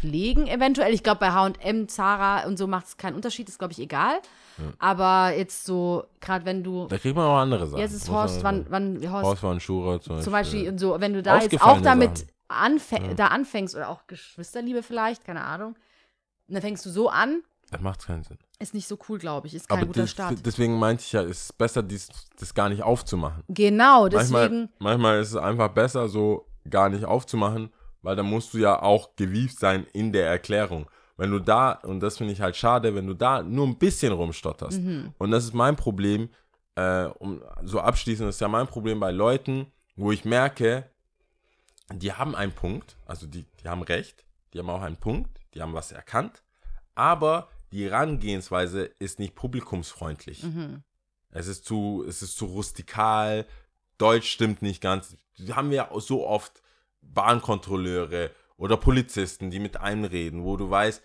pflegen 0.00 0.46
eventuell. 0.46 0.92
Ich 0.94 1.02
glaube, 1.02 1.20
bei 1.20 1.30
H&M, 1.32 1.88
Zara 1.88 2.46
und 2.46 2.56
so 2.58 2.66
macht 2.66 2.86
es 2.86 2.96
keinen 2.96 3.14
Unterschied, 3.16 3.48
ist, 3.48 3.58
glaube 3.58 3.72
ich, 3.72 3.78
egal. 3.80 4.18
Aber 4.78 5.36
jetzt 5.36 5.64
so, 5.64 6.04
gerade 6.20 6.44
wenn 6.44 6.64
du, 6.64 6.86
da 6.88 6.98
kriegt 6.98 7.14
man 7.14 7.26
auch 7.26 7.36
andere 7.38 7.66
Sachen. 7.66 7.80
jetzt 7.80 7.92
ist 7.92 8.10
Horst, 8.10 8.42
wann, 8.42 8.66
wann, 8.70 9.00
Horst, 9.10 9.24
Horst 9.24 9.40
von 9.40 9.60
Schurer 9.60 10.00
zum 10.00 10.16
Beispiel. 10.16 10.24
zum 10.24 10.32
Beispiel 10.32 10.68
und 10.68 10.78
so, 10.78 10.96
wenn 11.00 11.12
du 11.12 11.22
da 11.22 11.40
jetzt 11.40 11.62
auch 11.62 11.80
damit 11.80 12.26
anfäng, 12.48 13.04
Ja. 13.10 13.14
da 13.14 13.26
anfängst 13.28 13.76
oder 13.76 13.88
auch 13.88 14.06
Geschwisterliebe 14.08 14.82
vielleicht, 14.82 15.24
keine 15.24 15.44
Ahnung, 15.44 15.76
und 16.48 16.54
dann 16.54 16.62
fängst 16.62 16.84
du 16.86 16.90
so 16.90 17.08
an, 17.08 17.42
Das 17.70 17.80
macht 17.82 18.04
keinen 18.06 18.24
Sinn. 18.24 18.38
ist 18.58 18.74
nicht 18.74 18.88
so 18.88 18.98
cool, 19.08 19.18
glaube 19.18 19.46
ich, 19.46 19.54
ist 19.54 19.68
kein 19.68 19.78
Aber 19.78 19.86
guter 19.86 20.00
das, 20.00 20.10
Start. 20.10 20.44
deswegen 20.44 20.78
meinte 20.78 21.02
ich 21.04 21.12
ja, 21.12 21.22
es 21.22 21.42
ist 21.42 21.58
besser, 21.58 21.82
dies, 21.84 22.08
das 22.40 22.52
gar 22.54 22.68
nicht 22.68 22.82
aufzumachen. 22.82 23.44
Genau, 23.48 24.08
Manchmal, 24.08 24.48
deswegen, 24.48 24.68
manchmal 24.80 25.20
ist 25.20 25.28
es 25.28 25.36
einfach 25.36 25.68
besser, 25.68 26.08
so 26.08 26.46
gar 26.68 26.88
nicht 26.88 27.04
aufzumachen, 27.04 27.70
weil 28.08 28.16
dann 28.16 28.24
musst 28.24 28.54
du 28.54 28.58
ja 28.58 28.80
auch 28.80 29.16
gewieft 29.16 29.58
sein 29.58 29.86
in 29.92 30.12
der 30.12 30.26
Erklärung. 30.28 30.90
Wenn 31.18 31.30
du 31.30 31.40
da, 31.40 31.72
und 31.72 32.00
das 32.00 32.16
finde 32.16 32.32
ich 32.32 32.40
halt 32.40 32.56
schade, 32.56 32.94
wenn 32.94 33.06
du 33.06 33.12
da 33.12 33.42
nur 33.42 33.66
ein 33.66 33.76
bisschen 33.76 34.14
rumstotterst. 34.14 34.80
Mhm. 34.80 35.12
Und 35.18 35.30
das 35.30 35.44
ist 35.44 35.52
mein 35.52 35.76
Problem, 35.76 36.30
äh, 36.74 37.04
um 37.18 37.42
so 37.64 37.80
abschließend, 37.80 38.26
das 38.26 38.36
ist 38.36 38.40
ja 38.40 38.48
mein 38.48 38.66
Problem 38.66 38.98
bei 38.98 39.10
Leuten, 39.10 39.66
wo 39.94 40.10
ich 40.10 40.24
merke, 40.24 40.90
die 41.92 42.14
haben 42.14 42.34
einen 42.34 42.52
Punkt, 42.52 42.96
also 43.04 43.26
die, 43.26 43.44
die 43.62 43.68
haben 43.68 43.82
recht, 43.82 44.24
die 44.54 44.58
haben 44.58 44.70
auch 44.70 44.80
einen 44.80 44.96
Punkt, 44.96 45.38
die 45.52 45.60
haben 45.60 45.74
was 45.74 45.92
erkannt, 45.92 46.42
aber 46.94 47.50
die 47.72 47.90
Herangehensweise 47.90 48.84
ist 48.84 49.18
nicht 49.18 49.34
publikumsfreundlich. 49.34 50.44
Mhm. 50.44 50.82
Es 51.30 51.46
ist 51.46 51.66
zu, 51.66 52.06
es 52.08 52.22
ist 52.22 52.38
zu 52.38 52.46
rustikal, 52.46 53.44
Deutsch 53.98 54.30
stimmt 54.30 54.62
nicht 54.62 54.80
ganz. 54.80 55.14
Wir 55.36 55.56
haben 55.56 55.72
ja 55.72 55.90
so 55.98 56.26
oft 56.26 56.62
Bahnkontrolleure 57.14 58.30
oder 58.56 58.76
Polizisten, 58.76 59.50
die 59.50 59.58
mit 59.60 59.76
einem 59.78 60.04
reden, 60.04 60.44
wo 60.44 60.56
du 60.56 60.68
weißt, 60.70 61.02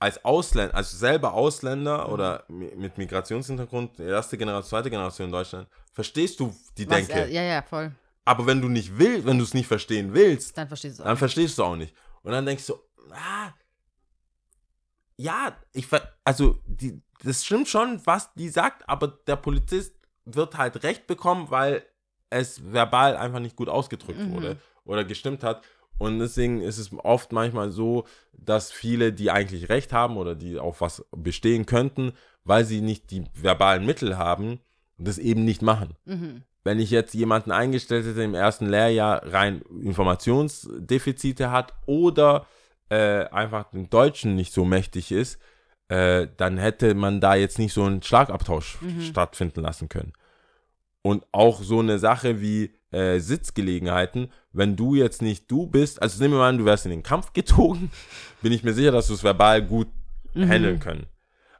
als 0.00 0.24
Ausländer, 0.24 0.74
also 0.74 0.96
selber 0.96 1.32
Ausländer 1.34 2.06
Mhm. 2.06 2.12
oder 2.12 2.44
mi- 2.48 2.74
mit 2.76 2.98
Migrationshintergrund, 2.98 3.98
erste 3.98 4.38
Generation, 4.38 4.68
zweite 4.68 4.90
Generation 4.90 5.26
in 5.26 5.32
Deutschland, 5.32 5.68
verstehst 5.92 6.38
du 6.38 6.54
die 6.76 6.88
was, 6.88 7.08
Denke. 7.08 7.24
äh, 7.24 7.32
ja, 7.32 7.42
ja, 7.42 7.62
voll. 7.62 7.92
Aber 8.24 8.46
wenn 8.46 8.60
du 8.60 8.68
nicht 8.68 8.96
willst, 8.98 9.26
wenn 9.26 9.38
du 9.38 9.44
es 9.44 9.54
nicht 9.54 9.66
verstehen 9.66 10.12
willst, 10.14 10.56
Dann 10.56 10.68
verstehst 10.68 10.98
du 10.98 11.02
dann 11.02 11.14
auch. 11.14 11.18
verstehst 11.18 11.58
du 11.58 11.64
auch 11.64 11.76
nicht. 11.76 11.94
Und 12.22 12.32
dann 12.32 12.46
denkst 12.46 12.66
du, 12.66 12.74
ah, 13.10 13.52
ja, 15.16 15.56
ich 15.72 15.86
ver 15.86 16.12
also 16.24 16.58
die, 16.66 17.02
das 17.24 17.44
stimmt 17.44 17.68
schon, 17.68 18.00
was 18.06 18.32
die 18.34 18.48
sagt, 18.50 18.88
aber 18.88 19.08
der 19.08 19.36
Polizist 19.36 19.94
wird 20.24 20.56
halt 20.56 20.82
recht 20.84 21.06
bekommen, 21.08 21.50
weil 21.50 21.84
es 22.30 22.72
verbal 22.72 23.16
einfach 23.16 23.40
nicht 23.40 23.56
gut 23.56 23.68
ausgedrückt 23.68 24.20
Mhm. 24.20 24.32
wurde 24.32 24.56
oder 24.84 25.04
gestimmt 25.04 25.42
hat. 25.42 25.62
Und 25.98 26.18
deswegen 26.20 26.60
ist 26.60 26.78
es 26.78 26.90
oft 27.02 27.32
manchmal 27.32 27.70
so, 27.70 28.04
dass 28.32 28.70
viele, 28.70 29.12
die 29.12 29.30
eigentlich 29.32 29.68
recht 29.68 29.92
haben 29.92 30.16
oder 30.16 30.34
die 30.36 30.58
auf 30.58 30.80
was 30.80 31.04
bestehen 31.10 31.66
könnten, 31.66 32.12
weil 32.44 32.64
sie 32.64 32.80
nicht 32.80 33.10
die 33.10 33.24
verbalen 33.34 33.84
Mittel 33.84 34.16
haben, 34.16 34.60
das 34.98 35.18
eben 35.18 35.44
nicht 35.44 35.62
machen 35.62 35.94
Mhm. 36.04 36.42
wenn 36.64 36.80
ich 36.80 36.90
jetzt 36.90 37.14
jemanden 37.14 37.50
eingestellt 37.50 38.04
hätte 38.04 38.22
im 38.22 38.34
ersten 38.34 38.66
Lehrjahr 38.68 39.22
rein 39.32 39.62
Informationsdefizite 39.82 41.50
hat 41.50 41.74
oder 41.86 42.46
äh, 42.90 43.24
einfach 43.26 43.64
den 43.70 43.90
Deutschen 43.90 44.34
nicht 44.34 44.52
so 44.52 44.64
mächtig 44.64 45.12
ist, 45.12 45.38
äh, 45.88 46.26
dann 46.36 46.58
hätte 46.58 46.94
man 46.94 47.20
da 47.20 47.34
jetzt 47.34 47.58
nicht 47.58 47.72
so 47.72 47.84
einen 47.84 48.02
Schlagabtausch 48.02 48.80
Mhm. 48.82 49.00
stattfinden 49.02 49.60
lassen 49.62 49.88
können. 49.88 50.12
Und 51.02 51.24
auch 51.32 51.62
so 51.62 51.78
eine 51.80 51.98
Sache 51.98 52.40
wie 52.40 52.74
äh, 52.90 53.18
Sitzgelegenheiten, 53.20 54.30
wenn 54.52 54.76
du 54.76 54.94
jetzt 54.94 55.22
nicht 55.22 55.50
du 55.50 55.66
bist, 55.66 56.00
also 56.02 56.20
nehmen 56.22 56.34
wir 56.34 56.38
mal 56.38 56.48
an, 56.48 56.58
du 56.58 56.64
wärst 56.64 56.84
in 56.86 56.90
den 56.90 57.02
Kampf 57.02 57.32
gezogen, 57.34 57.90
bin 58.42 58.52
ich 58.52 58.64
mir 58.64 58.72
sicher, 58.74 58.92
dass 58.92 59.06
du 59.08 59.14
es 59.14 59.22
verbal 59.24 59.62
gut 59.62 59.88
Mhm. 60.34 60.48
handeln 60.48 60.80
können. 60.80 61.06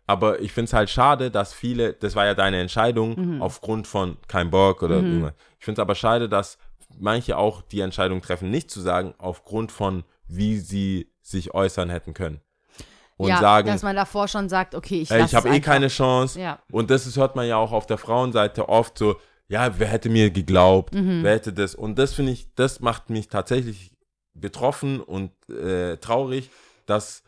Aber 0.07 0.41
ich 0.41 0.53
finde 0.53 0.67
es 0.67 0.73
halt 0.75 0.91
schade, 0.91 1.31
dass 1.31 1.53
viele, 1.55 1.95
das 1.95 2.15
war 2.17 2.27
ja 2.27 2.35
deine 2.35 2.61
Entscheidung, 2.61 3.15
Mhm. 3.37 3.43
aufgrund 3.43 3.87
von 3.87 4.17
kein 4.27 4.51
Bock 4.51 4.83
oder 4.83 4.97
irgendwas. 4.97 5.33
Ich 5.59 5.65
finde 5.65 5.81
es 5.81 5.83
aber 5.83 5.95
schade, 5.95 6.29
dass 6.29 6.59
manche 6.99 7.37
auch 7.39 7.63
die 7.63 7.81
Entscheidung 7.81 8.21
treffen, 8.21 8.51
nicht 8.51 8.71
zu 8.71 8.81
sagen, 8.81 9.15
aufgrund 9.19 9.73
von 9.73 10.05
wie 10.27 10.59
sie 10.59 11.11
sich 11.23 11.55
äußern 11.55 11.89
hätten 11.91 12.13
können. 12.15 12.41
Und 13.19 13.29
ja, 13.29 13.39
sagen, 13.41 13.67
dass 13.69 13.83
man 13.83 13.95
davor 13.97 14.29
schon 14.29 14.49
sagt, 14.49 14.75
okay, 14.75 15.01
ich 15.03 15.11
ey, 15.11 15.25
ich 15.25 15.35
habe 15.35 15.49
eh 15.49 15.53
einfach. 15.53 15.67
keine 15.73 15.89
Chance. 15.89 16.41
Ja. 16.41 16.61
Und 16.73 16.89
das 16.91 17.07
ist, 17.07 17.17
hört 17.17 17.37
man 17.37 17.47
ja 17.47 17.57
auch 17.57 17.73
auf 17.73 17.85
der 17.87 17.99
Frauenseite 17.99 18.69
oft 18.69 18.97
so, 18.97 19.17
ja, 19.49 19.79
wer 19.79 19.89
hätte 19.89 20.09
mir 20.09 20.31
geglaubt, 20.31 20.95
Mhm. 20.95 21.21
wer 21.25 21.35
hätte 21.35 21.53
das. 21.53 21.75
Und 21.75 21.99
das 21.99 22.15
finde 22.15 22.33
ich, 22.33 22.55
das 22.55 22.81
macht 22.81 23.11
mich 23.11 23.29
tatsächlich 23.29 23.93
betroffen 24.35 25.01
und 25.01 25.33
äh, 25.51 25.97
traurig, 25.97 26.49
dass, 26.87 27.23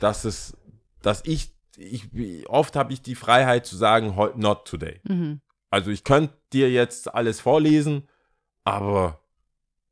dass 0.00 0.24
es, 0.24 0.54
dass 1.00 1.22
ich, 1.24 1.50
ich 1.78 2.10
oft 2.48 2.76
habe 2.76 2.92
ich 2.92 3.00
die 3.00 3.14
Freiheit 3.14 3.64
zu 3.64 3.76
sagen, 3.76 4.16
"Heu- 4.16 4.32
not 4.36 4.66
today. 4.68 5.00
Mhm. 5.04 5.40
Also 5.70 5.90
ich 5.90 6.04
könnte 6.04 6.34
dir 6.52 6.70
jetzt 6.70 7.14
alles 7.14 7.40
vorlesen, 7.40 8.06
aber 8.64 9.18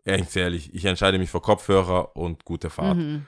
ganz 0.04 0.36
ehrlich, 0.36 0.74
ich 0.74 0.84
entscheide 0.84 1.18
mich 1.18 1.30
für 1.30 1.40
Kopfhörer 1.40 2.14
und 2.14 2.44
gute 2.44 2.68
Fahrt. 2.68 2.98
Mhm. 2.98 3.26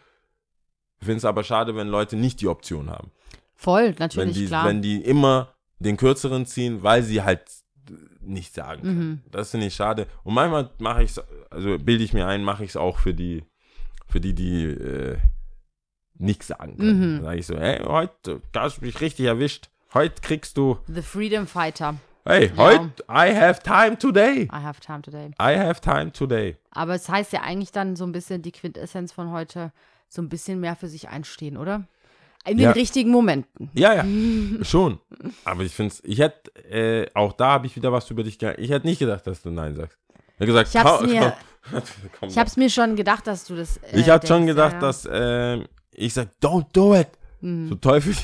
Ich 1.03 1.07
finde 1.07 1.19
es 1.19 1.25
aber 1.25 1.43
schade, 1.43 1.75
wenn 1.75 1.89
Leute 1.89 2.15
nicht 2.15 2.41
die 2.41 2.47
Option 2.47 2.89
haben 2.89 3.11
Voll, 3.57 3.87
wenn 3.89 3.97
natürlich, 3.99 4.35
die, 4.37 4.47
klar. 4.47 4.67
wenn 4.69 4.83
die 4.83 5.03
immer 5.03 5.53
den 5.81 5.97
kürzeren 5.97 6.47
ziehen, 6.47 6.85
weil 6.85 7.03
sie 7.03 7.23
halt 7.23 7.43
nicht 8.21 8.55
sagen 8.55 8.83
können. 8.83 9.09
Mhm. 9.09 9.21
Das 9.33 9.51
finde 9.51 9.67
ich 9.67 9.75
schade. 9.75 10.07
Und 10.23 10.35
manchmal 10.35 10.71
mache 10.79 11.03
ich 11.03 11.11
es, 11.11 11.21
also 11.51 11.77
bilde 11.77 12.05
ich 12.05 12.13
mir 12.13 12.29
ein, 12.29 12.45
mache 12.45 12.63
ich 12.63 12.71
es 12.71 12.77
auch 12.77 12.99
für 12.99 13.15
die, 13.15 13.43
für 14.09 14.21
die, 14.21 14.33
die 14.33 14.63
äh, 14.67 15.17
nichts 16.19 16.47
sagen 16.47 16.77
können. 16.77 17.17
Mhm. 17.17 17.23
Sage 17.25 17.39
ich 17.39 17.47
so, 17.49 17.59
hey, 17.59 17.83
heute 17.85 18.41
hast 18.57 18.77
du 18.81 18.85
mich 18.85 19.01
richtig 19.01 19.27
erwischt. 19.27 19.71
Heute 19.95 20.23
kriegst 20.23 20.57
du, 20.57 20.79
The 20.87 21.03
Freedom 21.03 21.49
Fighter. 21.49 21.97
hey, 22.25 22.47
Ja. 22.47 22.57
heute, 22.57 23.03
I 23.11 23.35
have 23.37 23.61
time 23.65 23.99
today. 23.99 24.45
I 24.45 24.63
have 24.63 24.81
time 24.81 25.03
today. 25.03 25.33
I 25.41 25.59
have 25.59 25.81
time 25.81 26.13
today. 26.13 26.57
Aber 26.71 26.95
es 26.95 27.09
heißt 27.09 27.33
ja 27.33 27.41
eigentlich 27.41 27.73
dann 27.73 27.97
so 27.97 28.05
ein 28.05 28.13
bisschen 28.13 28.41
die 28.43 28.53
Quintessenz 28.53 29.11
von 29.13 29.33
heute, 29.33 29.73
so 30.13 30.21
ein 30.23 30.29
bisschen 30.29 30.61
mehr 30.61 30.77
für 30.77 30.89
sich 30.89 31.09
einstehen, 31.09 31.57
oder? 31.57 31.85
In 32.45 32.57
den 32.59 32.65
Ja. 32.65 32.71
richtigen 32.73 33.11
Momenten. 33.11 33.71
Ja, 33.73 33.95
ja, 33.95 34.05
schon. 34.65 34.99
Aber 35.45 35.63
ich 35.63 35.73
finde 35.73 35.95
es, 35.95 36.03
ich 36.05 36.19
hätte, 36.19 36.51
äh, 36.71 37.09
auch 37.15 37.33
da 37.33 37.53
habe 37.53 37.67
ich 37.67 37.77
wieder 37.77 37.93
was 37.93 38.11
über 38.11 38.23
dich 38.25 38.39
gelernt. 38.39 38.59
Ich 38.59 38.71
hätte 38.71 38.87
nicht 38.87 38.99
gedacht, 38.99 39.27
dass 39.27 39.43
du 39.43 39.51
Nein 39.51 39.75
sagst. 39.77 39.97
Ich 40.35 40.35
habe 40.41 40.47
gesagt, 40.47 40.69
Ich 40.69 40.77
hab's 40.77 41.03
mir- 41.07 41.37
komm, 41.71 41.83
komm 42.19 42.29
Ich 42.29 42.37
habe 42.39 42.49
es 42.49 42.57
mir 42.57 42.69
schon 42.69 42.97
gedacht, 42.97 43.27
dass 43.27 43.45
du 43.45 43.55
das. 43.57 43.77
Äh, 43.79 44.01
Ich 44.01 44.11
hatte 44.11 44.27
schon 44.27 44.45
gedacht, 44.47 44.73
ja, 44.75 44.81
ja. 44.81 44.87
dass 44.87 45.09
ähm, 45.11 45.67
ich 45.93 46.13
sag, 46.13 46.29
don't 46.43 46.67
do 46.73 46.95
it. 46.97 47.09
Mhm. 47.41 47.69
So 47.69 47.75
Teufel, 47.77 48.15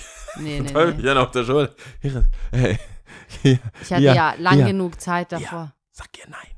Nee, 0.40 0.60
nee, 0.60 0.66
Teufel 0.72 0.94
nee. 1.02 1.10
auf 1.12 1.30
der 1.30 1.44
Schulter. 1.44 1.74
Hey, 2.50 2.78
Ich 3.82 3.92
hatte 3.92 4.02
ja, 4.02 4.34
lang 4.38 4.64
genug 4.66 5.00
Zeit 5.00 5.30
davor. 5.32 5.72
Sag 5.92 6.08
ihr 6.18 6.28
nein. 6.28 6.57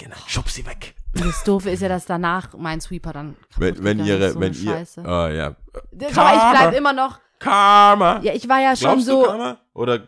Ihr, 0.00 0.10
schub 0.26 0.48
sie 0.48 0.64
weg. 0.66 0.94
Und 1.16 1.24
das 1.26 1.42
Doofe 1.44 1.70
ist 1.70 1.80
ja, 1.82 1.88
dass 1.88 2.06
danach 2.06 2.54
mein 2.56 2.80
Sweeper 2.80 3.12
dann 3.12 3.36
Wenn, 3.56 3.82
wenn 3.82 4.04
ihre, 4.04 4.26
ist, 4.26 4.34
so 4.34 4.40
wenn 4.40 4.52
ihr, 4.54 4.70
Scheiße. 4.72 5.00
oh 5.02 5.26
ja. 5.28 5.46
Aber 5.46 5.56
ich 5.92 6.12
Karma. 6.14 6.50
bleib 6.52 6.74
immer 6.74 6.92
noch. 6.92 7.18
Karma. 7.38 8.20
Ja, 8.22 8.32
ich 8.34 8.48
war 8.48 8.60
ja 8.60 8.76
schon 8.76 8.88
Glaubst 8.88 9.06
so. 9.06 9.22
du 9.22 9.28
Karma? 9.28 9.58
Oder 9.74 9.98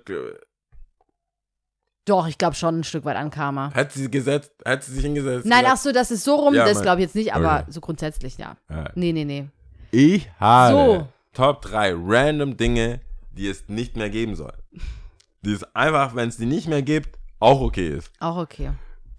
Doch, 2.04 2.26
ich 2.26 2.36
glaube 2.36 2.54
schon 2.56 2.80
ein 2.80 2.84
Stück 2.84 3.04
weit 3.04 3.16
an 3.16 3.30
Karma. 3.30 3.72
hat 3.74 3.92
sie 3.92 4.10
gesetzt, 4.10 4.52
hat 4.66 4.82
sie 4.82 4.92
sich 4.94 5.02
hingesetzt? 5.04 5.46
Nein, 5.46 5.60
gesagt, 5.60 5.78
ach 5.78 5.82
so, 5.82 5.92
das 5.92 6.10
ist 6.10 6.24
so 6.24 6.34
rum, 6.34 6.54
Ja, 6.54 6.64
das 6.64 6.74
mein- 6.74 6.82
glaube 6.82 7.00
ich 7.00 7.06
jetzt 7.06 7.14
nicht, 7.14 7.32
aber 7.34 7.60
Okay. 7.60 7.70
so 7.70 7.80
grundsätzlich, 7.80 8.38
ja. 8.38 8.56
Ja. 8.68 8.90
Nee, 8.94 9.12
nee, 9.12 9.24
nee. 9.24 9.48
Ich 9.92 10.28
habe 10.40 10.72
So. 10.74 11.08
Top 11.32 11.62
3 11.62 11.94
random 11.96 12.56
Dinge, 12.56 13.00
die 13.30 13.48
es 13.48 13.68
nicht 13.68 13.96
mehr 13.96 14.10
geben 14.10 14.34
soll. 14.34 14.52
Die 15.42 15.52
es 15.52 15.62
einfach, 15.74 16.14
wenn 16.14 16.28
es 16.28 16.36
die 16.36 16.46
nicht 16.46 16.66
mehr 16.68 16.82
gibt, 16.82 17.18
auch 17.38 17.60
okay 17.60 17.88
ist. 17.88 18.10
Auch 18.20 18.36
okay. 18.36 18.72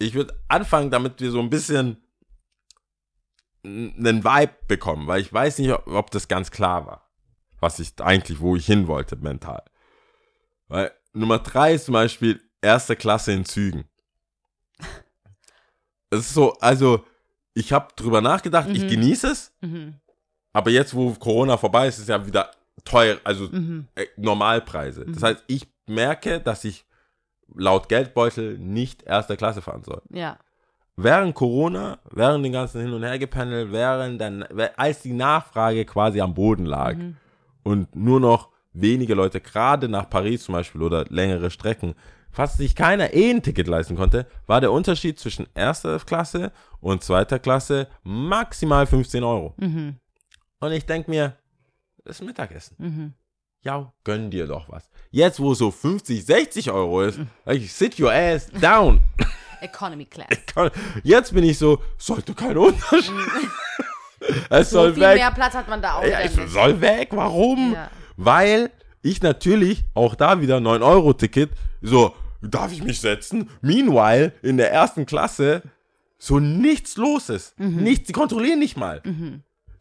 Ich 0.03 0.13
würde 0.15 0.37
anfangen, 0.49 0.91
damit 0.91 1.21
wir 1.21 1.31
so 1.31 1.39
ein 1.39 1.49
bisschen 1.49 1.97
einen 3.63 4.23
Vibe 4.23 4.53
bekommen, 4.67 5.07
weil 5.07 5.21
ich 5.21 5.31
weiß 5.31 5.59
nicht, 5.59 5.71
ob, 5.71 5.87
ob 5.87 6.11
das 6.11 6.27
ganz 6.27 6.51
klar 6.51 6.85
war, 6.85 7.09
was 7.59 7.79
ich 7.79 7.93
eigentlich, 8.01 8.39
wo 8.41 8.55
ich 8.55 8.65
hin 8.65 8.87
wollte 8.87 9.15
mental. 9.15 9.63
Weil 10.67 10.91
Nummer 11.13 11.39
3 11.39 11.75
ist 11.75 11.85
zum 11.85 11.93
Beispiel 11.93 12.41
erste 12.61 12.95
Klasse 12.95 13.31
in 13.31 13.45
Zügen. 13.45 13.85
Es 16.09 16.19
ist 16.21 16.33
so, 16.33 16.53
also 16.59 17.05
ich 17.53 17.71
habe 17.71 17.93
drüber 17.95 18.19
nachgedacht, 18.21 18.69
ich 18.73 18.83
Mhm. 18.83 18.87
genieße 18.89 19.27
es, 19.27 19.53
Mhm. 19.61 19.95
aber 20.51 20.69
jetzt, 20.71 20.93
wo 20.93 21.13
Corona 21.13 21.55
vorbei 21.57 21.87
ist, 21.87 21.95
ist 21.95 22.03
es 22.03 22.07
ja 22.09 22.25
wieder 22.25 22.51
teuer, 22.83 23.19
also 23.23 23.45
Mhm. 23.47 23.87
äh, 23.95 24.07
Normalpreise. 24.17 25.05
Das 25.05 25.23
heißt, 25.23 25.43
ich 25.47 25.67
merke, 25.87 26.41
dass 26.41 26.65
ich 26.65 26.85
laut 27.55 27.89
Geldbeutel 27.89 28.57
nicht 28.57 29.03
erster 29.03 29.35
Klasse 29.37 29.61
fahren 29.61 29.83
soll. 29.83 30.01
Ja. 30.09 30.37
Während 30.95 31.33
Corona, 31.33 31.97
während 32.11 32.45
den 32.45 32.51
ganzen 32.53 32.81
Hin- 32.81 32.93
und 32.93 33.03
Hergependel, 33.03 33.71
während 33.71 34.21
dann, 34.21 34.43
als 34.77 35.01
die 35.01 35.13
Nachfrage 35.13 35.85
quasi 35.85 36.21
am 36.21 36.33
Boden 36.35 36.65
lag 36.65 36.95
Mhm. 36.95 37.17
und 37.63 37.95
nur 37.95 38.19
noch 38.19 38.49
wenige 38.73 39.15
Leute, 39.15 39.41
gerade 39.41 39.87
nach 39.89 40.09
Paris 40.09 40.43
zum 40.43 40.53
Beispiel 40.53 40.81
oder 40.83 41.05
längere 41.09 41.49
Strecken, 41.49 41.95
fast 42.31 42.57
sich 42.57 42.75
keiner 42.75 43.13
eh 43.13 43.29
ein 43.31 43.41
Ticket 43.43 43.67
leisten 43.67 43.95
konnte, 43.95 44.27
war 44.47 44.61
der 44.61 44.71
Unterschied 44.71 45.19
zwischen 45.19 45.47
erster 45.55 45.99
Klasse 45.99 46.51
und 46.79 47.03
zweiter 47.03 47.39
Klasse 47.39 47.87
maximal 48.03 48.85
15 48.85 49.23
Euro. 49.23 49.53
Mhm. 49.57 49.97
Und 50.59 50.71
ich 50.71 50.85
denke 50.85 51.09
mir, 51.09 51.35
das 52.05 52.19
ist 52.19 52.25
Mittagessen. 52.25 52.75
Mhm. 52.79 53.13
Ja, 53.63 53.93
gönn 54.03 54.29
dir 54.29 54.45
doch 54.47 54.69
was. 54.69 54.89
Jetzt, 55.11 55.39
wo 55.39 55.53
es 55.53 55.57
so 55.59 55.71
50, 55.71 56.25
60 56.25 56.71
Euro 56.71 57.01
ist, 57.03 57.19
ich, 57.45 57.71
sit 57.73 57.99
your 57.99 58.11
ass 58.11 58.49
down. 58.51 58.99
Economy 59.61 60.05
Class. 60.05 60.27
Jetzt 61.03 61.33
bin 61.33 61.43
ich 61.45 61.57
so, 61.57 61.81
sollte 61.97 62.33
kein 62.33 62.57
Unterschied. 62.57 63.13
es 64.49 64.69
So 64.69 64.79
soll 64.79 64.93
viel 64.93 65.03
weg. 65.03 65.15
mehr 65.15 65.31
Platz 65.31 65.53
hat 65.53 65.69
man 65.69 65.81
da 65.81 65.95
auch 65.95 66.03
Ja, 66.03 66.19
es 66.19 66.35
soll 66.51 66.81
weg. 66.81 67.09
Warum? 67.11 67.73
Ja. 67.73 67.89
Weil 68.17 68.71
ich 69.01 69.21
natürlich 69.21 69.85
auch 69.93 70.15
da 70.15 70.41
wieder 70.41 70.57
9-Euro-Ticket, 70.57 71.51
so, 71.81 72.13
darf 72.41 72.73
ich 72.73 72.83
mich 72.83 72.99
setzen? 72.99 73.49
Meanwhile, 73.61 74.33
in 74.41 74.57
der 74.57 74.71
ersten 74.71 75.05
Klasse, 75.05 75.61
so 76.17 76.39
nichts 76.39 76.97
los 76.97 77.29
ist. 77.29 77.57
Mhm. 77.59 77.83
Nichts, 77.83 78.07
die 78.07 78.13
kontrollieren 78.13 78.59
nicht 78.59 78.75
mal. 78.77 79.01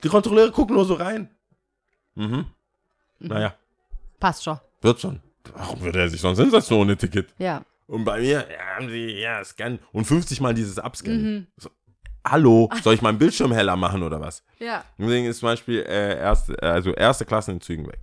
Die 0.05 0.09
Kontrolleure 0.09 0.53
gucken 0.53 0.77
nur 0.77 0.85
so 0.85 0.95
rein. 0.95 1.29
Mhm. 2.15 2.47
Naja, 3.19 3.55
Passt 4.23 4.45
schon. 4.45 4.59
wird 4.81 5.01
schon. 5.01 5.21
Warum 5.57 5.81
würde 5.81 5.99
er 6.01 6.09
sich 6.09 6.21
sonst 6.21 6.39
hinsetzen 6.39 6.77
ohne 6.77 6.97
Ticket? 6.97 7.35
Ja. 7.39 7.63
Und 7.89 8.05
bei 8.05 8.21
mir, 8.21 8.47
ja, 8.51 8.77
haben 8.77 8.89
sie, 8.89 9.19
ja, 9.21 9.45
scannen. 9.45 9.81
Und 9.93 10.05
50 10.05 10.41
Mal 10.41 10.55
dieses 10.55 10.79
Abscannen. 10.79 11.35
Mhm. 11.35 11.47
So, 11.57 11.71
hallo, 12.25 12.71
soll 12.85 12.95
ich 12.95 13.03
meinen 13.03 13.19
Bildschirm 13.19 13.51
heller 13.53 13.75
machen 13.77 14.03
oder 14.05 14.21
was? 14.21 14.45
Ja. 14.61 14.85
Deswegen 14.97 15.27
ist 15.27 15.41
zum 15.41 15.49
Beispiel 15.49 15.81
äh, 15.83 16.17
erste, 16.19 16.55
äh, 16.63 16.67
also 16.67 16.93
erste 16.95 17.25
Klasse 17.25 17.51
in 17.51 17.61
Zügen 17.61 17.87
weg. 17.89 17.99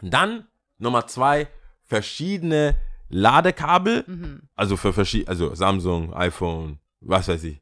Dann 0.00 0.46
Nummer 0.78 1.06
zwei, 1.08 1.48
verschiedene 1.82 2.76
Ladekabel, 3.08 4.04
Mhm. 4.06 4.42
also 4.54 4.76
für 4.76 4.92
verschiedene, 4.92 5.28
also 5.30 5.54
Samsung, 5.54 6.14
iPhone, 6.14 6.78
was 7.00 7.26
weiß 7.28 7.42
ich. 7.44 7.60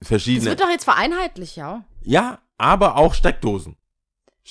Das 0.00 0.08
Verschiedene. 0.08 0.50
wird 0.50 0.60
doch 0.60 0.68
jetzt 0.70 0.84
vereinheitlicht, 0.84 1.56
ja. 1.56 1.84
ja, 2.02 2.38
aber 2.58 2.96
auch 2.96 3.14
Steckdosen. 3.14 3.76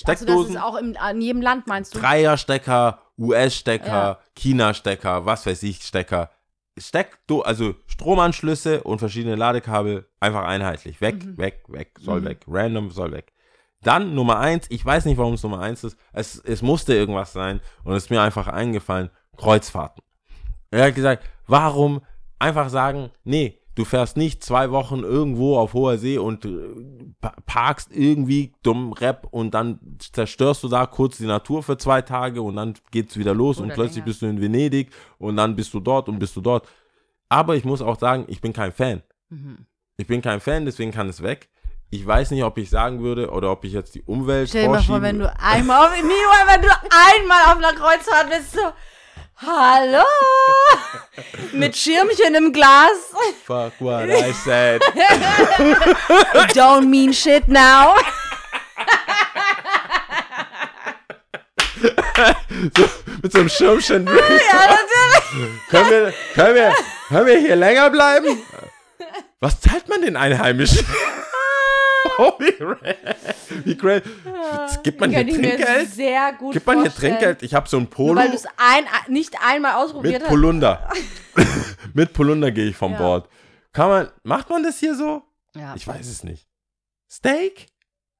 Also 0.05 0.25
das 0.25 0.33
Steckdosen, 0.35 0.55
ist 0.55 0.61
auch 0.61 0.75
im, 0.75 0.95
in 1.11 1.21
jedem 1.21 1.41
Land, 1.41 1.67
meinst 1.67 1.95
du? 1.95 1.99
Dreierstecker, 1.99 2.99
US-Stecker, 3.17 3.87
Ja. 3.87 4.19
China-Stecker, 4.35 5.25
was 5.25 5.45
weiß 5.45 5.63
ich, 5.63 5.81
Stecker. 5.83 6.29
Steckdo 6.77 7.41
also 7.41 7.73
Stromanschlüsse 7.87 8.83
und 8.83 8.99
verschiedene 8.99 9.35
Ladekabel 9.35 10.07
einfach 10.19 10.43
einheitlich. 10.45 11.01
Weg, 11.01 11.25
Mhm. 11.25 11.37
weg, 11.37 11.63
weg, 11.67 11.91
soll 11.99 12.23
weg. 12.23 12.41
Random 12.47 12.91
soll 12.91 13.11
weg. 13.11 13.33
Dann 13.81 14.13
Nummer 14.13 14.39
eins, 14.39 14.67
ich 14.69 14.85
weiß 14.85 15.05
nicht, 15.05 15.17
warum 15.17 15.33
es 15.33 15.43
Nummer 15.43 15.59
eins 15.59 15.83
ist. 15.83 15.97
Es, 16.13 16.37
es 16.39 16.61
musste 16.61 16.93
irgendwas 16.93 17.33
sein 17.33 17.61
und 17.83 17.93
es 17.95 18.03
ist 18.03 18.09
mir 18.09 18.21
einfach 18.21 18.47
eingefallen, 18.47 19.09
Kreuzfahrten. 19.37 20.03
Er 20.71 20.85
hat 20.87 20.95
gesagt, 20.95 21.23
warum 21.47 22.01
einfach 22.39 22.69
sagen, 22.69 23.11
nee, 23.23 23.59
du 23.77 23.85
fährst 23.85 24.17
nicht 24.17 24.43
zwei 24.43 24.71
Wochen 24.71 24.99
irgendwo 25.03 25.57
auf 25.57 25.73
hoher 25.73 25.97
See 25.97 26.17
und 26.17 26.43
äh, 26.45 26.49
pa- 27.21 27.35
parkst 27.45 27.89
irgendwie 27.91 28.53
dumm 28.63 28.91
Rap 28.91 29.27
und 29.31 29.53
dann 29.53 29.79
zerstörst 29.99 30.63
du 30.63 30.67
da 30.67 30.85
kurz 30.87 31.17
die 31.17 31.25
Natur 31.27 31.61
für 31.63 31.77
zwei 31.77 32.01
Tage 32.01 32.41
und 32.41 32.55
dann 32.55 32.73
geht's 32.91 33.17
wieder 33.17 33.33
los 33.35 33.59
und 33.59 33.65
Oder 33.67 33.75
plötzlich 33.75 33.97
länger. 33.97 34.05
bist 34.05 34.21
du 34.21 34.25
in 34.25 34.41
Venedig 34.41 34.91
und 35.19 35.37
dann 35.37 35.55
bist 35.55 35.73
du 35.73 35.79
dort 35.79 36.09
und 36.09 36.17
bist 36.19 36.35
du 36.35 36.41
dort. 36.41 36.67
Aber 37.29 37.55
ich 37.55 37.65
muss 37.65 37.81
auch 37.81 37.99
sagen, 37.99 38.25
ich 38.27 38.41
bin 38.41 38.51
kein 38.51 38.71
Fan. 38.71 39.03
Mhm. 39.29 39.65
Ich 39.97 40.07
bin 40.07 40.21
kein 40.21 40.39
Fan, 40.39 40.65
deswegen 40.65 40.91
kann 40.91 41.07
es 41.09 41.21
weg. 41.21 41.49
Ich 41.89 42.05
weiß 42.05 42.31
nicht, 42.31 42.43
ob 42.43 42.57
ich 42.57 42.69
sagen 42.69 43.01
würde 43.01 43.29
oder 43.29 43.51
ob 43.51 43.63
ich 43.63 43.73
jetzt 43.73 43.95
die 43.95 44.01
Umwelt 44.01 44.49
Stell 44.49 44.63
dir 44.63 44.69
mal 44.69 44.81
vor, 44.83 45.01
wenn 45.01 45.19
du 45.19 45.33
einmal 45.39 45.77
auf, 45.85 45.91
Meanwhile, 45.91 46.47
wenn 46.51 46.61
du 46.63 46.67
einmal 46.67 47.43
auf 47.53 47.57
einer 47.57 47.73
Kreuzfahrt 47.77 48.29
bist, 48.29 48.53
so, 48.53 48.59
hallo, 49.37 50.03
mit 51.53 51.75
Schirmchen 51.75 52.35
im 52.35 52.53
Glas, 52.53 53.13
Fuck 53.45 53.73
what 53.79 54.09
I 54.09 54.31
said. 54.33 54.81
don't 56.53 56.89
mean 56.89 57.13
shit 57.13 57.47
now. 57.47 57.95
Mit 63.21 63.31
so 63.31 63.39
einem 63.39 63.49
Schirmchen. 63.49 64.05
ja, 64.07 64.13
natürlich. 64.13 65.69
können, 65.69 65.89
wir, 65.89 66.13
können, 66.33 66.55
wir, 66.55 66.73
können 67.09 67.25
wir 67.27 67.39
hier 67.39 67.55
länger 67.55 67.89
bleiben? 67.89 68.41
Was 69.39 69.59
zahlt 69.61 69.87
man 69.87 70.01
den 70.01 70.15
Einheimischen? 70.15 70.85
oh, 72.19 72.33
wie, 72.39 73.65
wie 73.65 73.75
great. 73.77 74.03
Gibt 74.83 74.99
man 74.99 75.09
hier 75.11 75.25
Trinkgeld? 75.27 75.89
sehr 75.89 76.33
gut 76.33 76.53
Gibt 76.53 76.65
man 76.65 76.81
hier 76.81 76.91
vorstellen. 76.91 77.13
Trinkgeld? 77.13 77.43
Ich 77.43 77.53
habe 77.53 77.67
so 77.69 77.77
ein 77.77 77.83
Nur 77.83 77.89
Polo 77.89 78.15
weil 78.19 78.29
du 78.29 78.35
es 78.35 78.45
ein, 78.57 78.85
nicht 79.07 79.35
einmal 79.45 79.75
ausprobiert 79.75 80.13
mit 80.15 80.21
hast. 80.23 80.29
Polunder. 80.29 80.89
mit 81.93 82.13
Polunder 82.13 82.51
gehe 82.51 82.65
ich 82.69 82.75
vom 82.75 82.93
Ja. 82.93 82.97
Bord. 82.97 83.29
Kann 83.73 83.89
man, 83.89 84.09
macht 84.23 84.49
man 84.49 84.63
das 84.63 84.79
hier 84.79 84.95
so? 84.95 85.21
Ja. 85.55 85.73
Ich 85.75 85.87
weiß 85.87 86.07
es 86.07 86.23
nicht. 86.23 86.47
Steak? 87.09 87.67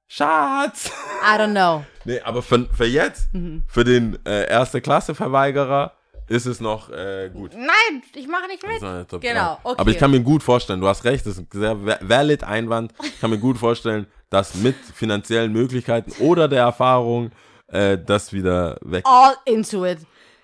Schatz! 0.07 0.89
I 1.21 1.37
don't 1.37 1.51
know. 1.51 1.83
Nee, 2.05 2.21
aber 2.21 2.41
für, 2.41 2.65
für 2.73 2.85
jetzt, 2.85 3.33
Mhm. 3.33 3.63
für 3.67 3.83
den 3.83 4.17
äh, 4.25 4.47
Erste-Klasse-Verweigerer, 4.49 5.93
ist 6.27 6.45
es 6.45 6.59
noch 6.59 6.89
äh, 6.89 7.29
gut. 7.33 7.53
Nein, 7.53 8.01
ich 8.15 8.27
mache 8.27 8.47
nicht 8.47 8.65
mit. 8.65 9.07
Top 9.09 9.21
Genau, 9.21 9.59
okay. 9.63 9.75
Aber 9.79 9.91
ich 9.91 9.97
kann 9.97 10.11
mir 10.11 10.21
gut 10.21 10.43
vorstellen, 10.43 10.79
du 10.81 10.87
hast 10.87 11.03
recht, 11.05 11.25
das 11.25 11.33
ist 11.33 11.39
ein 11.39 11.47
sehr 11.51 11.85
va- 11.85 11.99
valid 12.01 12.43
Einwand. 12.43 12.93
Ich 13.03 13.19
kann 13.19 13.29
mir 13.29 13.37
gut 13.39 13.57
vorstellen, 13.57 14.07
dass 14.29 14.55
mit 14.55 14.75
finanziellen 14.75 15.51
Möglichkeiten 15.53 16.11
oder 16.23 16.47
der 16.47 16.61
Erfahrung 16.63 17.31
äh, 17.67 17.97
das 17.97 18.33
wieder 18.33 18.77
weg 18.81 19.03
All 19.07 19.35
into 19.45 19.85
it. 19.85 19.99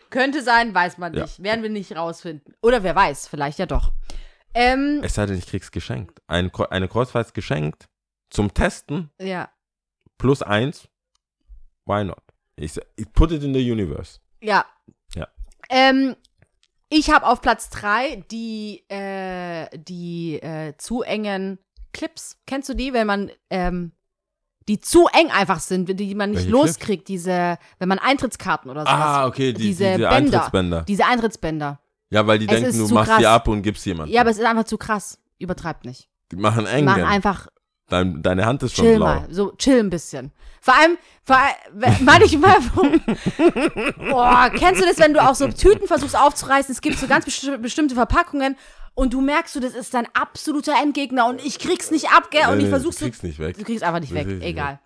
Könnte 0.10 0.42
sein, 0.44 0.74
weiß 0.74 0.98
man 1.00 1.14
Ja. 1.14 1.24
nicht. 1.24 1.42
Werden 1.42 1.64
wir 1.64 1.70
nicht 1.70 1.96
rausfinden. 1.96 2.54
Oder 2.62 2.84
wer 2.84 2.96
weiß, 2.96 3.28
vielleicht 3.28 3.60
ja 3.60 3.66
doch. 3.66 3.92
Ähm, 4.54 5.02
Es 5.04 5.16
sei 5.16 5.26
denn, 5.26 5.38
ich 5.38 5.48
krieg's 5.48 5.72
geschenkt. 5.72 6.22
Ein, 6.28 6.52
eine 6.70 6.88
Kreuzfahrt 6.88 7.34
geschenkt 7.34 7.88
zum 8.30 8.54
Testen 8.54 9.10
ja. 9.20 9.50
plus 10.20 10.44
eins. 10.44 10.88
Why 11.86 12.04
not? 12.04 12.22
Ich 12.56 12.80
put 13.14 13.32
it 13.32 13.44
in 13.44 13.54
the 13.54 13.72
universe. 13.72 14.20
Ja. 14.42 14.66
Ja. 15.16 15.28
Ähm, 15.74 16.16
ich 16.90 17.10
habe 17.10 17.26
auf 17.26 17.42
Platz 17.42 17.70
3 17.72 18.24
die, 18.32 18.84
äh, 18.90 19.68
die 19.76 20.36
äh, 20.36 20.78
zu 20.78 21.02
engen 21.02 21.58
Clips. 21.92 22.38
Kennst 22.46 22.70
du 22.70 22.76
die, 22.76 22.94
wenn 22.94 23.08
man, 23.08 23.32
ähm, 23.50 23.92
die 24.68 24.80
zu 24.80 25.08
eng 25.08 25.32
einfach 25.32 25.60
sind, 25.60 26.00
die 26.00 26.16
man 26.16 26.30
nicht 26.30 26.44
Welche 26.44 26.52
loskriegt, 26.52 27.08
diese, 27.08 27.58
wenn 27.80 27.90
man 27.90 27.98
Eintrittskarten 27.98 28.70
oder 28.70 28.82
sowas. 28.82 28.94
Ah, 28.94 29.26
okay, 29.26 29.52
die, 29.54 29.62
diese 29.64 29.84
diese, 29.84 29.98
Bänder. 29.98 30.10
Eintrittsbänder. 30.12 30.82
Diese 30.84 31.06
Eintrittsbänder. 31.06 31.80
Ja, 32.12 32.28
weil 32.28 32.38
die 32.38 32.48
Es 32.48 32.62
denken, 32.62 32.78
du 32.78 32.94
machst 32.94 33.10
krass. 33.10 33.20
die 33.20 33.26
ab 33.26 33.48
und 33.48 33.64
gibst 33.64 33.86
jemandem. 33.88 34.14
Ja, 34.14 34.22
aber 34.22 34.30
es 34.30 34.38
ist 34.38 34.46
einfach 34.46 34.66
zu 34.66 34.78
krass. 34.78 35.20
Übertreibt 35.40 35.86
nicht. 35.86 36.10
die 36.32 36.36
machen 36.36 36.68
eng. 36.68 36.86
Mach 36.86 36.96
denn. 36.96 37.06
einfach 37.06 37.48
Dein, 37.90 38.22
deine 38.24 38.46
Hand 38.46 38.64
ist 38.64 38.76
schon 38.76 38.86
chill 38.86 38.96
blau. 38.98 39.06
mal. 39.06 39.28
So, 39.30 39.52
chill 39.58 39.80
ein 39.80 39.90
bisschen. 39.90 40.32
Vor 40.62 40.74
allem, 40.76 40.98
vor 41.26 41.38
allem 41.38 42.06
manchmal, 42.06 42.58
boah, 44.10 44.50
kennst 44.56 44.82
du 44.82 44.86
das, 44.86 44.98
wenn 45.00 45.14
du 45.14 45.22
auch 45.22 45.36
so 45.36 45.48
Tüten 45.50 45.88
versuchst 45.88 46.18
aufzureißen? 46.18 46.72
Es 46.74 46.82
gibt 46.82 46.98
so 46.98 47.08
ganz 47.08 47.26
besti 47.26 47.58
bestimmte 47.58 47.96
Verpackungen 47.96 48.56
Und 48.96 49.14
du 49.14 49.22
merkst, 49.22 49.56
du, 49.56 49.60
das 49.60 49.74
ist 49.74 49.94
dein 49.94 50.08
absoluter 50.14 50.74
Endgegner 50.82 51.26
und 51.28 51.44
ich 51.44 51.60
krieg's 51.60 51.92
nicht 51.92 52.10
ab, 52.12 52.30
gell? 52.32 52.48
Und 52.50 52.58
Nee, 52.60 52.66
ich 52.66 52.70
versuch's 52.70 52.98
du 52.98 53.06
kriegst 53.06 53.24
nicht 53.24 53.40
weg. 53.40 53.58
Du 53.58 53.64
kriegst 53.64 53.84
einfach 53.84 54.00
nicht 54.00 54.12
Du 54.12 54.16
weg, 54.16 54.28
nicht 54.28 54.44
egal. 54.44 54.80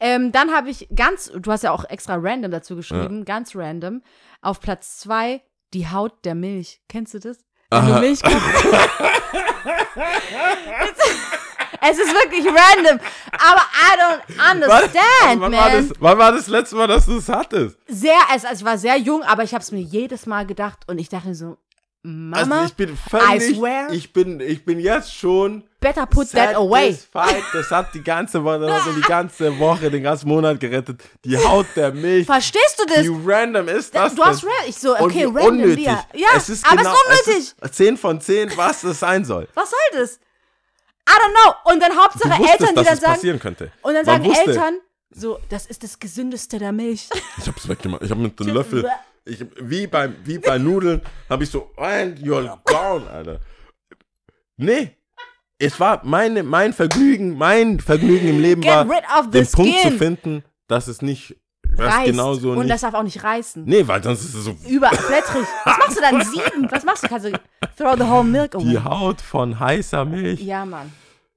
Ähm, 0.00 0.32
dann 0.32 0.50
habe 0.52 0.70
ich 0.70 0.88
ganz, 0.96 1.30
du 1.32 1.52
hast 1.52 1.62
ja 1.62 1.70
auch 1.70 1.84
extra 1.84 2.16
random 2.16 2.50
dazu 2.50 2.74
geschrieben, 2.74 3.24
ganz 3.24 3.54
random, 3.54 4.02
auf 4.40 4.60
Platz 4.60 4.98
zwei 4.98 5.42
die 5.74 5.88
Haut 5.88 6.24
der 6.24 6.34
Milch. 6.34 6.80
Kennst 6.88 7.14
du 7.14 7.20
das? 7.20 7.38
Wenn 7.70 7.86
du 7.86 7.92
Aha. 7.92 8.00
Milch 8.00 8.20
kaufst. 8.22 8.42
es 11.82 11.98
ist 11.98 12.12
wirklich 12.14 12.46
random, 12.46 13.00
aber 13.32 13.60
I 13.60 13.98
don't 13.98 14.52
understand, 14.52 15.40
wann, 15.40 15.50
man. 15.50 15.52
war 15.52 15.70
das, 15.70 15.86
wann 15.98 16.18
war 16.18 16.32
das 16.32 16.46
letzte 16.46 16.76
Mal, 16.76 16.86
dass 16.86 17.06
du 17.06 17.18
es 17.18 17.28
hattest? 17.28 17.76
Sehr, 17.88 18.18
also 18.30 18.46
ich 18.52 18.64
war 18.64 18.78
sehr 18.78 18.96
jung, 18.96 19.22
aber 19.24 19.42
ich 19.42 19.52
habe 19.52 19.62
es 19.62 19.72
mir 19.72 19.80
jedes 19.80 20.26
Mal 20.26 20.46
gedacht 20.46 20.80
und 20.86 20.98
ich 20.98 21.08
dachte 21.08 21.28
mir 21.28 21.34
so, 21.34 21.56
Mama, 22.04 22.62
also 22.62 22.66
ich 22.66 22.74
bin 22.74 22.96
völlig, 22.96 23.56
swear. 23.56 23.92
ich 23.92 24.12
bin, 24.12 24.40
ich 24.40 24.64
bin 24.64 24.80
jetzt 24.80 25.14
schon 25.14 25.62
better 25.78 26.04
put 26.04 26.30
that 26.32 26.56
away. 26.56 26.98
Das 27.52 27.70
hat 27.70 27.94
die 27.94 28.02
ganze 28.02 28.42
Woche, 28.42 28.58
das 28.58 28.84
hat 28.84 28.96
die 28.96 29.02
ganze 29.02 29.58
Woche, 29.60 29.88
den 29.88 30.02
ganzen 30.02 30.28
Monat 30.28 30.58
gerettet. 30.58 31.00
Die 31.24 31.38
Haut 31.38 31.66
der 31.76 31.92
Milch. 31.92 32.26
Verstehst 32.26 32.76
du 32.80 32.86
das? 32.86 33.04
Wie 33.04 33.30
random 33.30 33.68
ist 33.68 33.94
das 33.94 34.16
du 34.16 34.24
hast 34.24 34.42
real. 34.42 34.52
Ich 34.66 34.76
so, 34.76 34.98
okay, 34.98 35.26
random, 35.26 35.46
unnötig. 35.46 35.84
Ja, 35.86 36.28
es 36.36 36.48
ist 36.48 36.66
aber 36.66 36.78
genau, 36.78 36.92
es 37.08 37.28
ist 37.28 37.54
unnötig. 37.60 37.72
10 37.72 37.96
von 37.96 38.20
10, 38.20 38.56
was 38.56 38.80
das 38.80 38.98
sein 38.98 39.24
soll. 39.24 39.46
Was 39.54 39.70
soll 39.70 40.00
das? 40.00 40.18
I 41.08 41.12
don't 41.12 41.32
know. 41.32 41.72
Und 41.72 41.80
dann 41.82 41.96
Hauptsache 41.96 42.38
wusstest, 42.38 42.60
Eltern, 42.60 42.76
die 42.76 42.84
dann 42.84 42.96
sagen, 42.96 43.38
könnte. 43.38 43.72
und 43.82 43.94
dann 43.94 44.06
Man 44.06 44.22
sagen 44.22 44.24
wusste. 44.24 44.50
Eltern, 44.50 44.74
so, 45.10 45.38
das 45.48 45.66
ist 45.66 45.82
das 45.82 45.98
gesündeste 45.98 46.58
der 46.58 46.72
Milch. 46.72 47.08
Ich 47.38 47.46
hab's 47.46 47.68
weggemacht. 47.68 48.02
Ich 48.02 48.10
hab 48.10 48.18
mit 48.18 48.38
dem 48.38 48.48
Löffel, 48.48 48.88
ich, 49.24 49.44
wie, 49.60 49.86
beim, 49.86 50.16
wie 50.24 50.38
bei 50.38 50.58
Nudeln, 50.58 51.02
habe 51.28 51.44
ich 51.44 51.50
so, 51.50 51.70
and 51.76 52.18
you're 52.20 52.58
gone, 52.64 53.08
Alter. 53.10 53.40
Nee. 54.56 54.96
Es 55.58 55.78
war 55.78 56.00
meine, 56.04 56.42
mein 56.42 56.72
Vergnügen, 56.72 57.36
mein 57.36 57.78
Vergnügen 57.78 58.28
im 58.28 58.40
Leben 58.40 58.62
Get 58.62 58.70
war, 58.72 58.84
den 59.28 59.44
the 59.44 59.56
Punkt 59.56 59.74
zu 59.80 59.88
skin. 59.88 59.98
finden, 59.98 60.44
dass 60.66 60.88
es 60.88 61.02
nicht, 61.02 61.36
das 61.76 61.94
Reißt. 61.94 62.06
genauso 62.06 62.50
und 62.52 62.58
nicht. 62.58 62.70
das 62.70 62.80
darf 62.82 62.94
auch 62.94 63.02
nicht 63.02 63.22
reißen. 63.22 63.64
nee, 63.64 63.86
weil 63.86 64.02
sonst 64.02 64.24
ist 64.24 64.34
es 64.34 64.44
so, 64.44 64.56
Überall 64.68 64.96
flettrig. 64.96 65.46
Was 65.64 65.78
machst 65.78 65.96
du 65.96 66.00
dann? 66.00 66.24
Sieben? 66.24 66.70
Was 66.70 66.84
machst 66.84 67.02
du? 67.04 67.08
Kannst 67.08 67.26
du 67.26 67.30
throw 67.76 67.94
the 67.96 68.04
whole 68.04 68.24
milk 68.24 68.54
away? 68.54 68.64
die 68.64 68.78
Haut 68.78 69.20
von 69.20 69.58
heißer 69.58 70.04
Milch. 70.04 70.40
Ja, 70.40 70.64
Mann. 70.64 70.92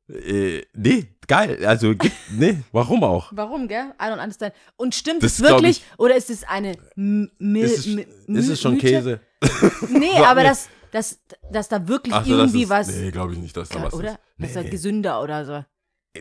Äh, 0.07 0.61
nee, 0.73 1.07
geil. 1.27 1.65
Also, 1.65 1.93
nee, 2.31 2.57
warum 2.71 3.03
auch? 3.03 3.31
Warum, 3.33 3.67
gell? 3.67 3.85
I 3.99 4.03
don't 4.05 4.21
understand. 4.21 4.53
Und 4.77 4.93
stimmt 4.93 5.23
Das 5.23 5.33
es 5.33 5.41
wirklich? 5.41 5.77
ich- 5.79 5.99
Oder 5.99 6.15
ist 6.15 6.29
es 6.29 6.43
eine 6.43 6.75
M 6.95 7.31
Mil 7.39 7.63
Ist 7.65 7.87
es, 7.87 7.95
ist 8.27 8.49
es 8.49 8.61
schon 8.61 8.73
Mythe? 8.75 8.87
Käse? 8.87 9.19
Nee, 9.89 10.17
aber 10.23 10.41
mir. 10.41 10.47
dass, 10.91 11.19
dass, 11.51 11.67
da 11.69 11.87
wirklich 11.87 12.13
Ach 12.13 12.19
das 12.19 12.27
irgendwie 12.27 12.63
ist, 12.63 12.69
was. 12.69 12.87
Nee, 12.87 13.11
glaube 13.11 13.33
ich 13.33 13.39
nicht, 13.39 13.55
dass 13.57 13.69
da 13.69 13.81
was 13.83 13.93
oder? 13.93 14.11
ist. 14.11 14.19
Das 14.37 14.49
ist 14.51 14.55
halt 14.55 14.65
Nee. 14.65 14.71
gesünder 14.71 15.21
oder 15.23 15.45
so. 15.45 15.65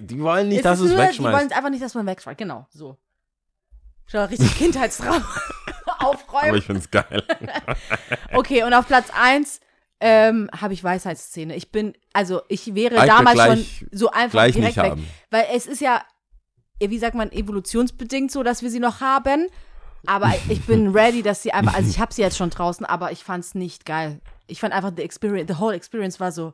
Die 0.01 0.19
wollen 0.21 0.49
nicht, 0.49 0.59
Es 0.59 0.63
dass 0.65 0.79
ist 0.81 0.87
es 0.87 0.91
nur, 0.93 1.01
Die 1.03 1.09
wegschmeißt. 1.09 1.37
wollen 1.39 1.53
einfach 1.53 1.71
nicht, 1.71 1.83
dass 1.83 1.95
man 1.95 2.07
wegschmeißt. 2.07 2.39
Genau, 2.39 2.67
so. 2.71 2.97
Schau, 4.07 4.25
richtig 4.25 4.55
Kindheitstraum. 4.59 5.23
Aber 5.99 6.09
Aufräumen. 6.09 6.59
ich 6.59 6.65
find's 6.65 6.91
geil. 6.91 7.23
Okay, 8.33 8.63
und 8.65 8.75
auf 8.75 8.87
Platz 8.87 9.09
1 9.17 9.61
ähm, 10.01 10.51
habe 10.61 10.75
ich 10.75 10.83
Weisheitszähne. 10.83 11.55
Ich 11.55 11.71
bin, 11.71 11.95
also 12.13 12.43
ich 12.49 12.75
wäre 12.75 12.99
Alter, 13.01 13.17
damals 13.17 13.35
gleich- 13.37 13.79
schon 13.79 13.89
so 13.93 14.11
einfach 14.11 14.33
gleich 14.33 14.55
direkt 14.55 14.77
nicht 14.77 14.85
weg. 14.85 14.91
haben. 14.93 15.09
Weil 15.31 15.47
es 15.55 15.67
ist 15.67 15.81
ja, 15.81 16.03
wie 16.81 16.99
sagt 16.99 17.15
man, 17.15 17.31
evolutionsbedingt 17.33 18.31
so, 18.33 18.43
dass 18.43 18.63
wir 18.63 18.71
sie 18.71 18.81
noch 18.81 19.01
haben. 19.01 19.47
Aber 20.07 20.35
ich 20.49 20.61
bin 20.67 20.89
ready, 20.95 21.23
dass 21.23 21.43
sie 21.43 21.53
einfach, 21.53 21.75
also 21.75 21.89
ich 21.89 21.99
habe 21.99 22.13
sie 22.13 22.21
jetzt 22.23 22.37
schon 22.37 22.51
draußen, 22.51 22.85
aber 22.85 23.11
ich 23.13 23.25
fand 23.25 23.43
es 23.45 23.55
nicht 23.55 23.87
geil. 23.87 24.21
Ich 24.49 24.61
fand 24.61 24.75
einfach, 24.75 24.93
the 24.95 25.03
experience, 25.03 25.51
the 25.51 25.59
whole 25.59 25.75
experience 25.75 26.21
war 26.21 26.31
so, 26.31 26.53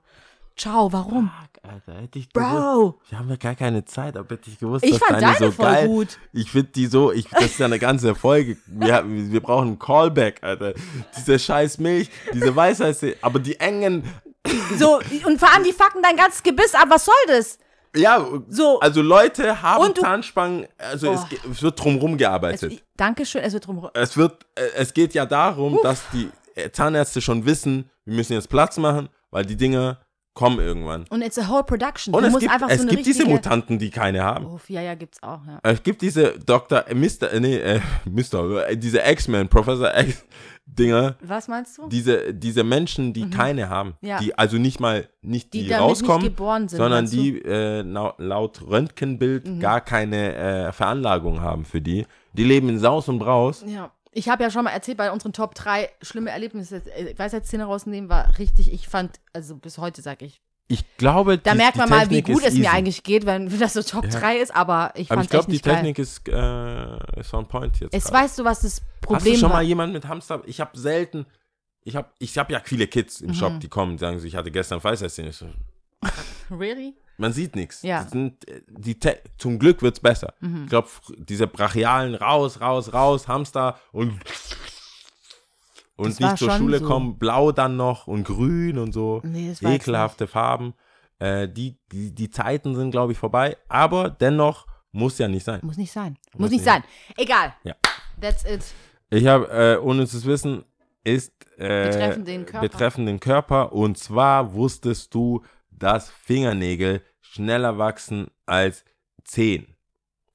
ciao, 0.60 0.92
warum? 0.92 1.30
Fuck, 1.30 1.70
Alter, 1.70 2.00
hätte 2.00 2.18
ich 2.18 2.32
gewusst. 2.32 2.50
Bro. 2.52 3.00
Wir 3.08 3.18
haben 3.18 3.28
ja 3.30 3.36
gar 3.36 3.54
keine 3.54 3.84
Zeit, 3.84 4.16
aber 4.16 4.28
hätte 4.34 4.50
ich 4.50 4.58
gewusst, 4.58 4.84
Ich 4.84 4.92
dass 4.98 5.00
fand 5.00 5.22
deine 5.22 5.34
deine 5.38 5.52
so 5.52 5.62
geil. 5.62 5.86
gut. 5.86 6.18
Ich 6.32 6.50
finde 6.50 6.70
die 6.72 6.86
so, 6.86 7.12
ich, 7.12 7.28
das 7.28 7.44
ist 7.44 7.58
ja 7.58 7.66
eine 7.66 7.78
ganze 7.78 8.14
Folge. 8.14 8.56
Wir, 8.66 9.04
wir 9.06 9.40
brauchen 9.40 9.68
einen 9.68 9.78
Callback, 9.78 10.42
Alter. 10.42 10.74
Diese 11.16 11.38
scheiß 11.38 11.78
Milch, 11.78 12.10
diese 12.32 12.54
Weisheit, 12.54 12.96
aber 13.22 13.38
die 13.38 13.58
engen, 13.60 14.04
So, 14.78 15.00
und 15.26 15.38
vor 15.38 15.52
allem 15.52 15.64
die 15.64 15.72
fucken 15.72 16.02
dein 16.02 16.16
ganzes 16.16 16.42
Gebiss 16.42 16.74
ab, 16.74 16.86
was 16.88 17.04
soll 17.04 17.14
das? 17.26 17.58
ja, 17.96 18.24
So. 18.48 18.78
also 18.80 19.02
Leute 19.02 19.60
haben 19.62 19.84
Und 19.84 19.96
du- 19.98 20.02
Zahnspangen, 20.02 20.66
also 20.78 21.12
es, 21.12 21.20
Oh. 21.22 21.26
ge- 21.28 21.38
es 21.50 21.60
wird 21.62 21.82
drumherum 21.82 22.12
Es, 22.12 22.18
gearbeitet. 22.18 22.84
Dankeschön, 22.96 23.42
es 23.42 23.52
wird 23.52 23.66
drum. 23.66 23.88
Es 23.94 24.16
wird, 24.16 24.46
äh, 24.54 24.62
es 24.76 24.94
geht 24.94 25.12
ja 25.14 25.26
darum, 25.26 25.78
dass 25.82 26.02
die 26.12 26.30
äh, 26.54 26.70
Zahnärzte 26.70 27.20
schon 27.20 27.44
wissen, 27.46 27.90
wir 28.04 28.14
müssen 28.14 28.32
jetzt 28.34 28.48
Platz 28.48 28.76
machen, 28.78 29.08
weil 29.30 29.44
die 29.44 29.56
Dinger 29.56 29.98
kommen 30.40 30.58
irgendwann. 30.58 31.04
Und 31.10 31.20
it's 31.20 31.38
a 31.38 31.46
whole 31.50 31.62
production. 31.64 32.14
Und 32.14 32.22
du 32.22 32.28
es 32.28 32.38
gibt, 32.38 32.50
einfach 32.50 32.70
es 32.70 32.80
so 32.80 32.88
gibt 32.88 33.04
diese 33.04 33.26
Mutanten, 33.26 33.78
die 33.78 33.90
keine 33.90 34.24
haben. 34.24 34.46
Uff, 34.46 34.70
ja, 34.70 34.80
ja, 34.80 34.94
gibt's 34.94 35.22
auch, 35.22 35.40
ja. 35.46 35.58
Es 35.62 35.82
gibt 35.82 36.00
diese 36.00 36.38
Dr. 36.38 36.88
äh, 36.88 36.94
Mr. 36.94 37.30
äh, 37.30 37.40
Nee, 37.40 37.56
äh, 37.58 37.80
Mr. 38.06 38.68
äh, 38.70 38.76
Diese 38.78 39.00
X-Men, 39.00 39.48
Professor 39.48 39.92
X-Dinger, 39.94 41.16
Was 41.22 41.46
meinst 41.46 41.76
du? 41.76 41.88
diese, 41.88 42.32
diese 42.32 42.64
Menschen, 42.64 43.12
die 43.12 43.28
keine 43.28 43.68
haben. 43.68 43.96
Mhm. 44.00 44.08
Ja. 44.08 44.18
Die 44.18 44.38
also 44.38 44.56
nicht 44.56 44.80
mal, 44.80 45.06
nicht 45.20 45.52
die, 45.52 45.64
Die 45.66 45.74
rauskommen, 45.74 46.22
geboren 46.22 46.68
sind, 46.68 46.78
sondern? 46.78 47.04
Mhm. 47.04 47.10
die 47.10 47.42
äh, 47.44 47.82
laut 47.82 48.62
Röntgenbild 48.66 49.60
gar 49.60 49.82
keine 49.82 50.34
äh, 50.36 50.72
Veranlagung 50.72 51.42
haben 51.42 51.66
für 51.66 51.82
die. 51.82 52.06
Die 52.32 52.44
leben 52.44 52.70
in 52.70 52.78
Saus 52.78 53.10
und 53.10 53.18
Braus. 53.18 53.62
Ja. 53.66 53.90
Ich 54.12 54.28
habe 54.28 54.42
ja 54.42 54.50
schon 54.50 54.64
mal 54.64 54.70
erzählt, 54.70 54.98
bei 54.98 55.12
unseren 55.12 55.32
Top 55.32 55.54
3 55.54 55.88
schlimme 56.02 56.30
Erlebnisse, 56.30 56.76
äh, 56.96 57.16
Weisheitszähne 57.16 57.64
rausnehmen, 57.64 58.10
war 58.10 58.38
richtig, 58.38 58.72
ich 58.72 58.88
fand, 58.88 59.20
also 59.32 59.54
bis 59.56 59.78
heute 59.78 60.02
sage 60.02 60.24
ich, 60.24 60.40
Ich 60.66 60.84
glaube, 60.96 61.38
da 61.38 61.52
die, 61.52 61.56
merkt 61.58 61.74
die 61.76 61.78
man 61.80 61.88
mal, 61.90 62.10
wie 62.10 62.22
gut 62.22 62.40
ist 62.42 62.48
es 62.48 62.54
mir 62.54 62.60
easy. 62.66 62.68
eigentlich 62.76 63.02
geht, 63.04 63.24
wenn 63.26 63.56
das 63.58 63.72
so 63.74 63.82
Top 63.82 64.04
Ja. 64.04 64.10
3 64.20 64.38
ist, 64.38 64.54
aber 64.54 64.92
ich 64.96 65.10
Aber 65.10 65.20
fand 65.20 65.24
ich 65.26 65.30
glaube, 65.30 65.40
echt 65.42 65.46
die 65.48 65.52
nicht 65.52 65.64
geil. 65.64 65.74
Technik 65.76 65.98
ist, 66.00 66.28
äh, 66.28 67.20
ist 67.20 67.32
on 67.34 67.46
point 67.46 67.78
jetzt. 67.80 67.94
Es 67.94 68.12
weißt 68.12 68.38
du, 68.40 68.44
was 68.44 68.60
das 68.62 68.80
Hast 68.80 69.00
Problem 69.00 69.34
du 69.34 69.38
schon 69.40 69.50
war? 69.50 69.56
mal 69.58 69.62
jemanden 69.62 69.92
mit 69.94 70.06
Hamster? 70.08 70.42
Ich 70.46 70.60
habe 70.60 70.76
selten. 70.78 71.26
Ich 71.82 71.96
habe 71.96 72.08
ich 72.18 72.36
hab 72.36 72.50
ja 72.50 72.60
viele 72.64 72.86
Kids 72.88 73.20
Mhm. 73.20 73.28
im 73.28 73.34
Shop, 73.34 73.60
die 73.60 73.68
kommen 73.68 73.92
und 73.92 73.98
sagen 73.98 74.18
so, 74.18 74.26
ich 74.26 74.34
hatte 74.36 74.50
gestern 74.50 74.82
Weisheitszähne. 74.84 75.30
Ich 75.30 75.40
really? 76.50 76.94
Man 77.20 77.32
sieht 77.32 77.54
nichts. 77.54 77.82
Ja. 77.82 78.04
Sind, 78.06 78.48
äh, 78.48 78.62
die 78.68 78.98
Te 78.98 79.18
zum 79.38 79.58
Glück 79.58 79.82
wird's 79.82 80.00
besser. 80.00 80.34
Mhm. 80.40 80.64
Ich 80.64 80.70
glaube, 80.70 80.88
diese 81.18 81.46
brachialen 81.46 82.14
raus, 82.14 82.60
raus, 82.60 82.92
raus, 82.92 83.28
Hamster 83.28 83.78
und 83.92 84.18
und 85.96 86.08
Das 86.12 86.20
nicht 86.20 86.38
zur 86.38 86.52
Schule 86.52 86.78
so. 86.78 86.86
kommen, 86.86 87.18
blau 87.18 87.52
dann 87.52 87.76
noch 87.76 88.06
und 88.06 88.24
grün 88.24 88.78
und 88.78 88.92
so. 88.92 89.20
Nee, 89.22 89.52
Ekelhafte 89.60 90.26
Farben. 90.26 90.72
Äh, 91.18 91.46
die, 91.46 91.78
die, 91.92 92.14
die 92.14 92.30
Zeiten 92.30 92.74
sind, 92.74 92.90
glaube 92.90 93.12
ich, 93.12 93.18
vorbei. 93.18 93.58
Aber 93.68 94.08
dennoch 94.08 94.66
muss 94.92 95.18
ja 95.18 95.28
nicht 95.28 95.44
sein. 95.44 95.60
Muss 95.62 95.76
nicht 95.76 95.92
sein. 95.92 96.16
Muss, 96.32 96.40
Muss 96.40 96.50
nicht 96.52 96.60
nicht. 96.60 96.72
sein. 96.72 96.82
Egal. 97.18 97.54
Ja. 97.64 97.74
That's 98.18 98.44
it. 98.46 98.64
Ich 99.10 99.26
habe, 99.26 99.46
äh, 99.50 99.76
ohne 99.76 100.06
zu 100.06 100.24
wissen, 100.24 100.64
ist 101.04 101.32
äh, 101.58 101.90
Betreffend 101.90 102.28
den 102.28 102.46
Körper. 102.46 102.60
betreffend 102.66 103.08
den 103.08 103.20
Körper. 103.20 103.72
Und 103.74 103.98
zwar 103.98 104.54
wusstest 104.54 105.14
du, 105.14 105.42
dass 105.70 106.08
Fingernägel 106.10 107.02
schneller 107.30 107.78
wachsen 107.78 108.28
als 108.46 108.84
Zehen. 109.24 109.76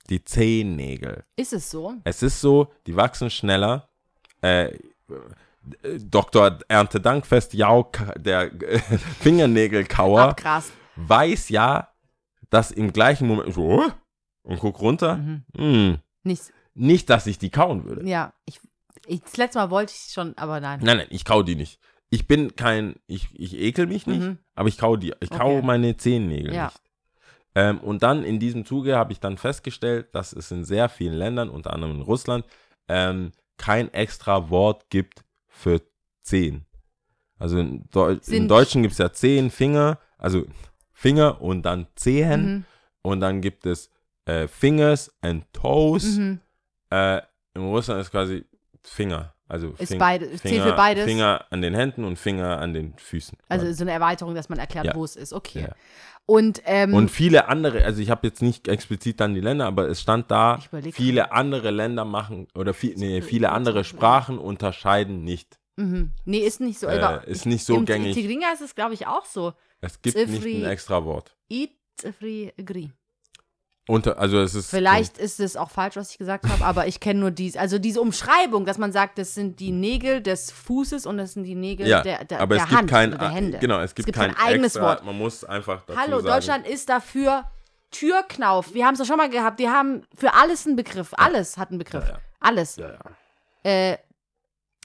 Die 0.10 0.24
Zehennägel. 0.24 1.24
Ist 1.36 1.54
es 1.54 1.70
so? 1.72 1.94
Es 2.04 2.22
ist 2.24 2.40
so, 2.40 2.72
die 2.88 2.96
wachsen 2.96 3.30
schneller. 3.30 3.90
Äh, 4.42 4.78
Dr. 6.00 6.60
Erntedankfest 6.68 7.54
Jauk, 7.54 7.98
der 8.18 8.54
äh, 8.62 8.80
Fingernägelkauer, 9.20 10.36
weiß 10.96 11.50
ja, 11.50 11.90
dass 12.52 12.72
im 12.72 12.94
gleichen 12.94 13.28
Moment 13.28 13.54
so 13.54 13.84
und 14.44 14.60
guck 14.60 14.80
runter. 14.80 15.18
Mhm. 15.18 15.44
Hm, 15.58 15.98
Nichts. 16.24 16.54
nicht, 16.76 17.10
dass 17.10 17.26
ich 17.28 17.40
die 17.40 17.50
kauen 17.50 17.84
würde. 17.86 18.08
Ja, 18.08 18.34
ich, 18.46 18.60
ich, 19.08 19.22
das 19.22 19.38
letzte 19.38 19.58
Mal 19.60 19.72
wollte 19.72 19.94
ich 19.96 20.14
schon, 20.14 20.38
aber 20.38 20.60
nein. 20.60 20.80
Nein, 20.84 20.98
nein, 20.98 21.08
ich 21.10 21.26
kau 21.26 21.42
die 21.42 21.56
nicht. 21.56 21.80
Ich 22.12 22.28
bin 22.28 22.56
kein, 22.56 22.96
ich, 23.08 23.30
ich 23.34 23.58
ekel 23.60 23.88
mich 23.88 24.06
nicht, 24.06 24.22
Mhm. 24.22 24.38
aber 24.54 24.70
ich 24.70 24.78
kau 24.78 24.96
die. 24.96 25.14
Ich 25.20 25.32
kau 25.32 25.58
Okay. 25.58 25.66
meine 25.66 25.98
Zehennägel 25.98 26.54
Ja. 26.54 26.66
nicht. 26.66 26.82
Ähm, 27.56 27.80
und 27.80 28.04
dann 28.04 28.24
in 28.24 28.40
diesem 28.40 28.66
Zuge 28.66 28.98
habe 28.98 29.14
ich 29.14 29.20
dann 29.20 29.38
festgestellt, 29.38 30.14
dass 30.14 30.34
es 30.34 30.52
in 30.52 30.66
sehr 30.66 30.90
vielen 30.90 31.14
Ländern, 31.14 31.50
unter 31.50 31.74
anderem 31.74 31.96
in 31.96 32.02
Russland, 32.02 32.46
ähm, 32.90 33.32
kein 33.58 33.94
extra 33.94 34.50
Wort 34.50 34.90
gibt 34.90 35.24
für 35.48 35.82
Zehen. 36.22 36.66
Also 37.40 37.60
in, 37.60 37.90
Deu 37.92 38.18
im 38.28 38.48
Deutschen 38.48 38.82
gibt 38.82 38.94
es 38.94 38.98
ja 38.98 39.12
Zehen, 39.12 39.50
Finger, 39.52 40.00
also 40.18 40.46
Finger 40.92 41.42
und 41.42 41.64
dann 41.64 41.88
Zehen. 41.96 42.46
Mhm. 42.46 42.66
Und 43.02 43.20
dann 43.22 43.42
gibt 43.42 43.66
es 43.66 43.90
äh, 44.26 44.48
Fingers 44.48 45.14
and 45.22 45.46
Toes. 45.54 46.18
Mhm. 46.18 46.40
Äh, 46.90 47.22
in 47.54 47.62
Russland 47.62 48.02
ist 48.02 48.12
quasi 48.12 48.46
Finger. 48.84 49.35
Also 49.48 49.74
Ist 49.78 49.90
Fing- 49.90 50.00
beide- 50.00 50.28
zählt 50.30 50.42
Finger, 50.42 50.64
für 50.64 50.74
beides? 50.74 51.06
Finger 51.06 51.46
an 51.50 51.62
den 51.62 51.76
Händen 51.76 52.04
und 52.04 52.18
Finger 52.18 52.60
an 52.60 52.74
den 52.74 52.98
Füßen. 52.98 53.38
Also 53.48 53.72
so 53.74 53.84
eine 53.84 53.92
Erweiterung, 53.92 54.34
dass 54.36 54.50
man 54.50 54.58
erklärt, 54.60 54.86
Ja. 54.88 54.96
wo 54.96 55.04
es 55.06 55.16
ist. 55.16 55.34
Okay. 55.34 55.62
Ja. 55.70 55.76
Und, 56.28 56.64
ähm, 56.66 56.96
und 56.96 57.12
viele 57.12 57.48
andere, 57.48 57.86
also 57.86 58.02
ich 58.02 58.10
habe 58.10 58.26
jetzt 58.26 58.42
nicht 58.42 58.68
explizit 58.68 59.20
dann 59.20 59.36
die 59.36 59.42
Länder, 59.42 59.68
aber 59.68 59.88
es 59.88 60.02
stand 60.02 60.32
da, 60.32 60.60
viele 60.92 61.32
andere 61.32 61.70
Länder 61.70 62.04
machen 62.06 62.48
oder 62.56 62.74
viel, 62.74 62.96
nee, 62.98 63.22
viele 63.22 63.52
andere 63.52 63.84
Sprachen 63.84 64.40
unterscheiden 64.40 65.24
nicht 65.24 65.60
Mhm. 65.78 66.12
Nee, 66.24 66.38
ist 66.40 66.62
nicht 66.62 66.80
so. 66.80 66.88
Äh, 66.88 67.30
ist 67.30 67.46
nicht 67.46 67.66
so 67.66 67.76
Im 67.76 67.84
gängig. 67.86 68.16
Tigrinja 68.16 68.48
ist 68.54 68.62
es, 68.62 68.76
glaube 68.76 68.94
ich, 68.94 69.08
auch 69.08 69.26
so. 69.26 69.52
Es 69.82 70.02
gibt 70.02 70.16
nicht 70.16 70.30
Zifri- 70.42 70.64
ein 70.64 70.72
extra 70.72 71.04
Wort. 71.04 71.36
Itzfri 71.50 72.54
gri. 72.64 72.92
Unter, 73.88 74.18
also 74.18 74.40
es 74.40 74.56
ist 74.56 74.72
Vielleicht 74.72 75.20
ist 75.20 75.40
es 75.40 75.56
auch 75.56 75.70
falsch, 75.70 75.96
was 75.96 76.10
ich 76.10 76.18
gesagt 76.18 76.48
habe, 76.50 76.66
aber 76.66 76.88
ich 76.88 77.00
kenne 77.00 77.20
nur 77.20 77.30
dies, 77.30 77.56
also 77.56 77.78
diese 77.78 78.02
Umschreibung, 78.02 78.66
dass 78.66 78.80
man 78.80 78.92
sagt, 78.92 79.20
das 79.20 79.36
sind 79.36 79.60
die 79.60 79.72
Nägel 79.72 80.22
des 80.22 80.50
Fußes 80.50 81.06
und 81.06 81.20
das 81.20 81.34
sind 81.34 81.44
die 81.44 81.54
Nägel 81.54 81.88
ja, 81.88 82.02
der, 82.02 82.26
der, 82.26 82.40
aber 82.40 82.56
der 82.56 82.64
es 82.64 82.70
gibt 82.70 82.80
Hand 82.80 82.90
kein 82.90 83.10
oder 83.10 83.20
der 83.20 83.30
Hände. 83.30 83.60
genau, 83.60 83.80
es 83.82 83.94
gibt, 83.94 84.12
kein, 84.12 84.36
eigenes 84.36 84.76
extra, 84.76 84.82
Wort. 84.82 85.06
Man 85.06 85.16
muss 85.16 85.44
einfach 85.44 85.84
dazu 85.86 86.00
Hallo, 86.00 86.20
sagen, 86.20 86.34
Deutschland 86.34 86.68
ist 86.68 86.90
dafür 86.90 87.46
Türknauf. 87.92 88.74
Wir 88.74 88.88
haben 88.88 88.94
es 88.94 89.00
doch 89.00 89.06
schon 89.06 89.18
mal 89.18 89.30
gehabt. 89.30 89.60
Wir 89.60 89.72
haben 89.72 90.02
für 90.16 90.34
alles 90.34 90.66
einen 90.66 90.76
Begriff. 90.76 91.14
Alles 91.16 91.58
hat 91.58 91.70
einen 91.70 91.78
Begriff. 91.78 92.04
Ja, 92.04 92.14
ja. 92.14 92.20
Alles. 92.40 92.76
Ja, 92.78 92.90
ja. 92.90 93.00
Äh, 93.64 93.98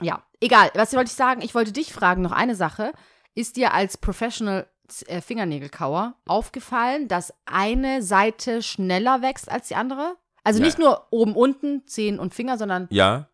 ja, 0.02 0.22
egal. 0.40 0.70
Was 0.74 0.93
wollte 0.93 1.10
ich 1.10 1.16
sagen? 1.16 1.40
Ich 1.43 1.55
wollte 1.55 1.72
dich 1.72 1.93
fragen, 1.93 2.22
noch 2.22 2.32
eine 2.32 2.55
Sache. 2.55 2.93
Ist 3.35 3.56
dir 3.56 3.72
als 3.72 3.97
Professional 3.97 4.66
äh, 5.08 5.20
Fingernägelkauer 5.20 6.14
aufgefallen, 6.26 7.08
dass 7.08 7.32
eine 7.46 8.02
Seite 8.02 8.62
schneller 8.62 9.22
wächst 9.22 9.50
als 9.50 9.68
die 9.68 9.74
andere? 9.76 10.16
Also 10.44 10.60
Ja. 10.60 10.66
nicht 10.66 10.78
nur 10.78 11.06
oben, 11.10 11.34
unten, 11.36 11.86
Zehen 11.86 12.18
und 12.18 12.34
Finger, 12.34 12.56
sondern 12.58 12.86
Ja, 12.90 13.28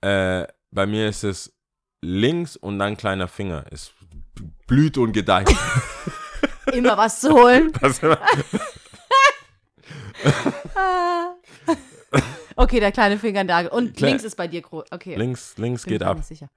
äh, 0.00 0.46
bei 0.70 0.86
mir 0.86 1.08
ist 1.08 1.24
es 1.24 1.54
links 2.02 2.56
und 2.56 2.78
dann 2.78 2.96
kleiner 2.96 3.28
Finger. 3.28 3.64
Es 3.70 3.92
blüht 4.66 4.98
und 4.98 5.12
gedeiht. 5.12 5.48
immer 6.72 6.96
was 6.96 7.20
zu 7.20 7.32
holen. 7.32 7.72
Das- 7.80 8.00
Okay, 12.56 12.80
der 12.80 12.90
kleine 12.92 13.18
Finger 13.18 13.44
da. 13.44 13.66
Und 13.68 13.96
Kle- 13.96 14.06
links 14.06 14.24
ist 14.24 14.36
bei 14.36 14.48
dir 14.48 14.62
groß. 14.62 14.86
Okay. 14.90 15.14
links, 15.14 15.56
links 15.58 15.84
Bin 15.84 15.92
geht 15.92 16.02
ab. 16.02 16.22
sicher. 16.24 16.48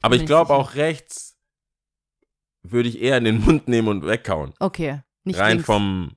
Aber 0.00 0.14
ich 0.14 0.24
glaube 0.24 0.54
auch 0.54 0.74
rechts 0.74 1.36
würde 2.62 2.88
ich 2.88 3.00
eher 3.00 3.18
in 3.18 3.24
den 3.24 3.40
Mund 3.40 3.68
nehmen 3.68 3.88
und 3.88 4.06
wegkauen. 4.06 4.52
Okay. 4.58 5.00
Nicht 5.24 5.38
rein 5.38 5.56
links. 5.58 5.66
vom 5.66 6.12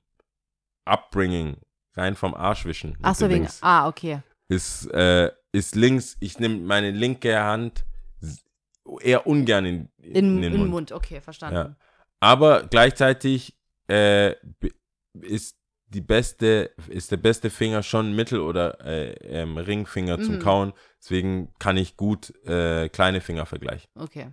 Upbringing, 0.84 1.56
rein 1.94 2.14
vom 2.16 2.34
Arschwischen. 2.34 2.96
Ach 3.02 3.14
so, 3.14 3.26
wegen. 3.28 3.40
Links. 3.40 3.58
Ah, 3.62 3.86
okay. 3.88 4.22
Ist, 4.48 4.86
äh, 4.92 5.30
ist 5.52 5.74
links, 5.76 6.16
ich 6.20 6.38
nehme 6.38 6.56
meine 6.58 6.90
linke 6.90 7.38
Hand 7.40 7.84
eher 9.00 9.26
ungern 9.26 9.64
in, 9.64 9.88
in, 9.98 10.14
In, 10.14 10.42
den 10.42 10.52
in 10.54 10.58
Mund. 10.60 10.70
Mund. 10.70 10.92
Okay, 10.92 11.20
verstanden. 11.20 11.54
Ja. 11.56 11.76
Aber 12.20 12.64
gleichzeitig 12.64 13.56
äh, 13.88 14.34
ist 15.20 15.56
die 15.86 16.00
beste, 16.00 16.70
ist 16.88 17.10
der 17.12 17.16
beste 17.18 17.50
Finger 17.50 17.82
schon 17.82 18.14
Mittel- 18.14 18.40
oder 18.40 18.80
äh, 18.84 19.12
ähm, 19.26 19.58
Ringfinger 19.58 20.20
zum 20.20 20.36
Mhm. 20.36 20.40
Kauen. 20.40 20.72
Deswegen 20.98 21.52
kann 21.58 21.76
ich 21.76 21.96
gut 21.96 22.34
äh, 22.46 22.88
kleine 22.88 23.20
Finger 23.20 23.44
vergleichen. 23.46 23.90
Okay. 23.94 24.30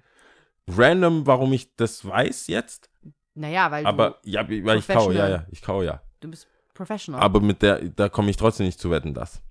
Random, 0.77 1.25
warum 1.27 1.53
ich 1.53 1.75
das 1.75 2.05
weiß 2.05 2.47
jetzt, 2.47 2.89
Naja, 3.35 3.71
weil 3.71 3.85
aber 3.85 4.19
ja, 4.23 4.47
weil 4.47 4.77
ich 4.79 4.87
kaue, 4.87 5.13
ja, 5.13 5.27
ja, 5.29 5.45
ich 5.51 5.61
kaue 5.61 5.85
ja. 5.85 6.01
du, 6.19 6.27
du 6.27 6.31
bist 6.31 6.47
Professional. 6.73 7.21
Aber 7.21 7.41
mit 7.41 7.61
der, 7.61 7.79
da 7.89 8.07
komme 8.09 8.29
ich 8.29 8.37
trotzdem 8.37 8.65
nicht 8.65 8.79
zu 8.79 8.89
wetten, 8.89 9.13
das. 9.13 9.41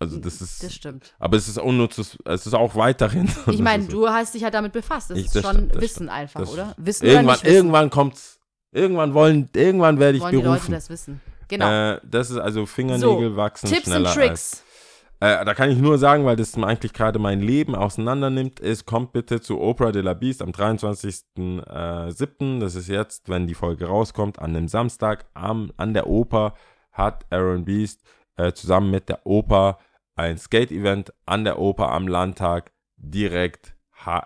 Also 0.00 0.18
das 0.18 0.40
ist, 0.40 0.62
das 0.62 0.72
stimmt. 0.74 1.14
aber 1.18 1.36
es 1.36 1.48
ist 1.48 1.58
unnützes, 1.58 2.16
es 2.24 2.46
ist 2.46 2.54
auch 2.54 2.76
weiterhin. 2.76 3.28
Ich 3.50 3.58
meine, 3.60 3.86
du 3.86 4.08
hast 4.08 4.34
dich 4.34 4.42
ja 4.42 4.50
damit 4.50 4.72
befasst. 4.72 5.10
Das 5.10 5.18
Ich- 5.18 5.26
ist 5.26 5.34
das 5.36 5.42
schon 5.42 5.54
stimmt, 5.54 5.74
das 5.74 5.82
Wissen 5.82 5.94
stimmt. 5.96 6.10
einfach, 6.10 6.40
Das- 6.40 6.52
oder? 6.52 6.74
Wissen 6.76 7.04
oder 7.04 7.12
irgendwann, 7.14 7.34
nicht 7.34 7.44
wissen. 7.44 7.54
irgendwann 7.56 7.90
kommt's, 7.90 8.38
irgendwann 8.70 9.14
wollen, 9.14 9.50
irgendwann 9.56 9.98
werde 9.98 10.18
ich 10.18 10.22
wollen 10.22 10.30
die 10.32 10.36
Leute 10.42 10.48
berufen. 10.50 10.72
das 10.72 10.88
wissen. 10.90 11.20
Genau. 11.48 11.68
Äh, 11.94 12.00
das 12.04 12.30
ist 12.30 12.36
also 12.36 12.66
Fingernägel 12.66 13.34
wachsen 13.36 13.68
Tipps 13.70 13.84
schneller 13.84 14.10
und 14.10 14.14
Tricks. 14.14 14.62
Äh, 15.20 15.44
da 15.44 15.52
kann 15.54 15.70
ich 15.70 15.78
nur 15.78 15.98
sagen, 15.98 16.24
weil 16.24 16.36
das 16.36 16.56
eigentlich 16.56 16.92
gerade 16.92 17.18
mein 17.18 17.40
Leben 17.40 17.74
auseinander 17.74 18.30
nimmt, 18.30 18.60
ist, 18.60 18.86
kommt 18.86 19.12
bitte 19.12 19.40
zu 19.40 19.60
Opera 19.60 19.90
de 19.90 20.02
la 20.02 20.14
Beast 20.14 20.42
am 20.42 20.50
23.07. 20.50 22.60
Das 22.60 22.76
ist 22.76 22.88
jetzt, 22.88 23.28
wenn 23.28 23.48
die 23.48 23.54
Folge 23.54 23.86
rauskommt, 23.86 24.38
an 24.38 24.54
dem 24.54 24.68
Samstag 24.68 25.24
am, 25.34 25.72
an 25.76 25.92
der 25.92 26.06
Oper 26.06 26.54
hat 26.92 27.26
Aaron 27.30 27.64
Beast 27.64 28.02
äh, 28.36 28.52
zusammen 28.52 28.92
mit 28.92 29.08
der 29.08 29.26
Oper 29.26 29.78
ein 30.14 30.38
Skate-Event 30.38 31.12
an 31.26 31.42
der 31.44 31.58
Oper 31.58 31.90
am 31.90 32.06
Landtag 32.06 32.70
direkt 32.96 33.74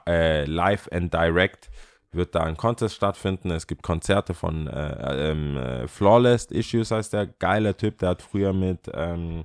äh, 0.06 0.44
live 0.44 0.88
and 0.92 1.12
direct 1.12 1.70
wird 2.12 2.34
da 2.34 2.40
ein 2.40 2.58
Contest 2.58 2.94
stattfinden. 2.94 3.50
Es 3.50 3.66
gibt 3.66 3.82
Konzerte 3.82 4.34
von 4.34 4.66
äh, 4.66 5.30
ähm, 5.30 5.56
äh, 5.56 5.88
Flawless 5.88 6.46
Issues, 6.46 6.90
heißt 6.90 7.14
der. 7.14 7.26
Geiler 7.26 7.76
Typ, 7.76 7.98
der 7.98 8.10
hat 8.10 8.22
früher 8.22 8.52
mit 8.52 8.90
ähm, 8.92 9.44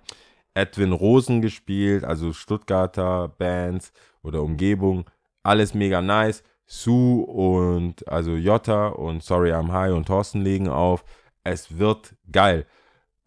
Edwin 0.57 0.91
Rosen 0.91 1.41
gespielt, 1.41 2.03
also 2.03 2.34
Stuttgarter 2.34 3.27
Bands 3.27 3.93
oder 4.23 4.41
Umgebung. 4.41 5.05
Alles 5.43 5.73
mega 5.73 6.01
nice. 6.01 6.43
Sue 6.65 7.25
und 7.25 8.05
also 8.07 8.31
Jota 8.35 8.88
und 8.88 9.23
Sorry 9.23 9.53
I'm 9.53 9.71
High 9.71 9.93
und 9.93 10.07
Thorsten 10.07 10.41
legen 10.41 10.67
auf. 10.67 11.05
Es 11.43 11.77
wird 11.77 12.15
geil. 12.31 12.65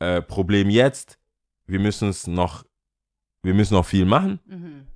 Äh, 0.01 0.21
Problem 0.23 0.69
jetzt, 0.69 1.19
wir 1.67 1.79
müssen 1.79 2.09
es 2.09 2.27
noch, 2.27 2.65
wir 3.43 3.55
müssen 3.55 3.75
noch 3.75 3.87
viel 3.87 4.05
machen. 4.05 4.41
Mhm. 4.47 4.87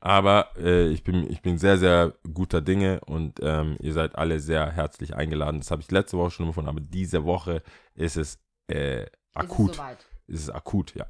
Aber 0.00 0.50
äh, 0.56 0.88
ich, 0.88 1.02
bin, 1.02 1.30
ich 1.30 1.42
bin 1.42 1.58
sehr, 1.58 1.78
sehr 1.78 2.14
guter 2.32 2.60
Dinge 2.60 3.00
und 3.06 3.40
ähm, 3.42 3.76
ihr 3.80 3.92
seid 3.92 4.16
alle 4.16 4.40
sehr 4.40 4.70
herzlich 4.70 5.14
eingeladen. 5.14 5.60
Das 5.60 5.70
habe 5.70 5.82
ich 5.82 5.90
letzte 5.90 6.16
Woche 6.16 6.30
schon 6.30 6.46
gefunden, 6.46 6.70
aber 6.70 6.80
diese 6.80 7.24
Woche 7.24 7.62
ist 7.94 8.16
es 8.16 8.38
äh, 8.68 9.06
akut. 9.34 9.70
Ist 9.70 9.72
es 9.72 9.76
soweit. 9.76 10.06
Ist 10.28 10.40
es 10.42 10.50
akut, 10.50 10.94
ja. 10.94 11.06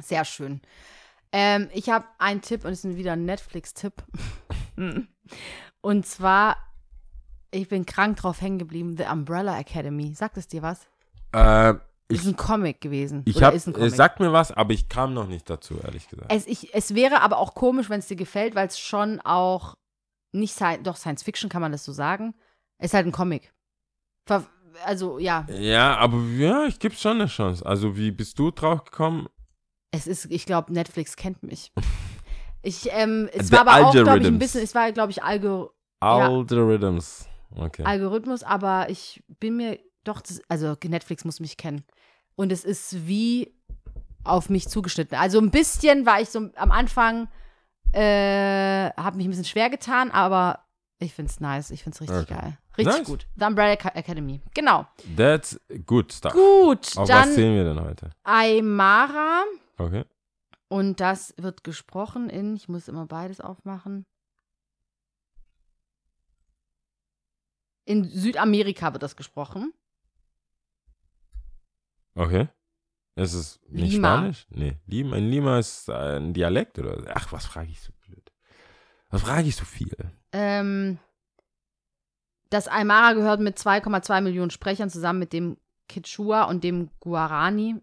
Sehr 0.00 0.24
schön. 0.24 0.60
Ähm, 1.32 1.68
ich 1.72 1.88
habe 1.88 2.04
einen 2.18 2.42
Tipp 2.42 2.64
und 2.64 2.72
es 2.72 2.84
ist 2.84 2.96
wieder 2.96 3.12
ein 3.12 3.24
Netflix-Tipp. 3.24 3.94
und 5.80 6.06
zwar, 6.06 6.56
ich 7.50 7.68
bin 7.68 7.86
krank 7.86 8.18
drauf 8.18 8.40
hängen 8.40 8.58
geblieben, 8.58 8.96
The 8.96 9.04
Umbrella 9.04 9.58
Academy. 9.58 10.14
Sagt 10.14 10.36
es 10.36 10.46
dir 10.46 10.62
was? 10.62 10.86
Äh, 11.32 11.74
ist 12.08 12.22
ich 12.22 12.26
ein 12.26 12.36
Comic 12.36 12.80
gewesen. 12.82 13.22
ich 13.24 13.42
habe, 13.42 13.56
ist 13.56 13.66
ein 13.66 13.72
Comic. 13.72 13.94
sagt 13.94 14.20
mir 14.20 14.32
was, 14.32 14.52
aber 14.52 14.74
ich 14.74 14.88
kam 14.88 15.14
noch 15.14 15.26
nicht 15.26 15.48
dazu, 15.48 15.78
ehrlich 15.82 16.08
gesagt. 16.08 16.30
Es, 16.30 16.46
ich, 16.46 16.74
es 16.74 16.94
wäre 16.94 17.22
aber 17.22 17.38
auch 17.38 17.54
komisch, 17.54 17.88
wenn 17.88 18.00
es 18.00 18.08
dir 18.08 18.16
gefällt, 18.16 18.54
weil 18.54 18.68
es 18.68 18.78
schon 18.78 19.20
auch 19.20 19.76
nicht 20.32 20.58
doch 20.82 20.96
Science 20.96 21.22
Fiction 21.22 21.48
kann 21.48 21.62
man 21.62 21.72
das 21.72 21.84
so 21.84 21.92
sagen. 21.92 22.34
Es 22.78 22.90
ist 22.90 22.94
halt 22.94 23.06
ein 23.06 23.12
Comic. 23.12 23.52
Ver 24.26 24.46
also 24.84 25.18
ja, 25.18 25.46
Ja, 25.50 25.96
aber 25.96 26.18
ja, 26.36 26.64
ich 26.64 26.78
gebe 26.78 26.94
schon 26.94 27.20
eine 27.20 27.26
Chance. 27.26 27.64
Also 27.64 27.96
wie 27.96 28.10
bist 28.10 28.38
du 28.38 28.50
drauf 28.50 28.84
gekommen? 28.84 29.28
Es 29.92 30.06
ist, 30.08 30.24
ich 30.30 30.44
glaube, 30.46 30.72
Netflix 30.72 31.14
kennt 31.16 31.42
mich. 31.42 31.72
Ich, 32.64 32.88
ähm, 32.92 33.28
es 33.32 33.48
The 33.48 33.54
war 33.54 33.66
aber 33.66 33.88
auch, 33.88 33.92
glaube 33.92 34.20
ich, 34.20 34.26
ein 34.28 34.38
bisschen, 34.38 34.62
es 34.62 34.72
war, 34.72 34.92
glaube 34.92 35.10
ich, 35.10 35.24
Algo 35.24 35.72
Ja. 36.00 36.28
Algorithms. 36.28 37.26
Okay. 37.56 37.82
Algorithmus, 37.82 38.44
aber 38.44 38.88
ich 38.88 39.20
bin 39.40 39.56
mir 39.56 39.80
doch, 40.04 40.20
das, 40.20 40.40
also 40.48 40.76
Netflix 40.86 41.24
muss 41.24 41.40
mich 41.40 41.56
kennen. 41.56 41.82
Und 42.36 42.52
es 42.52 42.64
ist 42.64 43.04
wie 43.08 43.52
auf 44.22 44.48
mich 44.48 44.68
zugeschnitten. 44.68 45.18
Also 45.18 45.40
ein 45.40 45.50
bisschen 45.50 46.06
war 46.06 46.20
ich 46.20 46.28
so 46.28 46.50
am 46.54 46.70
Anfang, 46.70 47.26
äh, 47.92 48.90
habe 48.96 49.16
mich 49.16 49.26
ein 49.26 49.30
bisschen 49.30 49.44
schwer 49.44 49.68
getan, 49.68 50.12
aber 50.12 50.60
ich 51.00 51.12
finde 51.14 51.30
es 51.32 51.40
nice. 51.40 51.72
Ich 51.72 51.82
finde 51.82 51.96
es 51.96 52.00
richtig 52.00 52.30
Okay. 52.32 52.40
geil. 52.40 52.58
Richtig 52.78 52.96
Nice. 52.98 53.06
gut. 53.08 53.26
The 53.36 53.44
Umbrella 53.46 53.74
Ca- 53.74 53.92
Academy. 53.96 54.40
Genau. 54.54 54.86
That's 55.16 55.60
good 55.84 56.12
stuff. 56.12 56.32
Gut, 56.32 56.92
Auf 56.96 57.08
was 57.08 57.08
dann 57.08 57.32
sehen 57.32 57.56
wir 57.56 57.64
denn 57.64 57.80
heute? 57.84 58.10
Aymara. 58.22 59.42
Okay. 59.82 60.04
Und 60.68 61.00
das 61.00 61.34
wird 61.36 61.64
gesprochen 61.64 62.30
in, 62.30 62.56
ich 62.56 62.68
muss 62.68 62.88
immer 62.88 63.06
beides 63.06 63.40
aufmachen. 63.40 64.06
In 67.84 68.04
Südamerika 68.04 68.92
wird 68.92 69.02
das 69.02 69.16
gesprochen. 69.16 69.72
Okay. 72.14 72.48
Ist 73.16 73.34
es 73.34 73.60
nicht 73.68 73.92
Lima. 73.92 74.16
Spanisch? 74.16 74.46
Nee. 74.50 74.78
Lima, 74.86 75.16
in 75.16 75.28
Lima 75.30 75.58
ist 75.58 75.90
ein 75.90 76.32
Dialekt 76.32 76.78
oder? 76.78 77.12
Ach, 77.14 77.32
was 77.32 77.44
frage 77.44 77.70
ich 77.70 77.80
so 77.80 77.92
blöd? 78.06 78.32
Was 79.10 79.22
frage 79.22 79.48
ich 79.48 79.56
so 79.56 79.64
viel? 79.64 79.94
Ähm, 80.32 80.98
das 82.48 82.68
Aymara 82.68 83.12
gehört 83.12 83.40
mit 83.40 83.58
2,2 83.58 84.20
Millionen 84.22 84.50
Sprechern 84.50 84.88
zusammen 84.88 85.18
mit 85.18 85.32
dem 85.32 85.58
Quechua 85.88 86.44
und 86.44 86.64
dem 86.64 86.88
Guarani. 87.00 87.76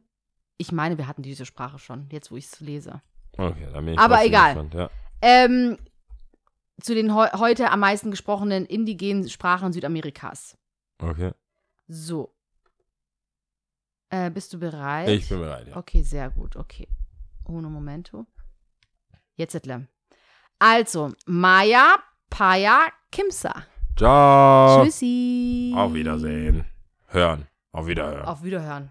Ich 0.62 0.74
meine, 0.74 0.98
wir 0.98 1.08
hatten 1.08 1.22
diese 1.22 1.46
Sprache 1.46 1.80
schon, 1.80 2.10
jetzt 2.12 2.32
wo 2.32 2.36
ich 2.36 2.46
es 2.46 2.60
lese. 2.60 3.02
Okay, 3.38 3.68
da 3.72 3.80
bin 3.80 3.94
ich 3.94 4.00
Aber 4.00 4.26
egal. 4.26 4.54
gespannt, 4.54 4.74
Ja. 4.74 4.90
Ähm, 5.22 5.78
zu 6.82 6.94
den 6.94 7.16
heu 7.16 7.28
heute 7.38 7.72
am 7.72 7.80
meisten 7.80 8.12
gesprochenen 8.12 8.66
indigenen 8.66 9.30
Sprachen 9.30 9.72
Südamerikas. 9.72 10.58
Okay. 11.02 11.32
So. 11.88 12.34
Äh, 14.10 14.30
bist 14.32 14.54
du 14.54 14.60
bereit? 14.60 15.08
Ich 15.10 15.30
bin 15.30 15.40
bereit, 15.40 15.68
ja. 15.68 15.78
Okay, 15.78 16.02
sehr 16.02 16.30
gut. 16.30 16.56
Okay. 16.56 16.88
Uno 17.46 17.70
momento. 17.70 18.26
Jetzt 19.36 19.56
etle. 19.56 19.88
Also, 20.60 21.14
Maya, 21.26 21.96
Paya, 22.30 22.88
Kimsa. 23.12 23.64
Ciao. 23.96 24.84
Tschüssi. 24.84 25.74
Auf 25.76 25.94
Wiedersehen. 25.94 26.66
Hören. 27.08 27.48
Auf 27.72 27.88
Wiederhören. 27.88 28.26
Auf 28.26 28.44
Wiederhören. 28.44 28.90